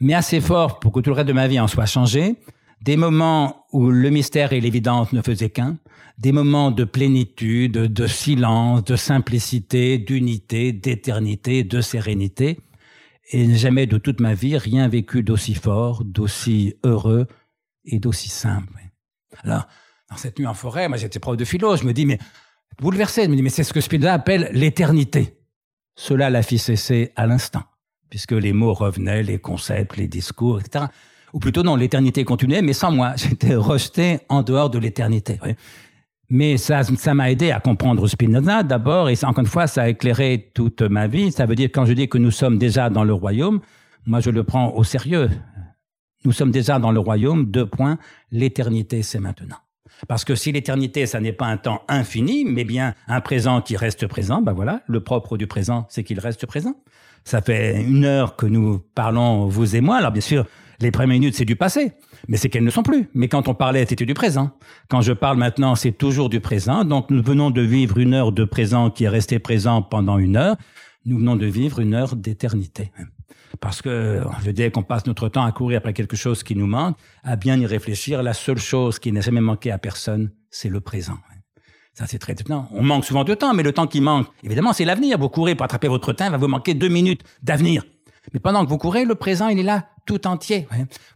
mais 0.00 0.14
assez 0.14 0.40
forts 0.40 0.78
pour 0.78 0.92
que 0.92 1.00
tout 1.00 1.10
le 1.10 1.16
reste 1.16 1.28
de 1.28 1.32
ma 1.32 1.48
vie 1.48 1.58
en 1.58 1.66
soit 1.66 1.86
changé, 1.86 2.36
des 2.80 2.96
moments 2.96 3.66
où 3.72 3.90
le 3.90 4.10
mystère 4.10 4.52
et 4.52 4.60
l'évidence 4.60 5.12
ne 5.12 5.22
faisaient 5.22 5.50
qu'un, 5.50 5.78
des 6.18 6.32
moments 6.32 6.70
de 6.70 6.84
plénitude, 6.84 7.72
de 7.72 8.06
silence, 8.06 8.84
de 8.84 8.96
simplicité, 8.96 9.98
d'unité, 9.98 10.72
d'éternité, 10.72 11.64
de 11.64 11.80
sérénité, 11.80 12.58
et 13.32 13.54
jamais 13.54 13.86
de 13.86 13.98
toute 13.98 14.20
ma 14.20 14.34
vie 14.34 14.56
rien 14.56 14.88
vécu 14.88 15.22
d'aussi 15.22 15.54
fort, 15.54 16.04
d'aussi 16.04 16.74
heureux 16.84 17.26
et 17.84 17.98
d'aussi 17.98 18.28
simple. 18.28 18.72
Alors, 19.42 19.66
dans 20.10 20.16
cette 20.16 20.38
nuit 20.38 20.46
en 20.46 20.54
forêt, 20.54 20.88
moi 20.88 20.96
j'étais 20.96 21.18
prof 21.18 21.36
de 21.36 21.44
philo, 21.44 21.76
je 21.76 21.84
me 21.84 21.92
dis, 21.92 22.06
mais 22.06 22.18
bouleversé, 22.80 23.24
je 23.24 23.28
me 23.28 23.36
dis, 23.36 23.42
mais 23.42 23.50
c'est 23.50 23.64
ce 23.64 23.72
que 23.72 23.80
Spinoza 23.80 24.12
appelle 24.12 24.50
l'éternité. 24.52 25.36
Cela 25.96 26.30
l'a 26.30 26.42
fit 26.42 26.58
cesser 26.58 27.12
à 27.16 27.26
l'instant, 27.26 27.62
puisque 28.10 28.32
les 28.32 28.52
mots 28.52 28.74
revenaient, 28.74 29.22
les 29.22 29.38
concepts, 29.38 29.96
les 29.96 30.08
discours, 30.08 30.60
etc. 30.60 30.86
Ou 31.32 31.38
plutôt 31.38 31.62
non, 31.62 31.76
l'éternité 31.76 32.24
continuait, 32.24 32.62
mais 32.62 32.72
sans 32.72 32.92
moi. 32.92 33.14
J'étais 33.16 33.54
rejeté 33.54 34.20
en 34.28 34.42
dehors 34.42 34.70
de 34.70 34.78
l'éternité. 34.78 35.40
Mais 36.28 36.56
ça, 36.56 36.82
ça 36.82 37.14
m'a 37.14 37.30
aidé 37.30 37.50
à 37.50 37.60
comprendre 37.60 38.06
Spinoza 38.06 38.62
d'abord, 38.62 39.08
et 39.08 39.14
encore 39.22 39.40
une 39.40 39.46
fois, 39.46 39.66
ça 39.66 39.82
a 39.82 39.88
éclairé 39.88 40.50
toute 40.54 40.82
ma 40.82 41.06
vie. 41.06 41.32
Ça 41.32 41.46
veut 41.46 41.54
dire 41.54 41.70
quand 41.72 41.86
je 41.86 41.92
dis 41.92 42.08
que 42.08 42.18
nous 42.18 42.30
sommes 42.30 42.58
déjà 42.58 42.90
dans 42.90 43.04
le 43.04 43.14
royaume, 43.14 43.60
moi 44.06 44.20
je 44.20 44.30
le 44.30 44.44
prends 44.44 44.72
au 44.74 44.84
sérieux. 44.84 45.30
Nous 46.24 46.32
sommes 46.32 46.50
déjà 46.50 46.78
dans 46.78 46.90
le 46.90 47.00
royaume. 47.00 47.46
Deux 47.46 47.66
points. 47.66 47.98
L'éternité, 48.32 49.02
c'est 49.02 49.20
maintenant. 49.20 49.56
Parce 50.08 50.24
que 50.24 50.34
si 50.34 50.52
l'éternité, 50.52 51.06
ça 51.06 51.20
n'est 51.20 51.32
pas 51.32 51.46
un 51.46 51.56
temps 51.56 51.82
infini, 51.88 52.44
mais 52.44 52.64
bien 52.64 52.94
un 53.08 53.20
présent 53.20 53.60
qui 53.60 53.76
reste 53.76 54.06
présent, 54.06 54.42
ben 54.42 54.52
voilà, 54.52 54.82
le 54.86 55.00
propre 55.00 55.36
du 55.36 55.46
présent, 55.46 55.86
c'est 55.88 56.04
qu'il 56.04 56.20
reste 56.20 56.46
présent. 56.46 56.74
Ça 57.24 57.40
fait 57.42 57.82
une 57.82 58.04
heure 58.04 58.36
que 58.36 58.46
nous 58.46 58.80
parlons, 58.94 59.46
vous 59.46 59.74
et 59.74 59.80
moi. 59.80 59.96
Alors 59.96 60.12
bien 60.12 60.20
sûr, 60.20 60.46
les 60.80 60.90
premières 60.90 61.18
minutes, 61.18 61.34
c'est 61.34 61.44
du 61.44 61.56
passé, 61.56 61.92
mais 62.28 62.36
c'est 62.36 62.48
qu'elles 62.48 62.64
ne 62.64 62.70
sont 62.70 62.82
plus. 62.82 63.08
Mais 63.14 63.28
quand 63.28 63.48
on 63.48 63.54
parlait, 63.54 63.86
c'était 63.88 64.06
du 64.06 64.14
présent. 64.14 64.50
Quand 64.88 65.00
je 65.00 65.12
parle 65.12 65.38
maintenant, 65.38 65.74
c'est 65.74 65.92
toujours 65.92 66.28
du 66.28 66.40
présent. 66.40 66.84
Donc 66.84 67.10
nous 67.10 67.22
venons 67.22 67.50
de 67.50 67.62
vivre 67.62 67.98
une 67.98 68.14
heure 68.14 68.32
de 68.32 68.44
présent 68.44 68.90
qui 68.90 69.04
est 69.04 69.08
restée 69.08 69.38
présent 69.38 69.82
pendant 69.82 70.18
une 70.18 70.36
heure. 70.36 70.56
Nous 71.04 71.18
venons 71.18 71.36
de 71.36 71.46
vivre 71.46 71.80
une 71.80 71.94
heure 71.94 72.16
d'éternité. 72.16 72.90
Parce 73.60 73.82
que 73.82 74.22
je 74.44 74.50
dis 74.50 74.70
qu'on 74.70 74.82
passe 74.82 75.06
notre 75.06 75.28
temps 75.28 75.44
à 75.44 75.52
courir 75.52 75.78
après 75.78 75.92
quelque 75.92 76.16
chose 76.16 76.42
qui 76.42 76.56
nous 76.56 76.66
manque, 76.66 76.96
à 77.22 77.36
bien 77.36 77.58
y 77.58 77.66
réfléchir. 77.66 78.22
La 78.22 78.34
seule 78.34 78.58
chose 78.58 78.98
qui 78.98 79.12
n'a 79.12 79.20
jamais 79.20 79.40
manqué 79.40 79.70
à 79.70 79.78
personne, 79.78 80.30
c'est 80.50 80.68
le 80.68 80.80
présent. 80.80 81.18
Ça, 81.94 82.06
c'est 82.06 82.18
très 82.18 82.34
étonnant. 82.34 82.68
On 82.72 82.82
manque 82.82 83.06
souvent 83.06 83.24
de 83.24 83.34
temps, 83.34 83.54
mais 83.54 83.62
le 83.62 83.72
temps 83.72 83.86
qui 83.86 84.02
manque, 84.02 84.26
évidemment, 84.42 84.74
c'est 84.74 84.84
l'avenir. 84.84 85.18
Vous 85.18 85.30
courez 85.30 85.54
pour 85.54 85.64
attraper 85.64 85.88
votre 85.88 86.12
temps, 86.12 86.30
va 86.30 86.36
vous 86.36 86.48
manquer 86.48 86.74
deux 86.74 86.88
minutes 86.88 87.22
d'avenir. 87.42 87.84
Mais 88.34 88.40
pendant 88.40 88.64
que 88.64 88.68
vous 88.68 88.76
courez, 88.76 89.04
le 89.04 89.14
présent, 89.14 89.48
il 89.48 89.58
est 89.58 89.62
là 89.62 89.88
tout 90.06 90.26
entier. 90.26 90.66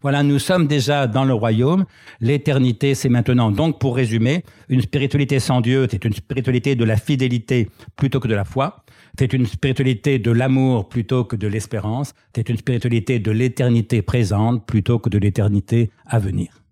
Voilà, 0.03 0.23
nous 0.23 0.39
sommes 0.39 0.67
déjà 0.67 1.07
dans 1.07 1.25
le 1.25 1.33
royaume. 1.33 1.85
L'éternité, 2.21 2.95
c'est 2.95 3.09
maintenant. 3.09 3.51
Donc, 3.51 3.79
pour 3.79 3.97
résumer, 3.97 4.45
une 4.69 4.83
spiritualité 4.83 5.39
sans 5.39 5.61
Dieu, 5.61 5.87
c'est 5.91 6.05
une 6.05 6.13
spiritualité 6.13 6.75
de 6.75 6.85
la 6.85 6.97
fidélité 6.97 7.71
plutôt 7.97 8.21
que 8.21 8.29
de 8.29 8.35
la 8.35 8.45
foi. 8.45 8.85
C'est 9.19 9.33
une 9.33 9.47
spiritualité 9.47 10.19
de 10.19 10.31
l'amour 10.31 10.89
plutôt 10.89 11.25
que 11.25 11.37
de 11.37 11.47
l'espérance. 11.47 12.13
C'est 12.35 12.49
une 12.49 12.57
spiritualité 12.57 13.19
de 13.19 13.31
l'éternité 13.31 14.03
présente 14.03 14.67
plutôt 14.67 14.99
que 14.99 15.09
de 15.09 15.19
l'éternité 15.19 15.91
à 16.07 16.19
venir. 16.19 16.63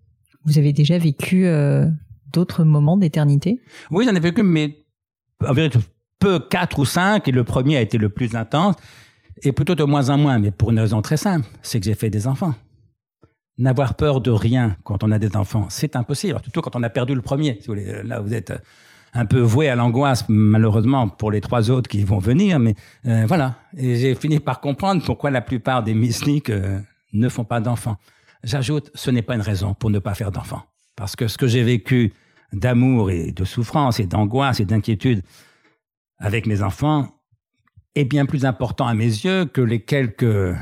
Vous 0.45 0.57
avez 0.57 0.73
déjà 0.73 0.97
vécu 0.97 1.45
euh, 1.45 1.85
d'autres 2.31 2.63
moments 2.63 2.97
d'éternité? 2.97 3.61
Oui, 3.91 4.05
j'en 4.05 4.15
ai 4.15 4.19
vécu, 4.19 4.43
mais 4.43 4.85
en 5.45 5.53
vérité, 5.53 5.79
peu, 6.19 6.39
quatre 6.39 6.79
ou 6.79 6.85
cinq, 6.85 7.27
et 7.27 7.31
le 7.31 7.43
premier 7.43 7.77
a 7.77 7.81
été 7.81 7.97
le 7.97 8.09
plus 8.09 8.35
intense, 8.35 8.75
et 9.43 9.51
plutôt 9.51 9.75
de 9.75 9.83
moins 9.83 10.09
en 10.09 10.17
moins, 10.17 10.39
mais 10.39 10.51
pour 10.51 10.71
une 10.71 10.79
raison 10.79 11.01
très 11.01 11.17
simple, 11.17 11.47
c'est 11.61 11.79
que 11.79 11.85
j'ai 11.85 11.95
fait 11.95 12.09
des 12.09 12.27
enfants. 12.27 12.53
N'avoir 13.57 13.95
peur 13.95 14.21
de 14.21 14.31
rien 14.31 14.77
quand 14.83 15.03
on 15.03 15.11
a 15.11 15.19
des 15.19 15.35
enfants, 15.35 15.67
c'est 15.69 15.95
impossible, 15.95 16.39
surtout 16.43 16.61
quand 16.61 16.75
on 16.75 16.83
a 16.83 16.89
perdu 16.89 17.13
le 17.13 17.21
premier. 17.21 17.59
Là, 18.03 18.21
vous 18.21 18.33
êtes 18.33 18.53
un 19.13 19.25
peu 19.25 19.39
voué 19.39 19.69
à 19.69 19.75
l'angoisse, 19.75 20.25
malheureusement, 20.29 21.09
pour 21.09 21.31
les 21.31 21.41
trois 21.41 21.71
autres 21.71 21.89
qui 21.89 22.03
vont 22.03 22.19
venir. 22.19 22.59
Mais 22.59 22.75
euh, 23.05 23.25
voilà, 23.27 23.55
et 23.75 23.95
j'ai 23.95 24.15
fini 24.15 24.39
par 24.39 24.61
comprendre 24.61 25.03
pourquoi 25.03 25.31
la 25.31 25.41
plupart 25.41 25.83
des 25.83 25.93
mystiques 25.93 26.49
euh, 26.49 26.79
ne 27.13 27.29
font 27.29 27.43
pas 27.43 27.59
d'enfants. 27.59 27.97
J'ajoute, 28.43 28.91
ce 28.93 29.11
n'est 29.11 29.21
pas 29.21 29.35
une 29.35 29.41
raison 29.41 29.73
pour 29.73 29.89
ne 29.89 29.99
pas 29.99 30.13
faire 30.13 30.31
d'enfants. 30.31 30.63
Parce 30.95 31.15
que 31.15 31.27
ce 31.27 31.37
que 31.37 31.47
j'ai 31.47 31.63
vécu 31.63 32.13
d'amour 32.53 33.11
et 33.11 33.31
de 33.31 33.43
souffrance 33.45 33.99
et 33.99 34.05
d'angoisse 34.05 34.59
et 34.59 34.65
d'inquiétude 34.65 35.23
avec 36.17 36.45
mes 36.45 36.61
enfants 36.61 37.18
est 37.95 38.05
bien 38.05 38.25
plus 38.25 38.45
important 38.45 38.87
à 38.87 38.93
mes 38.93 39.05
yeux 39.05 39.45
que 39.45 39.61
les 39.61 39.81
quelques 39.81 40.55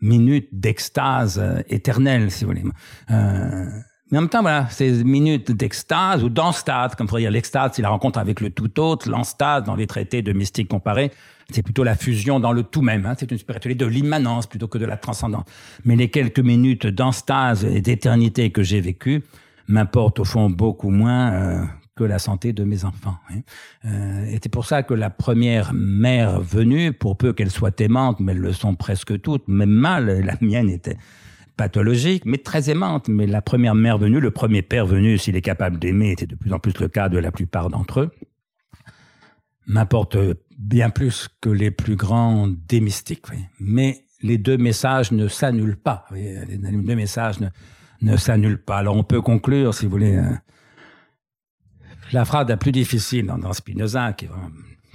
minutes 0.00 0.48
d'extase 0.52 1.38
euh, 1.38 1.60
éternelle, 1.68 2.30
si 2.30 2.44
vous 2.44 2.50
voulez. 2.50 2.64
Euh, 3.10 3.66
mais 4.10 4.18
en 4.18 4.22
même 4.22 4.30
temps, 4.30 4.40
voilà, 4.40 4.68
ces 4.70 5.04
minutes 5.04 5.52
d'extase 5.52 6.24
ou 6.24 6.30
d'enstase, 6.30 6.94
comme 6.94 7.06
pourrait 7.06 7.22
dire 7.22 7.30
l'extase, 7.30 7.72
c'est 7.74 7.82
la 7.82 7.90
rencontre 7.90 8.18
avec 8.18 8.40
le 8.40 8.50
tout 8.50 8.80
autre, 8.80 9.08
l'enstase 9.10 9.64
dans 9.64 9.74
les 9.74 9.86
traités 9.86 10.22
de 10.22 10.32
mystique 10.32 10.68
comparée, 10.68 11.10
c'est 11.50 11.62
plutôt 11.62 11.84
la 11.84 11.94
fusion 11.94 12.40
dans 12.40 12.52
le 12.52 12.62
tout 12.62 12.80
même. 12.80 13.04
Hein. 13.06 13.14
C'est 13.18 13.30
une 13.30 13.38
spiritualité 13.38 13.84
de 13.84 13.90
l'immanence 13.90 14.46
plutôt 14.46 14.68
que 14.68 14.78
de 14.78 14.86
la 14.86 14.96
transcendance. 14.96 15.44
Mais 15.84 15.96
les 15.96 16.10
quelques 16.10 16.40
minutes 16.40 16.86
d'enstase 16.86 17.64
et 17.64 17.80
d'éternité 17.82 18.50
que 18.50 18.62
j'ai 18.62 18.80
vécues 18.80 19.22
m'importent 19.66 20.20
au 20.20 20.24
fond 20.24 20.48
beaucoup 20.48 20.90
moins 20.90 21.32
euh, 21.32 21.64
que 21.98 22.04
la 22.04 22.20
santé 22.20 22.52
de 22.52 22.62
mes 22.62 22.84
enfants. 22.84 23.16
Hein. 23.28 23.40
Euh, 23.84 24.24
et 24.26 24.38
c'est 24.40 24.48
pour 24.48 24.66
ça 24.66 24.84
que 24.84 24.94
la 24.94 25.10
première 25.10 25.72
mère 25.74 26.40
venue, 26.40 26.92
pour 26.92 27.16
peu 27.16 27.32
qu'elle 27.32 27.50
soit 27.50 27.80
aimante, 27.80 28.20
mais 28.20 28.32
elles 28.32 28.38
le 28.38 28.52
sont 28.52 28.76
presque 28.76 29.20
toutes, 29.20 29.48
même 29.48 29.70
mal, 29.70 30.20
la 30.20 30.36
mienne 30.40 30.70
était 30.70 30.96
pathologique, 31.56 32.22
mais 32.24 32.38
très 32.38 32.70
aimante. 32.70 33.08
Mais 33.08 33.26
la 33.26 33.42
première 33.42 33.74
mère 33.74 33.98
venue, 33.98 34.20
le 34.20 34.30
premier 34.30 34.62
père 34.62 34.86
venu, 34.86 35.18
s'il 35.18 35.34
est 35.34 35.42
capable 35.42 35.80
d'aimer, 35.80 36.12
était 36.12 36.26
de 36.26 36.36
plus 36.36 36.52
en 36.52 36.60
plus 36.60 36.78
le 36.78 36.86
cas 36.86 37.08
de 37.08 37.18
la 37.18 37.32
plupart 37.32 37.68
d'entre 37.68 38.00
eux, 38.00 38.10
m'apporte 39.66 40.16
bien 40.56 40.90
plus 40.90 41.28
que 41.40 41.50
les 41.50 41.72
plus 41.72 41.96
grands 41.96 42.46
des 42.46 42.80
mystiques. 42.80 43.26
Mais 43.58 44.04
les 44.22 44.38
deux 44.38 44.56
messages 44.56 45.10
ne 45.10 45.26
s'annulent 45.26 45.76
pas. 45.76 46.06
Les 46.12 46.58
deux 46.58 46.94
messages 46.94 47.40
ne, 47.40 47.48
ne 48.02 48.16
s'annulent 48.16 48.62
pas. 48.62 48.78
Alors 48.78 48.96
on 48.96 49.04
peut 49.04 49.20
conclure, 49.20 49.74
si 49.74 49.84
vous 49.84 49.90
voulez, 49.90 50.16
euh, 50.16 50.30
la 52.12 52.24
phrase 52.24 52.48
la 52.48 52.56
plus 52.56 52.72
difficile 52.72 53.26
dans, 53.26 53.52
Spinoza, 53.52 54.12
qui 54.12 54.26
est 54.26 54.30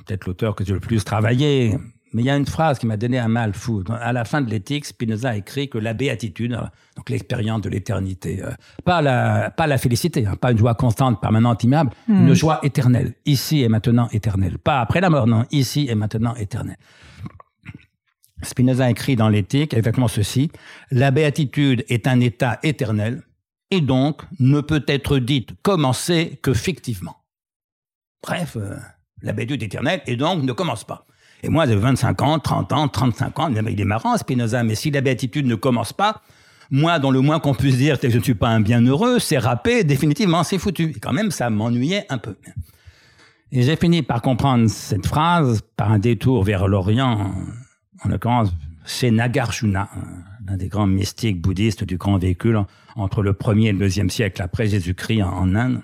peut-être 0.05 0.26
l'auteur 0.26 0.55
que 0.55 0.66
j'ai 0.66 0.74
le 0.74 0.80
plus 0.80 1.03
travaillé, 1.03 1.78
mais 2.14 2.22
il 2.22 2.26
y 2.26 2.30
a 2.30 2.38
une 2.38 2.45
phrase 2.45 2.78
qui 2.78 2.86
m'a 2.86 2.95
donné 2.95 3.18
un 3.18 3.28
mal 3.28 3.53
fou. 3.53 3.84
À 3.89 4.14
la 4.14 4.24
fin 4.24 4.41
de 4.41 4.49
l'éthique, 4.49 4.86
Spinoza 4.86 5.32
a 5.32 5.36
écrit 5.36 5.68
que 5.68 5.80
la 5.80 5.93
béatitude, 5.93 6.51
donc 6.95 7.09
l'expérience 7.09 7.61
de 7.61 7.70
l'éternité, 7.70 8.43
euh, 8.43 8.51
pas 8.86 9.01
la, 9.01 9.49
pas 9.49 9.66
la 9.66 9.80
félicité, 9.80 10.26
hein, 10.26 10.36
pas 10.36 10.51
une 10.51 10.57
joie 10.57 10.76
constante, 10.76 11.20
permanente, 11.20 11.64
immuable, 11.64 11.89
hmm. 12.07 12.28
une 12.28 12.34
joie 12.36 12.59
éternelle, 12.61 13.16
ici 13.26 13.61
et 13.61 13.70
maintenant 13.70 14.09
éternelle. 14.11 14.59
Pas 14.59 14.80
après 14.80 15.01
la 15.01 15.09
mort, 15.09 15.26
non, 15.26 15.45
ici 15.51 15.88
et 15.89 15.95
maintenant 15.95 16.36
éternelle. 16.36 16.78
Spinoza 18.43 18.89
écrit 18.91 19.16
dans 19.16 19.30
l'éthique 19.30 19.74
exactement 19.74 20.07
ceci. 20.07 20.51
La 20.91 21.11
béatitude 21.11 21.84
est 21.88 22.07
un 22.07 22.20
état 22.20 22.59
éternel 22.61 23.24
et 23.74 23.82
donc 23.82 24.21
ne 24.39 24.61
peut 24.61 24.84
être 24.88 25.17
dite 25.17 25.49
commencer 25.63 26.39
que 26.43 26.53
fictivement. 26.53 27.17
Bref, 28.21 28.55
euh, 28.55 28.76
la 29.24 29.34
béatitude 29.34 29.63
éternelle 29.63 30.01
et 30.05 30.15
donc 30.15 30.43
ne 30.43 30.53
commence 30.53 30.84
pas. 30.84 31.07
Et 31.41 31.49
moi, 31.49 31.65
j'ai 31.65 31.76
25 31.76 32.21
ans, 32.21 32.39
30 32.39 32.71
ans, 32.71 32.88
35 32.88 33.39
ans, 33.39 33.49
il 33.67 33.82
est 33.82 33.86
marrant, 33.86 34.15
Spinoza, 34.15 34.63
mais 34.63 34.76
si 34.76 34.91
la 34.91 35.01
béatitude 35.01 35.47
ne 35.47 35.55
commence 35.55 35.91
pas, 35.91 36.21
moi, 36.71 36.99
dans 36.99 37.11
le 37.11 37.19
moins 37.19 37.39
qu'on 37.39 37.53
puisse 37.55 37.78
dire, 37.78 37.97
c'est 37.99 38.07
que 38.07 38.13
je 38.13 38.19
ne 38.19 38.24
suis 38.24 38.36
pas 38.36 38.49
un 38.49 38.61
bienheureux, 38.61 39.19
c'est 39.19 39.39
râpé, 39.39 39.84
définitivement, 39.84 40.43
c'est 40.43 40.59
foutu. 40.59 40.93
Et 40.95 40.99
quand 40.99 41.11
même, 41.11 41.32
ça 41.32 41.49
m'ennuyait 41.49 42.05
un 42.09 42.19
peu. 42.19 42.38
Et 43.51 43.63
j'ai 43.63 43.76
fini 43.76 44.03
par 44.03 44.21
comprendre 44.21 44.69
cette 44.69 45.05
phrase 45.05 45.61
par 45.76 45.91
un 45.91 45.99
détour 45.99 46.43
vers 46.43 46.67
l'Orient, 46.67 47.34
en 48.03 48.09
l'occurrence 48.09 48.49
chez 48.86 49.11
Nagarjuna, 49.11 49.89
l'un 50.48 50.58
des 50.58 50.68
grands 50.68 50.88
mystiques 50.88 51.41
bouddhistes 51.41 51.84
du 51.84 51.98
grand 51.98 52.18
véhicule 52.18 52.62
entre 52.96 53.22
le 53.22 53.34
1er 53.34 53.68
et 53.68 53.72
le 53.72 53.88
2e 53.88 54.10
siècle 54.10 54.41
après 54.41 54.68
Jésus-Christ 54.68 55.24
en 55.24 55.56
Inde. 55.56 55.82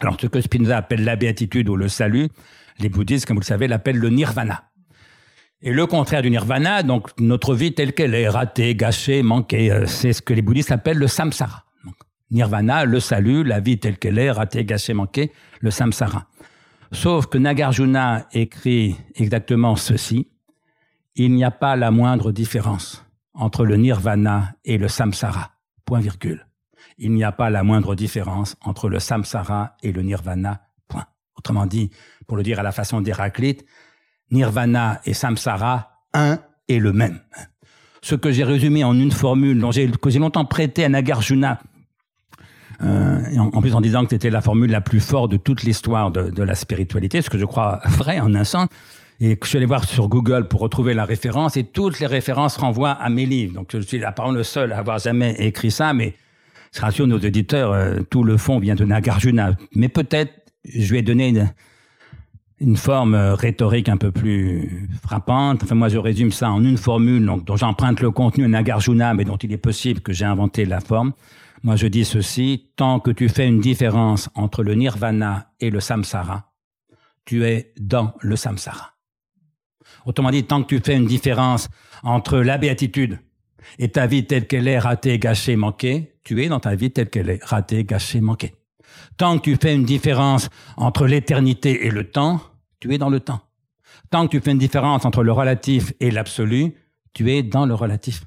Alors, 0.00 0.16
ce 0.20 0.26
que 0.26 0.40
Spinoza 0.40 0.78
appelle 0.78 1.04
la 1.04 1.16
béatitude 1.16 1.68
ou 1.68 1.76
le 1.76 1.88
salut, 1.88 2.28
les 2.78 2.88
bouddhistes, 2.88 3.26
comme 3.26 3.36
vous 3.36 3.42
le 3.42 3.46
savez, 3.46 3.68
l'appellent 3.68 3.98
le 3.98 4.08
nirvana. 4.08 4.64
Et 5.60 5.72
le 5.72 5.86
contraire 5.86 6.22
du 6.22 6.30
nirvana, 6.30 6.82
donc 6.82 7.10
notre 7.20 7.54
vie 7.54 7.72
telle 7.72 7.92
qu'elle 7.92 8.14
est, 8.14 8.28
ratée, 8.28 8.74
gâchée, 8.74 9.22
manquée, 9.22 9.70
euh, 9.70 9.86
c'est 9.86 10.12
ce 10.12 10.22
que 10.22 10.34
les 10.34 10.42
bouddhistes 10.42 10.72
appellent 10.72 10.98
le 10.98 11.06
samsara. 11.06 11.64
nirvana, 12.30 12.84
le 12.84 12.98
salut, 12.98 13.44
la 13.44 13.60
vie 13.60 13.78
telle 13.78 13.98
qu'elle 13.98 14.18
est, 14.18 14.30
ratée, 14.30 14.64
gâchée, 14.64 14.94
manquée, 14.94 15.30
le 15.60 15.70
samsara. 15.70 16.26
Sauf 16.90 17.26
que 17.26 17.38
Nagarjuna 17.38 18.26
écrit 18.32 18.96
exactement 19.14 19.76
ceci. 19.76 20.28
Il 21.14 21.32
n'y 21.34 21.44
a 21.44 21.50
pas 21.50 21.76
la 21.76 21.90
moindre 21.90 22.32
différence 22.32 23.04
entre 23.34 23.64
le 23.64 23.76
nirvana 23.76 24.54
et 24.64 24.78
le 24.78 24.88
samsara. 24.88 25.52
Point 25.84 26.00
virgule. 26.00 26.46
Il 26.98 27.12
n'y 27.12 27.24
a 27.24 27.32
pas 27.32 27.50
la 27.50 27.62
moindre 27.62 27.94
différence 27.94 28.56
entre 28.60 28.88
le 28.88 28.98
samsara 28.98 29.76
et 29.82 29.92
le 29.92 30.02
nirvana. 30.02 30.62
Point. 30.88 31.06
Autrement 31.36 31.66
dit, 31.66 31.90
pour 32.26 32.36
le 32.36 32.42
dire 32.42 32.60
à 32.60 32.62
la 32.62 32.72
façon 32.72 33.00
d'Héraclite, 33.00 33.64
nirvana 34.30 35.00
et 35.04 35.14
samsara, 35.14 36.04
un 36.14 36.38
et 36.68 36.78
le 36.78 36.92
même. 36.92 37.20
Ce 38.02 38.14
que 38.14 38.32
j'ai 38.32 38.44
résumé 38.44 38.84
en 38.84 38.98
une 38.98 39.12
formule 39.12 39.58
dont 39.58 39.70
j'ai, 39.70 39.90
que 39.90 40.10
j'ai 40.10 40.18
longtemps 40.18 40.44
prêté 40.44 40.84
à 40.84 40.88
Nagarjuna 40.88 41.60
et 42.82 43.38
en, 43.38 43.60
plus 43.60 43.74
en 43.74 43.80
disant 43.80 44.04
que 44.04 44.10
c'était 44.10 44.30
la 44.30 44.40
formule 44.40 44.70
la 44.70 44.80
plus 44.80 45.00
forte 45.00 45.30
de 45.30 45.36
toute 45.36 45.62
l'histoire 45.62 46.10
de, 46.10 46.42
la 46.42 46.54
spiritualité, 46.54 47.22
ce 47.22 47.30
que 47.30 47.38
je 47.38 47.44
crois 47.44 47.80
vrai 47.84 48.18
en 48.20 48.34
un 48.34 48.44
sens. 48.44 48.68
Et 49.24 49.36
que 49.36 49.46
je 49.46 49.50
suis 49.50 49.56
allé 49.58 49.66
voir 49.66 49.84
sur 49.84 50.08
Google 50.08 50.48
pour 50.48 50.60
retrouver 50.60 50.94
la 50.94 51.04
référence, 51.04 51.56
et 51.56 51.62
toutes 51.64 52.00
les 52.00 52.06
références 52.06 52.56
renvoient 52.56 52.90
à 52.90 53.08
mes 53.08 53.24
livres. 53.24 53.54
Donc 53.54 53.68
je 53.72 53.78
suis 53.78 54.04
apparemment 54.04 54.36
le 54.36 54.42
seul 54.42 54.72
à 54.72 54.78
avoir 54.78 54.98
jamais 54.98 55.36
écrit 55.38 55.70
ça, 55.70 55.92
mais 55.92 56.14
je 56.74 56.80
rassure 56.80 57.06
nos 57.06 57.18
auditeurs, 57.18 58.04
tout 58.10 58.24
le 58.24 58.36
fond 58.36 58.58
vient 58.58 58.74
de 58.74 58.84
Nagarjuna. 58.84 59.56
Mais 59.76 59.88
peut-être 59.88 60.32
je 60.64 60.90
lui 60.90 60.98
ai 60.98 61.02
donné 61.02 61.28
une, 61.28 61.52
une 62.60 62.76
forme 62.76 63.14
euh, 63.14 63.34
rhétorique 63.34 63.88
un 63.88 63.96
peu 63.96 64.12
plus 64.12 64.88
frappante. 65.02 65.62
Enfin, 65.64 65.74
moi, 65.74 65.88
je 65.88 65.98
résume 65.98 66.30
ça 66.30 66.50
en 66.50 66.64
une 66.64 66.76
formule 66.76 67.24
donc, 67.26 67.44
dont 67.44 67.56
j'emprunte 67.56 68.00
le 68.00 68.10
contenu 68.10 68.46
Nagarjuna, 68.48 69.14
mais 69.14 69.24
dont 69.24 69.36
il 69.36 69.52
est 69.52 69.58
possible 69.58 70.00
que 70.00 70.12
j'ai 70.12 70.24
inventé 70.24 70.64
la 70.64 70.80
forme. 70.80 71.12
Moi, 71.64 71.76
je 71.76 71.86
dis 71.86 72.04
ceci, 72.04 72.70
tant 72.76 73.00
que 73.00 73.10
tu 73.10 73.28
fais 73.28 73.46
une 73.46 73.60
différence 73.60 74.28
entre 74.34 74.62
le 74.62 74.74
nirvana 74.74 75.52
et 75.60 75.70
le 75.70 75.80
samsara, 75.80 76.52
tu 77.24 77.44
es 77.44 77.72
dans 77.80 78.14
le 78.20 78.36
samsara. 78.36 78.91
Autrement 80.06 80.30
dit, 80.30 80.44
tant 80.44 80.62
que 80.62 80.68
tu 80.74 80.80
fais 80.84 80.96
une 80.96 81.06
différence 81.06 81.68
entre 82.02 82.38
la 82.38 82.58
béatitude 82.58 83.18
et 83.78 83.90
ta 83.90 84.06
vie 84.06 84.26
telle 84.26 84.46
qu'elle 84.46 84.68
est, 84.68 84.78
ratée, 84.78 85.18
gâchée, 85.18 85.56
manquée, 85.56 86.14
tu 86.24 86.42
es 86.42 86.48
dans 86.48 86.60
ta 86.60 86.74
vie 86.74 86.90
telle 86.90 87.10
qu'elle 87.10 87.30
est, 87.30 87.44
ratée, 87.44 87.84
gâchée, 87.84 88.20
manquée. 88.20 88.54
Tant 89.16 89.38
que 89.38 89.44
tu 89.44 89.56
fais 89.56 89.74
une 89.74 89.84
différence 89.84 90.48
entre 90.76 91.06
l'éternité 91.06 91.86
et 91.86 91.90
le 91.90 92.10
temps, 92.10 92.40
tu 92.80 92.92
es 92.92 92.98
dans 92.98 93.10
le 93.10 93.20
temps. 93.20 93.40
Tant 94.10 94.26
que 94.26 94.36
tu 94.36 94.40
fais 94.42 94.50
une 94.50 94.58
différence 94.58 95.04
entre 95.04 95.22
le 95.22 95.32
relatif 95.32 95.92
et 96.00 96.10
l'absolu, 96.10 96.74
tu 97.14 97.30
es 97.30 97.42
dans 97.42 97.66
le 97.66 97.74
relatif. 97.74 98.24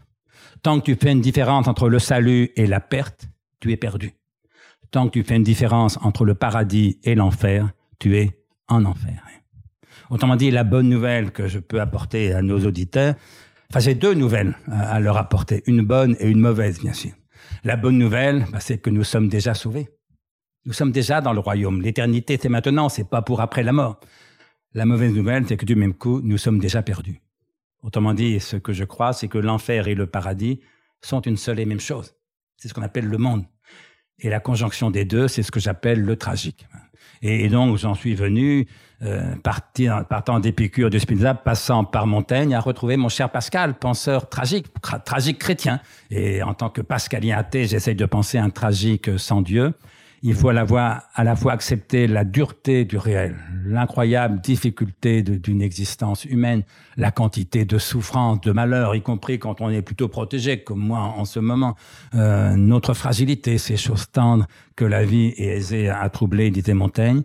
Tant 0.64 0.80
que 0.80 0.86
tu 0.86 0.96
fais 0.96 1.12
une 1.12 1.22
différence 1.22 1.68
entre 1.68 1.90
le 1.90 2.00
salut 2.00 2.52
et 2.56 2.66
la 2.66 2.80
perte, 2.80 3.28
tu 3.60 3.72
es 3.72 3.78
perdu. 3.78 4.14
Tant 4.92 5.08
que 5.08 5.12
tu 5.12 5.24
fais 5.24 5.36
une 5.36 5.44
différence 5.44 5.98
entre 6.02 6.26
le 6.26 6.36
paradis 6.36 7.00
et 7.04 7.16
l'enfer, 7.16 7.70
tu 8.00 8.18
es 8.18 8.42
en 8.68 8.86
enfer. 8.86 9.25
Autrement 10.10 10.36
dit, 10.36 10.52
la 10.52 10.64
bonne 10.64 10.90
nouvelle 10.90 11.32
que 11.32 11.48
je 11.48 11.60
peux 11.60 11.82
apporter 11.82 12.34
à 12.34 12.42
nos 12.42 12.60
auditeurs, 12.66 13.16
enfin 13.70 13.80
j'ai 13.80 13.96
deux 13.96 14.14
nouvelles 14.14 14.56
à 14.72 15.00
leur 15.00 15.18
apporter, 15.18 15.64
une 15.66 15.82
bonne 15.82 16.16
et 16.20 16.30
une 16.30 16.40
mauvaise 16.40 16.80
bien 16.80 16.94
sûr. 16.94 17.12
La 17.64 17.76
bonne 17.76 17.98
nouvelle, 17.98 18.46
bah, 18.52 18.60
c'est 18.60 18.78
que 18.78 18.90
nous 18.90 19.04
sommes 19.04 19.28
déjà 19.28 19.54
sauvés. 19.54 19.90
Nous 20.66 20.74
sommes 20.74 20.92
déjà 20.92 21.22
dans 21.22 21.34
le 21.34 21.40
royaume. 21.40 21.82
L'éternité, 21.82 22.38
c'est 22.42 22.50
maintenant, 22.50 22.90
c'est 22.90 23.10
pas 23.10 23.22
pour 23.22 23.42
après 23.42 23.64
la 23.64 23.72
mort. 23.72 24.00
La 24.74 24.86
mauvaise 24.86 25.14
nouvelle, 25.14 25.48
c'est 25.48 25.58
que 25.58 25.66
du 25.66 25.76
même 25.76 25.94
coup, 25.94 26.22
nous 26.24 26.38
sommes 26.38 26.60
déjà 26.60 26.82
perdus. 26.82 27.22
Autrement 27.82 28.14
dit, 28.14 28.40
ce 28.40 28.58
que 28.58 28.74
je 28.74 28.84
crois, 28.84 29.14
c'est 29.14 29.28
que 29.28 29.38
l'enfer 29.38 29.88
et 29.88 29.96
le 29.96 30.08
paradis 30.08 30.60
sont 31.02 31.22
une 31.22 31.38
seule 31.38 31.60
et 31.60 31.66
même 31.66 31.80
chose. 31.80 32.16
C'est 32.58 32.68
ce 32.68 32.74
qu'on 32.74 32.82
appelle 32.82 33.06
le 33.06 33.18
monde. 33.18 33.46
Et 34.20 34.30
la 34.30 34.40
conjonction 34.40 34.92
des 34.92 35.06
deux, 35.06 35.28
c'est 35.28 35.44
ce 35.44 35.52
que 35.52 35.60
j'appelle 35.60 36.02
le 36.02 36.16
tragique. 36.16 36.66
Et, 37.22 37.50
donc, 37.50 37.78
j'en 37.78 37.96
suis 37.96 38.14
venu, 38.14 38.68
euh, 39.02 39.36
partant 39.44 40.40
d'Épicure, 40.40 40.90
de 40.90 41.00
Spinoza, 41.00 41.34
passant 41.34 41.84
par 41.84 42.08
Montaigne, 42.08 42.54
à 42.54 42.60
retrouver 42.60 42.98
mon 42.98 43.10
cher 43.10 43.30
Pascal, 43.32 43.74
penseur 43.76 44.30
tragique, 44.30 44.68
tragique 45.06 45.40
chrétien. 45.40 45.80
Et 46.12 46.44
en 46.44 46.54
tant 46.54 46.70
que 46.70 46.82
pascalien 46.82 47.38
athée, 47.38 47.66
j'essaye 47.66 47.96
de 47.96 48.06
penser 48.06 48.38
un 48.38 48.50
tragique 48.50 49.18
sans 49.18 49.42
Dieu 49.42 49.74
il 50.28 50.34
faut 50.34 50.50
à 50.50 50.54
la, 50.54 50.66
fois, 50.66 51.04
à 51.14 51.24
la 51.24 51.36
fois 51.36 51.52
accepter 51.52 52.08
la 52.08 52.24
dureté 52.24 52.84
du 52.84 52.98
réel, 52.98 53.36
l'incroyable 53.64 54.42
difficulté 54.42 55.22
d'une 55.22 55.62
existence 55.62 56.26
humaine, 56.26 56.64
la 56.98 57.12
quantité 57.12 57.64
de 57.64 57.78
souffrance, 57.78 58.42
de 58.42 58.52
malheur, 58.52 58.96
y 58.96 59.04
compris 59.04 59.38
quand 59.38 59.62
on 59.62 59.70
est 59.70 59.84
plutôt 59.84 60.08
protégé, 60.08 60.64
comme 60.64 60.80
moi 60.80 60.98
en 60.98 61.26
ce 61.26 61.40
moment, 61.40 61.76
euh, 62.16 62.56
notre 62.56 62.96
fragilité, 62.96 63.60
ces 63.60 63.78
choses 63.78 64.10
tendres 64.12 64.48
que 64.76 64.84
la 64.84 65.06
vie 65.06 65.28
est 65.38 65.58
aisée 65.58 65.90
à 65.90 66.10
troubler, 66.10 66.50
disait 66.50 66.74
Montaigne. 66.74 67.22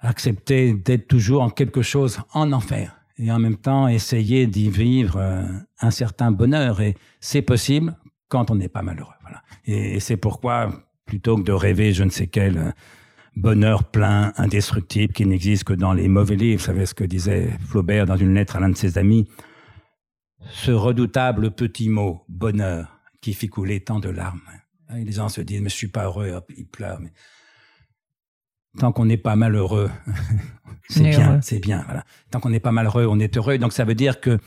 Accepter 0.00 0.72
d'être 0.72 1.06
toujours 1.06 1.42
en 1.42 1.50
quelque 1.50 1.82
chose 1.82 2.18
en 2.32 2.50
enfer 2.50 3.00
et 3.16 3.30
en 3.30 3.38
même 3.38 3.58
temps 3.58 3.86
essayer 3.86 4.48
d'y 4.48 4.70
vivre 4.70 5.18
euh, 5.18 5.44
un 5.80 5.92
certain 5.92 6.32
bonheur 6.32 6.80
et 6.80 6.96
c'est 7.20 7.42
possible 7.42 7.96
quand 8.26 8.50
on 8.50 8.56
n'est 8.56 8.68
pas 8.68 8.82
malheureux. 8.82 9.14
Voilà. 9.22 9.40
Et 9.66 10.00
c'est 10.00 10.16
pourquoi 10.16 10.87
plutôt 11.08 11.36
que 11.38 11.42
de 11.42 11.52
rêver 11.52 11.92
je 11.92 12.04
ne 12.04 12.10
sais 12.10 12.28
quel 12.28 12.58
euh, 12.58 12.70
bonheur 13.34 13.84
plein, 13.84 14.32
indestructible, 14.36 15.12
qui 15.12 15.24
n'existe 15.26 15.64
que 15.64 15.72
dans 15.72 15.94
les 15.94 16.06
mauvais 16.06 16.36
livres. 16.36 16.60
Vous 16.60 16.66
savez 16.66 16.86
ce 16.86 16.94
que 16.94 17.04
disait 17.04 17.50
Flaubert 17.66 18.06
dans 18.06 18.16
une 18.16 18.34
lettre 18.34 18.56
à 18.56 18.60
l'un 18.60 18.68
de 18.68 18.76
ses 18.76 18.98
amis. 18.98 19.26
Ce 20.50 20.70
redoutable 20.70 21.50
petit 21.50 21.88
mot, 21.88 22.24
bonheur, 22.28 23.00
qui 23.20 23.32
fit 23.32 23.48
couler 23.48 23.80
tant 23.80 23.98
de 23.98 24.10
larmes. 24.10 24.42
Et 24.96 25.04
les 25.04 25.12
gens 25.12 25.28
se 25.28 25.40
disent, 25.40 25.62
mais 25.62 25.70
je 25.70 25.74
suis 25.74 25.88
pas 25.88 26.04
heureux, 26.04 26.40
ils 26.56 26.66
pleurent. 26.66 27.00
Mais... 27.00 27.12
Tant 28.78 28.92
qu'on 28.92 29.06
n'est 29.06 29.16
pas 29.16 29.34
malheureux, 29.34 29.90
c'est 30.88 31.10
bien, 31.10 31.40
c'est 31.40 31.58
bien. 31.58 31.82
Voilà. 31.86 32.04
Tant 32.30 32.40
qu'on 32.40 32.50
n'est 32.50 32.60
pas 32.60 32.72
malheureux, 32.72 33.06
on 33.08 33.18
est 33.18 33.36
heureux. 33.36 33.58
Donc 33.58 33.72
ça 33.72 33.84
veut 33.84 33.94
dire 33.94 34.20
que 34.20 34.38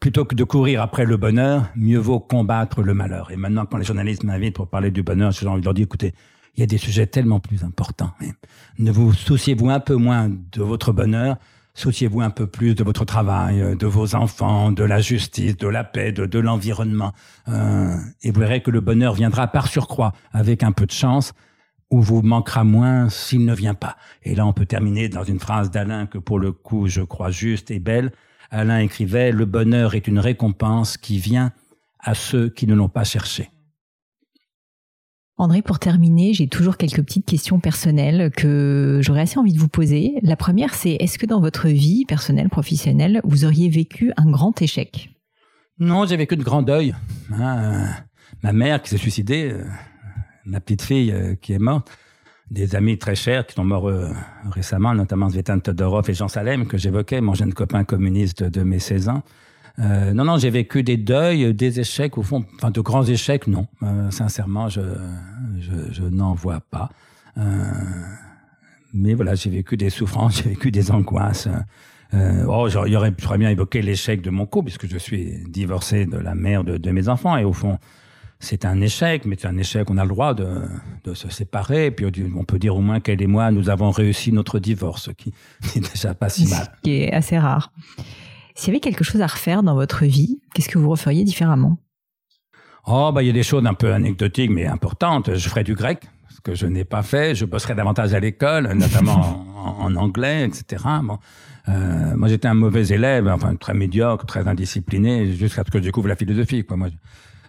plutôt 0.00 0.24
que 0.24 0.34
de 0.34 0.44
courir 0.44 0.80
après 0.80 1.04
le 1.04 1.18
bonheur, 1.18 1.68
mieux 1.76 1.98
vaut 1.98 2.20
combattre 2.20 2.82
le 2.82 2.94
malheur. 2.94 3.30
Et 3.30 3.36
maintenant, 3.36 3.66
quand 3.66 3.76
les 3.76 3.84
journalistes 3.84 4.24
m'invitent 4.24 4.56
pour 4.56 4.68
parler 4.68 4.90
du 4.90 5.02
bonheur, 5.02 5.30
j'ai 5.30 5.46
envie 5.46 5.60
de 5.60 5.66
leur 5.66 5.74
dire, 5.74 5.84
écoutez, 5.84 6.14
il 6.56 6.60
y 6.60 6.62
a 6.64 6.66
des 6.66 6.78
sujets 6.78 7.06
tellement 7.06 7.38
plus 7.38 7.62
importants. 7.62 8.12
Ne 8.78 8.90
vous 8.90 9.12
souciez-vous 9.12 9.68
un 9.68 9.78
peu 9.78 9.94
moins 9.94 10.28
de 10.28 10.62
votre 10.62 10.92
bonheur, 10.92 11.36
souciez-vous 11.74 12.22
un 12.22 12.30
peu 12.30 12.46
plus 12.46 12.74
de 12.74 12.82
votre 12.82 13.04
travail, 13.04 13.76
de 13.76 13.86
vos 13.86 14.14
enfants, 14.14 14.72
de 14.72 14.82
la 14.82 15.00
justice, 15.00 15.56
de 15.56 15.68
la 15.68 15.84
paix, 15.84 16.12
de, 16.12 16.38
l'environnement. 16.38 17.12
Euh, 17.48 17.94
et 18.22 18.30
vous 18.30 18.40
verrez 18.40 18.62
que 18.62 18.70
le 18.70 18.80
bonheur 18.80 19.14
viendra 19.14 19.48
par 19.48 19.68
surcroît, 19.68 20.12
avec 20.32 20.62
un 20.62 20.72
peu 20.72 20.86
de 20.86 20.92
chance, 20.92 21.34
ou 21.90 22.00
vous 22.00 22.22
manquera 22.22 22.64
moins 22.64 23.10
s'il 23.10 23.44
ne 23.44 23.54
vient 23.54 23.74
pas. 23.74 23.96
Et 24.22 24.34
là, 24.34 24.46
on 24.46 24.52
peut 24.52 24.66
terminer 24.66 25.08
dans 25.08 25.24
une 25.24 25.40
phrase 25.40 25.70
d'Alain 25.70 26.06
que 26.06 26.18
pour 26.18 26.38
le 26.38 26.52
coup, 26.52 26.88
je 26.88 27.02
crois 27.02 27.30
juste 27.30 27.70
et 27.70 27.80
belle. 27.80 28.12
Alain 28.50 28.78
écrivait 28.80 29.32
Le 29.32 29.44
bonheur 29.44 29.94
est 29.94 30.06
une 30.06 30.18
récompense 30.18 30.96
qui 30.96 31.18
vient 31.18 31.52
à 31.98 32.14
ceux 32.14 32.48
qui 32.48 32.66
ne 32.66 32.74
l'ont 32.74 32.88
pas 32.88 33.04
cherché. 33.04 33.50
André, 35.36 35.62
pour 35.62 35.78
terminer, 35.78 36.34
j'ai 36.34 36.48
toujours 36.48 36.76
quelques 36.76 37.02
petites 37.02 37.24
questions 37.24 37.60
personnelles 37.60 38.30
que 38.36 39.00
j'aurais 39.02 39.22
assez 39.22 39.38
envie 39.38 39.54
de 39.54 39.58
vous 39.58 39.68
poser. 39.68 40.18
La 40.22 40.36
première, 40.36 40.74
c'est 40.74 40.96
est-ce 41.00 41.18
que 41.18 41.24
dans 41.24 41.40
votre 41.40 41.68
vie 41.68 42.04
personnelle, 42.04 42.50
professionnelle, 42.50 43.22
vous 43.24 43.46
auriez 43.46 43.70
vécu 43.70 44.12
un 44.18 44.30
grand 44.30 44.60
échec? 44.60 45.08
Non, 45.78 46.04
j'ai 46.04 46.18
vécu 46.18 46.36
de 46.36 46.42
grands 46.42 46.60
deuils. 46.60 46.94
Hein, 47.32 47.88
ma 48.42 48.52
mère 48.52 48.82
qui 48.82 48.90
s'est 48.90 48.98
suicidée, 48.98 49.50
euh, 49.50 49.64
ma 50.44 50.60
petite 50.60 50.82
fille 50.82 51.10
euh, 51.10 51.34
qui 51.36 51.54
est 51.54 51.58
morte, 51.58 51.90
des 52.50 52.74
amis 52.74 52.98
très 52.98 53.14
chers 53.14 53.46
qui 53.46 53.54
sont 53.54 53.64
morts 53.64 53.88
euh, 53.88 54.08
récemment, 54.50 54.94
notamment 54.94 55.28
Zvetan 55.30 55.60
Todorov 55.60 56.08
et 56.10 56.14
Jean 56.14 56.28
Salem, 56.28 56.66
que 56.66 56.76
j'évoquais, 56.76 57.20
mon 57.20 57.34
jeune 57.34 57.54
copain 57.54 57.84
communiste 57.84 58.42
de 58.42 58.62
mes 58.62 58.78
16 58.78 59.08
ans. 59.08 59.22
Euh, 59.78 60.12
non, 60.12 60.24
non, 60.24 60.36
j'ai 60.36 60.50
vécu 60.50 60.82
des 60.82 60.96
deuils, 60.96 61.54
des 61.54 61.80
échecs, 61.80 62.18
au 62.18 62.22
fond, 62.22 62.44
enfin 62.56 62.70
de 62.70 62.80
grands 62.80 63.04
échecs, 63.04 63.46
non. 63.46 63.66
Euh, 63.82 64.10
sincèrement, 64.10 64.68
je, 64.68 64.80
je, 65.58 65.92
je 65.92 66.02
n'en 66.02 66.34
vois 66.34 66.60
pas. 66.60 66.90
Euh, 67.38 67.42
mais 68.92 69.14
voilà, 69.14 69.34
j'ai 69.36 69.50
vécu 69.50 69.76
des 69.76 69.90
souffrances, 69.90 70.38
j'ai 70.42 70.50
vécu 70.50 70.70
des 70.70 70.90
angoisses. 70.90 71.48
Euh, 72.12 72.44
oh, 72.48 72.68
j'aurais 72.68 73.12
bien 73.38 73.50
évoqué 73.50 73.82
l'échec 73.82 74.20
de 74.20 74.30
mon 74.30 74.46
couple, 74.46 74.66
puisque 74.66 74.92
je 74.92 74.98
suis 74.98 75.44
divorcé 75.48 76.06
de 76.06 76.18
la 76.18 76.34
mère 76.34 76.64
de, 76.64 76.76
de 76.76 76.90
mes 76.90 77.08
enfants, 77.08 77.36
et 77.36 77.44
au 77.44 77.52
fond, 77.52 77.78
c'est 78.40 78.64
un 78.64 78.80
échec, 78.80 79.26
mais 79.26 79.36
c'est 79.38 79.48
un 79.48 79.58
échec, 79.58 79.88
on 79.90 79.98
a 79.98 80.02
le 80.02 80.08
droit 80.08 80.32
de, 80.32 80.62
de, 81.04 81.14
se 81.14 81.28
séparer. 81.28 81.86
Et 81.86 81.90
puis 81.90 82.06
on 82.34 82.44
peut 82.44 82.58
dire 82.58 82.74
au 82.74 82.80
moins 82.80 82.98
qu'elle 82.98 83.20
et 83.20 83.26
moi, 83.26 83.50
nous 83.50 83.68
avons 83.68 83.90
réussi 83.90 84.32
notre 84.32 84.58
divorce, 84.58 85.04
ce 85.04 85.10
qui 85.10 85.32
n'est 85.76 85.82
déjà 85.82 86.14
pas 86.14 86.30
si 86.30 86.48
mal. 86.48 86.64
Ce 86.64 86.80
qui 86.82 87.02
est 87.02 87.12
assez 87.12 87.38
rare. 87.38 87.70
S'il 88.54 88.68
y 88.68 88.70
avait 88.70 88.80
quelque 88.80 89.04
chose 89.04 89.20
à 89.20 89.26
refaire 89.26 89.62
dans 89.62 89.74
votre 89.74 90.06
vie, 90.06 90.40
qu'est-ce 90.54 90.68
que 90.68 90.78
vous 90.78 90.90
referiez 90.90 91.22
différemment? 91.22 91.78
Oh, 92.86 93.12
bah 93.12 93.22
il 93.22 93.26
y 93.26 93.30
a 93.30 93.34
des 93.34 93.42
choses 93.42 93.64
un 93.66 93.74
peu 93.74 93.92
anecdotiques, 93.92 94.50
mais 94.50 94.66
importantes. 94.66 95.34
Je 95.34 95.48
ferais 95.48 95.64
du 95.64 95.74
grec, 95.74 96.08
ce 96.30 96.40
que 96.40 96.54
je 96.54 96.66
n'ai 96.66 96.84
pas 96.84 97.02
fait. 97.02 97.34
Je 97.34 97.44
bosserais 97.44 97.74
davantage 97.74 98.14
à 98.14 98.20
l'école, 98.20 98.72
notamment 98.74 99.46
en, 99.56 99.94
anglais, 99.96 100.46
etc. 100.46 100.82
Bon. 101.02 101.18
Euh, 101.68 102.16
moi, 102.16 102.28
j'étais 102.28 102.48
un 102.48 102.54
mauvais 102.54 102.88
élève, 102.88 103.28
enfin 103.28 103.54
très 103.54 103.74
médiocre, 103.74 104.24
très 104.24 104.48
indiscipliné, 104.48 105.30
jusqu'à 105.34 105.62
ce 105.62 105.70
que 105.70 105.78
je 105.78 105.84
découvre 105.84 106.08
la 106.08 106.16
philosophie. 106.16 106.64
Quoi. 106.64 106.78
Moi, 106.78 106.88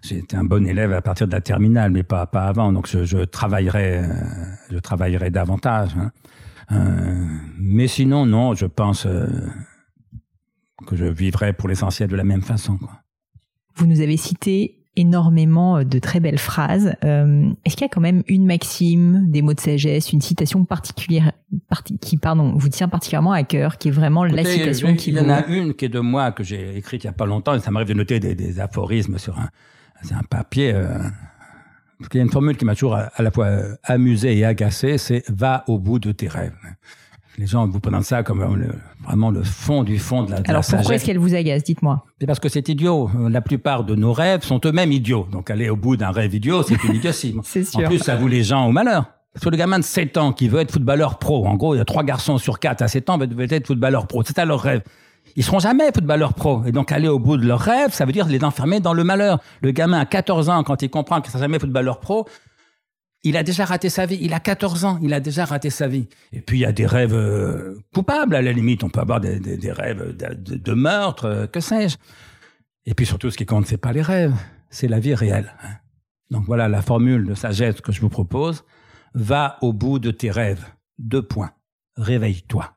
J'étais 0.02 0.36
un 0.36 0.44
bon 0.44 0.66
élève 0.66 0.94
à 0.94 1.02
partir 1.02 1.28
de 1.28 1.32
la 1.32 1.42
terminale, 1.42 1.92
mais 1.92 2.04
pas 2.04 2.26
pas 2.26 2.46
avant. 2.46 2.72
Donc 2.72 2.88
je, 2.88 3.06
je 3.06 3.20
travaillerai, 3.20 4.00
euh, 4.00 4.08
je 4.72 4.78
travaillerai 4.78 5.30
davantage. 5.30 5.92
Hein. 5.98 6.12
Euh, 6.72 7.28
mais 7.58 7.88
sinon, 7.88 8.26
non, 8.26 8.54
je 8.56 8.66
pense 8.66 9.06
euh, 9.06 9.28
que 10.88 10.96
je 10.96 11.06
vivrai 11.06 11.54
pour 11.54 11.70
l'essentiel 11.70 12.10
de 12.10 12.16
la 12.16 12.24
même 12.24 12.42
façon. 12.42 12.78
Quoi. 12.78 12.92
Vous 13.76 13.86
nous 13.86 14.02
avez 14.02 14.18
cité 14.18 14.78
énormément 14.96 15.84
de 15.84 16.00
très 16.00 16.20
belles 16.20 16.40
phrases. 16.40 16.96
Euh, 17.06 17.50
Est-ce 17.64 17.76
qu'il 17.76 17.86
y 17.86 17.90
a 17.90 17.90
quand 17.90 18.02
même 18.02 18.24
une 18.28 18.46
maxime, 18.46 19.30
des 19.30 19.42
mots 19.42 19.54
de 19.54 19.60
sagesse, 19.60 20.12
une 20.12 20.20
citation 20.20 20.66
particulière 20.66 21.32
qui, 22.02 22.18
pardon, 22.18 22.54
vous 22.58 22.68
tient 22.68 22.90
particulièrement 22.90 23.32
à 23.32 23.44
cœur, 23.44 23.78
qui 23.78 23.88
est 23.88 23.92
vraiment 23.92 24.26
la 24.26 24.44
citation 24.44 24.96
qui 24.96 25.12
Il 25.12 25.18
y 25.18 25.20
en 25.20 25.30
a 25.30 25.46
une 25.48 25.76
qui 25.76 25.86
est 25.86 25.90
de 25.90 26.00
moi 26.00 26.32
que 26.32 26.44
j'ai 26.44 26.78
écrite 26.78 27.04
il 27.04 27.08
y 27.08 27.10
a 27.10 27.14
pas 27.14 27.26
longtemps. 27.26 27.54
Et 27.54 27.60
ça 27.60 27.72
m'arrive 27.72 27.88
de 27.88 27.94
noter 27.94 28.20
des, 28.20 28.36
des 28.36 28.60
aphorismes 28.60 29.18
sur 29.18 29.40
un, 29.40 29.50
c'est 30.04 30.14
un 30.14 30.24
papier 30.24 30.74
euh, 30.74 30.98
il 32.14 32.18
y 32.18 32.20
a 32.20 32.24
une 32.24 32.32
formule 32.32 32.58
qui 32.58 32.66
m'a 32.66 32.74
toujours 32.74 32.96
à, 32.96 33.12
la 33.20 33.32
fois 33.32 33.50
amusé 33.84 34.38
et 34.38 34.46
agacé, 34.46 34.98
c'est 34.98 35.24
va 35.30 35.64
au 35.68 35.78
bout 35.78 36.00
de 36.00 36.12
tes 36.12 36.28
rêves. 36.28 36.54
Les 37.38 37.48
gens 37.48 37.68
vous 37.68 37.80
prennent 37.80 38.04
ça 38.04 38.24
comme 38.24 38.44
vraiment 39.04 39.32
le 39.32 39.44
fond 39.44 39.84
du 39.84 39.98
fond 39.98 40.24
de 40.24 40.32
la, 40.32 40.38
Alors 40.48 40.64
pourquoi 40.66 40.96
est-ce 40.96 41.06
qu'elle 41.06 41.18
vous 41.18 41.34
agace 41.34 41.64
Dites-moi? 41.64 42.04
C'est 42.20 42.28
parce 42.28 42.40
que 42.40 42.50
c'est 42.50 42.68
idiot. 42.70 43.10
La 43.30 43.42
plupart 43.42 43.84
de 43.84 43.96
nos 43.96 44.14
rêves 44.14 44.44
sont 44.44 44.60
eux-mêmes 44.66 44.92
idiots. 44.92 45.28
Donc 45.32 45.50
aller 45.50 45.70
au 45.70 45.76
bout 45.76 45.96
d'un 45.96 46.12
rêve 46.12 46.36
idiot, 46.36 46.64
c'est 46.64 46.84
une 46.84 46.96
idiotie. 46.96 47.36
c'est 47.44 47.64
sûr. 47.64 47.80
En 47.80 47.84
plus, 47.84 48.00
ça 48.00 48.16
vous 48.16 48.28
les 48.28 48.44
gens 48.44 48.68
au 48.68 48.72
malheur. 48.72 49.06
Parce 49.34 49.46
que 49.46 49.50
le 49.50 49.58
gamin 49.58 49.80
de 49.80 49.84
7 49.84 50.18
ans 50.18 50.34
qui 50.34 50.50
veut 50.50 50.60
être 50.60 50.72
footballeur 50.72 51.18
pro, 51.18 51.48
en 51.48 51.56
gros, 51.56 51.74
il 51.74 51.78
y 51.78 51.82
a 51.82 51.86
trois 51.86 52.04
garçons 52.04 52.38
sur 52.38 52.60
quatre 52.60 52.82
à 52.82 52.90
7 52.90 53.10
ans 53.10 53.18
qui 53.18 53.34
veulent 53.34 53.54
être 53.54 53.68
footballeur 53.68 54.08
pro. 54.08 54.24
C'est 54.26 54.38
à 54.38 54.46
leur 54.46 54.60
rêve. 54.60 54.82
Ils 55.36 55.44
seront 55.44 55.60
jamais 55.60 55.92
footballeurs 55.94 56.34
pro. 56.34 56.64
Et 56.66 56.72
donc 56.72 56.92
aller 56.92 57.08
au 57.08 57.20
bout 57.20 57.38
de 57.38 57.46
leur 57.46 57.60
rêve, 57.60 57.94
ça 57.94 58.06
veut 58.06 58.12
dire 58.12 58.28
les 58.28 58.44
enfermer 58.44 58.80
dans 58.80 58.94
le 58.94 59.04
malheur. 59.04 59.40
Le 59.62 59.72
gamin 59.72 60.00
à 60.00 60.06
14 60.06 60.50
ans, 60.50 60.64
quand 60.64 60.82
il 60.82 60.90
comprend 60.90 61.22
qu'il 61.22 61.30
ne 61.30 61.34
sera 61.34 61.40
jamais 61.42 61.60
footballeur 61.60 62.00
pro, 62.00 62.28
il 63.24 63.38
a 63.38 63.44
déjà 63.44 63.66
raté 63.66 63.90
sa 63.90 64.06
vie. 64.06 64.18
Il 64.22 64.34
a 64.34 64.40
14 64.40 64.86
ans, 64.86 65.00
il 65.02 65.14
a 65.14 65.20
déjà 65.20 65.46
raté 65.46 65.70
sa 65.70 65.88
vie. 65.88 66.08
Et 66.32 66.42
puis 66.42 66.58
il 66.58 66.62
y 66.62 66.66
a 66.66 66.72
des 66.72 66.86
rêves 66.86 67.14
euh, 67.14 67.80
coupables 67.94 68.36
à 68.36 68.42
la 68.42 68.52
limite. 68.52 68.84
On 68.84 68.90
peut 68.90 69.00
avoir 69.00 69.20
des, 69.20 69.40
rêves 69.72 70.16
de, 70.16 70.74
meurtre, 70.74 71.26
euh, 71.26 71.48
que 71.48 71.60
sais-je. 71.60 71.98
Et 72.86 72.94
puis 72.96 73.06
surtout, 73.06 73.30
ce 73.30 73.38
qui 73.38 73.46
compte, 73.46 73.68
c'est 73.68 73.78
pas 73.78 73.94
les 73.94 74.02
rêves, 74.02 74.34
c'est 74.70 74.88
la 74.88 75.00
vie 75.00 75.14
réelle. 75.14 75.54
Hein. 75.64 75.76
Donc 76.32 76.46
voilà 76.46 76.68
la 76.68 76.82
formule 76.82 77.26
de 77.26 77.36
sagesse 77.36 77.82
que 77.82 77.92
je 77.92 78.02
vous 78.02 78.10
propose. 78.10 78.64
Va 79.14 79.58
au 79.62 79.74
bout 79.74 80.00
de 80.00 80.10
tes 80.10 80.32
rêves. 80.32 80.66
Deux 80.98 81.22
points. 81.22 81.52
Réveille-toi. 81.98 82.74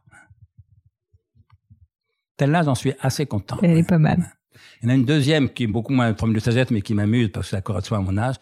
Celle-là, 2.39 2.63
j'en 2.63 2.75
suis 2.75 2.93
assez 3.01 3.27
content. 3.27 3.59
Elle 3.63 3.79
est 3.79 3.89
pas 3.89 3.99
mal. 3.99 4.35
Il 4.81 4.85
y 4.85 4.87
en 4.89 4.91
a 4.91 4.95
une 4.95 5.05
deuxième 5.05 5.51
qui 5.51 5.65
est 5.65 5.69
beaucoup 5.69 5.93
moins 5.93 6.15
formule 6.15 6.37
de 6.37 6.41
sagesse, 6.41 6.71
mais 6.71 6.83
qui 6.83 6.95
m'amuse 6.95 7.31
parce 7.33 7.47
que 7.47 7.57
ça 7.57 7.61
correspond 7.61 7.97
à 7.97 8.01
mon 8.01 8.17
âge. 8.19 8.37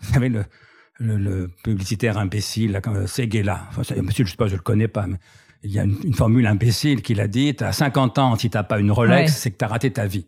Vous 0.00 0.14
savez, 0.14 0.28
le, 0.28 0.44
le, 0.98 1.50
publicitaire 1.62 2.18
imbécile, 2.18 2.80
Seguela, 3.06 3.68
enfin, 3.70 3.82
monsieur, 4.02 4.24
je 4.24 4.30
sais 4.30 4.36
pas, 4.36 4.48
je 4.48 4.56
le 4.56 4.62
connais 4.62 4.88
pas, 4.88 5.06
mais 5.06 5.18
il 5.62 5.70
y 5.70 5.78
a 5.78 5.84
une, 5.84 6.14
formule 6.14 6.46
imbécile 6.46 7.02
qu'il 7.02 7.20
a 7.20 7.28
dit, 7.28 7.56
à 7.60 7.72
50 7.72 8.18
ans, 8.18 8.36
si 8.36 8.50
t'as 8.50 8.62
pas 8.62 8.78
une 8.78 8.90
Rolex, 8.90 9.36
c'est 9.36 9.50
que 9.52 9.58
tu 9.58 9.64
as 9.64 9.68
raté 9.68 9.92
ta 9.92 10.06
vie. 10.06 10.26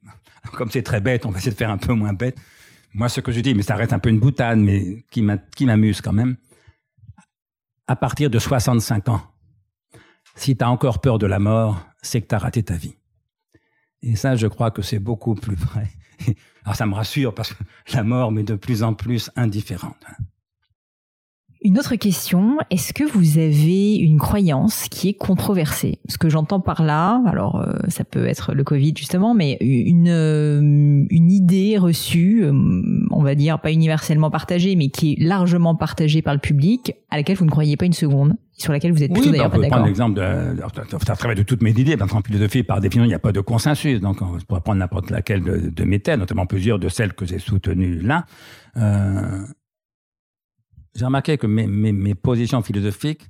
Comme 0.53 0.71
c'est 0.71 0.83
très 0.83 1.01
bête, 1.01 1.27
on 1.27 1.31
va 1.31 1.39
essayer 1.39 1.53
de 1.53 1.57
faire 1.57 1.71
un 1.71 1.79
peu 1.79 1.93
moins 1.93 2.13
bête. 2.13 2.37
Moi, 2.93 3.09
ce 3.09 3.21
que 3.21 3.33
je 3.33 3.41
dis, 3.41 3.55
mais 3.55 3.63
ça 3.63 3.75
reste 3.75 3.93
un 3.93 3.99
peu 3.99 4.11
une 4.11 4.21
boutade, 4.21 4.59
mais 4.59 5.05
qui 5.11 5.23
m'amuse 5.67 6.01
quand 6.01 6.13
même. 6.13 6.37
À 7.87 7.97
partir 7.97 8.31
de 8.31 8.39
65 8.39 9.09
ans, 9.09 9.23
si 10.37 10.57
tu 10.57 10.65
as 10.65 10.71
encore 10.71 11.01
peur 11.01 11.19
de 11.19 11.27
la 11.27 11.39
mort, 11.39 11.85
c'est 12.07 12.21
que 12.21 12.29
tu 12.29 12.35
as 12.35 12.39
raté 12.39 12.63
ta 12.63 12.75
vie. 12.75 12.95
Et 14.03 14.17
ça, 14.17 14.37
je 14.37 14.47
crois 14.47 14.71
que 14.71 14.83
c'est 14.83 14.99
beaucoup 14.99 15.35
plus 15.35 15.57
vrai. 15.57 15.89
Alors 16.65 16.77
ça 16.77 16.87
me 16.87 16.95
rassure 16.95 17.35
parce 17.35 17.53
que 17.53 17.65
la 17.93 18.05
mort 18.05 18.33
m'est 18.33 18.43
de 18.43 18.55
plus 18.55 18.83
en 18.83 18.95
plus 18.95 19.31
indifférente. 19.37 20.05
Une 21.67 21.79
autre 21.79 21.97
question, 21.97 22.59
est-ce 22.69 22.93
que 22.93 23.05
vous 23.05 23.39
avez 23.39 23.97
une 23.97 24.19
croyance 24.19 24.87
qui 24.91 25.09
est 25.09 25.15
controversée? 25.15 25.99
Ce 26.11 26.19
que 26.19 26.29
j'entends 26.29 26.61
par 26.61 26.83
là, 26.83 27.23
alors 27.25 27.57
euh, 27.57 27.79
ça 27.89 28.05
peut 28.05 28.27
être 28.27 28.53
le 28.53 28.65
Covid 28.65 28.93
justement, 28.95 29.33
mais 29.33 29.57
une, 29.63 30.09
euh, 30.11 30.61
une 30.61 31.31
idée 31.31 31.79
reçue, 31.79 32.45
euh, 32.45 32.53
on 33.11 33.23
va 33.23 33.35
dire 33.35 33.61
pas 33.61 33.73
universellement 33.73 34.31
partagée, 34.31 34.77
mais 34.77 34.91
qui 34.91 35.15
est 35.15 35.23
largement 35.23 35.75
partagée 35.75 36.21
par 36.21 36.35
le 36.35 36.41
public, 36.41 36.97
à 37.09 37.17
laquelle 37.17 37.39
vous 37.39 37.47
ne 37.47 37.51
croyez 37.51 37.79
pas 37.79 37.87
une 37.87 37.95
seconde, 37.95 38.37
sur 38.57 38.73
laquelle 38.73 38.93
vous 38.93 39.03
êtes 39.03 39.13
plutôt 39.13 39.31
d'ailleurs 39.31 39.51
bah, 39.51 39.57
pas 39.57 39.63
d'accord. 39.63 39.79
On 39.81 39.85
peut 39.85 39.95
prendre 39.95 40.15
l'exemple 40.15 40.15
de, 40.15 41.11
à 41.11 41.17
travers 41.17 41.37
de 41.37 41.43
toutes 41.43 41.63
mes 41.63 41.73
idées, 41.73 41.97
parce 41.97 42.11
qu'en 42.11 42.23
philosophie, 42.23 42.63
par 42.63 42.81
définition, 42.81 43.05
il 43.05 43.09
n'y 43.09 43.15
a 43.15 43.19
pas 43.19 43.33
de 43.33 43.41
consensus, 43.41 44.01
donc 44.01 44.23
on 44.23 44.39
pourrait 44.47 44.61
prendre 44.61 44.79
n'importe 44.79 45.11
laquelle 45.11 45.43
de, 45.43 45.71
de 45.71 45.85
mes 45.85 46.01
thèses, 46.01 46.19
notamment 46.19 46.47
plusieurs 46.47 46.79
de 46.79 46.89
celles 46.89 47.15
que 47.15 47.27
j'ai 47.27 47.39
soutenues 47.39 48.01
là. 48.01 48.27
Euh, 48.77 49.45
j'ai 50.95 51.05
remarqué 51.05 51.37
que 51.39 51.47
mes, 51.47 51.67
mes, 51.67 51.93
mes, 51.93 52.15
positions 52.15 52.63
philosophiques 52.63 53.29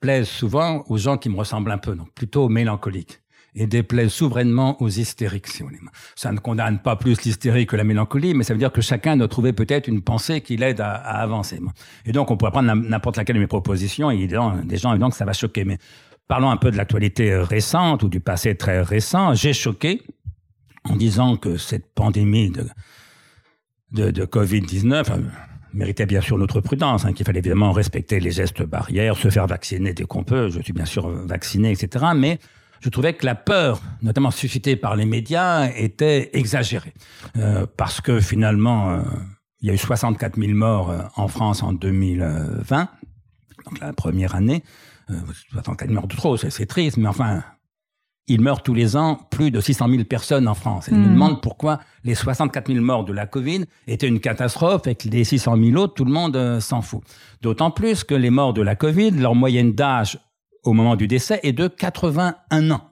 plaisent 0.00 0.28
souvent 0.28 0.84
aux 0.88 0.96
gens 0.96 1.16
qui 1.16 1.28
me 1.28 1.36
ressemblent 1.36 1.70
un 1.70 1.78
peu, 1.78 1.94
donc 1.94 2.12
plutôt 2.12 2.48
mélancoliques, 2.48 3.20
et 3.58 3.66
déplaisent 3.66 4.12
souverainement 4.12 4.80
aux 4.80 4.88
hystériques, 4.88 5.48
si 5.48 5.62
on 5.62 5.68
Ça 6.14 6.32
ne 6.32 6.38
condamne 6.38 6.78
pas 6.78 6.96
plus 6.96 7.22
l'hystérie 7.22 7.66
que 7.66 7.76
la 7.76 7.84
mélancolie, 7.84 8.32
mais 8.32 8.44
ça 8.44 8.54
veut 8.54 8.58
dire 8.58 8.72
que 8.72 8.80
chacun 8.80 9.16
doit 9.16 9.28
trouver 9.28 9.52
peut-être 9.52 9.88
une 9.88 10.00
pensée 10.00 10.40
qui 10.40 10.56
l'aide 10.56 10.80
à, 10.80 10.92
à, 10.92 11.20
avancer. 11.20 11.60
Et 12.06 12.12
donc, 12.12 12.30
on 12.30 12.36
pourrait 12.36 12.52
prendre 12.52 12.72
n'importe 12.72 13.16
laquelle 13.16 13.36
de 13.36 13.40
mes 13.40 13.48
propositions, 13.48 14.10
et 14.10 14.26
des 14.26 14.28
gens, 14.28 14.54
évidemment, 14.54 15.10
que 15.10 15.16
ça 15.16 15.24
va 15.24 15.32
choquer. 15.32 15.64
Mais 15.64 15.78
parlons 16.28 16.50
un 16.50 16.56
peu 16.56 16.70
de 16.70 16.76
l'actualité 16.76 17.36
récente 17.36 18.04
ou 18.04 18.08
du 18.08 18.20
passé 18.20 18.54
très 18.54 18.80
récent. 18.80 19.34
J'ai 19.34 19.52
choqué 19.52 20.02
en 20.84 20.94
disant 20.94 21.36
que 21.36 21.56
cette 21.56 21.92
pandémie 21.94 22.50
de, 22.50 22.64
de, 23.90 24.10
de 24.12 24.24
Covid-19, 24.24 25.20
méritait 25.74 26.06
bien 26.06 26.20
sûr 26.20 26.38
notre 26.38 26.60
prudence, 26.60 27.04
hein, 27.04 27.12
qu'il 27.12 27.26
fallait 27.26 27.40
évidemment 27.40 27.72
respecter 27.72 28.20
les 28.20 28.30
gestes 28.30 28.62
barrières, 28.62 29.16
se 29.16 29.28
faire 29.28 29.46
vacciner 29.46 29.92
dès 29.92 30.04
qu'on 30.04 30.24
peut. 30.24 30.48
Je 30.48 30.60
suis 30.60 30.72
bien 30.72 30.84
sûr 30.84 31.08
vacciné, 31.08 31.70
etc. 31.72 32.06
Mais 32.16 32.38
je 32.80 32.88
trouvais 32.88 33.14
que 33.14 33.26
la 33.26 33.34
peur, 33.34 33.80
notamment 34.02 34.30
suscitée 34.30 34.76
par 34.76 34.96
les 34.96 35.04
médias, 35.04 35.70
était 35.70 36.30
exagérée. 36.32 36.94
Euh, 37.36 37.66
parce 37.76 38.00
que 38.00 38.20
finalement, 38.20 38.90
euh, 38.90 39.02
il 39.60 39.68
y 39.68 39.70
a 39.70 39.74
eu 39.74 39.78
64 39.78 40.38
000 40.38 40.52
morts 40.52 40.90
euh, 40.90 41.02
en 41.16 41.28
France 41.28 41.62
en 41.62 41.72
2020, 41.72 42.88
donc 43.66 43.80
la 43.80 43.92
première 43.92 44.34
année. 44.34 44.62
64 45.52 45.88
000 45.88 46.00
morts 46.00 46.08
de 46.08 46.16
trop, 46.16 46.36
c'est 46.36 46.66
triste, 46.66 46.98
mais 46.98 47.08
enfin, 47.08 47.42
il 48.28 48.42
meurt 48.42 48.64
tous 48.64 48.74
les 48.74 48.96
ans 48.96 49.18
plus 49.30 49.50
de 49.50 49.60
600 49.60 49.88
000 49.88 50.04
personnes 50.04 50.46
en 50.46 50.54
France. 50.54 50.88
Et 50.88 50.90
je 50.92 50.96
me 50.96 51.06
hmm. 51.06 51.12
demande 51.12 51.42
pourquoi 51.42 51.80
les 52.04 52.14
64 52.14 52.70
000 52.70 52.84
morts 52.84 53.04
de 53.04 53.12
la 53.12 53.26
Covid 53.26 53.64
étaient 53.86 54.06
une 54.06 54.20
catastrophe 54.20 54.86
et 54.86 54.94
que 54.94 55.08
les 55.08 55.24
600 55.24 55.56
000 55.56 55.76
autres, 55.76 55.94
tout 55.94 56.04
le 56.04 56.12
monde 56.12 56.36
euh, 56.36 56.60
s'en 56.60 56.82
fout. 56.82 57.02
D'autant 57.40 57.70
plus 57.70 58.04
que 58.04 58.14
les 58.14 58.30
morts 58.30 58.52
de 58.52 58.62
la 58.62 58.76
Covid, 58.76 59.12
leur 59.12 59.34
moyenne 59.34 59.72
d'âge 59.72 60.18
au 60.64 60.72
moment 60.72 60.96
du 60.96 61.06
décès 61.06 61.40
est 61.42 61.52
de 61.52 61.68
81 61.68 62.70
ans. 62.70 62.82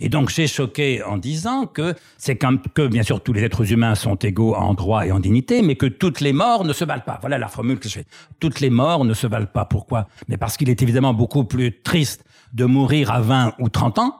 Et 0.00 0.08
donc 0.08 0.28
j'ai 0.28 0.46
choqué 0.46 1.02
en 1.02 1.16
disant 1.16 1.66
que 1.66 1.94
c'est 2.18 2.36
que 2.36 2.86
bien 2.86 3.02
sûr 3.02 3.22
tous 3.22 3.32
les 3.32 3.44
êtres 3.44 3.72
humains 3.72 3.94
sont 3.94 4.16
égaux 4.16 4.54
en 4.54 4.74
droit 4.74 5.06
et 5.06 5.12
en 5.12 5.20
dignité, 5.20 5.62
mais 5.62 5.76
que 5.76 5.86
toutes 5.86 6.20
les 6.20 6.32
morts 6.32 6.64
ne 6.64 6.72
se 6.72 6.84
valent 6.84 7.04
pas. 7.04 7.18
Voilà 7.20 7.38
la 7.38 7.48
formule 7.48 7.78
que 7.78 7.88
je 7.88 7.94
fais. 7.94 8.06
Toutes 8.40 8.60
les 8.60 8.70
morts 8.70 9.04
ne 9.04 9.14
se 9.14 9.26
valent 9.26 9.46
pas. 9.46 9.64
Pourquoi? 9.64 10.08
Mais 10.28 10.36
parce 10.36 10.56
qu'il 10.56 10.68
est 10.68 10.82
évidemment 10.82 11.14
beaucoup 11.14 11.44
plus 11.44 11.80
triste 11.82 12.24
de 12.52 12.64
mourir 12.64 13.10
à 13.10 13.20
20 13.20 13.54
ou 13.58 13.68
30 13.68 13.98
ans 13.98 14.14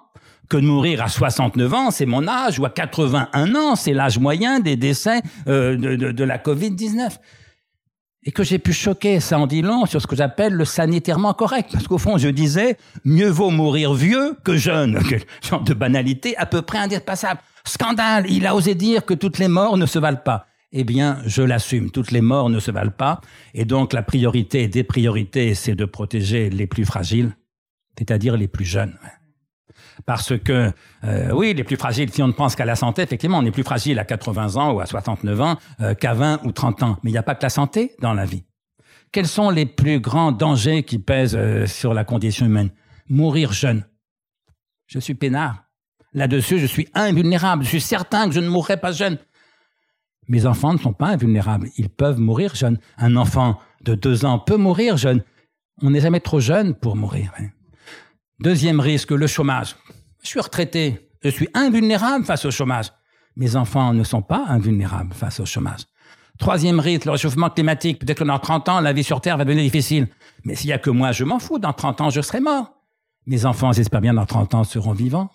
que 0.48 0.56
de 0.56 0.66
mourir 0.66 1.02
à 1.02 1.09
69 1.09 1.74
ans, 1.74 1.90
c'est 1.90 2.06
mon 2.06 2.28
âge, 2.28 2.60
ou 2.60 2.64
à 2.64 2.70
81 2.70 3.55
ans, 3.56 3.74
c'est 3.74 3.93
l'âge 3.93 4.18
moyen 4.18 4.60
des 4.60 4.77
décès 4.77 5.20
euh, 5.48 5.77
de, 5.77 5.97
de, 5.97 6.12
de, 6.12 6.24
la 6.24 6.39
Covid-19. 6.39 7.18
Et 8.26 8.32
que 8.32 8.42
j'ai 8.42 8.58
pu 8.58 8.72
choquer, 8.72 9.20
ça 9.20 9.38
en 9.38 9.46
dit 9.46 9.62
long 9.62 9.86
sur 9.86 10.02
ce 10.02 10.08
que 10.08 10.16
j'appelle 10.16 10.52
le 10.52 10.64
sanitairement 10.64 11.32
correct. 11.32 11.70
Parce 11.72 11.86
qu'au 11.86 11.96
fond, 11.96 12.18
je 12.18 12.28
disais, 12.28 12.76
mieux 13.04 13.28
vaut 13.28 13.50
mourir 13.50 13.94
vieux 13.94 14.36
que 14.42 14.56
jeune. 14.56 14.98
Genre 15.48 15.62
de 15.62 15.74
banalité 15.74 16.36
à 16.36 16.44
peu 16.44 16.60
près 16.60 16.78
indépassable. 16.78 17.40
Scandale, 17.64 18.26
il 18.28 18.44
a 18.46 18.56
osé 18.56 18.74
dire 18.74 19.04
que 19.04 19.14
toutes 19.14 19.38
les 19.38 19.46
morts 19.46 19.76
ne 19.76 19.86
se 19.86 20.00
valent 20.00 20.22
pas. 20.24 20.46
Eh 20.72 20.82
bien, 20.82 21.18
je 21.24 21.42
l'assume, 21.42 21.92
toutes 21.92 22.10
les 22.10 22.20
morts 22.20 22.50
ne 22.50 22.58
se 22.58 22.72
valent 22.72 22.90
pas. 22.90 23.20
Et 23.54 23.64
donc, 23.64 23.92
la 23.92 24.02
priorité 24.02 24.66
des 24.66 24.82
priorités, 24.82 25.54
c'est 25.54 25.76
de 25.76 25.84
protéger 25.84 26.50
les 26.50 26.66
plus 26.66 26.84
fragiles, 26.84 27.36
c'est-à-dire 27.96 28.36
les 28.36 28.48
plus 28.48 28.64
jeunes. 28.64 28.98
Parce 30.05 30.36
que, 30.39 30.73
euh, 31.05 31.31
oui, 31.32 31.55
les 31.55 31.64
plus 31.64 31.77
fragiles, 31.77 32.12
si 32.12 32.23
on 32.23 32.28
ne 32.28 32.32
pense 32.32 32.55
qu'à 32.55 32.64
la 32.64 32.77
santé, 32.77 33.02
effectivement, 33.02 33.39
on 33.39 33.44
est 33.44 33.51
plus 33.51 33.62
fragile 33.62 33.98
à 33.98 34.05
80 34.05 34.56
ans 34.56 34.73
ou 34.73 34.81
à 34.81 34.86
69 34.86 35.40
ans 35.40 35.56
euh, 35.81 35.94
qu'à 35.94 36.12
20 36.12 36.44
ou 36.44 36.52
30 36.52 36.82
ans. 36.82 36.98
Mais 37.02 37.10
il 37.10 37.14
n'y 37.14 37.18
a 37.18 37.23
pas 37.23 37.35
que 37.35 37.43
la 37.43 37.48
santé 37.48 37.93
dans 38.01 38.12
la 38.12 38.24
vie. 38.24 38.44
Quels 39.12 39.27
sont 39.27 39.51
les 39.51 39.66
plus 39.66 40.01
grands 40.01 40.32
dangers 40.32 40.82
qui 40.82 40.98
pèsent 40.98 41.36
euh, 41.36 41.66
sur 41.66 41.94
la 41.94 42.05
condition 42.05 42.44
humaine? 42.44 42.70
Mourir 43.09 43.52
jeune. 43.52 43.85
Je 44.86 44.98
suis 44.98 45.14
peinard. 45.14 45.64
Là-dessus, 46.12 46.59
je 46.59 46.66
suis 46.66 46.89
invulnérable. 46.94 47.64
Je 47.64 47.68
suis 47.68 47.81
certain 47.81 48.28
que 48.28 48.35
je 48.35 48.40
ne 48.40 48.48
mourrai 48.48 48.77
pas 48.77 48.93
jeune. 48.93 49.18
Mes 50.28 50.47
enfants 50.47 50.73
ne 50.73 50.78
sont 50.78 50.93
pas 50.93 51.09
invulnérables. 51.09 51.70
Ils 51.77 51.89
peuvent 51.89 52.18
mourir 52.18 52.55
jeunes. 52.55 52.78
Un 52.98 53.16
enfant 53.16 53.59
de 53.82 53.94
deux 53.94 54.24
ans 54.24 54.39
peut 54.39 54.56
mourir 54.56 54.97
jeune. 54.97 55.23
On 55.82 55.90
n'est 55.90 56.01
jamais 56.01 56.20
trop 56.20 56.40
jeune 56.40 56.74
pour 56.74 56.97
mourir. 56.97 57.32
Hein. 57.39 57.48
Deuxième 58.38 58.80
risque, 58.80 59.12
le 59.12 59.26
chômage. 59.26 59.76
Je 60.22 60.28
suis 60.28 60.40
retraité, 60.40 61.08
je 61.22 61.30
suis 61.30 61.48
invulnérable 61.54 62.26
face 62.26 62.44
au 62.44 62.50
chômage. 62.50 62.92
Mes 63.34 63.56
enfants 63.56 63.94
ne 63.94 64.04
sont 64.04 64.20
pas 64.20 64.44
invulnérables 64.48 65.14
face 65.14 65.40
au 65.40 65.46
chômage. 65.46 65.80
Troisième 66.38 66.78
risque, 66.78 67.06
le 67.06 67.12
réchauffement 67.12 67.48
climatique. 67.48 67.98
Peut-être 67.98 68.18
que 68.18 68.24
dans 68.24 68.38
30 68.38 68.68
ans, 68.68 68.80
la 68.80 68.92
vie 68.92 69.04
sur 69.04 69.22
Terre 69.22 69.38
va 69.38 69.46
devenir 69.46 69.64
difficile. 69.64 70.08
Mais 70.44 70.54
s'il 70.54 70.68
y 70.68 70.72
a 70.74 70.78
que 70.78 70.90
moi, 70.90 71.12
je 71.12 71.24
m'en 71.24 71.38
fous. 71.38 71.58
Dans 71.58 71.72
30 71.72 72.00
ans, 72.02 72.10
je 72.10 72.20
serai 72.20 72.40
mort. 72.40 72.75
Mes 73.28 73.44
enfants, 73.44 73.72
j'espère 73.72 74.00
bien, 74.00 74.14
dans 74.14 74.24
30 74.24 74.54
ans, 74.54 74.64
seront 74.64 74.92
vivants. 74.92 75.30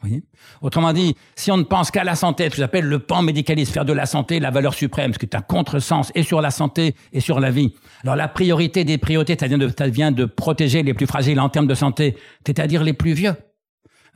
Autrement 0.61 0.93
dit, 0.93 1.15
si 1.35 1.51
on 1.51 1.57
ne 1.57 1.63
pense 1.63 1.91
qu'à 1.91 2.05
la 2.05 2.15
santé, 2.15 2.45
ce 2.45 2.51
que 2.51 2.55
j'appelle 2.57 2.85
le 2.85 2.99
pan 2.99 3.21
médicaliste, 3.21 3.73
faire 3.73 3.83
de 3.83 3.91
la 3.91 4.05
santé 4.05 4.39
la 4.39 4.49
valeur 4.49 4.73
suprême, 4.73 5.13
ce 5.13 5.19
qui 5.19 5.25
est 5.25 5.35
un 5.35 5.41
contresens 5.41 6.09
et 6.15 6.23
sur 6.23 6.39
la 6.39 6.51
santé 6.51 6.95
et 7.11 7.19
sur 7.19 7.41
la 7.41 7.51
vie. 7.51 7.73
Alors 8.03 8.15
la 8.15 8.29
priorité 8.29 8.85
des 8.85 8.97
priorités, 8.97 9.35
ça 9.37 9.47
vient 9.47 9.57
de, 9.57 9.69
ça 9.77 9.87
vient 9.89 10.11
de 10.11 10.23
protéger 10.23 10.83
les 10.83 10.93
plus 10.93 11.05
fragiles 11.05 11.39
en 11.41 11.49
termes 11.49 11.67
de 11.67 11.73
santé, 11.73 12.15
c'est-à-dire 12.45 12.81
les 12.83 12.93
plus 12.93 13.11
vieux. 13.11 13.35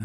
Euh, 0.00 0.04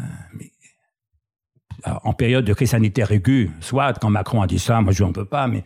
en 2.04 2.12
période 2.12 2.44
de 2.44 2.52
crise 2.52 2.70
sanitaire 2.70 3.10
aiguë, 3.10 3.50
soit 3.60 3.94
quand 3.94 4.10
Macron 4.10 4.42
a 4.42 4.46
dit 4.46 4.58
ça, 4.58 4.80
moi 4.82 4.92
je 4.92 5.02
n'en 5.02 5.12
peux 5.12 5.24
pas, 5.24 5.46
mais 5.46 5.64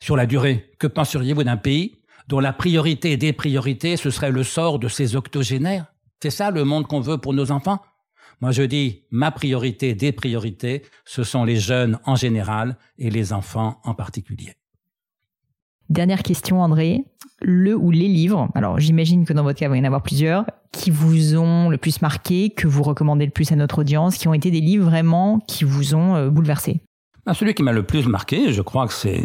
sur 0.00 0.16
la 0.16 0.26
durée. 0.26 0.70
Que 0.78 0.86
penseriez-vous 0.86 1.44
d'un 1.44 1.56
pays 1.56 1.98
dont 2.28 2.40
la 2.40 2.52
priorité 2.52 3.16
des 3.16 3.32
priorités, 3.32 3.96
ce 3.96 4.10
serait 4.10 4.30
le 4.30 4.44
sort 4.44 4.78
de 4.78 4.88
ses 4.88 5.16
octogénaires? 5.16 5.91
C'est 6.22 6.30
ça 6.30 6.52
le 6.52 6.62
monde 6.62 6.86
qu'on 6.86 7.00
veut 7.00 7.18
pour 7.18 7.34
nos 7.34 7.50
enfants? 7.50 7.80
Moi, 8.40 8.52
je 8.52 8.62
dis, 8.62 9.02
ma 9.10 9.32
priorité 9.32 9.96
des 9.96 10.12
priorités, 10.12 10.82
ce 11.04 11.24
sont 11.24 11.42
les 11.42 11.56
jeunes 11.56 11.98
en 12.06 12.14
général 12.14 12.76
et 12.96 13.10
les 13.10 13.32
enfants 13.32 13.80
en 13.82 13.94
particulier. 13.94 14.54
Dernière 15.90 16.22
question, 16.22 16.62
André. 16.62 17.04
Le 17.40 17.74
ou 17.74 17.90
les 17.90 18.06
livres, 18.06 18.48
alors 18.54 18.78
j'imagine 18.78 19.24
que 19.24 19.32
dans 19.32 19.42
votre 19.42 19.58
cas, 19.58 19.66
il 19.66 19.70
va 19.70 19.76
y 19.76 19.80
en 19.80 19.84
avoir 19.84 20.04
plusieurs, 20.04 20.44
qui 20.70 20.92
vous 20.92 21.36
ont 21.36 21.68
le 21.70 21.76
plus 21.76 22.00
marqué, 22.02 22.50
que 22.50 22.68
vous 22.68 22.84
recommandez 22.84 23.24
le 23.24 23.32
plus 23.32 23.50
à 23.50 23.56
notre 23.56 23.80
audience, 23.80 24.16
qui 24.16 24.28
ont 24.28 24.34
été 24.34 24.52
des 24.52 24.60
livres 24.60 24.84
vraiment 24.84 25.40
qui 25.48 25.64
vous 25.64 25.96
ont 25.96 26.14
euh, 26.14 26.30
bouleversé 26.30 26.82
ben, 27.26 27.34
Celui 27.34 27.52
qui 27.54 27.64
m'a 27.64 27.72
le 27.72 27.82
plus 27.82 28.06
marqué, 28.06 28.52
je 28.52 28.62
crois 28.62 28.86
que 28.86 28.92
c'est 28.92 29.24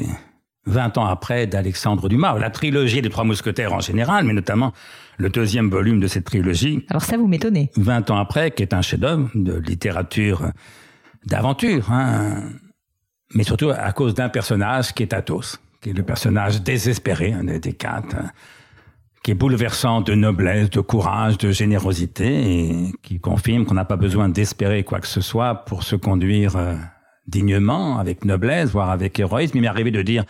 20 0.67 0.97
ans 0.97 1.05
après 1.05 1.47
d'Alexandre 1.47 2.09
Dumas, 2.09 2.37
la 2.37 2.49
trilogie 2.49 3.01
des 3.01 3.09
Trois 3.09 3.23
Mousquetaires 3.23 3.73
en 3.73 3.79
général, 3.79 4.25
mais 4.25 4.33
notamment 4.33 4.73
le 5.17 5.29
deuxième 5.29 5.69
volume 5.69 5.99
de 5.99 6.07
cette 6.07 6.25
trilogie. 6.25 6.85
Alors 6.89 7.01
ça, 7.01 7.17
vous 7.17 7.27
m'étonnez. 7.27 7.71
20 7.75 8.11
ans 8.11 8.17
après, 8.17 8.51
qui 8.51 8.61
est 8.63 8.73
un 8.73 8.81
chef-d'œuvre 8.81 9.29
de 9.33 9.53
littérature 9.53 10.51
d'aventure, 11.25 11.91
hein. 11.91 12.43
mais 13.33 13.43
surtout 13.43 13.69
à 13.69 13.91
cause 13.93 14.13
d'un 14.13 14.29
personnage 14.29 14.93
qui 14.93 15.03
est 15.03 15.13
Athos, 15.13 15.57
qui 15.81 15.89
est 15.89 15.93
le 15.93 16.03
personnage 16.03 16.61
désespéré 16.61 17.33
hein, 17.33 17.43
des 17.43 17.73
quatre, 17.73 18.15
hein, 18.15 18.31
qui 19.23 19.31
est 19.31 19.35
bouleversant 19.35 20.01
de 20.01 20.13
noblesse, 20.13 20.69
de 20.69 20.79
courage, 20.79 21.37
de 21.37 21.51
générosité, 21.51 22.61
et 22.61 22.93
qui 23.03 23.19
confirme 23.19 23.65
qu'on 23.65 23.73
n'a 23.73 23.85
pas 23.85 23.95
besoin 23.95 24.29
d'espérer 24.29 24.83
quoi 24.83 24.99
que 24.99 25.07
ce 25.07 25.21
soit 25.21 25.65
pour 25.65 25.83
se 25.83 25.95
conduire 25.95 26.55
euh, 26.55 26.75
dignement, 27.27 27.99
avec 27.99 28.23
noblesse, 28.23 28.69
voire 28.69 28.89
avec 28.89 29.19
héroïsme. 29.19 29.57
Il 29.57 29.61
m'est 29.61 29.67
arrivé 29.67 29.91
de 29.91 30.01
dire 30.01 30.23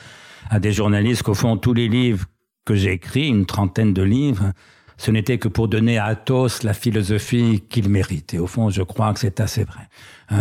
à 0.50 0.60
des 0.60 0.72
journalistes 0.72 1.24
qu'au 1.24 1.34
fond, 1.34 1.58
tous 1.58 1.74
les 1.74 1.88
livres 1.88 2.26
que 2.66 2.76
j'ai 2.76 2.92
écrits, 2.92 3.28
une 3.28 3.46
trentaine 3.46 3.94
de 3.94 4.04
livres, 4.04 4.52
ce 4.98 5.12
n'était 5.12 5.38
que 5.38 5.48
pour 5.48 5.68
donner 5.68 6.00
à 6.00 6.06
Athos 6.06 6.64
la 6.64 6.74
philosophie 6.74 7.64
qu'il 7.70 7.88
mérite. 7.88 8.34
Et 8.34 8.40
au 8.40 8.48
fond, 8.48 8.70
je 8.70 8.82
crois 8.82 9.14
que 9.14 9.20
c'est 9.20 9.40
assez 9.40 9.64
vrai. 9.64 9.88
Euh, 10.32 10.38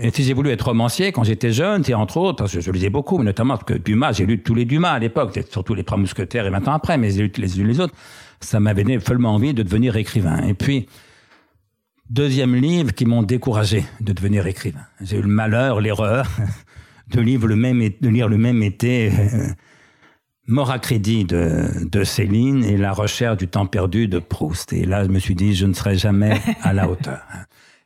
et 0.00 0.10
si 0.10 0.22
j'ai 0.22 0.32
voulu 0.32 0.50
être 0.50 0.66
romancier 0.66 1.10
quand 1.10 1.24
j'étais 1.24 1.52
jeune, 1.52 1.82
c'est 1.82 1.94
entre 1.94 2.16
autres, 2.16 2.46
que 2.46 2.60
je 2.60 2.70
lisais 2.70 2.88
beaucoup, 2.88 3.22
notamment 3.22 3.56
parce 3.56 3.64
que 3.64 3.74
Dumas, 3.74 4.12
j'ai 4.12 4.26
lu 4.26 4.42
tous 4.42 4.54
les 4.54 4.64
Dumas 4.64 4.92
à 4.92 4.98
l'époque, 5.00 5.38
surtout 5.50 5.74
les 5.74 5.82
Trois 5.82 5.98
Mousquetaires 5.98 6.46
et 6.46 6.50
maintenant 6.50 6.72
après, 6.72 6.98
mais 6.98 7.10
j'ai 7.10 7.22
lu 7.22 7.32
les 7.36 7.60
uns 7.60 7.64
les 7.64 7.80
autres. 7.80 7.94
Ça 8.40 8.60
m'avait 8.60 8.84
donné 8.84 9.00
follement 9.00 9.34
envie 9.34 9.54
de 9.54 9.62
devenir 9.62 9.96
écrivain. 9.96 10.40
Et 10.46 10.54
puis, 10.54 10.86
deuxième 12.08 12.54
livre 12.54 12.94
qui 12.94 13.06
m'ont 13.06 13.24
découragé 13.24 13.84
de 14.00 14.12
devenir 14.12 14.46
écrivain. 14.46 14.86
J'ai 15.00 15.18
eu 15.18 15.22
le 15.22 15.28
malheur, 15.28 15.80
l'erreur 15.80 16.28
de 17.10 17.20
lire 17.20 17.46
le 17.46 17.56
même, 17.56 17.80
de 18.00 18.08
lire 18.08 18.28
le 18.28 18.38
même 18.38 18.62
été. 18.62 19.10
Euh, 19.10 19.48
Mort 20.46 20.72
à 20.72 20.80
crédit 20.80 21.24
de, 21.24 21.66
de 21.88 22.02
Céline 22.02 22.64
et 22.64 22.76
La 22.76 22.92
recherche 22.92 23.36
du 23.36 23.46
temps 23.46 23.66
perdu 23.66 24.08
de 24.08 24.18
Proust. 24.18 24.72
Et 24.72 24.84
là, 24.84 25.04
je 25.04 25.08
me 25.08 25.20
suis 25.20 25.36
dit, 25.36 25.54
je 25.54 25.64
ne 25.64 25.72
serai 25.74 25.96
jamais 25.96 26.40
à 26.62 26.72
la 26.72 26.90
hauteur. 26.90 27.20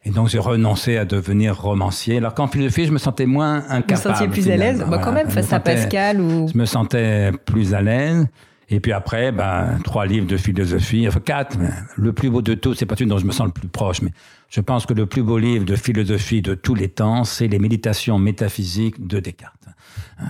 Et 0.03 0.11
donc, 0.11 0.29
j'ai 0.29 0.39
renoncé 0.39 0.97
à 0.97 1.05
devenir 1.05 1.61
romancier. 1.61 2.17
Alors 2.19 2.33
qu'en 2.33 2.47
philosophie, 2.47 2.87
je 2.87 2.93
me 2.93 2.99
sentais 2.99 3.27
moins 3.27 3.65
incapable. 3.69 3.95
Vous 3.95 3.97
sentiez 3.97 4.29
plus 4.29 4.51
à 4.51 4.57
l'aise 4.57 4.85
bah, 4.89 4.99
Quand 5.03 5.13
même, 5.13 5.29
face 5.29 5.53
à 5.53 5.61
Pascal 5.61 6.23
ou... 6.23 6.49
Je 6.49 6.57
me 6.57 6.65
sentais 6.65 7.33
plus 7.45 7.75
à 7.75 7.83
l'aise. 7.83 8.27
Et 8.71 8.81
puis 8.81 8.93
après, 8.93 9.31
ben, 9.31 9.79
trois 9.85 10.07
livres 10.07 10.27
de 10.27 10.39
philosophie, 10.39 11.07
enfin 11.07 11.21
quatre. 11.21 11.59
Le 11.97 12.13
plus 12.13 12.31
beau 12.31 12.41
de 12.41 12.55
tous, 12.55 12.75
c'est 12.75 12.87
pas 12.87 12.97
celui 12.97 13.11
dont 13.11 13.19
je 13.19 13.27
me 13.27 13.33
sens 13.33 13.47
le 13.47 13.53
plus 13.53 13.69
proche, 13.69 14.01
mais 14.01 14.11
je 14.55 14.61
pense 14.61 14.87
que 14.87 14.95
le 14.95 15.07
plus 15.07 15.25
beau 15.25 15.37
livre 15.37 15.65
de 15.65 15.75
philosophie 15.75 16.41
de 16.41 16.55
tous 16.55 16.77
les 16.77 16.89
temps, 16.89 17.25
c'est 17.25 17.49
Les 17.49 17.59
Méditations 17.59 18.21
métaphysiques 18.21 19.05
de 19.05 19.19
Descartes. 19.19 19.67
Euh, 20.21 20.25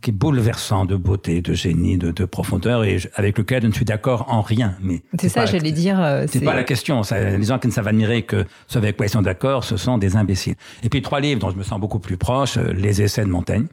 qui 0.00 0.10
est 0.10 0.12
bouleversant 0.12 0.84
de 0.84 0.94
beauté, 0.94 1.42
de 1.42 1.52
génie, 1.52 1.98
de, 1.98 2.12
de 2.12 2.24
profondeur, 2.24 2.84
et 2.84 2.98
avec 3.16 3.36
lequel 3.36 3.62
je 3.62 3.66
ne 3.66 3.72
suis 3.72 3.84
d'accord 3.84 4.32
en 4.32 4.40
rien. 4.40 4.76
Mais 4.80 5.02
c'est 5.18 5.28
ça, 5.28 5.46
j'allais 5.46 5.72
dire. 5.72 6.00
Euh, 6.00 6.26
c'est 6.28 6.44
pas 6.44 6.54
la 6.54 6.62
question. 6.62 7.02
Ça, 7.02 7.18
les 7.36 7.42
gens 7.42 7.58
qui 7.58 7.66
ne 7.66 7.72
savent 7.72 7.88
admirer 7.88 8.22
que 8.22 8.44
ce 8.68 8.78
avec 8.78 8.96
quoi 8.96 9.06
ils 9.06 9.10
sont 9.10 9.22
d'accord, 9.22 9.64
ce 9.64 9.76
sont 9.76 9.98
des 9.98 10.14
imbéciles. 10.14 10.54
Et 10.84 10.88
puis 10.88 11.02
trois 11.02 11.18
livres 11.18 11.40
dont 11.40 11.50
je 11.50 11.56
me 11.56 11.64
sens 11.64 11.80
beaucoup 11.80 11.98
plus 11.98 12.18
proche 12.18 12.56
euh, 12.56 12.72
les 12.72 13.02
essais 13.02 13.24
de 13.24 13.30
Montaigne, 13.30 13.66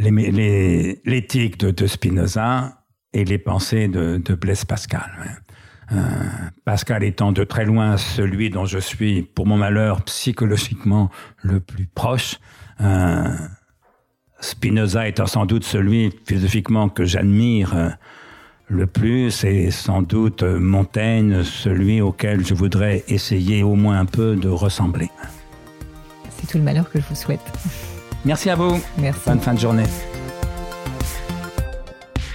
l'éthique 0.00 1.60
de, 1.60 1.70
de, 1.70 1.86
Spinoza 1.86 2.82
et 3.12 3.24
les 3.24 3.38
pensées 3.38 3.86
de, 3.86 4.16
de 4.16 4.34
Blaise 4.34 4.64
Pascal. 4.64 5.12
Euh, 5.92 5.96
Pascal 6.64 7.02
étant 7.02 7.32
de 7.32 7.44
très 7.44 7.64
loin 7.64 7.96
celui 7.96 8.50
dont 8.50 8.64
je 8.64 8.78
suis, 8.78 9.22
pour 9.22 9.46
mon 9.46 9.56
malheur, 9.56 10.02
psychologiquement 10.02 11.10
le 11.42 11.60
plus 11.60 11.86
proche. 11.86 12.38
Euh, 12.80 13.28
Spinoza 14.40 15.08
étant 15.08 15.26
sans 15.26 15.46
doute 15.46 15.64
celui 15.64 16.12
philosophiquement 16.26 16.88
que 16.88 17.04
j'admire 17.04 17.76
euh, 17.76 17.88
le 18.68 18.86
plus, 18.86 19.42
et 19.44 19.70
sans 19.72 20.02
doute 20.02 20.44
Montaigne 20.44 21.42
celui 21.42 22.00
auquel 22.00 22.46
je 22.46 22.54
voudrais 22.54 23.04
essayer 23.08 23.64
au 23.64 23.74
moins 23.74 23.98
un 23.98 24.06
peu 24.06 24.36
de 24.36 24.48
ressembler. 24.48 25.10
C'est 26.30 26.46
tout 26.46 26.58
le 26.58 26.64
malheur 26.64 26.88
que 26.88 27.00
je 27.00 27.04
vous 27.08 27.16
souhaite. 27.16 27.40
Merci 28.24 28.48
à 28.48 28.54
vous. 28.54 28.80
Merci. 28.98 29.22
Bonne 29.26 29.40
fin 29.40 29.54
de 29.54 29.58
journée. 29.58 29.86